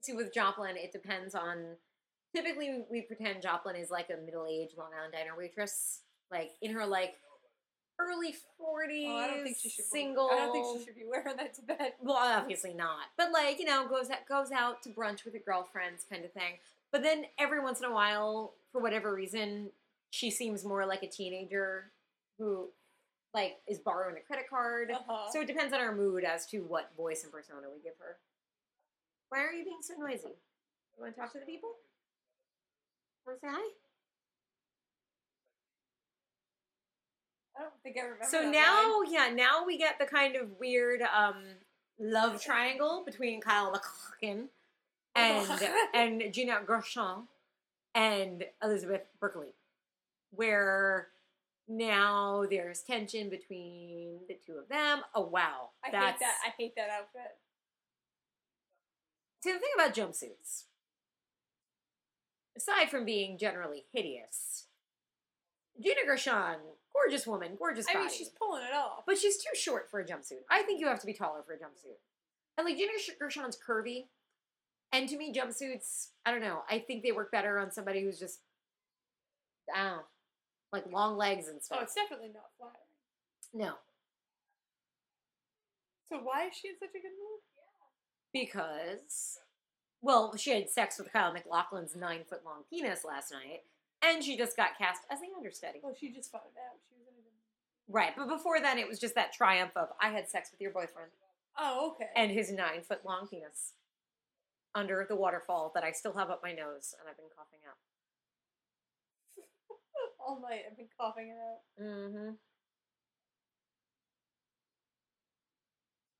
See, 0.00 0.12
with 0.12 0.32
Joplin, 0.32 0.76
it 0.76 0.92
depends 0.92 1.34
on. 1.34 1.76
Typically, 2.34 2.84
we, 2.90 3.00
pretend 3.02 3.42
Joplin 3.42 3.76
is 3.76 3.90
like 3.90 4.10
a 4.10 4.20
middle-aged 4.24 4.76
Long 4.76 4.90
Island 4.96 5.14
diner 5.14 5.36
waitress, 5.36 6.00
like 6.30 6.50
in 6.60 6.72
her 6.72 6.86
like 6.86 7.14
early 7.98 8.34
forties. 8.58 9.06
Oh, 9.08 9.16
I 9.16 9.26
don't 9.28 9.42
think 9.42 9.56
she 9.56 9.70
should. 9.70 9.84
be- 9.84 9.98
single. 9.98 10.28
I 10.30 10.36
don't 10.36 10.52
think 10.52 10.78
she 10.78 10.84
should 10.84 10.96
be 10.96 11.06
wearing 11.08 11.36
that 11.36 11.54
to 11.54 11.62
bed. 11.62 11.92
Well, 12.02 12.16
obviously 12.16 12.74
not. 12.74 13.06
But 13.16 13.32
like, 13.32 13.58
you 13.58 13.64
know, 13.64 13.88
goes 13.88 14.10
out, 14.10 14.26
goes 14.28 14.52
out 14.52 14.82
to 14.82 14.90
brunch 14.90 15.24
with 15.24 15.34
her 15.34 15.40
girlfriends 15.44 16.04
kind 16.10 16.24
of 16.24 16.32
thing. 16.32 16.58
But 16.92 17.02
then 17.02 17.24
every 17.38 17.60
once 17.60 17.80
in 17.80 17.86
a 17.86 17.92
while, 17.92 18.54
for 18.70 18.80
whatever 18.82 19.14
reason, 19.14 19.70
she 20.10 20.30
seems 20.30 20.64
more 20.64 20.84
like 20.86 21.02
a 21.02 21.08
teenager 21.08 21.90
who 22.38 22.68
like 23.32 23.56
is 23.66 23.78
borrowing 23.78 24.16
a 24.16 24.20
credit 24.20 24.48
card. 24.48 24.90
Uh-huh. 24.90 25.30
So 25.32 25.40
it 25.40 25.46
depends 25.46 25.72
on 25.72 25.80
our 25.80 25.94
mood 25.94 26.24
as 26.24 26.46
to 26.46 26.60
what 26.60 26.90
voice 26.96 27.22
and 27.22 27.32
persona 27.32 27.66
we 27.74 27.82
give 27.82 27.94
her. 27.98 28.16
Why 29.30 29.40
are 29.40 29.52
you 29.52 29.64
being 29.64 29.80
so 29.80 29.94
noisy? 29.98 30.36
You 30.96 31.02
want 31.02 31.14
to 31.14 31.20
talk 31.20 31.32
to 31.32 31.38
the 31.38 31.46
people? 31.46 31.70
Want 33.26 33.40
to 33.40 33.46
say 33.46 33.52
hi? 33.52 33.68
I 37.58 37.62
don't 37.62 37.72
think 37.82 37.96
I 37.98 38.02
remember. 38.02 38.26
So 38.28 38.50
now, 38.50 39.00
line. 39.00 39.12
yeah, 39.12 39.34
now 39.34 39.64
we 39.66 39.78
get 39.78 39.98
the 39.98 40.04
kind 40.04 40.36
of 40.36 40.50
weird 40.60 41.02
um, 41.02 41.42
love 41.98 42.40
triangle 42.40 43.02
between 43.04 43.40
Kyle 43.40 43.72
MacLachlan 43.72 44.48
and 45.14 45.48
and 45.94 46.32
Gina 46.32 46.60
Gershon 46.64 47.26
and 47.94 48.44
Elizabeth 48.62 49.02
Berkley, 49.18 49.54
where 50.30 51.08
now 51.66 52.44
there's 52.48 52.82
tension 52.82 53.30
between 53.30 54.20
the 54.28 54.36
two 54.46 54.52
of 54.52 54.68
them. 54.68 55.00
Oh 55.14 55.26
wow, 55.26 55.70
I 55.82 55.86
hate 55.88 56.20
that. 56.20 56.34
I 56.46 56.50
hate 56.58 56.76
that 56.76 56.90
outfit. 56.90 57.36
see 59.42 59.52
the 59.52 59.58
thing 59.58 59.70
about 59.74 59.94
jumpsuits. 59.94 60.64
Aside 62.56 62.90
from 62.90 63.04
being 63.04 63.36
generally 63.38 63.84
hideous, 63.92 64.66
Gina 65.82 66.00
Gershon, 66.06 66.56
gorgeous 66.92 67.26
woman, 67.26 67.52
gorgeous 67.58 67.86
I 67.88 67.92
body. 67.94 68.06
mean, 68.06 68.14
she's 68.16 68.30
pulling 68.30 68.62
it 68.62 68.74
off. 68.74 69.04
But 69.06 69.18
she's 69.18 69.36
too 69.36 69.54
short 69.54 69.90
for 69.90 70.00
a 70.00 70.04
jumpsuit. 70.06 70.44
I 70.50 70.62
think 70.62 70.80
you 70.80 70.86
have 70.86 71.00
to 71.00 71.06
be 71.06 71.12
taller 71.12 71.42
for 71.46 71.52
a 71.52 71.58
jumpsuit. 71.58 71.98
And 72.56 72.64
like 72.66 72.76
Gina 72.78 72.92
Gershon's 73.20 73.58
curvy. 73.58 74.06
And 74.92 75.08
to 75.08 75.16
me, 75.18 75.34
jumpsuits, 75.34 76.08
I 76.24 76.30
don't 76.30 76.40
know. 76.40 76.62
I 76.70 76.78
think 76.78 77.02
they 77.02 77.12
work 77.12 77.30
better 77.30 77.58
on 77.58 77.70
somebody 77.70 78.02
who's 78.02 78.18
just, 78.18 78.40
I 79.74 79.82
don't 79.82 79.96
know, 79.96 80.02
like 80.72 80.84
long 80.90 81.16
legs 81.18 81.48
and 81.48 81.62
stuff. 81.62 81.78
Oh, 81.82 81.84
stuff. 81.84 81.88
it's 81.88 81.94
definitely 81.94 82.28
not 82.32 82.44
flattering. 82.58 82.80
no, 83.52 83.74
So 86.08 86.18
why 86.22 86.46
is 86.46 86.54
she 86.54 86.68
in 86.68 86.74
such 86.78 86.90
a 86.90 87.00
good 87.02 87.12
mood? 87.18 87.40
because, 88.32 89.38
well, 90.06 90.36
she 90.36 90.50
had 90.52 90.70
sex 90.70 90.98
with 90.98 91.12
Kyle 91.12 91.32
MacLachlan's 91.32 91.96
nine 91.96 92.20
foot 92.28 92.42
long 92.44 92.62
penis 92.70 93.04
last 93.04 93.32
night, 93.32 93.62
and 94.02 94.22
she 94.22 94.36
just 94.36 94.56
got 94.56 94.78
cast 94.78 95.02
as 95.10 95.18
the 95.20 95.26
understudy. 95.36 95.80
Well, 95.82 95.96
she 95.98 96.12
just 96.12 96.30
found 96.30 96.44
out 96.44 96.78
she 96.88 96.94
was 96.96 97.08
a 97.08 97.92
Right, 97.92 98.12
but 98.16 98.28
before 98.28 98.60
then, 98.60 98.78
it 98.78 98.88
was 98.88 98.98
just 99.00 99.16
that 99.16 99.32
triumph 99.32 99.72
of 99.76 99.88
I 100.00 100.10
had 100.10 100.28
sex 100.28 100.50
with 100.52 100.60
your 100.60 100.70
boyfriend 100.70 101.10
Oh, 101.58 101.92
okay. 101.94 102.10
and 102.14 102.30
his 102.30 102.52
nine 102.52 102.82
foot 102.82 103.04
long 103.04 103.26
penis. 103.28 103.72
under 104.74 105.06
the 105.08 105.16
waterfall 105.16 105.72
that 105.74 105.82
I 105.84 105.90
still 105.92 106.12
have 106.14 106.30
up 106.30 106.40
my 106.42 106.52
nose 106.52 106.94
and 107.00 107.08
I've 107.08 107.16
been 107.16 107.30
coughing 107.36 107.60
out. 107.66 107.78
All 110.20 110.40
night 110.40 110.62
I've 110.70 110.76
been 110.76 110.88
coughing 111.00 111.28
it 111.28 111.38
out. 111.38 111.84
Mm-hmm. 111.84 112.30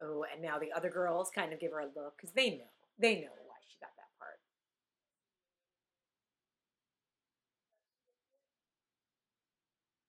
Oh, 0.03 0.25
and 0.33 0.43
now 0.43 0.59
the 0.59 0.73
other 0.73 0.89
girls 0.91 1.31
kind 1.35 1.53
of 1.53 1.61
give 1.61 1.73
her 1.73 1.81
a 1.81 1.87
look 1.87 2.17
because 2.17 2.33
they 2.33 2.51
know. 2.51 2.71
They 2.99 3.17
know 3.17 3.33
why 3.45 3.57
she 3.69 3.77
got 3.81 3.91
that 3.97 4.09
part. 4.19 4.39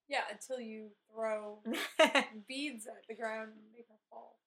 Yeah, 0.09 0.21
until 0.31 0.59
you 0.61 0.89
throw 1.13 1.59
beads 2.47 2.87
at 2.87 3.03
the 3.09 3.15
ground 3.15 3.49
and 3.55 3.71
make 3.73 3.87
her 3.89 3.99
fall. 4.09 4.39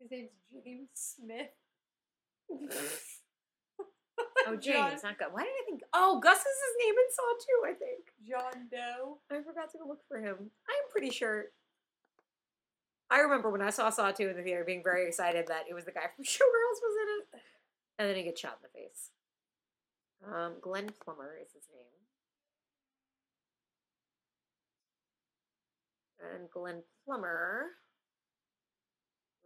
His 0.00 0.10
name's 0.10 0.30
James 0.50 0.88
Smith. 0.94 1.50
oh, 4.46 4.56
John- 4.56 4.90
James, 4.90 5.02
not 5.02 5.18
good. 5.18 5.28
Why 5.32 5.42
did 5.42 5.50
I 5.50 5.64
think? 5.68 5.82
Oh, 5.92 6.18
Gus 6.20 6.38
is 6.38 6.44
his 6.44 6.86
name 6.86 6.94
in 6.94 7.10
Saw 7.12 7.32
too. 7.44 7.60
I 7.66 7.74
think. 7.74 8.04
John 8.26 8.68
Doe. 8.70 9.18
I 9.30 9.42
forgot 9.42 9.70
to 9.72 9.78
go 9.78 9.86
look 9.88 10.00
for 10.08 10.18
him. 10.18 10.36
I'm 10.68 10.90
pretty 10.90 11.10
sure. 11.10 11.46
I 13.10 13.18
remember 13.20 13.50
when 13.50 13.60
I 13.60 13.70
saw 13.70 13.90
Saw 13.90 14.12
2 14.12 14.28
in 14.28 14.36
the 14.36 14.42
theater 14.42 14.62
being 14.64 14.84
very 14.84 15.06
excited 15.08 15.48
that 15.48 15.64
it 15.68 15.74
was 15.74 15.84
the 15.84 15.90
guy 15.90 16.06
from 16.14 16.24
Showgirls 16.24 16.80
was 16.80 16.96
in 17.02 17.08
it. 17.38 17.42
And 17.98 18.08
then 18.08 18.16
he 18.16 18.22
gets 18.22 18.40
shot 18.40 18.58
in 18.62 18.68
the 18.72 18.78
face. 18.80 19.10
Um, 20.24 20.54
Glenn 20.60 20.90
Plummer 21.02 21.34
is 21.42 21.52
his 21.52 21.66
name. 21.74 21.99
And 26.20 26.50
Glenn 26.50 26.82
Plummer 27.04 27.66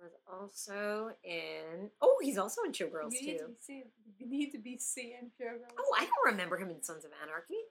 was 0.01 0.13
also 0.31 1.11
in. 1.23 1.91
Oh, 2.01 2.19
he's 2.23 2.39
also 2.39 2.63
in 2.67 2.73
Showgirls 2.73 3.13
you 3.13 3.27
need 3.27 3.39
too. 3.39 3.47
to 3.47 3.55
be. 3.69 3.85
You 4.19 4.27
need 4.29 4.51
to 4.53 4.59
be 4.59 4.79
seeing 4.79 5.31
Showgirls. 5.41 5.75
Oh, 5.79 5.95
I 5.97 6.01
don't 6.01 6.33
remember 6.33 6.57
him 6.57 6.71
in 6.71 6.83
Sons 6.83 7.05
of 7.05 7.13
Anarchy. 7.23 7.63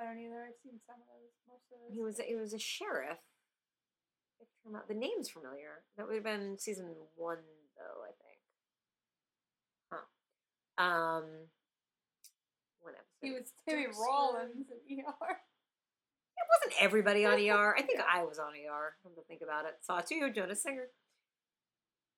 I 0.00 0.06
don't 0.06 0.18
either. 0.18 0.46
I've 0.48 0.56
seen 0.62 0.80
some 0.86 0.96
of 0.96 1.06
those. 1.08 1.32
Most 1.48 1.72
of 1.72 1.78
those. 1.78 1.94
He 1.94 2.00
was 2.00 2.18
he 2.26 2.34
was 2.34 2.54
a 2.54 2.58
sheriff. 2.58 3.18
The 4.88 4.94
name's 4.94 5.28
familiar. 5.28 5.82
That 5.96 6.06
would 6.06 6.14
have 6.14 6.24
been 6.24 6.56
season 6.58 6.94
one, 7.16 7.38
though. 7.76 8.02
I 8.04 8.12
think. 8.22 8.40
Huh. 9.92 10.82
Um. 10.82 11.24
One 12.80 12.94
episode. 12.94 13.20
He 13.20 13.30
was 13.32 13.52
Timmy 13.68 13.86
Rawlins 13.86 14.66
in 14.88 15.00
ER. 15.00 15.36
It 16.36 16.46
wasn't 16.48 16.82
everybody 16.82 17.24
on 17.24 17.34
ER. 17.34 17.74
I 17.76 17.82
think 17.82 18.00
I 18.00 18.24
was 18.24 18.38
on 18.38 18.52
ER. 18.52 18.96
Come 19.02 19.12
to 19.14 19.22
think 19.28 19.40
about 19.42 19.66
it. 19.66 19.74
Saw 19.82 20.00
two. 20.00 20.32
Jonas 20.32 20.62
Singer. 20.62 20.88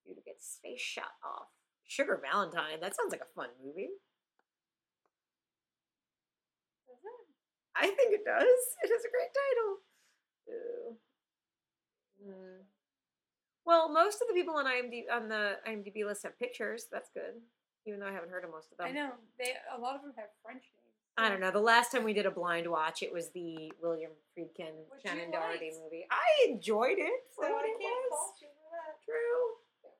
You 0.06 0.14
gets 0.24 0.44
his 0.44 0.58
face 0.62 0.80
shot 0.80 1.16
off. 1.24 1.48
Sugar 1.86 2.20
Valentine. 2.22 2.80
That 2.80 2.94
sounds 2.96 3.12
like 3.12 3.20
a 3.20 3.34
fun 3.34 3.48
movie. 3.64 3.88
I 7.76 7.86
think 7.86 8.14
it 8.14 8.24
does. 8.24 8.62
It 8.82 8.90
has 8.90 9.02
a 9.02 9.10
great 9.10 9.32
title. 9.34 9.72
Mm. 12.22 12.64
Well, 13.66 13.92
most 13.92 14.22
of 14.22 14.28
the 14.28 14.34
people 14.34 14.54
on 14.54 14.66
IMDb 14.66 15.04
on 15.10 15.28
the 15.28 15.56
IMDb 15.66 16.06
list 16.06 16.22
have 16.22 16.38
pictures. 16.38 16.86
That's 16.92 17.10
good, 17.12 17.40
even 17.86 18.00
though 18.00 18.06
I 18.06 18.12
haven't 18.12 18.30
heard 18.30 18.44
of 18.44 18.50
most 18.50 18.70
of 18.70 18.78
them. 18.78 18.86
I 18.88 18.92
know. 18.92 19.10
They 19.38 19.54
a 19.76 19.80
lot 19.80 19.96
of 19.96 20.02
them 20.02 20.12
have 20.16 20.28
French. 20.44 20.64
I 21.16 21.28
don't 21.28 21.40
know. 21.40 21.50
The 21.52 21.60
last 21.60 21.92
time 21.92 22.02
we 22.02 22.12
did 22.12 22.26
a 22.26 22.30
blind 22.30 22.68
watch, 22.68 23.02
it 23.02 23.12
was 23.12 23.30
the 23.30 23.70
William 23.80 24.10
Friedkin 24.36 24.74
Which 24.90 25.04
Shannen 25.06 25.30
Doherty 25.30 25.70
movie. 25.82 26.06
I 26.10 26.50
enjoyed 26.50 26.98
it 26.98 27.20
So 27.38 27.42
what 27.42 27.64
I 27.64 27.68
it 27.70 27.78
can't 27.78 28.02
was. 28.10 28.18
fault 28.18 28.34
you 28.42 28.48
for 28.50 28.74
that. 28.74 28.98
True. 29.04 29.90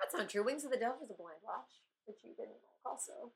That's 0.00 0.12
not 0.14 0.28
true. 0.28 0.44
Wings 0.44 0.64
of 0.64 0.70
the 0.70 0.76
Dove 0.76 1.00
was 1.00 1.08
a 1.10 1.14
blind 1.16 1.40
watch, 1.42 1.80
which 2.04 2.18
you 2.24 2.34
didn't 2.36 2.60
like 2.60 2.84
also. 2.84 3.32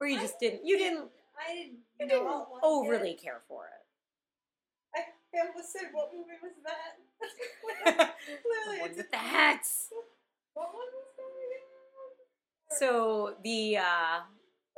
Or 0.00 0.06
you 0.06 0.18
I 0.18 0.22
just 0.22 0.38
didn't. 0.38 0.64
You 0.64 0.78
didn't. 0.78 1.10
I 1.34 1.52
didn't. 1.52 1.78
You 1.98 2.06
didn't 2.08 2.46
overly 2.62 3.10
yet. 3.10 3.22
care 3.22 3.40
for 3.48 3.64
it. 3.66 5.04
I 5.34 5.46
almost 5.46 5.72
said, 5.72 5.90
"What 5.92 6.10
movie 6.14 6.38
was 6.42 6.52
that?" 6.64 6.98
the 8.26 8.78
one 8.80 8.82
with 8.96 9.10
the 9.10 9.16
hats. 9.16 9.88
What 10.54 10.68
one 10.74 10.86
was 10.92 11.06
that? 12.70 12.76
So 12.78 13.34
the 13.42 13.78
uh 13.78 14.20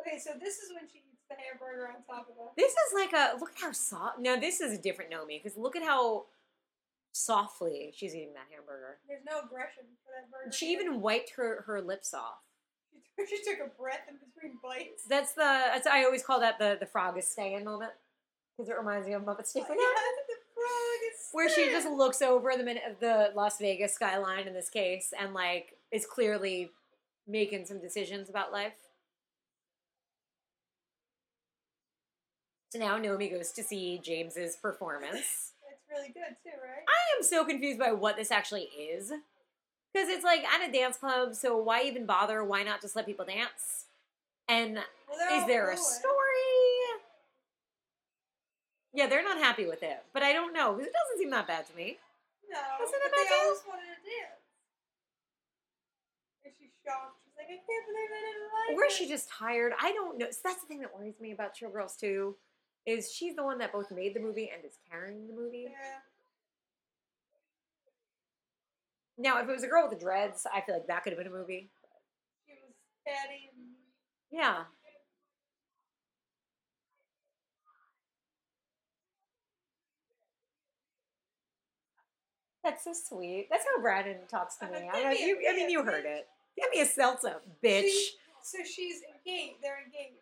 Okay, 0.03 0.19
so 0.19 0.31
this 0.39 0.59
is 0.59 0.73
when 0.75 0.85
she 0.91 0.99
eats 0.99 1.23
the 1.31 1.37
hamburger 1.39 1.89
on 1.89 2.03
top 2.05 2.29
of 2.29 2.35
the. 2.35 2.61
this 2.61 2.73
is 2.73 2.95
like 2.95 3.13
a 3.13 3.39
look 3.39 3.51
at 3.53 3.63
how 3.63 3.73
soft. 3.73 4.19
No, 4.19 4.39
this 4.39 4.61
is 4.61 4.77
a 4.77 4.81
different 4.83 5.13
Nomi 5.13 5.43
because 5.43 5.57
look 5.57 5.77
at 5.77 5.83
how 5.83 6.27
softly 7.13 7.93
she's 7.95 8.15
eating 8.15 8.35
that 8.35 8.47
hamburger. 8.51 8.99
There's 9.07 9.25
no 9.25 9.41
aggression 9.45 9.85
for 10.05 10.11
that 10.17 10.31
burger. 10.31 10.53
She 10.53 10.73
even 10.73 11.01
wiped 11.01 11.31
her 11.37 11.63
her 11.67 11.81
lips 11.81 12.13
off. 12.13 12.43
She, 13.29 13.37
took 13.45 13.65
a 13.65 13.71
breath 13.81 14.09
in 14.09 14.17
between 14.17 14.59
bites. 14.63 15.05
That's 15.09 15.33
the 15.33 15.41
that's, 15.41 15.87
I 15.87 16.05
always 16.05 16.23
call 16.23 16.41
that 16.41 16.59
the 16.59 16.77
the 16.81 16.87
frog 16.87 17.17
is 17.17 17.27
staying 17.27 17.65
moment 17.65 17.93
because 18.57 18.69
it 18.69 18.77
reminds 18.77 19.07
me 19.07 19.15
of 19.15 19.23
Muppet 19.23 19.39
Yeah, 19.55 19.63
Sniffing 19.63 19.77
the 19.77 20.39
frog 20.55 21.01
is 21.13 21.29
where 21.33 21.49
she 21.49 21.71
just 21.71 21.89
looks 21.89 22.23
over 22.23 22.53
the 22.57 22.65
minute 22.65 22.83
the 23.01 23.33
Las 23.35 23.59
Vegas 23.59 23.95
skyline 23.95 24.49
in 24.49 24.55
this 24.55 24.69
case 24.69 25.13
and 25.19 25.33
like 25.33 25.77
is 25.91 26.07
clearly 26.07 26.71
making 27.27 27.67
some 27.67 27.81
decisions 27.81 28.29
about 28.29 28.53
life. 28.53 28.75
So 32.73 32.79
now 32.79 32.97
Nomi 32.97 33.31
goes 33.31 33.53
to 33.53 33.63
see 33.63 34.01
James's 34.03 34.57
performance. 34.57 35.53
It's 35.71 35.85
really 35.91 36.09
good 36.09 36.37
too, 36.43 36.57
right? 36.57 36.85
I 36.89 37.17
am 37.19 37.23
so 37.23 37.45
confused 37.45 37.79
by 37.79 37.93
what 37.93 38.17
this 38.17 38.31
actually 38.31 38.63
is. 38.63 39.13
Because 39.93 40.09
it's 40.09 40.25
like 40.25 40.43
at 40.43 40.67
a 40.67 40.73
dance 40.73 40.97
club, 40.97 41.35
so 41.35 41.55
why 41.59 41.83
even 41.83 42.07
bother? 42.07 42.43
Why 42.43 42.63
not 42.63 42.81
just 42.81 42.97
let 42.97 43.05
people 43.05 43.27
dance? 43.27 43.85
And 44.49 44.77
Well, 45.07 45.39
is 45.43 45.47
there 45.47 45.69
a 45.69 45.75
eh? 45.75 45.77
story? 45.77 46.97
Yeah, 48.95 49.07
they're 49.07 49.23
not 49.23 49.37
happy 49.37 49.67
with 49.67 49.83
it, 49.83 50.03
but 50.15 50.23
I 50.23 50.33
don't 50.33 50.55
know 50.55 50.73
because 50.73 50.87
it 50.87 50.95
doesn't 50.95 51.19
seem 51.19 51.29
that 51.31 51.47
bad 51.47 51.67
to 51.69 51.77
me. 51.77 51.99
No, 52.51 52.57
Isn't 52.83 52.95
it 52.95 53.01
but 53.05 53.13
they 53.15 53.27
about 53.27 53.45
always 53.45 53.61
wanted 53.69 53.83
to 53.85 54.01
dance. 54.01 54.41
And 56.45 56.53
she's 56.59 56.73
shocked. 56.83 57.21
She's 57.23 57.37
like, 57.37 57.49
I 57.53 57.61
can't 57.61 57.85
believe 57.85 58.09
I 58.09 58.21
didn't 58.25 58.49
like 58.49 58.79
Or 58.81 58.85
it. 58.85 58.93
is 58.93 58.97
she 58.97 59.07
just 59.07 59.29
tired? 59.29 59.75
I 59.79 59.93
don't 59.93 60.17
know. 60.17 60.31
So 60.31 60.41
that's 60.43 60.63
the 60.63 60.67
thing 60.69 60.81
that 60.81 60.97
worries 60.97 61.21
me 61.21 61.33
about 61.33 61.53
Showgirls 61.55 62.01
too, 62.01 62.37
is 62.87 63.13
she's 63.13 63.37
the 63.37 63.45
one 63.45 63.59
that 63.59 63.73
both 63.73 63.91
made 63.91 64.15
the 64.15 64.21
movie 64.21 64.51
and 64.55 64.65
is 64.65 64.79
carrying 64.91 65.29
the 65.29 65.35
movie. 65.35 65.67
Yeah. 65.71 65.99
Now, 69.19 69.41
if 69.43 69.49
it 69.49 69.53
was 69.53 69.63
a 69.63 69.69
girl 69.69 69.89
with 69.89 69.99
the 69.99 70.05
dreads, 70.05 70.47
I 70.53 70.63
feel 70.63 70.75
like 70.75 70.87
that 70.89 71.05
could 71.05 71.13
have 71.13 71.19
been 71.19 71.33
a 71.33 71.37
movie. 71.37 71.71
She 72.47 72.55
was 72.55 72.75
catty 73.07 73.51
and 73.55 73.75
Yeah. 74.31 74.65
That's 82.65 82.85
so 82.85 82.93
sweet. 82.93 83.49
That's 83.51 83.65
how 83.65 83.83
Brandon 83.83 84.19
talks 84.29 84.57
to 84.59 84.67
Uh, 84.67 84.71
me. 84.71 84.89
I, 84.93 85.03
know, 85.03 85.11
you, 85.11 85.39
I 85.51 85.57
mean, 85.57 85.69
you 85.71 85.83
heard 85.83 86.05
it. 86.05 86.29
Give 86.57 86.71
me 86.71 86.81
a 86.81 86.87
seltzer, 86.87 87.41
bitch. 87.63 87.83
She- 87.89 88.17
so 88.45 88.59
she's 88.65 89.03
engaged. 89.03 89.63
They're 89.63 89.81
engaged. 89.85 90.22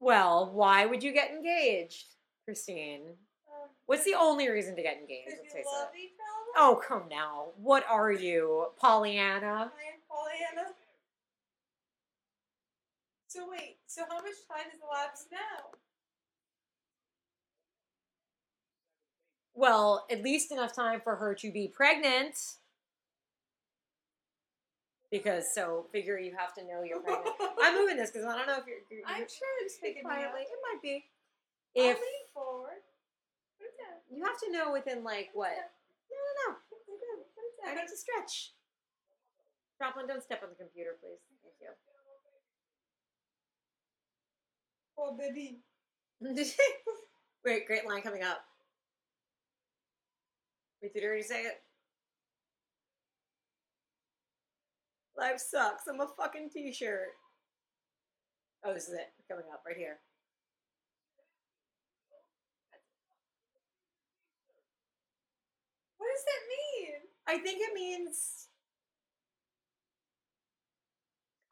Well, 0.00 0.50
why 0.52 0.86
would 0.86 1.02
you 1.02 1.12
get 1.12 1.30
engaged, 1.30 2.06
Christine? 2.44 3.02
Um, 3.46 3.68
What's 3.86 4.04
the 4.04 4.14
only 4.14 4.48
reason 4.48 4.74
to 4.76 4.82
get 4.82 4.96
engaged? 4.96 5.28
Let's 5.28 5.44
you 5.44 5.50
face 5.50 5.66
love 5.70 5.88
it. 5.94 5.98
each 6.00 6.10
other. 6.14 6.40
Oh, 6.56 6.80
come 6.86 7.04
now. 7.10 7.48
What 7.56 7.84
are 7.88 8.10
you, 8.10 8.68
Pollyanna? 8.80 9.46
I 9.46 9.62
am 9.62 10.00
Pollyanna. 10.08 10.70
So 13.28 13.46
wait. 13.48 13.76
So 13.86 14.02
how 14.08 14.16
much 14.16 14.34
time 14.48 14.70
has 14.70 14.80
elapsed 14.82 15.26
now? 15.30 15.78
Well, 19.54 20.06
at 20.10 20.22
least 20.22 20.50
enough 20.52 20.74
time 20.74 21.00
for 21.02 21.16
her 21.16 21.34
to 21.34 21.52
be 21.52 21.68
pregnant. 21.68 22.38
Because 25.10 25.52
so 25.52 25.86
figure 25.90 26.18
you 26.18 26.32
have 26.38 26.54
to 26.54 26.62
know 26.62 26.82
you're 26.86 27.00
pregnant. 27.00 27.34
I'm 27.62 27.74
moving 27.74 27.96
this 27.96 28.10
because 28.10 28.24
I 28.26 28.36
don't 28.38 28.46
know 28.46 28.58
if 28.58 28.66
you're. 28.66 28.86
you're 28.90 29.02
I'm 29.06 29.26
sure 29.26 29.50
it's 29.62 29.74
speak 29.74 29.96
picking 29.98 30.08
me 30.08 30.14
up. 30.14 30.30
quietly. 30.30 30.42
It 30.46 30.60
might 30.62 30.82
be. 30.82 31.04
I'll 31.76 31.90
If 31.90 31.98
lean 31.98 32.26
forward. 32.32 32.82
You 34.10 34.24
have 34.24 34.38
to 34.40 34.50
know 34.50 34.72
within 34.72 35.04
like 35.04 35.30
what? 35.34 35.50
No, 35.54 36.18
no, 36.18 36.32
no. 36.50 36.56
Put 37.34 37.42
it 37.46 37.54
down. 37.62 37.78
I 37.78 37.80
need 37.82 37.88
to 37.88 37.96
stretch. 37.96 38.52
Drop 39.78 39.96
one. 39.96 40.06
Don't 40.06 40.22
step 40.22 40.42
on 40.42 40.50
the 40.50 40.56
computer, 40.56 40.98
please. 41.00 41.18
Thank 41.42 41.54
you. 41.60 41.68
Oh, 44.98 45.16
baby. 45.16 45.60
Wait, 47.44 47.66
great 47.66 47.86
line 47.86 48.02
coming 48.02 48.22
up. 48.22 48.44
Wait, 50.82 50.92
did 50.92 51.02
I 51.02 51.06
already 51.06 51.22
say 51.22 51.42
it? 51.42 51.62
Life 55.20 55.38
sucks. 55.38 55.86
I'm 55.86 56.00
a 56.00 56.08
fucking 56.16 56.48
t-shirt. 56.48 57.12
Oh, 58.64 58.72
this 58.72 58.88
is 58.88 58.94
it. 58.94 59.12
Coming 59.28 59.44
up 59.52 59.60
right 59.66 59.76
here. 59.76 60.00
What 65.98 66.08
does 66.08 66.24
that 66.24 66.42
mean? 66.48 66.94
I 67.28 67.36
think 67.36 67.60
it 67.60 67.74
means. 67.74 68.48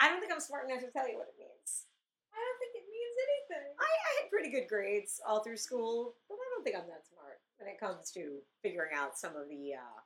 I 0.00 0.08
don't 0.08 0.20
think 0.20 0.32
I'm 0.32 0.40
smart 0.40 0.64
enough 0.64 0.80
to 0.80 0.90
tell 0.90 1.06
you 1.06 1.18
what 1.20 1.28
it 1.28 1.36
means. 1.36 1.84
I 2.32 2.40
don't 2.40 2.58
think 2.64 2.72
it 2.72 2.88
means 2.88 3.16
anything. 3.20 3.68
I, 3.76 3.84
I 3.84 4.10
had 4.22 4.30
pretty 4.32 4.48
good 4.48 4.66
grades 4.66 5.20
all 5.28 5.44
through 5.44 5.60
school, 5.60 6.14
but 6.30 6.40
I 6.40 6.46
don't 6.56 6.64
think 6.64 6.76
I'm 6.76 6.88
that 6.88 7.04
smart 7.04 7.44
when 7.58 7.68
it 7.68 7.78
comes 7.78 8.10
to 8.12 8.40
figuring 8.62 8.96
out 8.96 9.18
some 9.18 9.36
of 9.36 9.50
the. 9.50 9.74
Uh, 9.76 10.00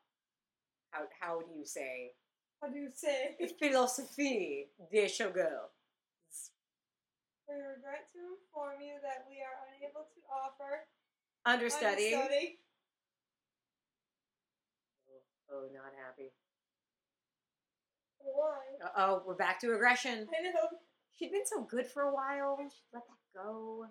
how 0.91 1.07
how 1.21 1.41
do 1.41 1.55
you 1.57 1.65
say 1.65 2.11
How 2.63 2.69
do 2.69 2.79
you 2.79 2.91
say? 2.95 3.37
philosophy 3.59 4.69
des 4.93 5.09
choses? 5.09 5.27
We 7.49 7.57
regret 7.57 8.07
to 8.15 8.21
inform 8.39 8.81
you 8.81 8.95
that 9.03 9.27
we 9.29 9.43
are 9.43 9.59
unable 9.67 10.07
to 10.07 10.21
offer 10.31 10.87
Understudy. 11.45 12.15
understudy. 12.15 12.59
Oh, 15.51 15.67
not 15.75 15.93
happy. 16.07 16.31
Why? 18.21 18.59
Uh 18.83 18.89
oh, 18.97 19.23
we're 19.27 19.35
back 19.35 19.59
to 19.61 19.75
aggression. 19.75 20.29
I 20.33 20.43
know. 20.43 20.79
She'd 21.19 21.33
been 21.33 21.45
so 21.45 21.63
good 21.63 21.87
for 21.87 22.03
a 22.03 22.15
while. 22.15 22.57
She'd 22.59 22.95
let 22.95 23.03
that 23.07 23.43
go. 23.43 23.87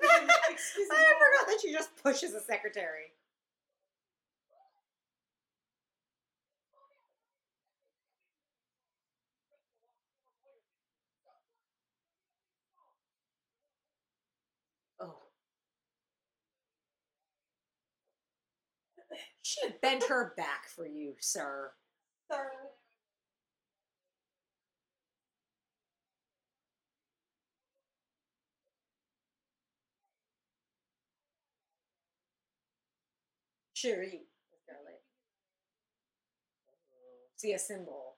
Excuse 0.50 0.88
me. 0.88 0.96
I 0.98 1.12
forgot 1.18 1.46
that 1.48 1.60
she 1.60 1.72
just 1.72 1.90
pushes 2.02 2.32
the 2.32 2.40
secretary. 2.40 3.12
Oh. 15.00 15.14
She 19.42 19.60
bent 19.80 20.04
her 20.04 20.34
back 20.36 20.68
for 20.68 20.86
you, 20.86 21.14
sir. 21.20 21.72
Sir. 22.30 22.50
Cherie. 33.74 34.22
See 37.42 37.54
a 37.54 37.58
symbol. 37.58 38.14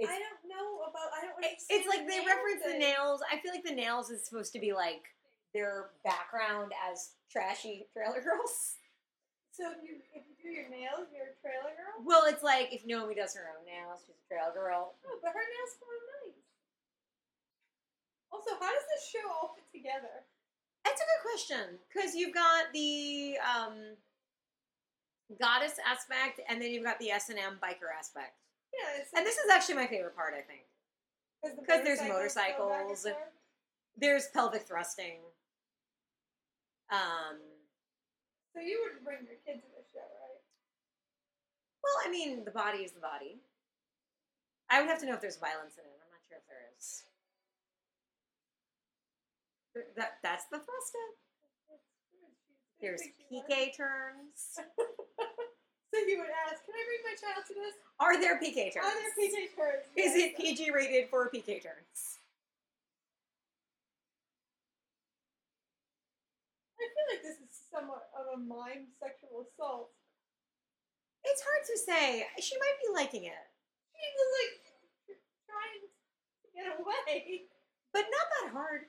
It's, 0.00 0.10
I 0.10 0.18
don't 0.18 0.50
know 0.50 0.82
about. 0.82 1.14
I 1.16 1.22
don't. 1.22 1.36
it's, 1.44 1.64
understand 1.70 1.78
it's 1.78 1.86
like 1.86 2.06
the 2.08 2.12
they 2.12 2.26
reference 2.26 2.62
the 2.66 2.76
nails. 2.76 3.20
I 3.32 3.38
feel 3.38 3.52
like 3.52 3.62
the 3.62 3.72
nails 3.72 4.10
is 4.10 4.26
supposed 4.26 4.52
to 4.54 4.58
be 4.58 4.72
like 4.72 5.14
their 5.54 5.90
background 6.02 6.72
as 6.90 7.12
trashy 7.30 7.86
trailer 7.92 8.20
girls. 8.20 8.74
So 9.56 9.72
if 9.72 9.80
you 9.80 9.96
if 10.12 10.20
you 10.28 10.36
do 10.36 10.52
your 10.52 10.68
nails, 10.68 11.08
you're 11.16 11.32
a 11.32 11.38
trailer 11.40 11.72
girl. 11.72 11.96
Well, 12.04 12.28
it's 12.28 12.44
like 12.44 12.76
if 12.76 12.84
Nomi 12.84 13.16
does 13.16 13.32
her 13.32 13.48
own 13.56 13.64
nails, 13.64 14.04
she's 14.04 14.20
a 14.20 14.26
trail 14.28 14.52
girl. 14.52 14.92
Oh, 15.08 15.16
but 15.24 15.32
her 15.32 15.40
nails 15.40 15.72
come 15.80 15.88
out 15.88 16.04
nice. 16.28 16.44
Also, 18.28 18.50
how 18.60 18.68
does 18.68 18.84
this 18.92 19.08
show 19.08 19.24
all 19.32 19.56
fit 19.56 19.64
together? 19.72 20.28
That's 20.84 21.00
a 21.00 21.08
good 21.08 21.22
question 21.24 21.64
because 21.88 22.14
you've 22.14 22.34
got 22.36 22.68
the 22.76 23.40
um, 23.40 23.96
goddess 25.40 25.80
aspect, 25.88 26.40
and 26.52 26.60
then 26.60 26.70
you've 26.70 26.84
got 26.84 26.98
the 27.00 27.10
S 27.10 27.30
and 27.30 27.38
M 27.38 27.56
biker 27.56 27.88
aspect. 27.96 28.36
Yeah, 28.76 29.00
it's 29.00 29.10
And 29.16 29.24
this 29.24 29.36
is 29.40 29.48
actually 29.50 29.76
my 29.76 29.86
favorite 29.86 30.14
part. 30.14 30.34
I 30.36 30.42
think 30.44 30.68
Because 31.42 31.80
the 31.80 31.84
there's 31.96 32.02
motorcycles 32.04 32.58
go 32.60 32.68
back 32.68 32.80
and 32.80 32.88
motorcycles. 32.92 33.16
forth. 33.16 33.32
there's 33.96 34.26
pelvic 34.36 34.62
thrusting. 34.68 35.16
Um, 36.92 37.40
So 38.56 38.64
you 38.64 38.80
wouldn't 38.80 39.04
bring 39.04 39.20
your 39.28 39.36
kid 39.44 39.60
to 39.60 39.68
the 39.68 39.84
show, 39.92 40.00
right? 40.00 40.40
well, 41.84 41.98
I 42.00 42.08
mean, 42.08 42.48
the 42.48 42.56
body 42.56 42.88
is 42.88 42.92
the 42.96 43.04
body. 43.04 43.36
I 44.72 44.80
would 44.80 44.88
have 44.88 44.98
to 45.00 45.06
know 45.06 45.12
if 45.12 45.20
there's 45.20 45.36
violence 45.36 45.76
in 45.76 45.84
it. 45.84 45.92
I'm 46.00 46.08
not 46.08 46.24
sure 46.24 46.40
if 46.40 46.48
there 46.48 46.64
is. 46.72 47.04
That 50.00 50.16
that's 50.24 50.48
the 50.48 50.56
thrusting. 50.56 51.12
There's 52.80 53.04
PK 53.28 53.76
turns. 53.76 54.56
So 55.94 56.02
you 56.02 56.18
would 56.18 56.28
ask, 56.50 56.60
"Can 56.66 56.74
I 56.74 56.82
bring 56.84 57.02
my 57.08 57.14
child 57.16 57.46
to 57.46 57.54
this?" 57.54 57.72
Are 58.00 58.20
there 58.20 58.36
PK 58.36 58.74
turns? 58.74 58.84
Are 58.84 58.92
there 58.92 59.14
PK 59.16 59.54
turns? 59.56 59.86
Is 59.96 60.14
it 60.16 60.36
PG 60.36 60.70
rated 60.72 61.08
for 61.08 61.30
PK 61.30 61.62
turns? 61.62 62.18
I 66.76 66.84
feel 66.84 67.06
like 67.14 67.22
this 67.22 67.38
is 67.38 67.45
somewhat 67.70 68.08
of 68.18 68.26
a 68.34 68.38
mime 68.38 68.88
sexual 69.00 69.44
assault. 69.46 69.90
It's 71.24 71.42
hard 71.42 71.62
to 71.66 71.76
say. 71.78 72.26
She 72.40 72.56
might 72.58 72.78
be 72.86 72.92
liking 72.94 73.24
it, 73.24 73.44
She 73.92 74.06
was 74.14 74.30
like 74.38 74.54
trying 75.50 75.82
to 75.82 76.48
get 76.54 76.66
away. 76.80 77.42
but 77.92 78.04
not 78.10 78.26
that 78.42 78.52
hard. 78.52 78.82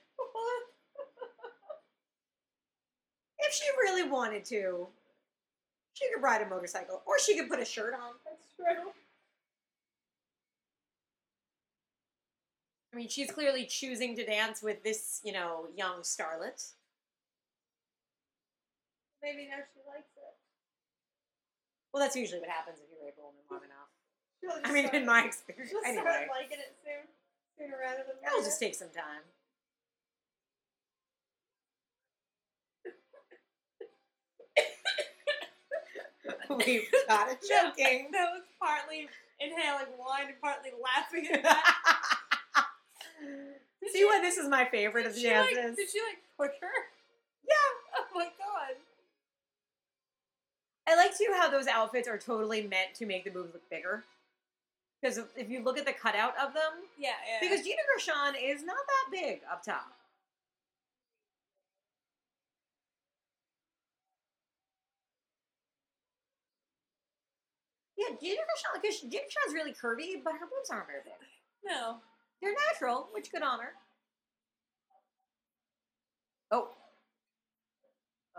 If 3.40 3.54
she 3.54 3.64
really 3.80 4.02
wanted 4.08 4.44
to, 4.46 4.88
she 5.94 6.04
could 6.12 6.22
ride 6.22 6.42
a 6.42 6.48
motorcycle, 6.48 7.02
or 7.06 7.18
she 7.18 7.36
could 7.36 7.48
put 7.48 7.60
a 7.60 7.64
shirt 7.64 7.94
on. 7.94 8.12
That's 8.24 8.46
true. 8.56 8.90
I 12.92 12.96
mean, 12.96 13.08
she's 13.08 13.30
clearly 13.30 13.64
choosing 13.66 14.16
to 14.16 14.24
dance 14.26 14.62
with 14.62 14.82
this, 14.82 15.20
you 15.24 15.32
know, 15.32 15.66
young 15.76 16.00
starlet. 16.02 16.72
Maybe 19.28 19.44
now 19.44 19.60
she 19.60 19.84
likes 19.84 20.08
it. 20.16 20.32
Well, 21.92 22.00
that's 22.00 22.16
usually 22.16 22.40
what 22.40 22.48
happens 22.48 22.80
if 22.80 22.88
you 22.88 22.96
rape 23.04 23.20
a 23.20 23.28
woman 23.28 23.44
long 23.52 23.60
enough. 23.60 23.92
I 24.64 24.72
mean, 24.72 24.88
in 24.96 25.04
my 25.04 25.24
experience, 25.28 25.68
she'll 25.68 25.84
anyway. 25.84 26.00
start 26.00 26.28
liking 26.32 26.56
it 26.64 26.72
soon, 26.80 27.04
sooner 27.60 27.76
rather 27.76 28.08
than 28.08 28.16
later. 28.24 28.32
It'll 28.32 28.40
just 28.40 28.56
take 28.58 28.74
some 28.74 28.88
time. 28.88 29.20
We've 36.64 36.88
got 37.06 37.28
it 37.32 37.44
joking. 37.44 38.08
That 38.12 38.32
was 38.32 38.48
partly 38.58 39.08
inhaling 39.40 39.92
wine 40.00 40.32
and 40.32 40.40
partly 40.40 40.70
laughing 40.80 41.28
at 41.36 41.42
that. 41.42 41.64
See 43.92 43.98
she- 43.98 44.04
why 44.06 44.20
this 44.22 44.38
is 44.38 44.48
my 44.48 44.64
favorite 44.64 45.04
of 45.04 45.12
the 45.14 45.20
she, 45.20 45.28
like, 45.28 45.52
did 45.52 45.88
she 45.92 46.00
like 46.38 46.56
her? 46.60 46.72
Yeah. 47.44 47.68
Oh 47.98 48.06
my 48.14 48.28
god. 48.38 48.76
I 50.88 50.96
like 50.96 51.16
too 51.16 51.32
how 51.36 51.50
those 51.50 51.66
outfits 51.66 52.08
are 52.08 52.16
totally 52.16 52.62
meant 52.62 52.94
to 52.94 53.04
make 53.06 53.24
the 53.24 53.30
moves 53.30 53.52
look 53.52 53.68
bigger. 53.68 54.04
Because 55.02 55.20
if 55.36 55.50
you 55.50 55.62
look 55.62 55.76
at 55.78 55.84
the 55.84 55.92
cutout 55.92 56.32
of 56.42 56.54
them, 56.54 56.72
Yeah, 56.98 57.10
yeah. 57.30 57.38
because 57.46 57.62
Gina 57.64 57.82
Gershon 57.94 58.34
is 58.42 58.64
not 58.64 58.76
that 58.76 59.10
big 59.12 59.40
up 59.52 59.62
top. 59.62 59.92
Yeah, 67.96 68.14
Gina 68.20 68.36
Gershon, 68.36 68.80
because 68.80 69.00
Gina 69.00 69.22
Gershon's 69.24 69.54
really 69.54 69.72
curvy, 69.72 70.22
but 70.22 70.34
her 70.34 70.46
boobs 70.46 70.70
aren't 70.70 70.86
very 70.86 71.00
big. 71.04 71.14
no. 71.64 71.96
They're 72.40 72.54
natural, 72.70 73.08
which 73.12 73.32
good 73.32 73.42
on 73.42 73.58
her. 73.58 73.72
Oh. 76.52 76.68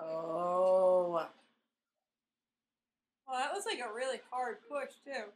Oh. 0.01 1.27
Well, 3.29 3.39
that 3.39 3.53
was 3.53 3.65
like 3.65 3.79
a 3.79 3.93
really 3.93 4.19
hard 4.31 4.57
push 4.67 4.91
too. 5.05 5.31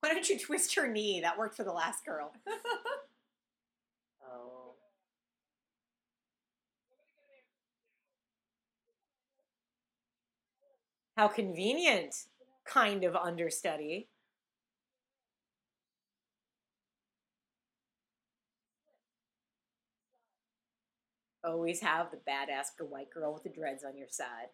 Why 0.00 0.08
don't 0.10 0.28
you 0.28 0.38
twist 0.38 0.74
her 0.74 0.86
knee? 0.88 1.20
That 1.20 1.38
worked 1.38 1.56
for 1.56 1.64
the 1.64 1.72
last 1.72 2.04
girl. 2.04 2.32
Oh. 4.22 4.74
How 11.16 11.28
convenient. 11.28 12.26
Kind 12.64 13.04
of 13.04 13.16
understudy. 13.16 14.08
Always 21.44 21.80
have 21.80 22.10
the 22.10 22.18
badass 22.18 22.66
white 22.88 23.10
girl 23.10 23.34
with 23.34 23.42
the 23.42 23.50
dreads 23.50 23.82
on 23.84 23.96
your 23.96 24.08
side. 24.08 24.48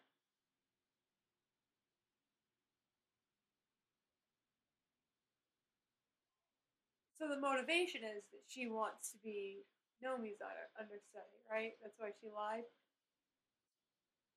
So 7.18 7.28
the 7.28 7.38
motivation 7.38 8.02
is 8.04 8.22
that 8.30 8.42
she 8.46 8.68
wants 8.68 9.10
to 9.10 9.18
be 9.18 9.64
Nomi's 10.02 10.40
under- 10.40 10.70
understudy, 10.78 11.42
right? 11.50 11.72
That's 11.82 11.98
why 11.98 12.10
she 12.20 12.28
lied. 12.28 12.64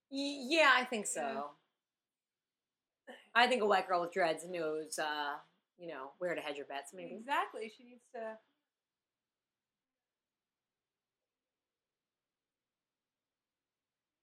Y- 0.10 0.48
yeah, 0.50 0.72
I 0.76 0.84
think 0.86 1.06
so. 1.06 1.22
Yeah. 1.22 3.16
I 3.36 3.48
think 3.48 3.62
a 3.62 3.66
white 3.66 3.88
girl 3.88 4.02
with 4.02 4.12
dreads 4.12 4.46
knows, 4.48 4.98
uh, 5.00 5.38
you 5.78 5.88
know, 5.88 6.12
where 6.18 6.36
to 6.36 6.42
hedge 6.42 6.58
your 6.58 6.66
bets, 6.66 6.92
maybe. 6.94 7.16
Exactly. 7.16 7.72
She 7.76 7.84
needs 7.84 8.04
to. 8.16 8.38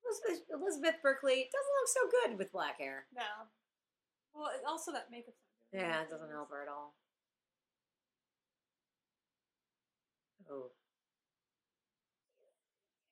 Elizabeth, 0.09 0.44
Elizabeth 0.52 0.94
Berkley 1.02 1.48
doesn't 1.52 1.76
look 1.80 1.89
so 1.89 2.01
good 2.28 2.39
with 2.39 2.52
black 2.52 2.78
hair. 2.80 3.06
No. 3.14 3.22
Well, 4.35 4.48
it- 4.55 4.64
also 4.66 4.93
that 4.93 5.10
makeup's 5.10 5.39
not 5.72 5.78
good. 5.80 5.86
Yeah, 5.86 6.02
it 6.02 6.10
doesn't 6.10 6.30
help 6.30 6.51
her 6.51 6.62
at 6.62 6.68
all. 6.68 6.94
Oh. 10.51 10.70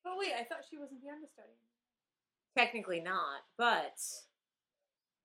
But 0.04 0.16
wait, 0.16 0.32
I 0.38 0.44
thought 0.44 0.64
she 0.70 0.78
wasn't 0.78 1.02
the 1.02 1.10
understudy. 1.10 1.58
Technically 2.56 3.00
not, 3.00 3.40
but 3.58 4.00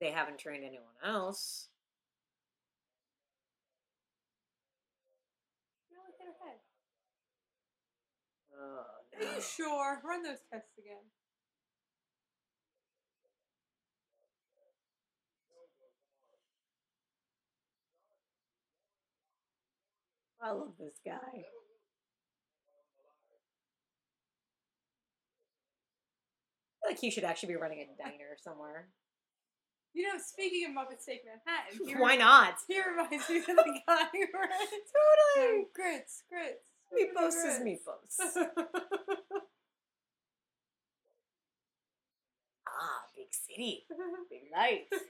they 0.02 0.11
haven't 0.11 0.39
trained 0.39 0.65
anyone 0.65 0.95
else. 1.06 1.69
Only 5.98 6.11
hit 6.18 6.27
her 6.27 6.45
head. 6.45 6.60
Oh, 8.60 8.85
Are 9.15 9.35
you 9.35 9.41
sure? 9.41 10.02
Run 10.03 10.23
those 10.23 10.41
tests 10.52 10.77
again. 10.77 11.06
I 20.43 20.51
love 20.51 20.73
this 20.80 20.99
guy. 21.05 21.45
Like 26.84 26.99
he 26.99 27.11
should 27.11 27.23
actually 27.23 27.53
be 27.53 27.59
running 27.59 27.80
a 27.80 27.85
diner 28.01 28.35
somewhere. 28.43 28.88
You 29.93 30.03
know, 30.03 30.13
speaking 30.18 30.65
of 30.65 30.72
Muppets 30.72 31.05
Take 31.05 31.22
Manhattan, 31.26 31.85
he 31.85 31.93
Why 31.95 32.15
not? 32.15 32.55
He 32.68 32.81
reminds 32.81 33.30
me 33.30 33.38
of 33.38 33.45
the 33.45 33.53
guy 33.88 34.05
who 34.13 34.26
Totally. 35.38 35.68
grits, 35.76 36.23
grits. 36.30 36.65
Meatballs 36.91 37.35
is 37.45 37.59
meatballs. 37.59 38.18
ah, 42.68 43.01
big 43.15 43.27
city, 43.31 43.85
big 44.30 44.49
lights. 44.53 45.05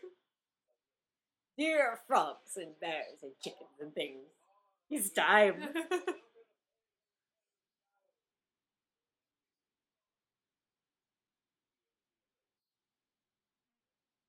Deer, 1.58 2.00
frogs, 2.08 2.58
and 2.58 2.80
bears, 2.80 3.24
and 3.24 3.32
chickens, 3.44 3.80
and 3.80 3.94
things. 3.94 4.26
It's 4.92 5.10
time. 5.10 5.70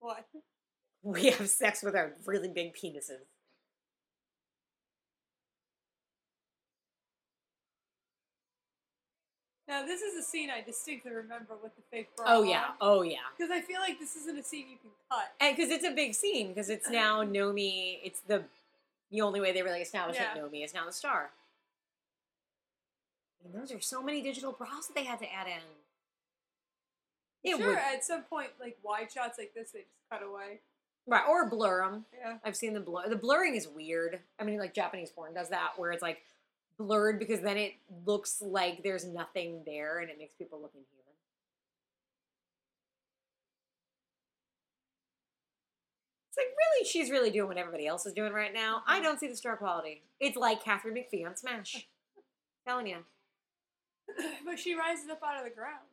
what? 0.01 0.27
We 1.03 1.27
have 1.31 1.49
sex 1.49 1.83
with 1.83 1.97
our 1.97 2.15
really 2.27 2.49
big 2.49 2.75
penises. 2.75 3.25
Now, 9.67 9.87
this 9.87 10.03
is 10.03 10.19
a 10.19 10.23
scene 10.23 10.51
I 10.51 10.61
distinctly 10.61 11.13
remember 11.13 11.55
with 11.63 11.75
the 11.77 11.83
fake 11.91 12.15
bra. 12.17 12.27
Oh 12.29 12.43
yeah, 12.43 12.73
oh 12.81 13.03
yeah. 13.03 13.19
Because 13.37 13.51
I 13.51 13.63
feel 13.63 13.81
like 13.81 13.99
this 13.99 14.17
isn't 14.17 14.39
a 14.39 14.43
scene 14.43 14.67
you 14.69 14.77
can 14.77 14.91
cut. 15.11 15.33
And 15.41 15.57
because 15.57 15.71
it's 15.71 15.85
a 15.85 15.93
big 15.93 16.15
scene, 16.15 16.49
because 16.49 16.69
it's 16.69 16.91
now 17.01 17.25
Nomi. 17.25 17.99
It's 18.05 18.21
the 18.21 18.45
the 19.13 19.21
only 19.21 19.41
way 19.41 19.53
they 19.53 19.63
really 19.63 19.83
establish 19.83 20.17
that 20.19 20.35
Yeah. 20.37 20.43
Nomi 20.43 20.65
is 20.65 20.75
now 20.75 20.85
the 20.87 20.93
star. 20.93 21.31
And 23.45 23.55
those 23.55 23.71
are 23.73 23.81
so 23.81 24.03
many 24.03 24.23
digital 24.23 24.53
bras 24.53 24.87
that 24.89 24.95
they 24.95 25.05
had 25.05 25.19
to 25.21 25.33
add 25.33 25.47
in. 25.47 25.63
It 27.45 27.57
sure, 27.59 27.69
would- 27.69 27.79
at 27.79 28.05
some 28.05 28.23
point, 28.23 28.51
like 28.61 28.79
wide 28.83 29.13
shots 29.13 29.39
like 29.39 29.53
this, 29.55 29.71
they 29.73 29.81
just 29.81 30.09
cut 30.11 30.23
away. 30.23 30.61
right, 31.07 31.27
or 31.29 31.49
blur 31.51 31.85
them. 31.85 32.07
Yeah. 32.17 32.39
I've 32.45 32.57
seen 32.57 32.73
the 32.75 32.81
blur. 32.81 33.09
The 33.09 33.17
blurring 33.17 33.55
is 33.57 33.67
weird. 33.69 34.21
I 34.39 34.45
mean, 34.45 34.59
like 34.59 34.73
Japanese 34.75 35.11
porn 35.11 35.35
does 35.35 35.49
that, 35.51 35.73
where 35.77 35.91
it's 35.91 36.03
like 36.03 36.23
blurred 36.79 37.19
because 37.19 37.41
then 37.41 37.57
it 37.59 37.75
looks 38.07 38.41
like 38.41 38.83
there's 38.85 39.05
nothing 39.05 39.63
there, 39.67 39.99
and 39.99 40.09
it 40.11 40.19
makes 40.19 40.35
people 40.37 40.61
look 40.61 40.73
inhuman. 40.75 41.02
It's 46.33 46.39
like 46.39 46.47
really, 46.47 46.89
she's 46.89 47.11
really 47.11 47.31
doing 47.31 47.49
what 47.49 47.59
everybody 47.59 47.87
else 47.87 48.07
is 48.07 48.15
doing 48.15 48.33
right 48.33 48.55
now. 48.55 48.83
I 48.87 49.01
Mhm. 49.01 49.03
don't 49.03 49.21
see 49.21 49.27
the 49.27 49.37
star 49.37 49.55
quality. 49.59 50.03
It's 50.19 50.35
like 50.35 50.63
Katharine 50.65 50.95
McPhee 50.95 51.27
on 51.27 51.37
Smash. 51.37 51.87
Telling 52.67 52.87
you. 52.87 53.05
but 54.47 54.59
she 54.59 54.75
rises 54.75 55.11
up 55.11 55.23
out 55.23 55.37
of 55.37 55.45
the 55.45 55.51
ground. 55.51 55.87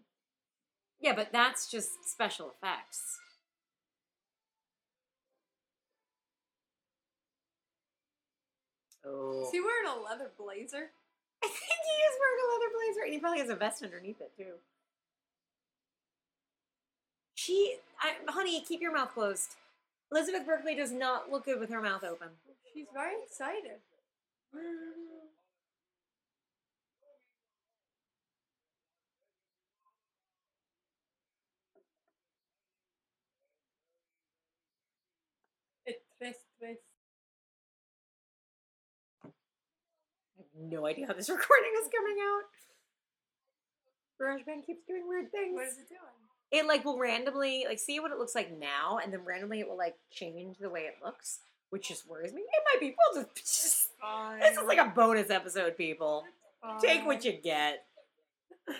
Yeah, 0.97 1.13
but 1.13 1.33
that's 1.33 1.69
just 1.69 2.05
special 2.09 2.51
effects. 2.51 3.19
Oh. 9.05 9.43
Is 9.45 9.51
he 9.51 9.59
wearing 9.59 9.87
a 9.87 10.01
leather 10.01 10.31
blazer? 10.37 10.91
I 11.43 11.47
think 11.47 11.81
he 11.85 11.95
is 12.03 12.19
wearing 12.19 12.39
a 12.43 12.51
leather 12.53 12.73
blazer, 12.75 13.03
and 13.05 13.13
he 13.13 13.19
probably 13.19 13.39
has 13.39 13.49
a 13.49 13.55
vest 13.55 13.83
underneath 13.83 14.21
it 14.21 14.31
too. 14.37 14.53
She, 17.35 17.77
I, 18.01 18.15
honey, 18.31 18.61
keep 18.61 18.81
your 18.81 18.93
mouth 18.93 19.13
closed. 19.13 19.55
Elizabeth 20.11 20.45
Berkley 20.45 20.75
does 20.75 20.91
not 20.91 21.31
look 21.31 21.45
good 21.45 21.59
with 21.59 21.69
her 21.69 21.81
mouth 21.81 22.03
open. 22.03 22.29
She's 22.73 22.87
very 22.93 23.13
excited. 23.25 23.79
Twist, 36.19 36.39
twist. 36.59 36.81
I 39.23 39.27
have 40.37 40.51
no 40.69 40.85
idea 40.85 41.07
how 41.07 41.13
this 41.13 41.29
recording 41.29 41.71
is 41.81 41.87
coming 41.95 42.17
out. 42.19 42.43
GarageBand 44.19 44.65
keeps 44.65 44.83
doing 44.85 45.07
weird 45.07 45.31
things. 45.31 45.55
What 45.55 45.67
is 45.67 45.77
it 45.77 45.87
doing? 45.87 46.18
It 46.51 46.65
like 46.67 46.83
will 46.85 46.97
randomly 46.97 47.65
like 47.67 47.79
see 47.79 47.99
what 47.99 48.11
it 48.11 48.17
looks 48.17 48.35
like 48.35 48.51
now, 48.57 48.99
and 49.03 49.13
then 49.13 49.23
randomly 49.25 49.59
it 49.59 49.67
will 49.69 49.77
like 49.77 49.95
change 50.11 50.57
the 50.57 50.69
way 50.69 50.81
it 50.81 50.95
looks, 51.03 51.39
which 51.69 51.87
just 51.89 52.07
worries 52.07 52.33
me. 52.33 52.41
It 52.41 52.63
might 52.73 52.79
be. 52.79 52.95
We'll 53.13 53.23
just. 53.23 53.35
just 53.45 53.89
Fine. 54.01 54.39
this 54.39 54.57
is 54.57 54.65
like 54.67 54.77
a 54.79 54.91
bonus 54.95 55.29
episode, 55.29 55.77
people. 55.77 56.23
Take 56.81 57.05
what 57.05 57.23
you 57.25 57.33
get. 57.33 57.85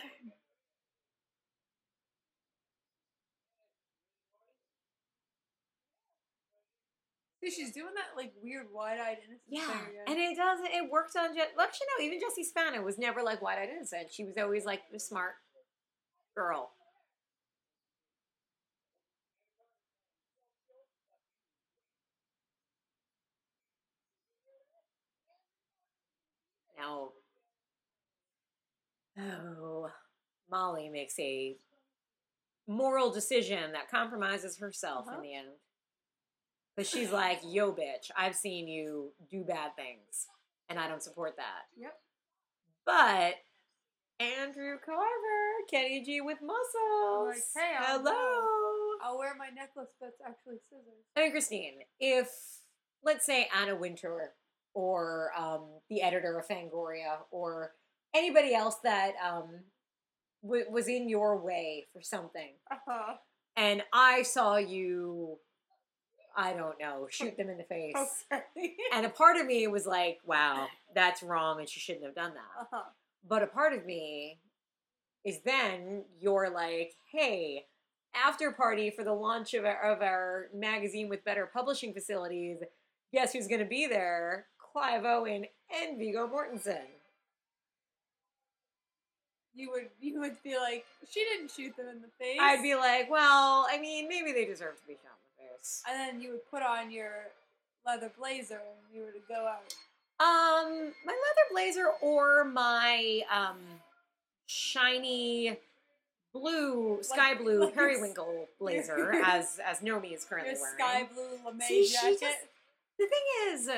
She's 7.43 7.71
doing 7.71 7.93
that 7.95 8.15
like 8.21 8.33
weird 8.43 8.67
wide-eyed 8.71 9.17
innocent 9.25 9.41
Yeah, 9.47 9.65
thing 9.65 9.81
again. 9.89 10.03
and 10.07 10.17
it 10.19 10.35
does. 10.35 10.59
It 10.61 10.91
worked 10.91 11.15
on. 11.15 11.33
Je- 11.33 11.39
well, 11.55 11.65
actually, 11.65 11.87
no. 11.97 12.05
Even 12.05 12.19
Jessie 12.19 12.43
Spano 12.43 12.81
was 12.83 12.97
never 12.99 13.23
like 13.23 13.41
wide-eyed 13.41 13.69
innocent. 13.69 14.11
She 14.11 14.23
was 14.25 14.37
always 14.37 14.65
like 14.65 14.81
the 14.91 14.99
smart 14.99 15.35
girl. 16.35 16.71
Now, 26.79 27.09
oh, 29.19 29.89
Molly 30.49 30.89
makes 30.89 31.17
a 31.19 31.55
moral 32.67 33.11
decision 33.11 33.71
that 33.73 33.89
compromises 33.89 34.57
herself 34.59 35.07
Uh-huh. 35.07 35.17
in 35.17 35.21
the 35.23 35.33
end. 35.35 35.49
But 36.75 36.85
she's 36.87 37.11
like, 37.11 37.41
yo, 37.43 37.73
bitch, 37.73 38.09
I've 38.15 38.35
seen 38.35 38.67
you 38.67 39.11
do 39.29 39.43
bad 39.43 39.75
things, 39.75 40.27
and 40.69 40.79
I 40.79 40.87
don't 40.87 41.03
support 41.03 41.35
that. 41.35 41.67
Yep. 41.75 41.99
But 42.85 43.33
Andrew 44.19 44.77
Carver, 44.85 45.65
Kenny 45.69 46.01
G 46.03 46.21
with 46.21 46.41
muscles. 46.41 47.35
Like, 47.55 47.63
hey, 47.65 47.75
I'll 47.79 47.99
hello. 47.99 48.97
I'll 49.03 49.17
wear 49.17 49.35
my 49.35 49.49
necklace 49.49 49.89
that's 49.99 50.21
actually 50.25 50.57
scissors. 50.69 51.03
I 51.17 51.21
mean, 51.21 51.31
Christine, 51.31 51.79
if 51.99 52.29
let's 53.03 53.25
say 53.25 53.49
Anna 53.53 53.75
Wintour 53.75 54.33
or 54.73 55.31
um, 55.37 55.63
the 55.89 56.01
editor 56.01 56.37
of 56.39 56.47
Fangoria 56.47 57.17
or 57.31 57.73
anybody 58.13 58.53
else 58.53 58.75
that 58.83 59.13
um, 59.25 59.49
w- 60.43 60.65
was 60.69 60.87
in 60.87 61.09
your 61.09 61.37
way 61.37 61.87
for 61.93 62.01
something, 62.01 62.53
Uh-huh. 62.71 63.15
and 63.57 63.83
I 63.93 64.23
saw 64.23 64.57
you, 64.57 65.37
I 66.35 66.53
don't 66.53 66.79
know, 66.79 67.07
shoot 67.09 67.35
them 67.37 67.49
in 67.49 67.57
the 67.57 67.63
face. 67.69 67.95
Okay. 68.33 68.73
And 68.93 69.05
a 69.05 69.09
part 69.09 69.37
of 69.37 69.45
me 69.45 69.67
was 69.67 69.85
like, 69.85 70.19
wow, 70.25 70.67
that's 70.95 71.21
wrong 71.23 71.59
and 71.59 71.67
she 71.69 71.79
shouldn't 71.79 72.05
have 72.05 72.15
done 72.15 72.33
that. 72.33 72.61
uh-huh. 72.61 72.83
But 73.27 73.43
a 73.43 73.47
part 73.47 73.73
of 73.73 73.85
me 73.85 74.39
is 75.25 75.39
then 75.43 76.05
you're 76.19 76.49
like, 76.49 76.93
hey, 77.11 77.65
after 78.15 78.51
party 78.51 78.89
for 78.89 79.03
the 79.03 79.13
launch 79.13 79.53
of 79.53 79.65
our, 79.65 79.91
of 79.91 80.01
our 80.01 80.47
magazine 80.55 81.09
with 81.09 81.23
better 81.25 81.49
publishing 81.53 81.93
facilities. 81.93 82.57
Guess 83.13 83.33
who's 83.33 83.47
going 83.47 83.59
to 83.59 83.65
be 83.65 83.87
there? 83.87 84.45
Clive 84.71 85.05
Owen 85.05 85.45
and 85.83 85.97
Viggo 85.97 86.27
Mortensen. 86.27 86.81
You 89.55 89.71
would 89.71 89.87
you 89.99 90.19
would 90.21 90.41
be 90.43 90.55
like, 90.57 90.85
she 91.11 91.21
didn't 91.25 91.51
shoot 91.51 91.75
them 91.75 91.87
in 91.89 92.01
the 92.01 92.07
face. 92.19 92.37
I'd 92.39 92.61
be 92.61 92.75
like, 92.75 93.09
well, 93.09 93.67
I 93.69 93.77
mean, 93.79 94.07
maybe 94.07 94.31
they 94.31 94.45
deserve 94.45 94.79
to 94.79 94.87
be 94.87 94.93
shot 94.93 95.17
in 95.39 95.45
the 95.47 95.53
face. 95.57 95.83
and 95.89 95.99
then 95.99 96.21
you 96.21 96.31
would 96.31 96.49
put 96.49 96.63
on 96.63 96.91
your 96.91 97.11
leather 97.85 98.11
blazer 98.17 98.55
and 98.61 98.95
you 98.95 99.01
were 99.01 99.11
to 99.11 99.19
go 99.27 99.47
out. 99.47 99.73
Um, 100.21 100.93
my 101.05 101.13
leather 101.13 101.47
blazer 101.51 101.87
or 102.01 102.45
my 102.45 103.21
um 103.33 103.57
shiny 104.45 105.57
blue, 106.33 106.99
sky 107.01 107.29
Like- 107.31 107.39
blue 107.39 107.59
like 107.65 107.73
periwinkle 107.73 108.47
blazer 108.59 109.13
as 109.25 109.59
as 109.65 109.79
Nomi 109.79 110.13
is 110.13 110.23
currently 110.25 110.53
wearing. 110.53 110.77
sky 110.77 111.07
blue 111.13 111.37
lame 111.45 111.85
jacket. 111.91 112.19
just- 112.21 112.37
The 112.97 113.07
thing 113.07 113.53
is, 113.53 113.69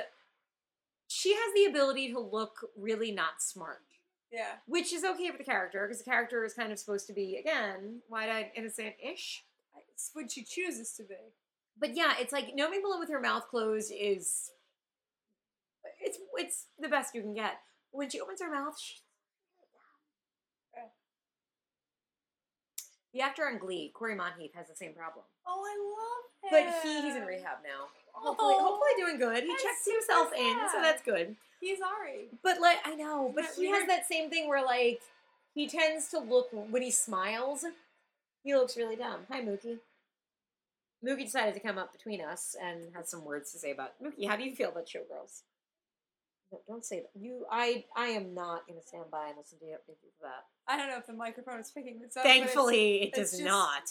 she 1.11 1.33
has 1.33 1.53
the 1.53 1.65
ability 1.65 2.13
to 2.13 2.19
look 2.19 2.69
really 2.77 3.11
not 3.11 3.41
smart, 3.41 3.83
yeah. 4.31 4.53
which 4.65 4.93
is 4.93 5.03
okay 5.03 5.29
for 5.29 5.37
the 5.37 5.43
character 5.43 5.85
because 5.85 5.99
the 5.99 6.09
character 6.09 6.45
is 6.45 6.53
kind 6.53 6.71
of 6.71 6.79
supposed 6.79 7.05
to 7.07 7.13
be 7.13 7.35
again 7.35 8.01
wide-eyed, 8.07 8.51
innocent-ish. 8.55 9.43
It's 9.93 10.11
what 10.13 10.31
she 10.31 10.43
chooses 10.43 10.93
to 10.93 11.03
be. 11.03 11.33
But 11.77 11.95
yeah, 11.97 12.13
it's 12.17 12.31
like 12.31 12.55
Nomi 12.55 12.81
Malone 12.81 12.99
with 12.99 13.09
her 13.09 13.19
mouth 13.19 13.47
closed 13.49 13.91
is 13.91 14.51
it's 15.99 16.17
it's 16.35 16.67
the 16.79 16.87
best 16.87 17.13
you 17.13 17.21
can 17.21 17.33
get. 17.33 17.55
When 17.91 18.09
she 18.09 18.21
opens 18.21 18.41
her 18.41 18.49
mouth, 18.49 18.79
she 18.79 18.95
the 23.13 23.19
actor 23.19 23.43
on 23.45 23.57
Glee, 23.57 23.91
Cory 23.93 24.15
Monteith, 24.15 24.55
has 24.55 24.69
the 24.69 24.75
same 24.75 24.93
problem. 24.93 25.25
Oh, 25.45 25.61
I 25.67 25.75
love 25.91 26.63
him. 26.63 26.71
But 26.71 26.83
he 26.83 27.01
he's 27.01 27.15
in 27.17 27.25
rehab 27.25 27.57
now. 27.63 27.91
Hopefully, 28.13 28.55
Oh, 28.57 28.63
hopefully 28.63 28.91
doing 28.97 29.17
good. 29.19 29.43
He 29.43 29.49
checks 29.49 29.85
himself 29.89 30.31
in, 30.37 30.55
so 30.71 30.81
that's 30.81 31.01
good. 31.01 31.35
He's 31.59 31.79
Ari. 31.81 32.29
But 32.43 32.59
like 32.61 32.77
I 32.85 32.95
know, 32.95 33.31
but 33.35 33.45
he 33.57 33.69
has 33.69 33.87
that 33.87 34.07
same 34.07 34.29
thing 34.29 34.47
where 34.47 34.63
like 34.65 35.01
he 35.53 35.67
tends 35.67 36.09
to 36.09 36.19
look 36.19 36.49
when 36.51 36.81
he 36.81 36.91
smiles, 36.91 37.65
he 38.43 38.55
looks 38.55 38.75
really 38.77 38.95
dumb. 38.95 39.21
Hi 39.29 39.41
Mookie. 39.41 39.77
Mookie 41.05 41.25
decided 41.25 41.53
to 41.55 41.59
come 41.59 41.77
up 41.77 41.91
between 41.93 42.21
us 42.21 42.55
and 42.61 42.93
has 42.95 43.09
some 43.09 43.25
words 43.25 43.51
to 43.51 43.59
say 43.59 43.71
about 43.71 43.93
Mookie. 44.03 44.27
How 44.27 44.35
do 44.35 44.43
you 44.43 44.55
feel 44.55 44.69
about 44.69 44.85
Showgirls? 44.85 45.41
No, 46.51 46.59
don't 46.67 46.85
say 46.85 46.99
that. 46.99 47.09
You, 47.19 47.45
I, 47.49 47.85
I 47.95 48.07
am 48.07 48.33
not 48.35 48.67
going 48.67 48.79
to 48.79 48.85
stand 48.85 49.05
by 49.09 49.29
and 49.29 49.37
listen 49.37 49.57
to 49.59 49.65
you 49.65 49.77
that. 50.21 50.45
I 50.67 50.77
don't 50.77 50.89
know 50.89 50.97
if 50.97 51.07
the 51.07 51.13
microphone 51.13 51.59
is 51.59 51.71
picking 51.71 51.99
this 51.99 52.17
up. 52.17 52.23
Thankfully, 52.23 53.01
it 53.03 53.13
does 53.13 53.31
just- 53.31 53.43
not, 53.43 53.89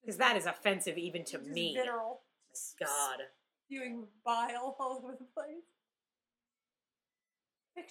because 0.00 0.16
that 0.18 0.36
is 0.36 0.46
offensive 0.46 0.96
even 0.96 1.24
to 1.26 1.38
me. 1.38 1.74
Literal. 1.76 2.20
God. 2.80 3.18
Spewing 3.68 4.06
bile 4.24 4.74
all 4.80 4.98
over 5.04 5.12
the 5.18 5.26
place. 5.34 5.64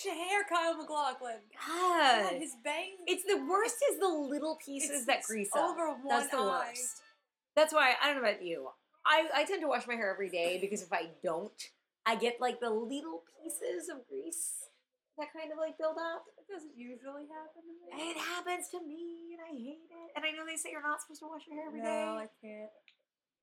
Your 0.04 0.14
hair, 0.14 0.44
Kyle 0.50 0.76
MacLachlan. 0.76 1.40
God. 1.66 2.34
His 2.34 2.54
bangs. 2.64 3.00
It's 3.08 3.24
the 3.24 3.38
worst 3.50 3.78
is 3.90 4.00
the 4.00 4.08
little 4.10 4.58
pieces 4.64 4.92
It's 4.92 5.06
that 5.06 5.24
grease 5.24 5.50
up. 5.56 5.64
over 5.72 5.88
one 6.04 6.10
That's 6.10 6.30
the 6.30 6.38
eye. 6.38 6.66
worst. 6.70 7.02
That's 7.56 7.74
why 7.74 7.94
I 8.04 8.12
don't 8.12 8.22
know 8.22 8.28
about 8.30 8.44
you. 8.44 8.68
I, 9.06 9.28
I 9.34 9.46
tend 9.46 9.62
to 9.62 9.68
wash 9.68 9.88
my 9.88 9.96
hair 9.96 10.12
every 10.12 10.30
day 10.30 10.58
because 10.60 10.82
if 10.84 10.92
I 10.92 11.08
don't, 11.24 11.56
I 12.06 12.16
get 12.16 12.42
like 12.42 12.60
the 12.60 12.70
little 12.70 13.24
pieces 13.42 13.88
of 13.90 14.06
grease 14.10 14.68
that 15.18 15.32
kind 15.34 15.52
of 15.52 15.58
like 15.58 15.78
build 15.80 15.96
up. 15.98 16.26
It 16.38 16.52
doesn't 16.52 16.76
usually 16.76 17.24
happen 17.32 17.64
to 17.64 17.74
me. 17.98 18.12
It 18.12 18.18
happens 18.18 18.68
to 18.76 18.84
me 18.86 19.34
and 19.34 19.42
I 19.42 19.56
hate 19.56 19.88
it. 19.88 20.10
And 20.16 20.26
I 20.26 20.32
know 20.36 20.46
they 20.46 20.58
say 20.58 20.70
you're 20.72 20.84
not 20.84 21.00
supposed 21.02 21.22
to 21.24 21.28
wash 21.32 21.48
your 21.48 21.56
hair 21.58 21.68
every 21.72 21.80
day. 21.82 21.88
no, 22.06 22.20
I 22.22 22.28
can't. 22.44 22.70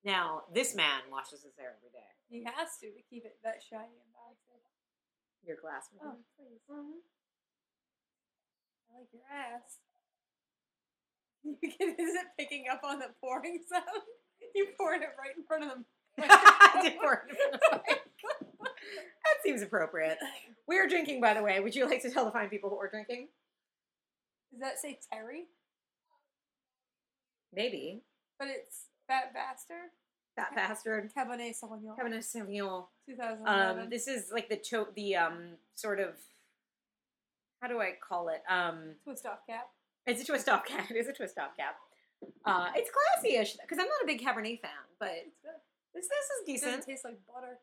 Now, 0.04 0.42
this 0.52 0.74
man 0.74 1.08
washes 1.10 1.42
his 1.42 1.56
hair 1.56 1.72
every 1.80 1.88
day. 1.90 2.10
He 2.28 2.44
has 2.44 2.76
to 2.80 2.92
to 2.92 3.02
keep 3.08 3.24
it 3.24 3.36
that 3.42 3.64
shiny 3.64 3.96
and 3.96 4.12
bouncing. 4.12 4.60
Your 5.46 5.56
glass. 5.56 5.88
Oh, 6.00 6.16
please. 6.36 6.60
Mm-hmm. 6.70 7.00
I 8.88 8.98
like 8.98 9.08
your 9.12 9.22
ass. 9.32 9.78
You 11.44 11.56
can, 11.60 11.90
is 11.90 12.14
it 12.14 12.24
picking 12.38 12.64
up 12.72 12.80
on 12.84 12.98
the 13.00 13.08
pouring 13.20 13.60
sound? 13.68 13.84
You 14.54 14.68
poured 14.78 15.02
it 15.02 15.10
right 15.18 15.36
in 15.36 15.44
front 15.44 15.64
of 15.64 15.70
them. 15.70 15.84
I 16.18 16.80
did 16.82 16.96
pour 16.98 17.14
it 17.14 17.30
in 17.30 17.36
the 17.52 17.58
mic. 17.72 18.00
that 18.22 19.42
seems 19.42 19.62
appropriate. 19.62 20.16
We're 20.68 20.88
drinking, 20.88 21.20
by 21.20 21.34
the 21.34 21.42
way. 21.42 21.60
Would 21.60 21.74
you 21.74 21.88
like 21.88 22.02
to 22.02 22.10
tell 22.10 22.24
the 22.24 22.30
fine 22.30 22.48
people 22.50 22.70
who 22.70 22.78
are 22.78 22.88
drinking? 22.88 23.28
Does 24.52 24.60
that 24.60 24.78
say 24.78 24.98
Terry? 25.12 25.46
Maybe. 27.52 28.02
But 28.38 28.48
it's 28.48 28.86
Fat 29.06 29.32
Bastard. 29.34 29.90
Fat 30.36 30.50
bastard. 30.56 31.10
Cabernet 31.16 31.54
Sauvignon. 31.54 31.96
Cabernet 31.96 32.18
Sauvignon. 32.26 32.86
2011. 33.06 33.82
Um, 33.84 33.90
this 33.90 34.08
is 34.08 34.30
like 34.32 34.48
the 34.48 34.56
cho- 34.56 34.88
the 34.96 35.14
um 35.14 35.54
sort 35.76 36.00
of 36.00 36.16
how 37.60 37.68
do 37.68 37.80
I 37.80 37.92
call 38.02 38.28
it? 38.28 38.42
Um, 38.50 38.96
Twist 39.04 39.24
off 39.26 39.46
cap. 39.48 39.68
it's 40.06 40.20
a 40.22 40.24
twist 40.26 40.48
off 40.48 40.64
cap. 40.66 40.90
It 40.90 40.96
is 40.96 41.06
a 41.08 41.12
twist 41.12 41.38
off 41.38 41.56
cap. 41.56 41.76
Uh, 42.44 42.68
it's 42.74 42.90
classy-ish 42.90 43.56
because 43.62 43.78
I'm 43.78 43.86
not 43.86 44.02
a 44.02 44.06
big 44.06 44.20
Cabernet 44.20 44.60
fan, 44.60 44.70
but 44.98 45.12
It's 45.24 45.38
good. 45.40 45.54
this 45.94 46.08
this 46.08 46.26
is 46.40 46.46
decent. 46.46 46.68
It 46.72 46.76
doesn't 46.78 46.90
taste 46.90 47.04
like 47.04 47.18
butter. 47.32 47.58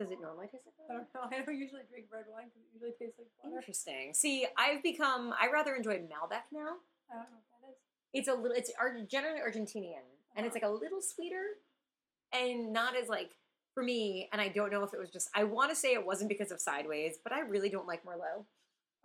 Does 0.00 0.10
it 0.10 0.18
normally 0.20 0.46
taste 0.46 0.64
like 0.66 0.76
butter? 0.88 1.04
I 1.12 1.18
don't 1.20 1.30
know. 1.30 1.36
I 1.36 1.44
don't 1.44 1.58
usually 1.58 1.82
drink 1.90 2.06
red 2.10 2.24
wine 2.32 2.46
because 2.48 2.62
it 2.64 2.72
usually 2.72 2.92
tastes 2.98 3.18
like 3.18 3.28
butter. 3.42 3.56
Interesting. 3.56 4.14
See, 4.14 4.46
I've 4.56 4.82
become 4.82 5.34
I 5.38 5.50
rather 5.52 5.74
enjoy 5.74 5.98
Malbec 5.98 6.48
now. 6.52 6.80
I 7.12 7.20
don't 7.20 7.28
know 7.30 7.36
what 7.36 7.60
that 7.60 7.68
is. 7.68 7.76
It's 8.14 8.28
a 8.28 8.34
little 8.34 8.56
it's 8.56 8.72
Ar- 8.80 8.96
generally 9.06 9.40
Argentinian 9.44 10.08
and 10.36 10.46
it's 10.46 10.54
like 10.54 10.62
a 10.64 10.68
little 10.70 11.00
sweeter 11.00 11.42
and 12.32 12.72
not 12.72 12.96
as 12.96 13.08
like 13.08 13.30
for 13.74 13.82
me. 13.82 14.28
And 14.32 14.40
I 14.40 14.48
don't 14.48 14.70
know 14.70 14.82
if 14.84 14.92
it 14.94 14.98
was 15.00 15.10
just 15.10 15.28
I 15.34 15.44
want 15.44 15.70
to 15.70 15.76
say 15.76 15.92
it 15.94 16.04
wasn't 16.04 16.28
because 16.28 16.50
of 16.50 16.60
Sideways, 16.60 17.16
but 17.22 17.32
I 17.32 17.40
really 17.40 17.68
don't 17.70 17.86
like 17.86 18.04
Merlot, 18.04 18.44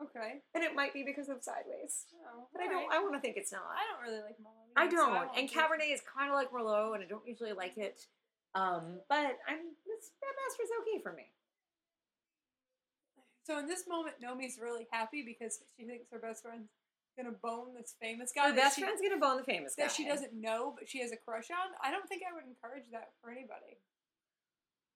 Okay. 0.02 0.42
and 0.56 0.64
it 0.64 0.76
might 0.76 0.94
be 0.94 1.04
because 1.04 1.30
of 1.30 1.44
Sideways. 1.44 2.06
Oh, 2.34 2.48
But 2.54 2.62
I 2.64 2.66
don't. 2.68 2.84
alright. 2.84 2.98
I 3.00 3.04
want 3.04 3.16
to 3.16 3.20
think 3.22 3.38
it's 3.38 3.52
not. 3.52 3.64
I 3.64 3.84
don't 3.92 4.02
really 4.10 4.24
like 4.24 4.38
Merlot. 4.40 4.72
I 4.76 4.84
either, 4.86 4.98
so 4.98 5.06
don't. 5.06 5.14
won't 5.16 5.30
and. 5.38 5.50
Cabernet 5.50 5.94
is 5.94 6.02
kind 6.02 6.30
of 6.30 6.36
like 6.36 6.52
Merlot, 6.52 6.96
and 6.96 7.04
I 7.04 7.08
don't 7.08 7.26
usually 7.28 7.54
like 7.54 7.78
it. 7.78 8.06
Um, 8.56 9.00
but 9.08 9.38
I'm 9.48 9.64
this 9.88 10.12
Red 10.22 10.36
Master's 10.46 10.70
okay 10.82 11.02
for 11.02 11.14
me. 11.14 11.24
So 13.44 13.58
in 13.60 13.68
this 13.68 13.88
moment, 13.88 14.16
Nomi's 14.22 14.60
really 14.62 14.88
happy 14.92 15.24
because 15.26 15.60
she 15.78 15.86
thinks 15.86 16.06
her 16.12 16.20
best 16.20 16.44
friend's 16.44 16.70
gonna 17.18 17.36
bone 17.42 17.74
this 17.76 17.96
famous 18.02 18.32
guy 18.36 18.50
Her 18.50 18.56
best 18.56 18.76
she, 18.76 18.82
friend's 18.84 19.02
gonna 19.02 19.20
bone 19.20 19.38
the 19.38 19.44
famous 19.44 19.76
guy. 19.76 19.84
that 19.86 19.92
she 19.92 20.06
doesn't 20.06 20.34
know, 20.34 20.74
but 20.78 20.88
she 20.90 21.00
has 21.02 21.12
a 21.12 21.18
crush 21.18 21.50
on. 21.52 21.72
I 21.84 21.92
don't 21.92 22.08
think 22.08 22.24
I 22.28 22.34
would 22.34 22.46
encourage 22.46 22.86
that 22.92 23.12
for 23.22 23.32
anybody. 23.32 23.78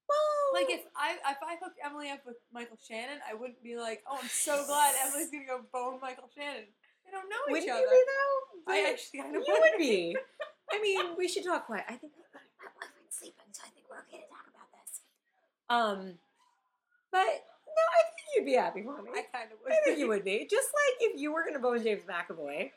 Well, 0.07 0.61
Like 0.61 0.69
if 0.69 0.85
I 0.95 1.17
if 1.31 1.37
I 1.41 1.57
hooked 1.61 1.79
Emily 1.83 2.09
up 2.09 2.21
with 2.25 2.37
Michael 2.53 2.77
Shannon, 2.77 3.19
I 3.27 3.33
wouldn't 3.33 3.61
be 3.63 3.75
like, 3.75 4.03
oh, 4.09 4.19
I'm 4.21 4.29
so 4.29 4.63
glad 4.65 4.93
Emily's 5.07 5.31
gonna 5.31 5.45
go 5.45 5.61
bone 5.73 5.99
Michael 6.01 6.29
Shannon. 6.35 6.65
They 7.05 7.11
don't 7.11 7.29
know 7.29 7.37
wouldn't 7.49 7.63
each 7.63 7.67
you 7.67 7.73
other. 7.73 7.85
be 7.89 8.01
though? 8.05 8.71
I 8.73 8.89
actually 8.91 9.19
kind 9.21 9.35
of 9.35 9.43
you 9.45 9.53
would 9.59 9.77
be. 9.77 10.15
I 10.71 10.81
mean, 10.81 11.17
we 11.17 11.27
should 11.27 11.43
talk 11.43 11.65
quiet. 11.67 11.85
I 11.87 11.93
think 11.97 12.13
my 12.17 12.69
boyfriend's 12.73 13.13
sleeping, 13.17 13.49
so 13.51 13.61
I 13.65 13.69
think 13.69 13.85
we're 13.89 14.01
okay 14.09 14.25
to 14.25 14.29
talk 14.29 14.45
about 14.49 14.69
this. 14.73 15.01
Um, 15.69 16.17
but 17.11 17.45
no, 17.75 17.81
I 17.81 18.01
think 18.05 18.27
you'd 18.35 18.45
be 18.45 18.53
happy 18.53 18.81
for 18.83 19.01
me. 19.01 19.11
I 19.13 19.23
kind 19.37 19.51
of 19.51 19.57
would. 19.63 19.73
I 19.73 19.77
think 19.83 19.99
you 19.99 20.07
would 20.07 20.23
be. 20.23 20.47
Just 20.49 20.69
like 20.73 21.11
if 21.11 21.19
you 21.19 21.33
were 21.33 21.41
going 21.41 21.53
to 21.53 21.59
bone 21.59 21.81
James 21.83 22.03
McAvoy. 22.03 22.71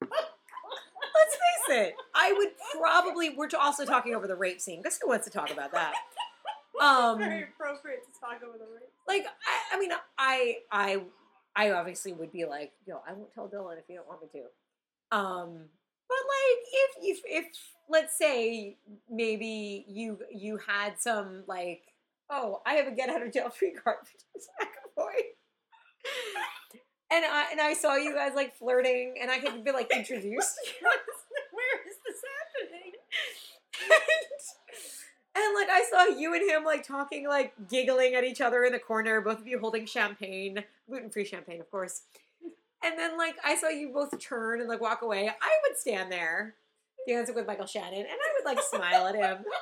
Let's 0.02 1.34
face 1.34 1.76
it. 1.76 1.94
I 2.14 2.32
would 2.32 2.48
probably. 2.78 3.30
We're 3.30 3.48
also 3.60 3.84
talking 3.84 4.14
over 4.14 4.26
the 4.26 4.36
rape 4.36 4.60
scene 4.60 4.82
because 4.82 4.98
who 5.00 5.08
wants 5.08 5.24
to 5.26 5.32
talk 5.32 5.50
about 5.50 5.72
that? 5.72 5.92
Um, 6.78 7.18
Very 7.18 7.44
appropriate 7.44 8.02
to 8.04 8.20
talk 8.20 8.42
over 8.46 8.58
the 8.58 8.66
rape. 8.66 8.90
like 9.08 9.24
I, 9.24 9.76
I 9.76 9.80
mean, 9.80 9.92
I, 10.18 10.56
I, 10.70 11.04
I 11.56 11.70
obviously 11.70 12.12
would 12.12 12.30
be 12.30 12.44
like, 12.44 12.72
yo, 12.86 13.00
I 13.08 13.14
won't 13.14 13.32
tell 13.32 13.48
Dylan 13.48 13.78
if 13.78 13.84
you 13.88 13.96
don't 13.96 14.06
want 14.06 14.20
me 14.20 14.28
to. 14.34 15.16
Um, 15.16 15.54
but 16.06 16.18
like, 16.28 16.64
if 16.72 16.90
if 17.00 17.22
if 17.24 17.46
let's 17.88 18.18
say 18.18 18.76
maybe 19.10 19.86
you 19.88 20.18
you 20.30 20.58
had 20.58 21.00
some 21.00 21.44
like, 21.46 21.80
oh, 22.30 22.60
I 22.66 22.74
have 22.74 22.86
a 22.86 22.92
get 22.92 23.08
out 23.08 23.22
of 23.22 23.32
jail 23.32 23.50
free 23.50 23.72
card 23.72 23.98
for 24.04 24.18
James 24.18 24.48
McAvoy. 24.60 25.36
And 27.08 27.24
I 27.24 27.46
and 27.52 27.60
I 27.60 27.74
saw 27.74 27.94
you 27.94 28.14
guys 28.14 28.32
like 28.34 28.56
flirting, 28.56 29.14
and 29.20 29.30
I 29.30 29.34
had 29.34 29.62
been 29.64 29.74
like 29.74 29.90
introduced. 29.94 30.58
Where 30.82 31.88
is 31.88 31.96
this 32.04 32.20
happening? 32.66 32.92
and, 35.36 35.44
and, 35.44 35.54
like 35.54 35.68
I 35.70 35.84
saw 35.90 36.04
you 36.18 36.34
and 36.34 36.50
him 36.50 36.64
like 36.64 36.86
talking, 36.86 37.28
like 37.28 37.52
giggling 37.68 38.14
at 38.14 38.24
each 38.24 38.40
other 38.40 38.64
in 38.64 38.72
the 38.72 38.80
corner, 38.80 39.20
both 39.20 39.40
of 39.40 39.46
you 39.46 39.58
holding 39.60 39.86
champagne, 39.86 40.64
gluten 40.88 41.10
free 41.10 41.24
champagne, 41.24 41.60
of 41.60 41.70
course. 41.70 42.02
And 42.84 42.98
then 42.98 43.16
like 43.16 43.36
I 43.44 43.54
saw 43.54 43.68
you 43.68 43.90
both 43.92 44.18
turn 44.20 44.60
and 44.60 44.68
like 44.68 44.80
walk 44.80 45.02
away. 45.02 45.28
I 45.28 45.58
would 45.68 45.78
stand 45.78 46.10
there 46.10 46.54
dancing 47.06 47.36
with 47.36 47.46
Michael 47.46 47.66
Shannon, 47.66 48.00
and 48.00 48.08
I 48.08 48.32
would 48.34 48.44
like 48.44 48.62
smile 48.64 49.06
at 49.06 49.14
him. 49.14 49.44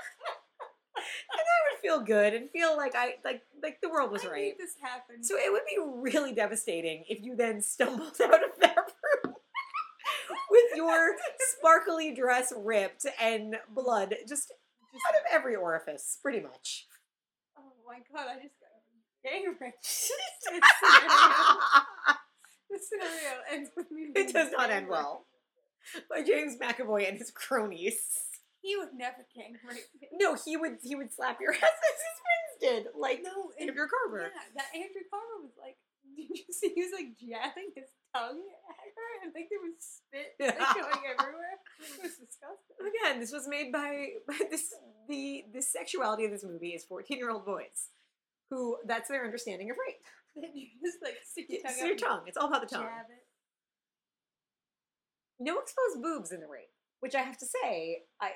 And 0.96 1.46
feel 1.84 2.00
good 2.00 2.32
and 2.34 2.48
feel 2.50 2.76
like 2.76 2.94
I 2.96 3.14
like 3.24 3.42
like 3.62 3.80
the 3.82 3.88
world 3.90 4.10
was 4.10 4.24
I 4.24 4.30
right. 4.30 4.54
this 4.58 4.76
happen. 4.80 5.22
So 5.22 5.36
it 5.36 5.52
would 5.52 5.62
be 5.68 5.76
really 5.80 6.32
devastating 6.32 7.04
if 7.08 7.22
you 7.22 7.36
then 7.36 7.60
stumbled 7.60 8.16
out 8.24 8.42
of 8.42 8.50
that 8.60 8.76
room 8.76 9.34
with 10.50 10.64
your 10.76 11.16
sparkly 11.58 12.14
dress 12.14 12.52
ripped 12.56 13.06
and 13.20 13.56
blood 13.74 14.14
just 14.28 14.48
Just- 14.48 14.50
out 15.08 15.14
of 15.20 15.26
every 15.30 15.56
orifice, 15.56 16.18
pretty 16.22 16.40
much. 16.40 16.86
oh 17.58 17.62
my 17.86 17.98
god, 18.14 18.28
I 18.30 18.34
just 18.42 18.54
got 18.60 18.70
gang 19.22 19.54
raped. 19.60 19.82
this, 22.70 22.88
scenario, 22.88 23.40
ends 23.52 23.70
with 23.76 23.90
me. 23.90 24.10
it 24.14 24.32
does 24.32 24.50
not 24.52 24.70
end 24.70 24.88
well. 24.88 25.26
By 26.08 26.22
James 26.22 26.56
McAvoy 26.56 27.08
and 27.08 27.18
his 27.18 27.30
cronies. 27.30 27.98
He 28.64 28.76
would 28.80 28.96
never 28.96 29.28
gang 29.36 29.60
rape 29.68 29.92
me. 30.00 30.08
No, 30.16 30.34
he 30.40 30.56
would 30.56 30.80
he 30.82 30.96
would 30.96 31.12
slap 31.12 31.36
your 31.38 31.52
ass 31.60 31.60
as 31.60 32.00
his 32.00 32.16
friends 32.24 32.52
did, 32.64 32.82
like 32.96 33.20
No, 33.22 33.52
Andrew 33.60 33.84
Carver. 33.84 34.32
Yeah, 34.32 34.48
that 34.56 34.72
Andrew 34.72 35.04
Carver 35.12 35.44
was 35.44 35.52
like 35.60 35.76
Did 36.16 36.30
you 36.32 36.52
see 36.52 36.72
he 36.74 36.82
was 36.82 36.92
like 36.96 37.12
jabbing 37.18 37.76
his 37.76 37.92
tongue 38.16 38.40
at 38.40 38.88
her 38.96 39.08
and 39.24 39.32
like 39.34 39.48
there 39.52 39.60
was 39.60 39.76
spit 39.76 40.32
like, 40.40 40.56
going 40.56 41.04
everywhere? 41.04 41.60
It 41.76 42.02
was 42.02 42.16
disgusting. 42.16 42.80
Again, 42.80 43.20
this 43.20 43.32
was 43.32 43.48
made 43.48 43.72
by, 43.72 44.16
by 44.26 44.38
this 44.50 44.72
the 45.08 45.44
the 45.52 45.60
sexuality 45.60 46.24
of 46.24 46.30
this 46.30 46.44
movie 46.44 46.72
is 46.72 46.84
fourteen 46.84 47.18
year 47.18 47.30
old 47.30 47.44
boys, 47.44 47.92
who 48.50 48.78
that's 48.86 49.08
their 49.08 49.24
understanding 49.24 49.70
of 49.70 49.76
rape. 49.76 50.00
Then 50.36 50.50
you 50.54 50.66
just 50.82 50.98
like 51.02 51.14
stick 51.22 51.46
your 51.48 51.62
tongue 51.62 51.72
It's 51.72 51.82
your 51.82 51.96
tongue. 51.96 52.22
It's 52.26 52.36
all 52.36 52.48
about 52.48 52.68
the 52.68 52.74
tongue. 52.74 52.84
it. 52.84 53.24
No 55.38 55.58
exposed 55.58 56.02
boobs 56.02 56.32
in 56.32 56.40
the 56.40 56.48
rape, 56.48 56.73
which 57.00 57.14
I 57.14 57.20
have 57.20 57.36
to 57.38 57.46
say, 57.46 58.02
I 58.20 58.30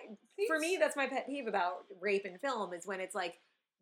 for 0.46 0.58
me 0.58 0.76
that's 0.78 0.96
my 0.96 1.06
pet 1.06 1.26
peeve 1.26 1.46
about 1.46 1.84
rape 2.00 2.24
in 2.26 2.38
film 2.38 2.72
is 2.74 2.86
when 2.86 3.00
it's 3.00 3.14
like 3.14 3.34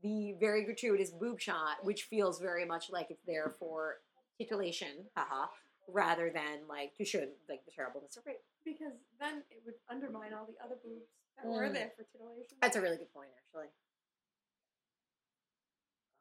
the 0.03 0.35
very 0.39 0.65
gratuitous 0.65 1.11
boob 1.11 1.40
shot, 1.40 1.82
which 1.82 2.05
feels 2.05 2.39
very 2.40 2.65
much 2.65 2.90
like 2.90 3.07
it's 3.11 3.24
there 3.27 3.55
for 3.59 3.97
titillation, 4.39 5.07
haha, 5.16 5.47
rather 5.89 6.31
than 6.32 6.69
like 6.69 6.94
to 6.97 7.05
show 7.05 7.27
like 7.48 7.65
the 7.65 7.73
terribleness 7.74 8.16
of 8.16 8.24
rape. 8.27 8.36
because 8.65 8.93
then 9.20 9.43
it 9.51 9.62
would 9.65 9.74
undermine 9.89 10.32
all 10.35 10.44
the 10.47 10.57
other 10.65 10.77
boobs 10.85 11.07
that 11.36 11.47
were 11.47 11.69
Mm. 11.69 11.73
there 11.73 11.93
for 11.97 12.05
titillation. 12.05 12.59
That's 12.61 12.77
a 12.77 12.81
really 12.81 12.97
good 12.97 13.12
point, 13.12 13.31
actually. 13.39 13.69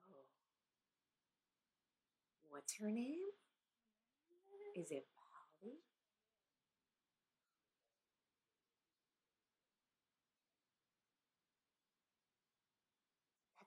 Oh. 0.04 0.24
What's 2.50 2.78
her 2.78 2.90
name? 2.92 3.20
Is 4.76 4.92
it 4.92 5.06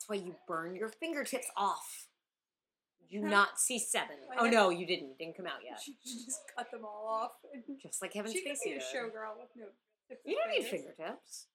why 0.09 0.17
you 0.17 0.35
burn 0.49 0.75
your 0.75 0.89
fingertips 0.89 1.47
off. 1.57 2.07
You 3.11 3.21
Yeah. 3.23 3.29
not 3.29 3.61
see 3.61 3.79
seven. 3.79 4.17
Oh 4.39 4.47
no, 4.49 4.71
you 4.71 4.87
didn't. 4.87 5.11
It 5.13 5.19
didn't 5.19 5.37
come 5.37 5.47
out 5.47 5.63
yet. 5.65 5.81
She 5.81 5.97
just 6.03 6.41
cut 6.57 6.71
them 6.71 6.85
all 6.85 7.07
off. 7.07 7.33
Just 7.83 8.03
like 8.03 8.13
Kevin 8.13 8.33
she 8.33 8.43
could 8.43 8.53
Spacey 8.53 8.65
be 8.65 8.73
a 8.73 8.81
showgirl 8.81 9.39
with 9.39 9.49
no. 9.57 9.67
You 10.25 10.37
don't 10.37 10.51
need 10.51 10.67
fingertips. 10.67 11.47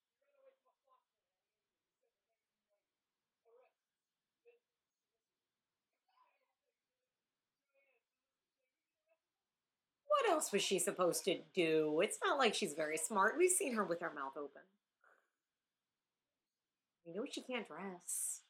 What 10.08 10.30
else 10.30 10.52
was 10.52 10.62
she 10.62 10.80
supposed 10.80 11.26
to 11.26 11.40
do? 11.56 12.00
It's 12.02 12.20
not 12.24 12.38
like 12.38 12.54
she's 12.54 12.74
very 12.74 12.98
smart. 12.98 13.36
We've 13.38 13.50
seen 13.50 13.74
her 13.76 13.84
with 13.84 14.02
her 14.02 14.12
mouth 14.14 14.34
open. 14.38 14.62
We 17.06 17.14
know 17.14 17.26
she 17.30 17.42
can't 17.42 17.68
dress. 17.68 18.43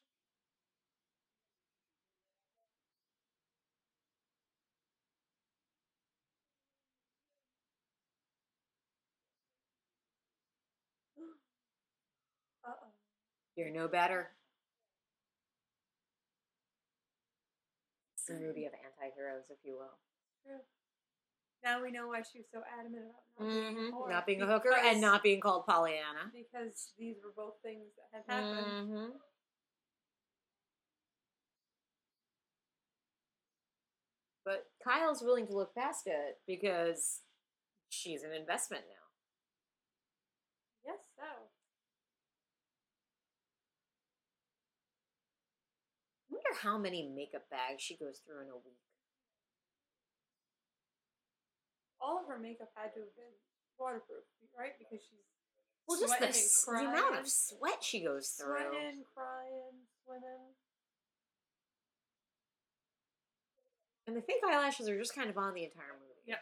You're 13.56 13.70
no 13.70 13.88
better. 13.88 14.30
It's 18.16 18.30
a 18.30 18.34
movie 18.34 18.64
of 18.66 18.72
anti-heroes, 18.72 19.44
if 19.50 19.58
you 19.64 19.74
will. 19.74 19.98
True. 20.44 20.60
Now 21.62 21.82
we 21.82 21.90
know 21.90 22.08
why 22.08 22.22
she 22.22 22.38
was 22.38 22.46
so 22.52 22.62
adamant 22.78 23.04
about 23.36 23.46
not 23.46 23.46
being 23.48 23.92
a. 23.92 24.10
Not 24.10 24.26
being 24.26 24.42
a 24.42 24.46
hooker 24.46 24.74
and 24.74 25.00
not 25.00 25.22
being 25.22 25.40
called 25.40 25.66
Pollyanna. 25.66 26.30
because 26.32 26.92
these 26.98 27.16
were 27.22 27.32
both 27.36 27.54
things 27.62 27.92
that 27.96 28.08
had 28.12 28.34
happened. 28.34 28.90
Mhm. 28.90 29.20
But 34.44 34.66
Kyle's 34.82 35.22
willing 35.22 35.46
to 35.46 35.54
look 35.54 35.74
past 35.74 36.06
it 36.06 36.40
because 36.46 37.22
she's 37.88 38.22
an 38.22 38.32
investment 38.32 38.84
now. 38.88 38.94
Yes, 40.84 40.98
so 41.16 41.22
I 46.30 46.33
wonder 46.44 46.60
how 46.60 46.76
many 46.78 47.08
makeup 47.08 47.48
bags 47.50 47.82
she 47.82 47.96
goes 47.96 48.20
through 48.24 48.42
in 48.42 48.48
a 48.50 48.56
week. 48.56 48.78
all 52.04 52.20
of 52.20 52.28
her 52.28 52.38
makeup 52.38 52.68
had 52.76 52.92
to 52.92 53.00
have 53.00 53.16
been 53.16 53.32
waterproof, 53.78 54.24
right? 54.52 54.72
Because 54.78 55.00
she's 55.00 55.24
Well, 55.88 55.96
just 55.98 56.20
the, 56.20 56.28
the 56.76 56.84
amount 56.84 57.18
of 57.18 57.26
sweat 57.26 57.82
she 57.82 58.04
goes 58.04 58.28
through. 58.28 58.60
sweating, 58.60 59.04
crying, 59.14 59.88
swimming. 60.04 60.52
And 64.06 64.14
the 64.14 64.20
fake 64.20 64.42
eyelashes 64.46 64.86
are 64.90 64.98
just 64.98 65.14
kind 65.14 65.30
of 65.30 65.38
on 65.38 65.54
the 65.54 65.64
entire 65.64 65.96
movie. 65.96 66.28
Yep. 66.28 66.40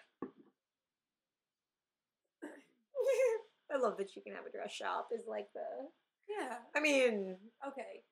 I 3.73 3.79
love 3.79 3.97
that 3.99 4.17
you 4.17 4.23
can 4.23 4.35
have 4.35 4.47
a 4.47 4.51
dress 4.51 4.73
shop. 4.73 5.11
Is 5.15 5.27
like 5.29 5.47
the. 5.55 5.63
Yeah. 6.29 6.57
I 6.75 6.81
mean, 6.81 7.37
Okay. 7.69 8.03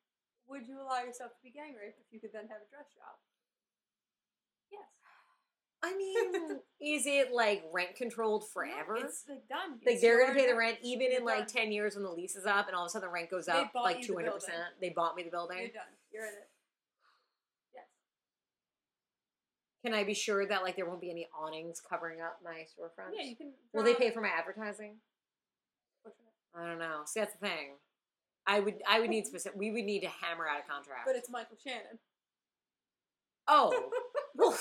Would 0.50 0.66
you 0.66 0.82
allow 0.82 1.00
yourself 1.06 1.30
to 1.30 1.42
be 1.42 1.50
gang 1.50 1.74
raped 1.78 1.98
if 2.02 2.12
you 2.12 2.18
could 2.18 2.32
then 2.34 2.48
have 2.50 2.58
a 2.58 2.68
dress 2.68 2.90
shop? 2.92 3.22
Yes. 4.72 4.82
I 5.82 5.96
mean, 5.96 6.58
is 6.82 7.06
it 7.06 7.32
like 7.32 7.62
rent 7.72 7.94
controlled 7.96 8.44
forever? 8.50 8.98
No, 8.98 9.06
it's 9.06 9.24
like 9.28 9.48
done. 9.48 9.78
like 9.86 9.94
It's 9.94 10.02
they're 10.02 10.20
gonna 10.20 10.36
pay 10.38 10.46
the 10.46 10.56
rent 10.56 10.78
even 10.82 11.12
in 11.12 11.24
like 11.24 11.46
ten 11.46 11.70
years 11.72 11.94
when 11.94 12.02
the 12.04 12.10
lease 12.10 12.34
is 12.36 12.46
up, 12.46 12.66
and 12.66 12.74
all 12.76 12.82
of 12.82 12.88
a 12.88 12.90
sudden 12.90 13.08
the 13.08 13.12
rent 13.12 13.30
goes 13.30 13.48
up 13.48 13.70
like 13.74 14.02
two 14.02 14.14
hundred 14.14 14.32
building. 14.32 14.40
percent. 14.50 14.68
They 14.80 14.90
bought 14.90 15.14
me 15.14 15.22
the 15.22 15.30
building. 15.30 15.58
You're 15.58 15.68
done. 15.68 15.94
You're 16.12 16.24
in 16.26 16.32
it. 16.34 16.48
Yes. 17.74 17.84
Can 19.84 19.94
I 19.94 20.04
be 20.04 20.14
sure 20.14 20.46
that 20.46 20.62
like 20.62 20.74
there 20.76 20.86
won't 20.86 21.00
be 21.00 21.10
any 21.10 21.28
awnings 21.40 21.80
covering 21.80 22.20
up 22.20 22.40
my 22.44 22.66
storefront? 22.66 23.14
Yeah, 23.16 23.24
you 23.24 23.36
can. 23.36 23.52
Will 23.72 23.84
they 23.84 23.94
pay 23.94 24.10
for 24.10 24.20
my 24.20 24.28
advertising? 24.28 24.96
I 26.54 26.66
don't 26.66 26.80
know. 26.80 27.02
See, 27.06 27.20
that's 27.20 27.32
the 27.34 27.46
thing. 27.46 27.76
I 28.46 28.60
would, 28.60 28.76
I 28.88 29.00
would 29.00 29.10
need 29.10 29.26
specific. 29.26 29.58
We 29.58 29.70
would 29.70 29.84
need 29.84 30.00
to 30.00 30.08
hammer 30.08 30.46
out 30.48 30.60
a 30.66 30.70
contract. 30.72 31.02
But 31.06 31.16
it's 31.16 31.30
Michael 31.30 31.56
Shannon. 31.62 31.98
oh, 33.48 33.90
well, 34.34 34.56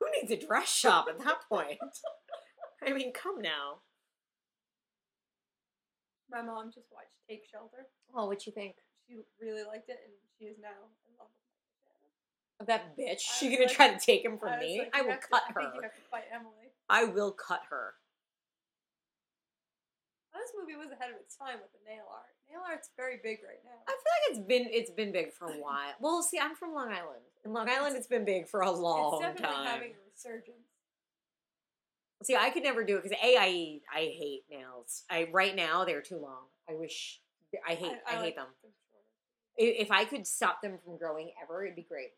who 0.00 0.06
needs 0.20 0.30
a 0.32 0.46
dress 0.46 0.68
shop 0.72 1.06
at 1.08 1.18
that 1.24 1.38
point? 1.48 1.78
I 2.86 2.92
mean, 2.92 3.12
come 3.12 3.40
now. 3.42 3.80
My 6.30 6.42
mom 6.42 6.70
just 6.72 6.86
watched 6.92 7.10
Take 7.28 7.42
Shelter. 7.50 7.86
Oh, 8.14 8.26
what 8.26 8.46
you 8.46 8.52
think 8.52 8.76
She 9.08 9.16
really 9.40 9.64
liked 9.64 9.88
it, 9.88 9.98
and 10.04 10.12
she 10.38 10.44
is 10.46 10.56
now 10.62 10.68
in 10.70 11.12
love 11.18 11.28
with 11.28 11.42
Michael 11.84 11.96
Shannon. 12.00 12.60
of 12.60 12.66
that 12.68 12.96
bitch? 12.96 13.28
I 13.28 13.38
She 13.38 13.50
gonna 13.50 13.66
like- 13.66 13.74
try 13.76 13.92
to 13.92 13.98
take 13.98 14.24
him 14.24 14.38
from 14.38 14.50
I 14.50 14.60
me? 14.60 14.78
like, 14.80 14.94
I 14.96 15.02
will 15.02 15.12
to- 15.12 15.18
cut 15.28 15.42
I 15.48 15.52
her. 15.52 15.60
think 15.62 15.74
you 15.74 15.82
have 15.82 15.94
to 15.94 16.00
fight 16.10 16.24
Emily. 16.32 16.70
I 16.88 17.04
will 17.04 17.32
cut 17.32 17.62
her. 17.70 17.94
This 20.40 20.52
movie 20.56 20.76
was 20.76 20.88
ahead 20.90 21.10
of 21.12 21.16
its 21.20 21.36
time 21.36 21.60
with 21.60 21.68
the 21.76 21.84
nail 21.84 22.08
art. 22.08 22.32
Nail 22.48 22.62
art's 22.66 22.88
very 22.96 23.20
big 23.22 23.40
right 23.44 23.60
now. 23.62 23.76
I 23.86 23.92
feel 23.92 24.12
like 24.16 24.24
it's 24.32 24.46
been 24.48 24.66
it's 24.72 24.90
been 24.90 25.12
big 25.12 25.32
for 25.32 25.48
a 25.48 25.60
while. 25.60 25.92
Well, 26.00 26.22
see, 26.22 26.38
I'm 26.38 26.54
from 26.56 26.72
Long 26.72 26.88
Island. 26.88 27.20
In 27.44 27.52
Long 27.52 27.68
Island, 27.68 27.96
it's 27.96 28.06
been 28.06 28.24
big 28.24 28.48
for 28.48 28.60
a 28.60 28.70
long 28.70 29.20
time. 29.20 29.30
it's 29.32 29.40
definitely 29.40 29.64
time. 29.64 29.66
having 29.66 29.92
a 29.92 30.00
resurgence. 30.10 30.66
See, 32.22 32.36
I 32.36 32.50
could 32.50 32.62
never 32.62 32.84
do 32.84 32.96
it 32.96 33.02
because 33.02 33.16
a 33.22 33.36
I 33.36 33.80
I 33.92 34.00
hate 34.16 34.44
nails. 34.50 35.04
I 35.10 35.28
right 35.30 35.54
now 35.54 35.84
they're 35.84 36.02
too 36.02 36.18
long. 36.18 36.48
I 36.68 36.74
wish 36.74 37.20
I 37.66 37.74
hate 37.74 37.92
I, 38.08 38.12
hate 38.12 38.20
like 38.20 38.36
them. 38.36 38.46
I- 38.64 39.62
If 39.62 39.90
I 39.90 40.04
could 40.04 40.26
stop 40.26 40.62
them 40.62 40.78
from 40.82 40.96
growing 40.96 41.32
ever, 41.42 41.64
it'd 41.64 41.76
be 41.76 41.82
great. 41.82 42.12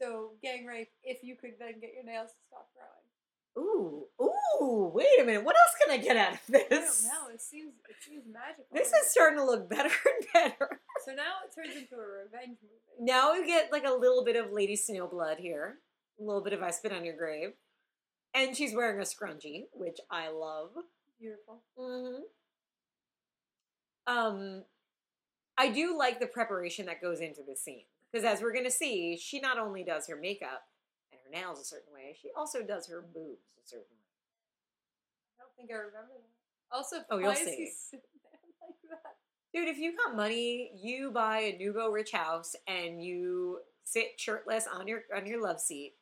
So 0.00 0.32
gang 0.42 0.64
rape, 0.64 0.88
if 1.02 1.22
you 1.22 1.36
could 1.36 1.54
then 1.58 1.80
get 1.80 1.92
your 1.92 2.04
nails 2.04 2.30
to 2.30 2.36
stop 2.48 2.68
growing. 2.74 2.99
Ooh, 3.58 4.04
ooh! 4.20 4.90
Wait 4.94 5.06
a 5.20 5.24
minute. 5.24 5.44
What 5.44 5.56
else 5.56 5.74
can 5.82 5.98
I 5.98 6.02
get 6.02 6.16
out 6.16 6.34
of 6.34 6.40
this? 6.48 7.06
I 7.06 7.14
don't 7.14 7.28
know. 7.28 7.34
It 7.34 7.40
seems 7.42 7.72
it 7.88 7.96
seems 8.00 8.24
magical. 8.32 8.64
This 8.72 8.88
is 8.88 9.10
starting 9.10 9.38
to 9.38 9.44
look 9.44 9.68
better 9.68 9.88
and 10.06 10.26
better. 10.58 10.80
so 11.04 11.12
now 11.12 11.34
it 11.44 11.54
turns 11.54 11.76
into 11.76 11.96
a 11.96 12.24
revenge 12.24 12.58
movie. 12.62 12.80
Now 13.00 13.32
we 13.32 13.46
get 13.46 13.72
like 13.72 13.84
a 13.84 13.92
little 13.92 14.24
bit 14.24 14.36
of 14.36 14.52
Lady 14.52 14.76
Snowblood 14.76 15.38
here, 15.38 15.78
a 16.20 16.22
little 16.22 16.42
bit 16.42 16.52
of 16.52 16.62
I 16.62 16.70
spit 16.70 16.92
on 16.92 17.04
your 17.04 17.16
grave, 17.16 17.50
and 18.34 18.56
she's 18.56 18.74
wearing 18.74 19.00
a 19.00 19.04
scrunchie, 19.04 19.64
which 19.72 19.98
I 20.10 20.30
love. 20.30 20.70
Beautiful. 21.18 21.62
hmm 21.76 22.22
Um, 24.06 24.64
I 25.58 25.70
do 25.70 25.96
like 25.98 26.20
the 26.20 26.26
preparation 26.26 26.86
that 26.86 27.02
goes 27.02 27.20
into 27.20 27.40
this 27.46 27.62
scene 27.62 27.84
because, 28.10 28.24
as 28.24 28.40
we're 28.42 28.54
gonna 28.54 28.70
see, 28.70 29.16
she 29.16 29.40
not 29.40 29.58
only 29.58 29.82
does 29.84 30.06
her 30.08 30.16
makeup 30.16 30.62
nails 31.30 31.60
a 31.60 31.64
certain 31.64 31.92
way, 31.92 32.16
she 32.20 32.30
also 32.36 32.62
does 32.62 32.86
her 32.88 33.00
boobs 33.02 33.46
a 33.62 33.66
certain 33.68 33.86
way. 33.90 34.06
I 35.38 35.42
don't 35.42 35.54
think 35.56 35.70
I 35.70 35.74
remember 35.74 36.12
that. 36.16 36.76
Also, 36.76 36.96
Oh, 37.10 37.18
you'll 37.18 37.34
see. 37.34 37.72
sitting 37.90 38.04
like 38.62 38.74
that? 38.90 39.16
Dude, 39.52 39.68
if 39.68 39.78
you 39.78 39.96
got 39.96 40.14
money, 40.16 40.70
you 40.80 41.10
buy 41.10 41.40
a 41.40 41.58
nouveau 41.58 41.90
rich 41.90 42.12
house 42.12 42.54
and 42.68 43.02
you 43.02 43.60
sit 43.84 44.18
shirtless 44.20 44.66
on 44.72 44.86
your 44.86 45.02
on 45.16 45.26
your 45.26 45.42
love 45.42 45.60
seat, 45.60 45.94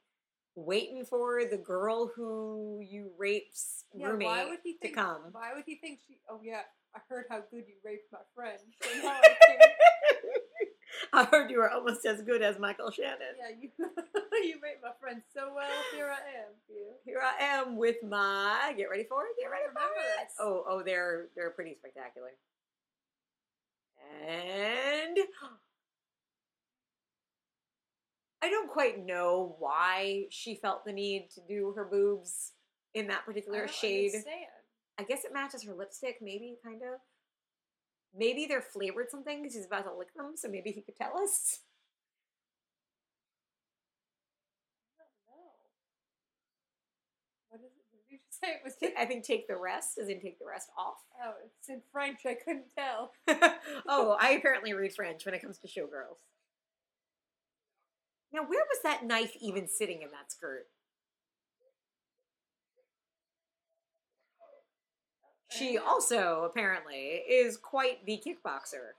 waiting 0.54 1.04
for 1.04 1.44
the 1.50 1.56
girl 1.56 2.10
who 2.14 2.80
you 2.86 3.10
rapes 3.16 3.84
Yeah, 3.94 4.08
roommate 4.08 4.26
why 4.26 4.44
would 4.44 4.58
he 4.62 4.76
to 4.82 4.88
come. 4.90 5.22
Why 5.32 5.54
would 5.54 5.64
he 5.64 5.76
think 5.76 6.00
she? 6.06 6.18
Oh 6.28 6.40
yeah, 6.42 6.62
I 6.94 6.98
heard 7.08 7.24
how 7.30 7.38
good 7.50 7.64
you 7.66 7.76
raped 7.82 8.12
my 8.12 8.18
friend. 8.34 8.58
So 8.82 8.88
I 11.12 11.24
heard 11.24 11.50
you 11.50 11.58
were 11.58 11.70
almost 11.70 12.04
as 12.06 12.22
good 12.22 12.42
as 12.42 12.58
Michael 12.58 12.90
Shannon. 12.90 13.36
yeah, 13.38 13.54
you 13.60 13.70
you 14.48 14.60
made 14.60 14.80
my 14.82 14.90
friend 15.00 15.22
so 15.34 15.52
well. 15.54 15.68
Here 15.94 16.10
I 16.10 16.38
am 16.40 16.52
you. 16.68 16.86
Here 17.04 17.20
I 17.22 17.42
am 17.44 17.76
with 17.76 17.96
my. 18.02 18.72
Get 18.76 18.90
ready 18.90 19.04
for 19.04 19.22
it. 19.24 19.30
Get 19.40 19.50
ready 19.50 19.64
for 19.72 19.80
it. 19.80 20.24
this. 20.26 20.34
Oh, 20.40 20.64
oh, 20.68 20.82
they're 20.84 21.28
they're 21.36 21.50
pretty 21.50 21.74
spectacular. 21.78 22.30
And 24.26 25.18
I 28.42 28.48
don't 28.50 28.70
quite 28.70 29.04
know 29.04 29.56
why 29.58 30.26
she 30.30 30.54
felt 30.54 30.84
the 30.84 30.92
need 30.92 31.30
to 31.34 31.40
do 31.48 31.72
her 31.76 31.84
boobs 31.84 32.52
in 32.94 33.08
that 33.08 33.20
I 33.22 33.24
particular 33.26 33.60
don't 33.60 33.70
shade. 33.74 34.10
understand. 34.14 34.46
I 34.98 35.02
guess 35.04 35.24
it 35.24 35.32
matches 35.32 35.64
her 35.64 35.74
lipstick, 35.74 36.18
maybe, 36.20 36.56
kind 36.64 36.82
of. 36.82 37.00
Maybe 38.18 38.46
they're 38.46 38.60
flavored 38.62 39.10
something 39.10 39.40
because 39.42 39.54
he's 39.56 39.66
about 39.66 39.84
to 39.84 39.94
lick 39.94 40.12
them, 40.14 40.32
so 40.36 40.48
maybe 40.48 40.72
he 40.72 40.82
could 40.82 40.96
tell 40.96 41.16
us. 41.18 41.60
I 44.98 45.02
don't 45.02 45.26
know. 45.26 45.52
What 47.48 47.60
is 47.60 47.72
it? 47.76 47.84
Did 47.92 48.12
you 48.12 48.18
just 48.24 48.40
say? 48.40 48.48
It 48.52 48.60
was. 48.64 48.74
I 48.98 49.04
think 49.04 49.24
take 49.24 49.48
the 49.48 49.56
rest, 49.56 49.98
as 49.98 50.08
in 50.08 50.20
take 50.20 50.38
the 50.38 50.46
rest 50.46 50.68
off. 50.78 50.96
Oh, 51.22 51.32
it's 51.44 51.68
in 51.68 51.82
French. 51.92 52.20
I 52.26 52.34
couldn't 52.34 52.66
tell. 52.76 53.12
oh, 53.88 54.16
I 54.20 54.30
apparently 54.30 54.72
read 54.72 54.92
French 54.94 55.24
when 55.24 55.34
it 55.34 55.42
comes 55.42 55.58
to 55.58 55.68
showgirls. 55.68 56.20
Now, 58.32 58.40
where 58.42 58.64
was 58.64 58.80
that 58.84 59.04
knife 59.04 59.36
even 59.40 59.68
sitting 59.68 60.02
in 60.02 60.10
that 60.12 60.30
skirt? 60.32 60.66
She 65.50 65.78
also 65.78 66.42
apparently 66.44 67.22
is 67.28 67.56
quite 67.56 68.04
the 68.04 68.22
kickboxer. 68.24 68.92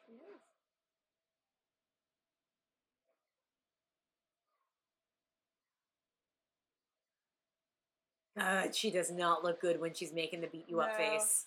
God, 8.38 8.76
she 8.76 8.90
does 8.92 9.12
not 9.12 9.44
look 9.44 9.60
good 9.60 9.80
when 9.82 9.94
she's 9.94 10.14
making 10.14 10.42
the 10.42 10.48
beat 10.48 10.66
you 10.70 10.80
up 10.80 10.92
No. 10.92 10.98
face. 10.98 11.46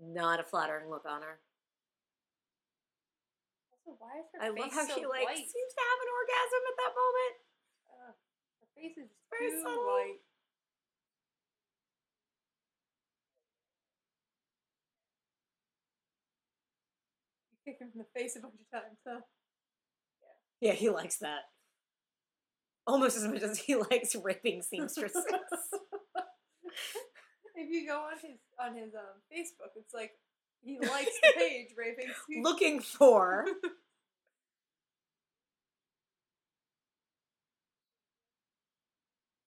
Not 0.00 0.40
a 0.40 0.44
flattering 0.44 0.90
look 0.90 1.06
on 1.06 1.22
her. 1.22 1.40
Also, 3.70 3.96
why 3.98 4.18
is 4.20 4.26
her 4.34 4.42
I 4.42 4.48
love 4.48 4.72
how 4.72 4.86
so 4.86 4.94
she 4.94 5.06
like 5.06 5.24
white? 5.24 5.36
seems 5.36 5.72
to 5.74 5.80
have 5.80 6.00
an 6.02 6.10
orgasm 6.12 6.62
at 6.68 6.76
that 6.76 6.92
moment. 6.96 7.34
Ugh, 7.92 8.14
her 8.60 8.66
face 8.74 8.98
is 8.98 9.08
Very 9.30 9.50
too 9.50 9.62
subtle. 9.62 9.86
white. 9.86 10.20
Kick 17.72 17.80
him 17.80 17.90
in 17.94 17.98
the 17.98 18.20
face 18.20 18.36
a 18.36 18.40
bunch 18.40 18.54
of 18.54 18.70
times, 18.70 18.98
huh? 19.06 19.20
Yeah, 20.60 20.72
he 20.74 20.90
likes 20.90 21.16
that. 21.18 21.40
Almost 22.86 23.16
as 23.16 23.24
much 23.24 23.42
as 23.42 23.58
he 23.58 23.74
likes 23.90 24.14
raping 24.14 24.62
seamstresses. 24.62 25.24
if 27.54 27.70
you 27.70 27.86
go 27.86 27.98
on 28.00 28.14
his 28.20 28.38
on 28.60 28.76
his 28.76 28.94
um 28.94 29.22
Facebook, 29.32 29.70
it's 29.76 29.94
like 29.94 30.12
he 30.62 30.78
likes 30.78 31.18
the 31.22 31.32
page 31.36 31.68
raping. 31.76 32.08
Steve- 32.24 32.42
Looking 32.44 32.80
for. 32.80 33.46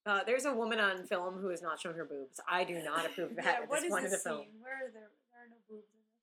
Uh, 0.06 0.20
there's 0.24 0.46
a 0.46 0.54
woman 0.54 0.80
on 0.80 1.04
film 1.08 1.40
who 1.42 1.50
has 1.50 1.64
not 1.64 1.80
shown 1.80 1.96
her 1.96 2.06
boobs. 2.06 2.40
I 2.48 2.64
do 2.64 2.80
not 2.84 3.08
approve 3.08 3.32
of 3.32 3.38
that 3.38 3.46
yeah, 3.46 3.52
at 3.64 3.70
what 3.70 3.82
this 3.82 3.90
is 3.92 3.98
in 3.98 4.04
the 4.04 4.10
this 4.10 4.22
film. 4.24 4.38
scene? 4.42 4.50
Where 4.62 4.74
are 4.76 4.92
there? 4.94 5.10
There 5.32 5.42
are 5.42 5.50
no 5.50 5.56
boobs 5.68 5.88
in 5.90 5.98
this. 5.98 6.14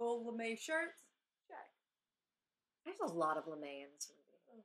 Gold 0.00 0.36
lame 0.36 0.56
shirts. 0.56 0.98
There's 2.88 3.10
a 3.10 3.14
lot 3.14 3.36
of 3.36 3.44
lamé 3.44 3.84
in 3.84 3.92
this 3.94 4.08
movie. 4.08 4.64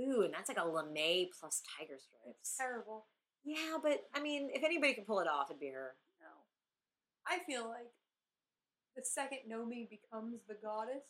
Ooh, 0.00 0.22
and 0.22 0.34
that's 0.34 0.48
like 0.48 0.58
a 0.58 0.62
lamé 0.66 1.28
plus 1.38 1.62
tiger 1.78 1.94
It's 1.94 2.08
stripes. 2.10 2.56
terrible. 2.58 3.06
Yeah, 3.44 3.76
but 3.82 4.00
I 4.14 4.20
mean, 4.20 4.50
if 4.52 4.64
anybody 4.64 4.94
can 4.94 5.04
pull 5.04 5.20
it 5.20 5.28
off, 5.28 5.50
it'd 5.50 5.60
be 5.60 5.68
her. 5.68 5.94
No. 6.20 6.26
I 7.26 7.38
feel 7.46 7.68
like 7.68 7.92
the 8.96 9.04
second 9.04 9.40
Nomi 9.50 9.88
becomes 9.88 10.40
the 10.48 10.56
goddess, 10.60 11.04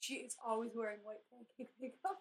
she 0.00 0.14
is 0.14 0.36
always 0.46 0.70
wearing 0.76 0.98
white 1.02 1.24
pancake 1.32 1.72
makeup. 1.80 2.20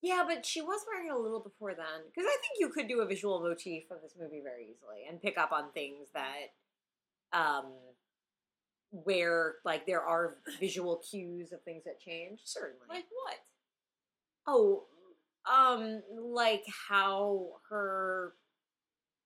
Yeah, 0.00 0.24
but 0.26 0.46
she 0.46 0.60
was 0.62 0.80
wearing 0.86 1.08
it 1.08 1.12
a 1.12 1.18
little 1.18 1.40
before 1.40 1.74
then. 1.74 2.06
Because 2.06 2.24
I 2.24 2.36
think 2.40 2.54
you 2.60 2.68
could 2.68 2.86
do 2.88 3.00
a 3.00 3.06
visual 3.06 3.40
motif 3.40 3.90
of 3.90 4.00
this 4.00 4.14
movie 4.18 4.40
very 4.42 4.62
easily 4.64 5.04
and 5.08 5.20
pick 5.20 5.36
up 5.36 5.50
on 5.52 5.72
things 5.72 6.08
that, 6.14 6.54
um, 7.36 7.72
where 8.90 9.56
like 9.64 9.86
there 9.86 10.02
are 10.02 10.36
visual 10.60 11.02
cues 11.10 11.52
of 11.52 11.62
things 11.62 11.84
that 11.84 12.00
change. 12.00 12.40
Certainly. 12.44 12.86
like 12.88 13.04
what? 13.24 13.36
oh, 14.46 14.84
um, 15.50 16.02
like 16.32 16.64
how 16.88 17.52
her 17.68 18.32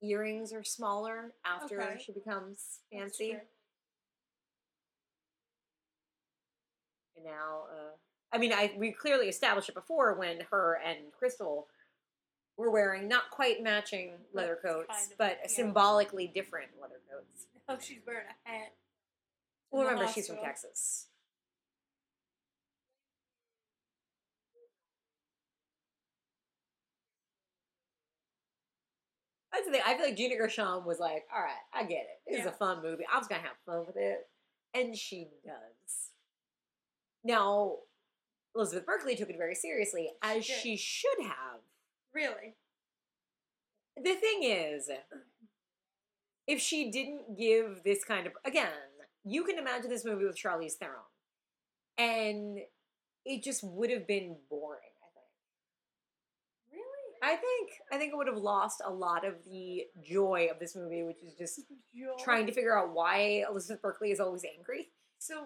earrings 0.02 0.52
are 0.52 0.64
smaller 0.64 1.32
after 1.44 1.80
Okay. 1.80 2.02
she 2.04 2.12
becomes 2.12 2.80
fancy, 2.92 3.30
and 7.16 7.24
now, 7.24 7.62
uh, 7.72 7.90
I 8.32 8.38
mean, 8.38 8.52
I 8.52 8.72
we 8.76 8.92
clearly 8.92 9.28
established 9.28 9.68
it 9.68 9.74
before 9.74 10.14
when 10.14 10.40
her 10.50 10.80
and 10.84 11.12
Cristal 11.12 11.68
were 12.56 12.70
wearing 12.70 13.08
not 13.08 13.30
quite 13.30 13.62
matching 13.62 14.12
leather 14.32 14.58
coats, 14.62 14.88
kind 14.90 15.12
of, 15.12 15.18
but 15.18 15.38
yeah. 15.42 15.48
symbolically 15.48 16.26
different 16.34 16.70
leather 16.80 17.00
coats. 17.10 17.46
Oh, 17.68 17.78
she's 17.80 18.00
wearing 18.04 18.26
a 18.26 18.48
hat. 18.50 18.72
Well, 19.72 19.84
remember, 19.84 20.06
she's 20.12 20.28
from. 20.28 20.36
Texas. 20.36 21.06
That's 29.52 29.66
the 29.66 29.72
thing. 29.72 29.82
I 29.84 29.94
feel 29.94 30.06
like 30.06 30.16
Gina 30.16 30.36
Gershon 30.36 30.84
was 30.84 30.98
like, 30.98 31.24
all 31.34 31.42
right, 31.42 31.52
I 31.74 31.82
get 31.84 32.06
it. 32.06 32.20
This 32.26 32.40
is 32.40 32.46
a 32.46 32.52
fun 32.52 32.82
movie. 32.82 33.04
I 33.12 33.18
was 33.18 33.26
going 33.26 33.40
to 33.40 33.46
have 33.46 33.56
fun 33.66 33.84
with 33.86 33.96
it. 33.96 34.28
And 34.74 34.96
she 34.96 35.28
does. 35.44 36.10
Now, 37.22 37.76
Elizabeth 38.56 38.86
Berkley 38.86 39.14
took 39.14 39.28
it 39.28 39.36
very 39.36 39.54
seriously, 39.54 40.08
as 40.22 40.44
She 40.44 40.52
she 40.54 40.76
should 40.76 41.22
have. 41.24 41.60
Really? 42.14 42.56
The 43.96 44.14
thing 44.14 44.42
is, 44.42 44.88
if 46.46 46.60
she 46.60 46.90
didn't 46.90 47.38
give 47.38 47.82
this 47.84 48.04
kind 48.04 48.26
of 48.26 48.32
again, 48.44 48.68
you 49.24 49.44
can 49.44 49.58
imagine 49.58 49.90
this 49.90 50.04
movie 50.04 50.24
with 50.24 50.36
Charlize 50.36 50.74
Theron, 50.74 50.96
and 51.98 52.58
it 53.24 53.42
just 53.42 53.62
would 53.64 53.90
have 53.90 54.06
been 54.06 54.36
boring. 54.50 54.80
I 55.02 55.08
think. 55.14 55.30
Really? 56.72 57.12
I 57.22 57.36
think. 57.36 57.70
I 57.92 57.98
think 57.98 58.12
it 58.12 58.16
would 58.16 58.26
have 58.26 58.36
lost 58.38 58.82
a 58.84 58.92
lot 58.92 59.26
of 59.26 59.34
the 59.44 59.84
joy 60.02 60.48
of 60.50 60.58
this 60.58 60.74
movie, 60.74 61.02
which 61.02 61.22
is 61.22 61.34
just 61.34 61.60
Joel. 61.96 62.16
trying 62.18 62.46
to 62.46 62.52
figure 62.52 62.76
out 62.76 62.92
why 62.94 63.44
Elizabeth 63.48 63.82
Berkley 63.82 64.10
is 64.10 64.20
always 64.20 64.44
angry. 64.44 64.88
So, 65.18 65.44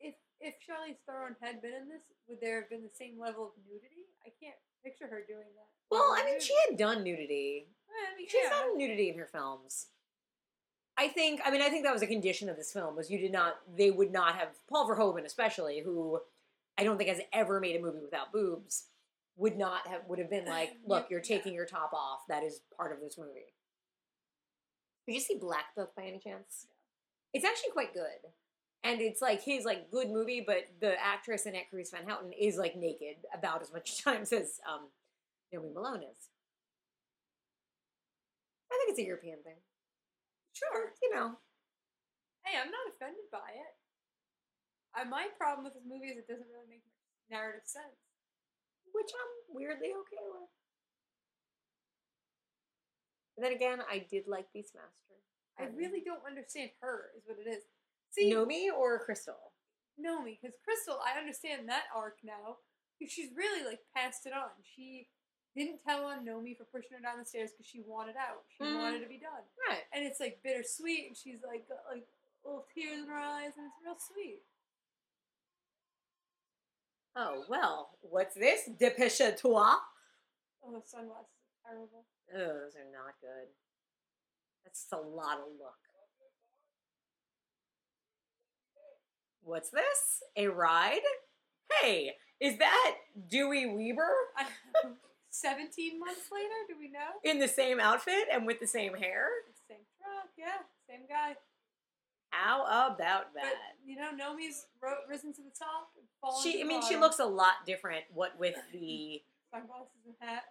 if 0.00 0.14
if 0.40 0.54
Charlize 0.54 0.96
Theron 1.06 1.36
had 1.40 1.62
been 1.62 1.74
in 1.74 1.88
this, 1.88 2.02
would 2.28 2.40
there 2.40 2.60
have 2.60 2.70
been 2.70 2.82
the 2.82 2.90
same 2.92 3.20
level 3.20 3.44
of 3.44 3.50
nudity? 3.64 4.06
I 4.26 4.30
can't 4.42 4.56
picture 4.84 5.06
her 5.06 5.22
doing 5.26 5.46
that. 5.54 5.68
Well, 5.90 6.12
I 6.16 6.24
mean, 6.24 6.34
nudity. 6.34 6.46
she 6.46 6.54
had 6.68 6.78
done 6.78 7.04
nudity. 7.04 7.68
I 7.88 8.16
mean, 8.18 8.26
She's 8.28 8.40
yeah. 8.44 8.50
done 8.50 8.78
nudity 8.78 9.10
in 9.10 9.18
her 9.18 9.26
films. 9.30 9.86
I 10.98 11.08
think. 11.08 11.40
I 11.44 11.50
mean, 11.50 11.62
I 11.62 11.68
think 11.68 11.84
that 11.84 11.92
was 11.92 12.02
a 12.02 12.06
condition 12.06 12.48
of 12.48 12.56
this 12.56 12.72
film 12.72 12.96
was 12.96 13.10
you 13.10 13.18
did 13.18 13.32
not. 13.32 13.54
They 13.76 13.90
would 13.90 14.12
not 14.12 14.34
have 14.34 14.48
Paul 14.68 14.88
Verhoeven, 14.88 15.24
especially, 15.24 15.80
who 15.80 16.20
I 16.78 16.84
don't 16.84 16.98
think 16.98 17.08
has 17.08 17.20
ever 17.32 17.60
made 17.60 17.76
a 17.76 17.82
movie 17.82 18.00
without 18.00 18.32
boobs, 18.32 18.84
would 19.36 19.56
not 19.56 19.86
have 19.86 20.02
would 20.08 20.18
have 20.18 20.30
been 20.30 20.46
like, 20.46 20.76
look, 20.86 21.08
you're 21.10 21.20
taking 21.20 21.54
your 21.54 21.66
top 21.66 21.92
off. 21.92 22.20
That 22.28 22.42
is 22.42 22.60
part 22.76 22.92
of 22.92 23.00
this 23.00 23.16
movie. 23.18 23.54
Did 25.06 25.14
you 25.14 25.20
see 25.20 25.36
Black 25.40 25.74
Book 25.76 25.92
by 25.96 26.04
any 26.04 26.18
chance? 26.18 26.66
It's 27.32 27.44
actually 27.44 27.70
quite 27.70 27.94
good. 27.94 28.30
And 28.84 29.00
it's 29.00 29.22
like 29.22 29.42
his 29.42 29.64
like 29.64 29.90
good 29.90 30.10
movie, 30.10 30.44
but 30.46 30.64
the 30.80 30.94
actress 31.02 31.46
it, 31.46 31.54
Carice 31.72 31.92
Van 31.92 32.06
Houten, 32.06 32.32
is 32.32 32.56
like 32.56 32.76
naked 32.76 33.16
about 33.36 33.62
as 33.62 33.72
much 33.72 34.02
times 34.04 34.32
as 34.32 34.60
um, 34.70 34.88
Nomi 35.54 35.72
Malone 35.72 36.02
is. 36.02 36.28
I 38.70 38.78
think 38.78 38.90
it's 38.90 38.98
a 38.98 39.06
European 39.06 39.38
thing. 39.44 39.56
Sure. 40.62 40.94
You 41.02 41.10
know, 41.14 41.36
Hey, 42.44 42.58
I'm 42.58 42.70
not 42.74 42.90
offended 42.90 43.30
by 43.30 43.54
it. 43.54 43.74
I, 44.94 45.06
my 45.06 45.30
problem 45.38 45.64
with 45.64 45.74
this 45.78 45.86
movie 45.86 46.10
is 46.10 46.18
it 46.18 46.26
doesn't 46.28 46.50
really 46.50 46.68
make 46.68 46.82
much 46.84 47.30
narrative 47.30 47.64
sense. 47.64 48.02
which 48.92 49.08
I'm 49.14 49.56
weirdly 49.56 49.94
okay 49.94 50.22
with. 50.26 50.50
But 53.34 53.42
then 53.48 53.54
again, 53.56 53.78
I 53.88 54.04
did 54.04 54.28
like 54.28 54.52
Beastmaster. 54.52 55.16
I 55.56 55.70
really 55.72 56.02
don't 56.04 56.26
understand 56.26 56.70
her, 56.82 57.14
is 57.16 57.24
what 57.24 57.38
it 57.38 57.48
is. 57.48 57.62
See, 58.10 58.28
Nomi 58.32 58.68
or 58.68 58.98
Cristal? 58.98 59.54
Nomi, 59.96 60.36
because 60.40 60.56
Cristal, 60.64 61.00
I 61.00 61.18
understand 61.18 61.68
that 61.68 61.88
arc 61.94 62.18
now. 62.24 62.60
She's 63.00 63.30
really 63.34 63.64
like 63.64 63.80
passed 63.96 64.26
it 64.26 64.32
on. 64.32 64.50
She 64.76 65.08
didn't 65.54 65.80
tell 65.86 66.04
on 66.06 66.24
Nomi 66.24 66.56
for 66.56 66.64
pushing 66.64 66.96
her 66.96 67.02
down 67.02 67.18
the 67.18 67.24
stairs 67.24 67.50
because 67.52 67.66
she 67.66 67.80
wanted 67.86 68.16
out. 68.16 68.44
She 68.56 68.64
Mm. 68.64 68.78
wanted 68.78 69.00
to 69.00 69.08
be 69.08 69.18
done, 69.18 69.42
Right. 69.68 69.84
and 69.92 70.04
it's 70.04 70.18
like 70.20 70.42
bittersweet. 70.42 71.06
And 71.08 71.16
she's 71.16 71.42
like 71.42 71.68
got 71.68 71.84
like 71.86 72.06
little 72.44 72.66
tears 72.74 73.00
in 73.00 73.06
her 73.08 73.14
eyes, 73.16 73.56
and 73.56 73.66
it's 73.66 73.82
real 73.84 73.98
sweet. 73.98 74.42
Oh 77.14 77.44
well, 77.48 77.98
what's 78.00 78.34
this? 78.34 78.68
Dépêche 78.68 79.36
toi. 79.36 79.76
Oh, 80.64 80.72
the 80.72 80.80
sunglasses 80.86 81.28
are 81.66 81.70
terrible. 81.70 82.06
Oh, 82.32 82.38
those 82.38 82.76
are 82.76 82.90
not 82.90 83.20
good. 83.20 83.48
That's 84.64 84.80
just 84.80 84.92
a 84.92 84.96
lot 85.00 85.38
of 85.38 85.48
look. 85.58 85.78
What's 89.42 89.70
this? 89.70 90.22
A 90.36 90.46
ride? 90.46 91.00
Hey, 91.80 92.14
is 92.40 92.58
that 92.58 92.96
Dewey 93.28 93.66
Weber 93.66 94.14
I, 94.36 94.46
17 95.32 95.98
months 95.98 96.28
later, 96.30 96.54
do 96.68 96.74
we 96.78 96.88
know? 96.90 97.16
in 97.24 97.38
the 97.40 97.48
same 97.48 97.80
outfit 97.80 98.28
and 98.30 98.46
with 98.46 98.60
the 98.60 98.66
same 98.66 98.94
hair? 98.94 99.28
The 99.48 99.74
same 99.74 99.82
truck, 99.98 100.28
yeah, 100.38 100.60
same 100.88 101.06
guy. 101.08 101.36
How 102.30 102.64
about 102.64 103.32
But, 103.34 103.42
that? 103.42 103.54
you 103.84 103.96
know, 103.96 104.10
Nomi's 104.12 104.66
ro- 104.82 104.94
risen 105.08 105.32
to 105.34 105.42
the 105.42 105.50
top 105.50 105.90
She, 106.42 106.60
I 106.62 106.64
mean, 106.64 106.82
she 106.86 106.96
looks 106.96 107.18
a 107.18 107.24
lot 107.24 107.66
different. 107.66 108.04
What 108.12 108.38
with 108.38 108.54
the 108.72 109.22
Sunglasses 109.50 109.88
and 110.06 110.14
hat. 110.20 110.44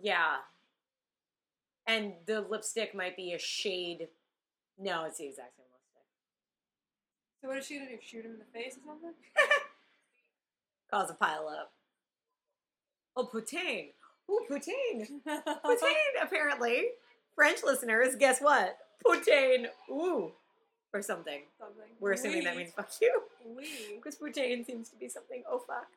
yeah, 0.00 0.36
and 1.86 2.14
the 2.26 2.40
lipstick 2.42 2.94
might 2.94 3.16
be 3.16 3.32
a 3.32 3.38
shade. 3.38 4.08
No, 4.78 5.04
it's 5.04 5.18
the 5.18 5.26
exact 5.26 5.56
same 5.56 5.66
lipstick. 5.72 6.02
So 7.40 7.48
what 7.48 7.58
is 7.58 7.66
she 7.66 7.78
gonna 7.78 7.90
do? 7.90 7.96
Shoot 8.00 8.24
him 8.24 8.32
in 8.32 8.38
the 8.38 8.44
face 8.52 8.76
or 8.76 8.80
something? 8.92 9.12
Cause 10.90 11.10
a 11.10 11.14
pile 11.14 11.48
up. 11.48 11.72
Oh, 13.16 13.28
poutine. 13.32 13.90
Ooh, 14.30 14.40
poutine. 14.50 15.06
Poutine, 15.26 16.22
apparently. 16.22 16.86
French 17.34 17.62
listeners, 17.64 18.14
guess 18.16 18.40
what? 18.40 18.76
Poutine, 19.04 19.66
ooh, 19.90 20.32
or 20.92 21.02
something. 21.02 21.42
something. 21.58 21.90
We're 22.00 22.12
assuming 22.12 22.44
that 22.44 22.56
means 22.56 22.72
fuck 22.72 22.90
you. 23.02 23.22
Oui. 23.44 23.96
Because 23.96 24.16
poutine 24.16 24.64
seems 24.64 24.88
to 24.90 24.96
be 24.96 25.08
something, 25.08 25.42
oh 25.50 25.60
fuck. 25.66 25.88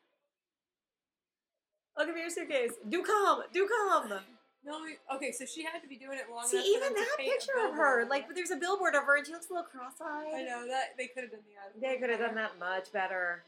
Look 1.97 2.09
at 2.09 2.17
your 2.17 2.29
suitcase. 2.29 2.73
Do 2.89 3.03
come, 3.03 3.43
do 3.53 3.67
come. 3.67 4.19
Nomi. 4.67 4.97
Okay, 5.15 5.31
so 5.31 5.45
she 5.45 5.63
had 5.63 5.81
to 5.81 5.87
be 5.87 5.95
doing 5.95 6.17
it 6.17 6.25
long 6.29 6.45
See, 6.45 6.57
even 6.75 6.93
that 6.93 7.15
picture 7.17 7.67
of 7.67 7.75
her, 7.75 8.05
like, 8.09 8.27
there's 8.35 8.51
a 8.51 8.57
billboard 8.57 8.95
of 8.95 9.03
her 9.03 9.17
and 9.17 9.25
she 9.25 9.31
looks 9.31 9.49
a 9.49 9.53
little 9.53 9.67
cross 9.67 9.93
eyed. 10.01 10.33
I 10.35 10.43
know 10.43 10.67
that 10.67 10.97
they 10.97 11.07
could 11.07 11.23
have 11.23 11.31
done 11.31 11.41
the 11.45 11.79
They 11.79 11.97
could 11.97 12.09
have 12.09 12.19
done 12.19 12.35
that 12.35 12.59
much 12.59 12.91
better. 12.91 13.43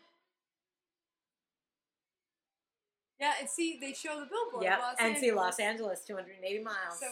Yeah, 3.20 3.34
and 3.40 3.50
see, 3.50 3.78
they 3.80 3.94
show 3.94 4.20
the 4.20 4.28
billboard. 4.28 4.64
Los 4.80 4.96
and 5.00 5.18
see 5.18 5.32
Los 5.32 5.60
Angeles. 5.60 6.00
Angeles, 6.00 6.06
280 6.06 6.64
miles. 6.64 7.00
So 7.00 7.08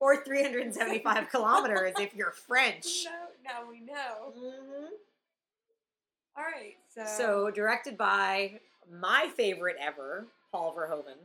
or 0.00 0.16
375 0.24 1.28
kilometers 1.30 1.92
if 2.00 2.14
you're 2.14 2.30
French. 2.30 3.04
no, 3.04 3.10
now 3.44 3.68
we 3.68 3.80
know. 3.80 4.32
hmm 4.34 4.86
All 6.36 6.44
right, 6.44 6.76
so 6.94 7.04
So, 7.04 7.50
directed 7.50 7.98
by 7.98 8.60
my 8.90 9.28
favorite 9.36 9.76
ever, 9.78 10.26
Paul 10.52 10.74
Verhoeven. 10.74 11.18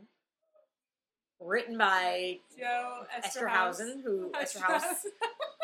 Written 1.40 1.76
by 1.78 2.38
Joe 2.58 3.04
Esterhausen, 3.18 4.02
who. 4.02 4.30
Eszterhas, 4.34 5.04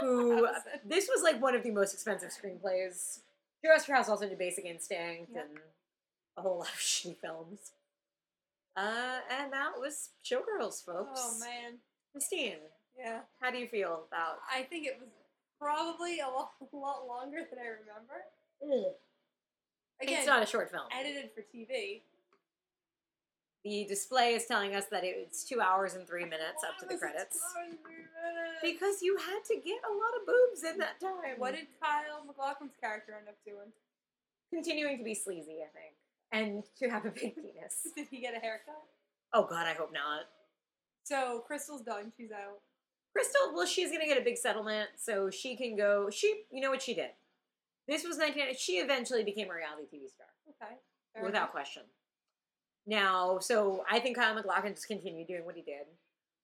who 0.00 0.46
this 0.86 1.08
was 1.14 1.22
like 1.22 1.40
one 1.40 1.54
of 1.54 1.62
the 1.62 1.70
most 1.70 1.92
expensive 1.94 2.30
screenplays. 2.30 3.20
Joe 3.64 3.70
Eszterhas 3.76 4.08
also 4.08 4.26
did 4.28 4.38
Basic 4.38 4.64
Instinct 4.64 5.32
Yep. 5.34 5.48
and 5.50 5.58
a 6.36 6.40
whole 6.42 6.58
lot 6.58 6.68
of 6.68 6.74
shitty 6.74 7.16
films. 7.18 7.72
Uh, 8.76 9.18
and 9.30 9.52
that 9.52 9.72
was 9.78 10.10
Showgirls, 10.24 10.84
folks. 10.84 11.20
Oh 11.20 11.36
man, 11.40 11.78
Christine, 12.12 12.56
yeah. 12.98 13.20
how 13.40 13.50
do 13.50 13.58
you 13.58 13.68
feel 13.68 14.04
about? 14.08 14.36
I 14.50 14.62
think 14.62 14.86
it 14.86 14.96
was 14.98 15.08
probably 15.60 16.20
a 16.20 16.28
lot, 16.28 16.52
a 16.60 16.76
lot 16.76 17.06
longer 17.06 17.38
than 17.48 17.58
I 17.58 17.68
remember. 17.68 18.24
Again, 20.00 20.18
it's 20.18 20.26
not 20.26 20.42
a 20.42 20.46
short 20.46 20.70
film. 20.70 20.84
edited 20.90 21.30
for 21.34 21.42
TV. 21.42 22.02
The 23.64 23.86
display 23.88 24.34
is 24.34 24.46
telling 24.46 24.74
us 24.74 24.86
that 24.90 25.04
it's 25.04 25.44
two 25.44 25.60
hours 25.60 25.94
and 25.94 26.04
three 26.06 26.24
minutes 26.24 26.66
up 26.66 26.78
to 26.80 26.86
the 26.86 26.94
Why 26.94 27.12
credits. 27.12 27.38
two 27.38 27.46
hours 27.60 27.68
and 27.70 27.78
three 27.78 28.02
minutes? 28.10 28.58
Because 28.58 29.02
you 29.02 29.16
had 29.18 29.38
to 29.46 29.54
get 29.62 29.78
a 29.86 29.92
lot 29.92 30.12
of 30.18 30.26
boobs 30.26 30.64
in 30.66 30.78
that 30.78 30.98
time. 30.98 31.38
What 31.38 31.54
did 31.54 31.66
Kyle 31.80 32.24
MacLachlan's 32.26 32.74
character 32.80 33.14
end 33.16 33.28
up 33.28 33.38
doing? 33.46 33.70
Continuing 34.50 34.98
to 34.98 35.04
be 35.04 35.14
sleazy, 35.14 35.62
I 35.62 35.70
think. 35.70 35.94
And 36.32 36.64
to 36.78 36.88
have 36.88 37.04
a 37.04 37.10
big 37.10 37.34
penis. 37.36 37.88
Did 37.96 38.08
he 38.10 38.20
get 38.20 38.34
a 38.34 38.38
haircut? 38.38 38.74
Oh 39.34 39.46
god, 39.48 39.66
I 39.66 39.74
hope 39.74 39.92
not. 39.92 40.22
So 41.04 41.42
Cristal's 41.46 41.82
done. 41.82 42.12
She's 42.16 42.30
out. 42.32 42.60
Crystal, 43.12 43.52
well, 43.54 43.66
she's 43.66 43.90
gonna 43.92 44.06
get 44.06 44.16
a 44.18 44.24
big 44.24 44.38
settlement, 44.38 44.88
so 44.96 45.28
she 45.28 45.56
can 45.56 45.76
go. 45.76 46.08
She, 46.10 46.44
you 46.50 46.60
know 46.62 46.70
what 46.70 46.80
she 46.82 46.94
did? 46.94 47.10
This 47.86 48.04
was 48.04 48.16
19. 48.16 48.54
She 48.56 48.74
eventually 48.78 49.22
became 49.24 49.50
a 49.50 49.54
reality 49.54 49.84
TV 49.92 50.08
star, 50.08 50.26
Okay. 50.62 50.74
without 51.16 51.28
enough. 51.42 51.50
question. 51.50 51.82
Now, 52.86 53.38
so 53.38 53.84
I 53.90 54.00
think 54.00 54.16
Kyle 54.16 54.34
MacLachlan 54.34 54.74
just 54.74 54.88
continued 54.88 55.26
doing 55.28 55.44
what 55.44 55.54
he 55.56 55.62
did. 55.62 55.86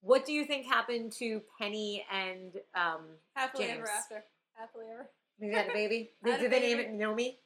What 0.01 0.25
do 0.27 0.33
you 0.33 0.45
think 0.45 0.67
happened 0.67 1.13
to 1.19 1.41
Penny 1.59 2.05
and 2.13 2.53
um? 2.75 3.07
Happily 3.35 3.65
James. 3.67 3.79
ever 3.79 3.89
after. 3.91 4.25
Happily 4.55 4.85
ever. 4.93 5.09
They 5.41 5.49
had 5.49 5.71
a 5.71 5.73
baby. 5.73 6.11
Did, 6.25 6.35
a 6.35 6.39
did 6.43 6.53
they 6.53 6.61
name 6.61 6.79
it 6.81 6.93
Nomi? 6.93 7.37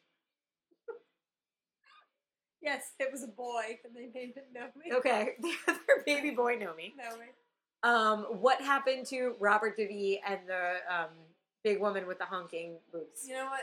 Yes, 2.62 2.92
it 3.00 3.10
was 3.10 3.22
a 3.24 3.28
boy, 3.28 3.78
and 3.84 3.94
they 3.94 4.08
named 4.18 4.34
it 4.36 4.46
Nomi. 4.54 4.96
Okay, 4.96 5.30
the 5.40 5.52
other 5.68 6.02
baby 6.06 6.30
boy 6.30 6.56
Nomi. 6.56 6.92
Nomi. 6.94 7.28
Um, 7.88 8.20
what 8.40 8.60
happened 8.60 9.06
to 9.06 9.34
Robert 9.40 9.76
Davi 9.76 10.20
and 10.26 10.38
the 10.46 10.74
um, 10.88 11.08
big 11.64 11.80
woman 11.80 12.06
with 12.06 12.18
the 12.18 12.24
honking 12.24 12.76
boots? 12.92 13.26
You 13.26 13.34
know 13.34 13.46
what? 13.46 13.62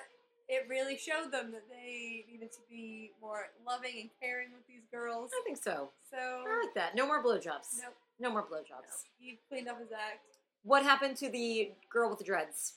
It 0.50 0.66
really 0.68 0.98
showed 0.98 1.32
them 1.32 1.52
that 1.52 1.64
they 1.70 2.26
needed 2.30 2.52
to 2.52 2.58
be 2.70 3.12
more 3.22 3.44
loving 3.66 3.94
and 4.02 4.10
caring 4.22 4.48
with 4.52 4.66
these 4.68 4.82
girls. 4.92 5.30
I 5.34 5.42
think 5.46 5.58
so. 5.64 5.92
So, 6.12 6.18
I 6.18 6.60
like 6.66 6.74
that. 6.76 6.96
No 6.96 7.06
more 7.06 7.24
blowjobs. 7.24 7.78
nope, 7.82 7.94
No 8.20 8.32
more 8.32 8.46
no. 8.50 8.58
blowjobs. 8.58 9.04
He 9.20 9.40
cleaned 9.48 9.70
up 9.70 9.80
his 9.80 9.92
act. 9.92 10.26
What 10.64 10.84
happened 10.84 11.16
to 11.18 11.30
the 11.30 11.72
girl 11.90 12.10
with 12.10 12.18
the 12.18 12.26
dreads? 12.26 12.74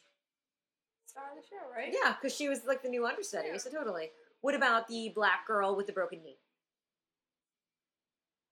Star 1.07 1.25
of 1.37 1.43
the 1.43 1.49
show, 1.49 1.57
right? 1.75 1.93
Yeah, 1.93 2.13
because 2.21 2.37
she 2.37 2.49
was 2.49 2.61
like 2.67 2.83
the 2.83 2.89
new 2.89 3.07
understudy, 3.07 3.49
Yeah. 3.51 3.59
so 3.59 3.71
totally. 3.71 4.11
What 4.43 4.55
about 4.55 4.89
the 4.89 5.11
black 5.15 5.47
girl 5.47 5.75
with 5.77 5.87
the 5.87 5.93
broken 5.93 6.23
knee? 6.23 6.37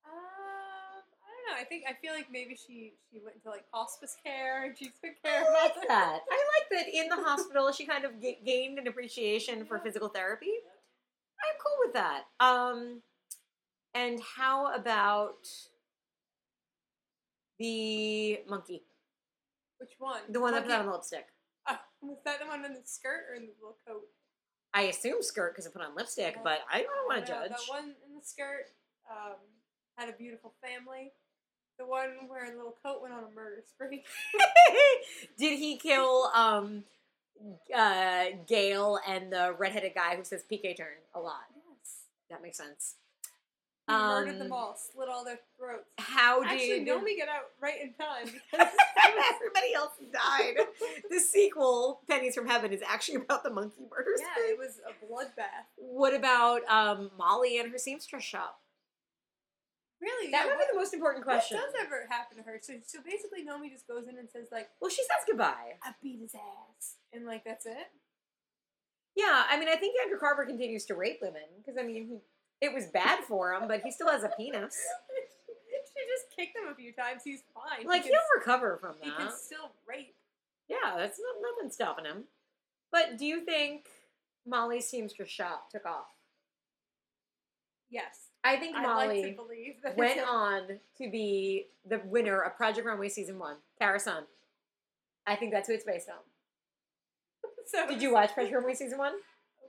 Um, 0.05 0.13
I 0.13 1.29
don't 1.29 1.57
know. 1.57 1.61
I 1.61 1.65
think 1.65 1.85
I 1.89 1.95
feel 2.01 2.13
like 2.15 2.29
maybe 2.31 2.55
she 2.57 2.95
she 3.11 3.21
went 3.23 3.37
into 3.37 3.51
like 3.51 3.65
hospice 3.73 4.17
care 4.25 4.65
and 4.65 4.77
she 4.79 4.87
took 4.87 5.21
care 5.23 5.43
of 5.43 5.49
like 5.53 5.73
others. 5.73 5.85
that. 5.89 6.21
I 6.31 6.45
like 6.61 6.71
that 6.87 6.95
in 6.95 7.09
the 7.09 7.17
hospital 7.29 7.73
she 7.73 7.85
kind 7.87 8.05
of 8.05 8.21
ga- 8.21 8.41
gained 8.45 8.79
an 8.79 8.87
appreciation 8.89 9.65
for 9.67 9.79
physical 9.81 10.09
therapy. 10.09 10.53
I'm 11.41 11.57
cool 11.65 11.77
with 11.87 11.95
that. 11.95 12.25
Um, 12.39 13.03
and 13.95 14.21
how 14.37 14.73
about 14.75 15.49
the 17.59 18.41
monkey, 18.49 18.83
Which 19.79 19.91
one? 19.99 20.21
the 20.29 20.41
one 20.41 20.53
that 20.55 20.65
put 20.65 20.73
on 20.73 20.87
the 20.87 20.93
lipstick? 20.93 21.27
Uh, 21.67 21.77
was 22.01 22.19
that 22.25 22.41
the 22.41 22.47
one 22.47 22.65
in 22.65 22.75
the 22.75 22.81
skirt 22.85 23.25
or 23.31 23.35
in 23.35 23.43
the 23.47 23.53
little 23.61 23.77
coat? 23.87 24.03
I 24.73 24.83
assume 24.83 25.23
skirt 25.23 25.53
because 25.53 25.67
I 25.67 25.71
put 25.71 25.83
on 25.83 25.95
lipstick, 25.97 26.35
Yeah. 26.37 26.43
but 26.45 26.61
I 26.73 26.83
don't 26.83 27.09
want 27.09 27.27
to 27.27 27.33
judge. 27.33 27.51
The 27.51 27.73
one 27.73 27.95
in 28.07 28.15
the 28.15 28.23
skirt 28.25 28.67
um, 29.11 29.37
had 29.97 30.09
a 30.09 30.13
beautiful 30.13 30.55
family. 30.63 31.13
The 31.79 31.87
one 31.87 32.29
wearing 32.29 32.53
the 32.53 32.59
little 32.59 32.77
coat 32.85 33.01
went 33.03 33.15
on 33.15 33.25
a 33.25 33.35
murder 33.35 33.63
spree. 33.69 34.05
Did 35.39 35.59
he 35.59 35.77
kill 35.77 36.31
um, 36.35 36.85
uh, 37.75 38.27
Gail 38.47 38.99
and 39.07 39.33
the 39.33 39.55
redheaded 39.59 39.95
guy 39.95 40.17
who 40.17 40.25
says 40.25 40.45
PK 40.51 40.77
turn 40.77 40.99
a 41.15 41.21
lot? 41.21 41.45
Yes. 41.57 42.03
That 42.31 42.43
makes 42.43 42.59
sense. 42.59 42.97
He 43.91 43.97
murdered 43.97 44.39
them 44.39 44.47
Um, 44.47 44.53
all, 44.53 44.77
slit 44.77 45.09
all 45.09 45.25
their 45.25 45.39
throats. 45.59 45.89
How 45.99 46.43
did 46.43 46.53
Actually, 46.53 46.85
Nomi 46.85 47.17
get 47.17 47.29
out 47.29 47.45
right 47.61 47.81
in 47.83 47.93
time 47.95 48.27
because 48.27 48.69
everybody 49.35 49.75
else 49.75 49.93
died? 50.13 50.57
the 51.11 51.21
sequel, 51.21 52.01
Pennies 52.09 52.35
from 52.35 52.47
Heaven, 52.47 52.73
is 52.73 52.83
actually 52.87 53.17
about 53.17 53.43
the 53.43 53.51
monkey 53.51 53.83
murder 53.91 54.11
yeah, 54.19 54.51
it 54.53 54.59
was 54.59 54.81
a 54.89 55.05
bloodbath. 55.05 55.67
What 55.77 56.15
about 56.15 56.63
um, 56.69 57.11
Molly 57.19 57.59
and 57.59 57.71
her 57.73 57.79
seamstress 57.79 58.25
shop? 58.25 58.61
Really? 60.01 60.31
That 60.31 60.47
yeah, 60.47 60.53
would 60.53 60.59
be 60.59 60.65
the 60.73 60.79
most 60.79 60.95
important 60.95 61.25
question. 61.25 61.59
what 61.59 61.67
does 61.75 61.83
ever 61.85 62.07
happen 62.09 62.39
to 62.39 62.43
her? 62.45 62.59
So, 62.63 62.73
so 62.87 63.01
basically, 63.05 63.45
Nomi 63.45 63.71
just 63.71 63.87
goes 63.87 64.09
in 64.09 64.17
and 64.17 64.29
says 64.31 64.49
like, 64.51 64.69
Well, 64.81 64.91
she 64.91 65.03
says 65.03 65.25
goodbye. 65.29 65.77
"I 65.83 65.93
beat 66.03 66.21
his 66.21 66.35
ass," 66.35 66.97
and 67.13 67.27
like 67.27 67.45
that's 67.45 67.67
it. 67.67 67.93
Yeah, 69.15 69.43
I 69.51 69.59
mean, 69.59 69.69
I 69.69 69.77
think 69.77 69.97
Andrew 70.03 70.19
Carver 70.19 70.47
continues 70.47 70.87
to 70.87 70.95
rape 70.95 71.19
women 71.21 71.43
because 71.59 71.77
I 71.79 71.83
mean, 71.83 72.07
he, 72.07 72.19
it 72.61 72.73
was 72.75 72.87
bad 72.87 73.25
for 73.25 73.53
him, 73.55 73.69
but 73.69 73.81
he 73.83 73.91
still 73.91 74.09
has 74.09 74.23
a 74.23 74.31
penis. 74.37 74.77
she 75.71 76.07
just 76.09 76.37
kicked 76.37 76.57
him 76.57 76.71
a 76.71 76.75
few 76.75 76.93
times. 76.93 77.23
He's 77.25 77.43
fine. 77.55 77.87
Like 77.87 78.03
he 78.03 78.09
he'll 78.09 78.19
recover 78.39 78.79
from 78.81 78.95
that. 79.01 79.05
he 79.05 79.11
can 79.11 79.31
still 79.37 79.73
rape. 79.89 80.15
Yeah, 80.69 80.97
that's 80.97 81.19
not 81.19 81.43
nothing 81.57 81.71
stopping 81.71 82.05
him. 82.05 82.25
But 82.93 83.19
do 83.19 83.27
you 83.27 83.45
think 83.45 83.87
Molly's 84.47 84.89
seamstress 84.89 85.31
shop 85.31 85.71
took 85.71 85.87
off? 85.87 86.07
Yes, 87.89 88.29
I 88.45 88.57
think 88.57 88.77
Molly 88.77 89.23
like 89.23 89.31
to 89.31 89.37
believe 89.37 89.75
that. 89.83 89.97
went 89.97 90.21
on 90.29 90.63
to 90.99 91.11
be 91.11 91.67
the 91.85 92.01
winner 92.05 92.41
of 92.41 92.57
Project 92.57 92.87
Runway 92.87 93.09
season 93.09 93.39
one, 93.39 93.57
Kara 93.79 93.99
Saun. 93.99 94.23
I 95.27 95.37
think 95.37 95.53
that's 95.53 95.69
who 95.69 95.75
it's 95.75 95.85
based 95.85 96.09
on. 96.09 96.17
So 97.67 97.87
Did 97.87 98.03
you 98.03 98.13
watch 98.13 98.33
Project 98.33 98.55
Runway 98.55 98.75
season 98.75 98.99
one? 98.99 99.13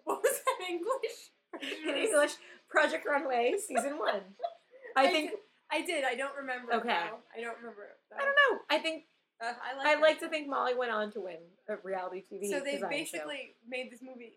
What 0.03 0.23
was 0.23 0.34
that 0.34 0.68
English? 0.68 1.85
In 1.88 1.95
English, 1.95 2.31
Project 2.72 3.06
Runway 3.07 3.56
season 3.60 3.98
one. 3.99 4.22
I 4.95 5.06
I 5.06 5.07
think 5.11 5.31
I 5.72 5.81
did. 5.81 6.03
I 6.03 6.15
don't 6.15 6.35
remember. 6.35 6.73
Okay. 6.76 6.89
I 6.89 7.39
don't 7.41 7.57
remember. 7.57 7.88
Though. 8.10 8.18
I 8.18 8.19
don't 8.26 8.35
know. 8.35 8.60
I 8.69 8.80
think 8.80 9.03
Uh, 9.41 9.53
I 9.64 9.77
like. 9.77 9.88
I 9.98 10.02
like 10.02 10.19
to 10.19 10.27
think 10.30 10.48
Molly 10.48 10.73
went 10.76 10.91
on 10.91 11.11
to 11.14 11.22
win 11.22 11.38
a 11.69 11.76
reality 11.84 12.23
TV. 12.31 12.49
So 12.49 12.60
they 12.60 12.73
design 12.73 12.80
show. 12.81 12.89
basically 12.89 13.56
made 13.68 13.91
this 13.91 14.02
movie. 14.02 14.34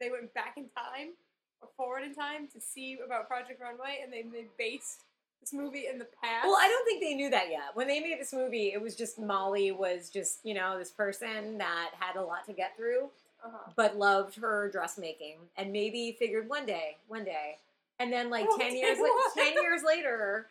They 0.00 0.10
went 0.10 0.32
back 0.34 0.54
in 0.56 0.68
time 0.76 1.14
or 1.60 1.68
forward 1.76 2.04
in 2.04 2.14
time 2.14 2.48
to 2.54 2.60
see 2.60 2.98
about 3.04 3.28
Project 3.28 3.60
Runway, 3.60 4.00
and 4.02 4.12
they 4.12 4.22
they 4.22 4.46
based 4.58 5.02
this 5.40 5.52
movie 5.52 5.86
in 5.90 5.98
the 5.98 6.06
past. 6.22 6.46
Well, 6.46 6.56
I 6.58 6.68
don't 6.68 6.84
think 6.84 7.00
they 7.02 7.14
knew 7.14 7.30
that 7.30 7.50
yet. 7.50 7.74
When 7.74 7.88
they 7.88 8.00
made 8.00 8.20
this 8.20 8.32
movie, 8.32 8.72
it 8.72 8.80
was 8.80 8.94
just 8.94 9.18
Molly 9.18 9.72
was 9.72 10.10
just, 10.10 10.40
you 10.44 10.52
know, 10.52 10.78
this 10.78 10.90
person 10.90 11.56
that 11.58 11.92
had 11.98 12.16
a 12.16 12.22
lot 12.22 12.44
to 12.46 12.52
get 12.52 12.76
through, 12.76 13.08
Uh-huh. 13.44 13.72
but 13.76 13.96
loved 13.96 14.36
her 14.36 14.68
dressmaking 14.70 15.36
and 15.56 15.72
maybe 15.72 16.16
figured 16.18 16.48
one 16.48 16.66
day, 16.66 16.96
one 17.08 17.24
day. 17.24 17.56
And 17.98 18.12
then 18.12 18.30
like 18.30 18.48
One 18.48 18.58
10 18.58 18.76
years 18.76 18.98
la- 18.98 19.04
what? 19.08 19.34
10 19.34 19.54
years 19.62 19.82
later, 19.82 20.46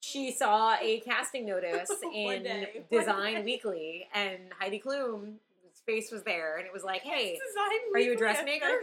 she 0.00 0.32
saw 0.32 0.76
a 0.80 1.00
casting 1.00 1.46
notice 1.46 1.90
in 2.14 2.42
day, 2.42 2.84
Design. 2.90 3.44
Weekly 3.44 4.08
and 4.14 4.38
Heidi 4.58 4.78
Klum's 4.80 5.38
face 5.84 6.10
was 6.10 6.22
there 6.22 6.58
and 6.58 6.66
it 6.66 6.72
was 6.72 6.84
like, 6.84 7.02
"Hey, 7.02 7.38
are 7.94 8.00
you 8.00 8.12
a 8.12 8.16
dressmaker? 8.16 8.80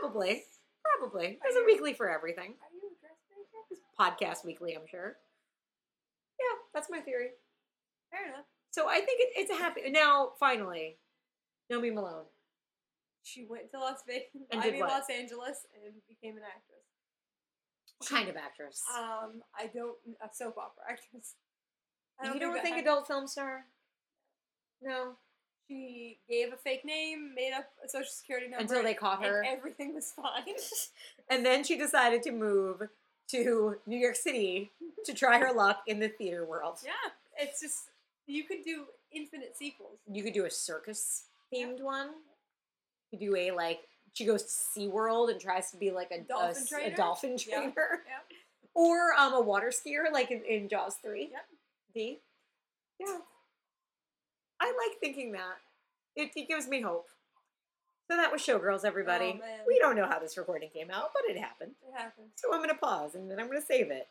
probably. 0.00 0.42
Probably. 0.98 1.38
There's 1.42 1.56
a 1.56 1.64
weekly 1.66 1.92
for 1.94 2.10
everything." 2.10 2.54
Are 2.60 2.72
you 2.72 2.90
a 2.90 2.96
dressmaker? 3.00 4.38
Podcast 4.38 4.44
weekly, 4.44 4.74
I'm 4.74 4.86
sure. 4.86 5.16
Yeah, 6.38 6.58
that's 6.74 6.90
my 6.90 7.00
theory. 7.00 7.30
Fair 8.10 8.28
enough. 8.28 8.44
So 8.70 8.88
I 8.88 8.96
think 8.96 9.20
it, 9.20 9.28
it's 9.36 9.50
a 9.50 9.54
happy. 9.54 9.90
Now, 9.90 10.32
finally, 10.38 10.96
Nomi 11.72 11.92
Malone. 11.94 12.24
She 13.26 13.44
went 13.44 13.72
to 13.72 13.78
Las 13.80 14.02
Vegas. 14.06 14.28
And 14.52 14.60
I 14.62 14.70
mean 14.70 14.80
what? 14.80 14.90
Los 14.90 15.10
Angeles 15.10 15.66
and 15.74 15.94
became 16.08 16.36
an 16.36 16.44
actress. 16.46 16.84
What 17.98 18.08
kind 18.08 18.28
of 18.28 18.36
actress? 18.36 18.82
Um, 18.96 19.42
I 19.58 19.66
don't 19.66 19.96
a 20.22 20.28
soap 20.32 20.56
opera 20.58 20.84
actress. 20.88 21.34
I 22.20 22.32
you 22.32 22.38
don't 22.38 22.54
that 22.54 22.62
think 22.62 22.76
adult 22.78 23.06
film 23.08 23.26
star? 23.26 23.64
No. 24.80 25.14
She 25.66 26.18
gave 26.30 26.52
a 26.52 26.56
fake 26.56 26.84
name, 26.84 27.34
made 27.34 27.52
up 27.52 27.66
a 27.84 27.88
social 27.88 28.08
security 28.08 28.46
number 28.46 28.62
Until 28.62 28.84
they 28.84 28.94
caught 28.94 29.18
and 29.18 29.26
her. 29.26 29.44
everything 29.44 29.94
was 29.94 30.12
fine. 30.12 30.54
And 31.28 31.44
then 31.44 31.64
she 31.64 31.76
decided 31.76 32.22
to 32.22 32.30
move 32.30 32.82
to 33.30 33.76
New 33.84 33.98
York 33.98 34.14
City 34.14 34.70
to 35.04 35.12
try 35.12 35.40
her 35.40 35.52
luck 35.52 35.82
in 35.88 35.98
the 35.98 36.08
theater 36.08 36.44
world. 36.44 36.78
yeah, 36.84 36.92
it's 37.36 37.60
just 37.60 37.90
you 38.28 38.44
could 38.44 38.62
do 38.64 38.84
infinite 39.10 39.56
sequels. 39.56 39.98
You 40.08 40.22
could 40.22 40.34
do 40.34 40.44
a 40.44 40.50
circus 40.50 41.24
themed 41.52 41.82
one. 41.82 42.10
Do 43.18 43.36
a 43.36 43.50
like 43.52 43.80
she 44.12 44.24
goes 44.24 44.42
to 44.44 44.80
SeaWorld 44.80 45.30
and 45.30 45.40
tries 45.40 45.70
to 45.72 45.76
be 45.76 45.90
like 45.90 46.10
a 46.10 46.20
Dolphin 46.20 46.48
a 46.48 46.50
s- 46.50 46.72
a, 46.72 46.74
trainer? 46.74 46.96
dolphin 46.96 47.36
Yeah. 47.46 47.56
trainer. 47.60 47.74
Yeah. 48.06 48.18
Or 48.74 49.14
um 49.18 49.32
a 49.32 49.40
water 49.40 49.72
skier 49.72 50.12
like 50.12 50.30
in, 50.30 50.42
in 50.44 50.68
Jaws 50.68 50.96
3. 51.02 51.30
Yep. 51.32 51.40
D. 51.94 52.18
Yeah. 53.00 53.18
I 54.60 54.66
like 54.66 54.98
thinking 55.00 55.32
that. 55.32 55.56
It, 56.14 56.30
it 56.36 56.46
gives 56.48 56.68
me 56.68 56.82
hope. 56.82 57.06
So 58.10 58.16
that 58.18 58.30
was 58.30 58.40
Showgirls, 58.42 58.84
everybody. 58.84 59.40
Oh, 59.42 59.64
we 59.66 59.78
don't 59.78 59.96
know 59.96 60.06
how 60.06 60.18
this 60.18 60.36
recording 60.36 60.68
came 60.72 60.90
out, 60.90 61.10
but 61.14 61.22
it 61.28 61.38
happened. 61.38 61.72
It 61.88 61.96
happens. 61.96 62.28
So 62.36 62.52
I'm 62.52 62.58
going 62.60 62.68
to 62.68 62.74
pause 62.76 63.14
and 63.14 63.30
then 63.30 63.40
I'm 63.40 63.46
going 63.46 63.60
to 63.60 63.66
save 63.66 63.90
it. 63.90 64.08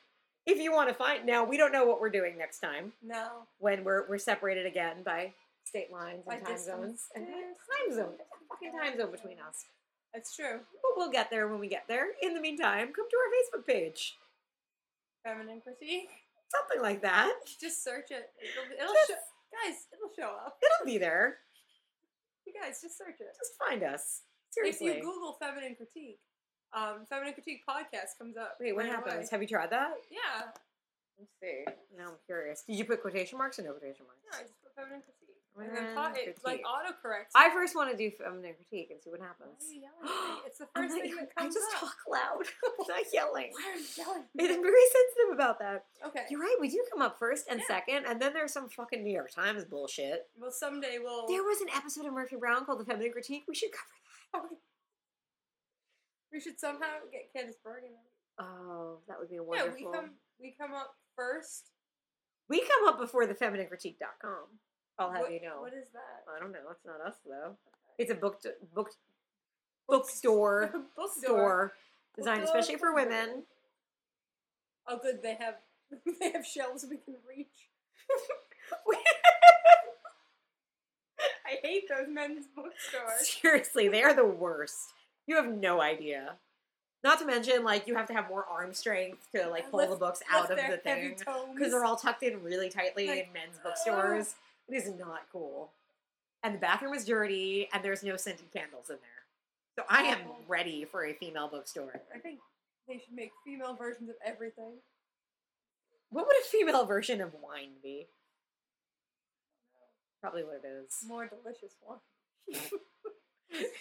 If 0.48 0.58
you 0.60 0.72
want 0.74 0.90
to 0.90 0.96
find 0.96 1.26
now, 1.28 1.44
we 1.44 1.58
don't 1.58 1.72
know 1.72 1.86
what 1.86 2.02
we're 2.02 2.10
doing 2.10 2.36
next 2.38 2.60
time 2.60 2.92
No. 3.04 3.28
when 3.60 3.84
we're 3.84 4.08
we're 4.10 4.18
separated 4.18 4.66
again 4.66 4.98
by 5.04 5.32
state 5.64 5.92
lines 5.92 6.24
and 6.26 6.26
By 6.26 6.36
time 6.38 6.56
distance. 6.56 6.66
zones 6.66 7.02
and 7.16 7.26
time 7.28 7.96
zone. 7.96 8.14
There's 8.46 8.62
a 8.62 8.72
fucking 8.72 8.72
time 8.80 8.98
zone 8.98 9.12
between 9.12 9.38
us. 9.40 9.66
That's 10.14 10.36
true. 10.36 10.60
But 10.82 10.92
we'll 10.96 11.12
get 11.12 11.30
there 11.30 11.48
when 11.48 11.60
we 11.60 11.68
get 11.68 11.86
there. 11.88 12.08
In 12.22 12.34
the 12.34 12.40
meantime, 12.42 12.94
come 12.96 13.06
to 13.10 13.18
our 13.18 13.30
Facebook 13.36 13.68
page. 13.68 14.16
Feminine 15.24 15.62
critique. 15.62 16.10
Something 16.50 16.82
like 16.82 17.02
that. 17.02 17.34
Just 17.60 17.84
search 17.84 18.12
it. 18.12 18.30
It'll, 18.40 18.72
it'll 18.72 18.94
Just- 18.94 19.10
show. 19.10 19.16
Guys, 19.64 19.88
it'll 19.94 20.12
show 20.16 20.36
up. 20.36 20.58
It'll 20.62 20.86
be 20.86 20.98
there. 20.98 21.38
You 22.46 22.54
guys, 22.54 22.82
just 22.82 22.98
search 22.98 23.20
it. 23.20 23.32
Just 23.40 23.56
find 23.58 23.84
us. 23.84 24.22
Seriously. 24.52 24.88
If 24.88 24.98
you 24.98 25.02
Google 25.04 25.38
feminine 25.40 25.76
critique, 25.76 26.20
um, 26.74 27.06
feminine 27.10 27.34
critique 27.34 27.62
podcast 27.68 28.20
comes 28.20 28.36
up. 28.38 28.58
Wait, 28.60 28.76
what 28.76 28.84
right 28.86 28.92
happens? 28.94 29.16
away. 29.16 29.28
Have 29.32 29.42
you 29.42 29.48
tried 29.48 29.72
that? 29.72 29.96
Yeah. 30.12 30.52
Let's 31.18 31.32
see. 31.42 31.64
Now 31.98 32.10
I'm 32.10 32.20
curious. 32.26 32.64
Did 32.68 32.76
you 32.76 32.86
put 32.86 33.02
quotation 33.02 33.38
marks 33.38 33.58
or 33.60 33.64
no 33.64 33.72
quotation 33.72 34.06
marks? 34.06 34.22
No, 34.30 34.38
I 34.38 34.42
just 34.44 34.54
put 34.62 34.76
feminine 34.76 35.02
critique. 35.02 35.25
And 35.58 35.76
then 35.76 35.86
it 36.16 36.38
like 36.44 36.62
autocorrects. 36.64 37.32
I 37.34 37.50
first 37.50 37.76
want 37.76 37.90
to 37.90 37.96
do 37.98 38.12
feminine 38.12 38.54
critique 38.56 38.90
and 38.92 39.02
see 39.02 39.10
what 39.10 39.22
happens. 39.22 39.64
are 39.64 39.74
you 39.74 39.82
yelling 39.88 40.04
at 40.04 40.36
me? 40.36 40.42
It's 40.48 40.58
the 40.60 40.68
first 40.76 40.94
thing 40.94 41.16
that 41.16 41.34
comes 41.36 41.56
I 41.56 41.60
just 41.60 41.74
up. 41.76 41.80
talk 41.80 41.96
loud. 42.10 42.44
I'm 42.80 42.88
not 42.90 43.06
yelling. 43.14 43.52
Why 43.54 43.72
are 43.72 43.80
you 43.80 43.86
yelling? 43.98 44.24
I'm 44.40 44.62
very 44.64 44.86
sensitive 44.92 45.34
about 45.34 45.60
that. 45.60 45.86
Okay. 46.08 46.24
You're 46.30 46.42
right. 46.42 46.58
We 46.60 46.68
do 46.70 46.84
come 46.92 47.02
up 47.02 47.18
first 47.18 47.48
and 47.50 47.60
Yeah. 47.62 47.68
second, 47.68 48.06
and 48.06 48.22
then 48.22 48.34
there's 48.34 48.52
some 48.52 48.68
fucking 48.70 49.04
New 49.04 49.14
York 49.14 49.32
Times 49.32 49.64
bullshit. 49.64 50.28
Well, 50.38 50.52
someday 50.52 50.98
we'll. 51.02 51.28
There 51.28 51.44
was 51.44 51.62
an 51.62 51.68
episode 51.76 52.06
of 52.06 52.14
Murphy 52.14 52.36
Brown 52.36 52.66
called 52.66 52.80
"The 52.82 52.86
Feminine 52.86 53.12
Critique." 53.14 53.46
We 53.48 53.56
should 53.56 53.72
cover 53.72 54.46
that. 54.50 54.58
we 56.34 56.40
should 56.42 56.60
somehow 56.60 57.00
get 57.12 57.32
Candice 57.34 57.56
Bergen. 57.64 57.92
Oh, 58.40 58.98
that 59.08 59.18
would 59.20 59.30
be 59.30 59.40
wonderful. 59.40 59.80
Yeah, 59.80 59.86
we 59.88 59.94
come. 59.98 60.10
We 60.42 60.52
come 60.60 60.74
up 60.74 60.96
first. 61.16 61.72
We 62.50 62.60
come 62.60 62.88
up 62.94 63.00
before 63.00 63.26
the 63.26 63.34
thefemininecritique.com. 63.34 64.60
I'll 64.98 65.12
have 65.12 65.22
What- 65.22 65.32
you 65.34 65.42
know. 65.42 65.62
What 65.62 65.74
is 65.74 65.88
that? 65.94 66.24
I 66.34 66.40
don't 66.40 66.52
know. 66.52 66.60
It's 66.72 66.86
not 66.86 67.02
us 67.02 67.16
though. 67.26 67.58
It's 67.98 68.12
a 68.12 68.16
book 68.16 68.42
book 68.74 68.92
bookstore 69.88 70.72
Bookstore. 70.96 71.14
store 71.14 71.74
designed 72.16 72.42
Bookstore. 72.42 72.60
especially 72.60 72.80
for 72.80 72.94
women. 72.94 73.44
Oh, 74.88 74.98
good. 75.02 75.22
They 75.24 75.36
have. 75.36 75.56
They 76.20 76.32
have 76.32 76.46
shelves 76.46 76.86
we 76.90 76.98
can 76.98 77.16
reach. 77.30 77.70
I 81.46 81.58
hate 81.64 81.84
those 81.88 82.08
men's 82.10 82.48
bookstores. 82.56 83.28
Seriously, 83.42 83.88
they 83.88 84.02
are 84.04 84.14
the 84.16 84.26
worst. 84.26 84.94
You 85.28 85.36
have 85.36 85.48
no 85.48 85.82
idea. 85.82 86.34
Not 87.04 87.20
to 87.20 87.26
mention, 87.26 87.64
like 87.64 87.88
you 87.88 87.96
have 87.96 88.08
to 88.08 88.14
have 88.14 88.28
more 88.30 88.46
arm 88.46 88.74
strength 88.74 89.28
to 89.36 89.48
like 89.48 89.70
pull 89.70 89.88
the 89.88 89.96
books 89.96 90.22
out 90.32 90.50
of 90.50 90.58
the 90.58 90.78
thing 90.78 91.16
because 91.54 91.72
they're 91.72 91.86
all 91.86 91.96
tucked 91.98 92.24
in 92.24 92.42
really 92.42 92.70
tightly 92.70 93.08
Like, 93.08 93.28
in 93.28 93.34
men's 93.34 93.60
bookstores. 93.64 94.36
It 94.68 94.76
is 94.76 94.90
not 94.98 95.22
cool. 95.32 95.72
And 96.44 96.56
the 96.56 96.60
bathroom 96.60 96.94
is 96.94 97.06
dirty, 97.06 97.68
and 97.74 97.84
there's 97.84 98.04
no 98.04 98.18
scented 98.18 98.52
candles 98.52 98.90
in 98.90 98.98
there. 98.98 99.26
So 99.78 99.84
I 99.90 100.04
am 100.04 100.20
ready 100.48 100.86
for 100.86 101.06
a 101.06 101.14
female 101.14 101.50
bookstore. 101.50 102.02
I 102.14 102.20
think 102.20 102.40
they 102.88 103.00
should 103.00 103.14
make 103.14 103.32
female 103.44 103.76
versions 103.76 104.10
of 104.10 104.16
everything. 104.26 104.74
What 106.10 106.28
would 106.28 106.38
a 106.38 106.46
female 106.46 106.86
version 106.86 107.20
of 107.20 107.34
wine 107.42 107.72
be? 107.84 108.08
Probably 110.22 110.44
what 110.44 110.62
it 110.64 110.68
is. 110.68 111.04
More 111.08 111.28
delicious 111.28 111.76
wine. 111.86 112.60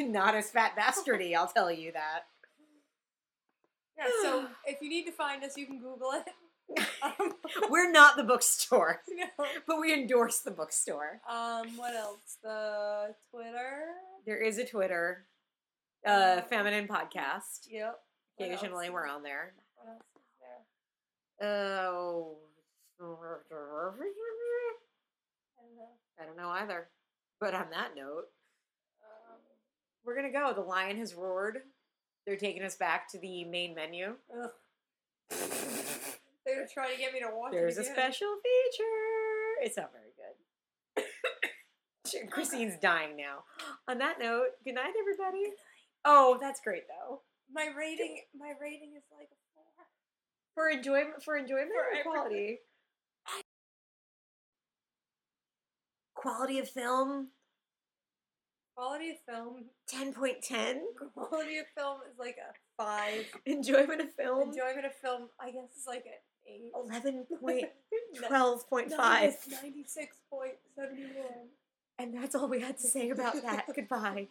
Not 0.12 0.35
as 0.35 0.51
fat 0.51 0.73
bastardy, 0.77 1.35
I'll 1.35 1.48
tell 1.48 1.70
you 1.70 1.93
that. 1.93 2.24
Yeah. 3.97 4.05
So 4.23 4.47
if 4.66 4.81
you 4.81 4.89
need 4.89 5.05
to 5.05 5.12
find 5.12 5.44
us, 5.44 5.56
you 5.56 5.66
can 5.66 5.78
Google 5.78 6.12
it. 6.12 6.24
Um, 7.03 7.35
We're 7.70 7.91
not 7.91 8.16
the 8.16 8.24
bookstore, 8.24 9.01
no. 9.09 9.27
but 9.66 9.81
we 9.81 9.93
endorse 9.93 10.41
the 10.41 10.51
bookstore. 10.51 11.20
Um. 11.28 11.77
What 11.77 11.95
else? 11.95 12.39
The 12.43 13.15
Twitter. 13.31 13.85
There 14.27 14.39
is 14.43 14.59
a 14.59 14.65
Twitter, 14.65 15.27
uh, 16.07 16.41
feminine 16.43 16.89
podcast. 16.89 17.66
Yep. 17.69 17.95
What 18.36 18.51
else? 18.51 18.61
Occasionally 18.61 18.91
we're 18.91 19.07
on 19.07 19.23
there. 19.23 19.55
What 19.77 19.89
else 19.93 20.03
is 20.16 20.23
there? 21.41 21.49
Oh, 21.49 22.36
I 25.59 25.62
don't 25.62 25.77
know. 25.77 25.89
I 26.20 26.24
don't 26.27 26.36
know 26.36 26.49
either. 26.49 26.89
But 27.41 27.55
on 27.55 27.66
that 27.70 27.91
note, 27.97 28.24
Um, 29.03 29.39
we're 30.05 30.16
gonna 30.16 30.32
go. 30.32 30.53
The 30.55 30.61
lion 30.62 30.97
has 30.99 31.15
roared. 31.15 31.59
They're 32.27 32.36
taking 32.36 32.62
us 32.62 32.77
back 32.77 33.11
to 33.11 33.19
the 33.19 33.45
main 33.45 33.74
menu. 33.74 34.15
ugh. 36.47 36.55
They're 36.55 36.69
trying 36.73 36.93
to 36.93 36.99
get 36.99 37.12
me 37.12 37.21
to 37.21 37.31
watch 37.35 37.53
There's 37.53 37.79
it 37.79 37.83
a 37.83 37.85
special 37.85 38.29
feature. 38.43 39.62
It's 39.62 39.77
not 39.77 39.91
very 39.93 40.12
good. 40.16 41.05
Christine's 42.31 42.79
dying 42.81 43.16
now. 43.16 43.45
On 43.89 43.99
that 43.99 44.19
note, 44.21 44.49
good 44.65 44.75
night, 44.75 44.93
everybody. 44.99 45.53
Oh, 46.05 46.39
that's 46.41 46.61
great 46.61 46.85
though. 46.89 47.23
My 47.53 47.69
rating. 47.77 48.21
My 48.39 48.53
rating 48.61 48.93
is 48.97 49.03
like 49.16 49.29
a 49.33 49.37
four. 49.55 49.65
For 50.55 50.69
enjoyment, 50.71 51.23
for 51.25 51.37
enjoyment 51.37 51.71
For 51.73 52.11
or 52.11 52.15
quality. 52.15 52.59
Quality 56.15 56.59
of 56.59 56.69
film, 56.71 57.29
Quality 58.77 59.11
of 59.11 59.16
film. 59.29 59.65
ten 59.87 60.12
point 60.12 60.43
ten. 60.43 60.81
Quality 61.15 61.59
of 61.59 61.66
film 61.77 61.99
is 62.11 62.19
like 62.19 62.37
a 62.39 62.55
five. 62.83 63.27
Enjoyment 63.47 64.01
of 64.01 64.12
film, 64.15 64.49
Enjoyment 64.49 64.87
of 64.87 64.95
film, 64.95 65.29
I 65.41 65.51
guess, 65.51 65.77
is 65.79 65.87
like 65.87 66.05
an 66.07 66.12
eight. 66.47 66.73
eleven 66.75 67.27
point 67.41 67.66
twelve 68.27 68.69
point 68.69 68.93
five. 68.93 69.37
Ninety-six 69.62 70.16
point 70.31 70.55
seventy-one. 70.77 71.49
And 71.99 72.15
that's 72.16 72.35
all 72.35 72.49
we 72.49 72.61
had 72.61 72.79
to 72.79 72.89
say 72.89 73.11
about 73.11 73.41
that. 73.43 73.66
Goodbye. 73.75 74.29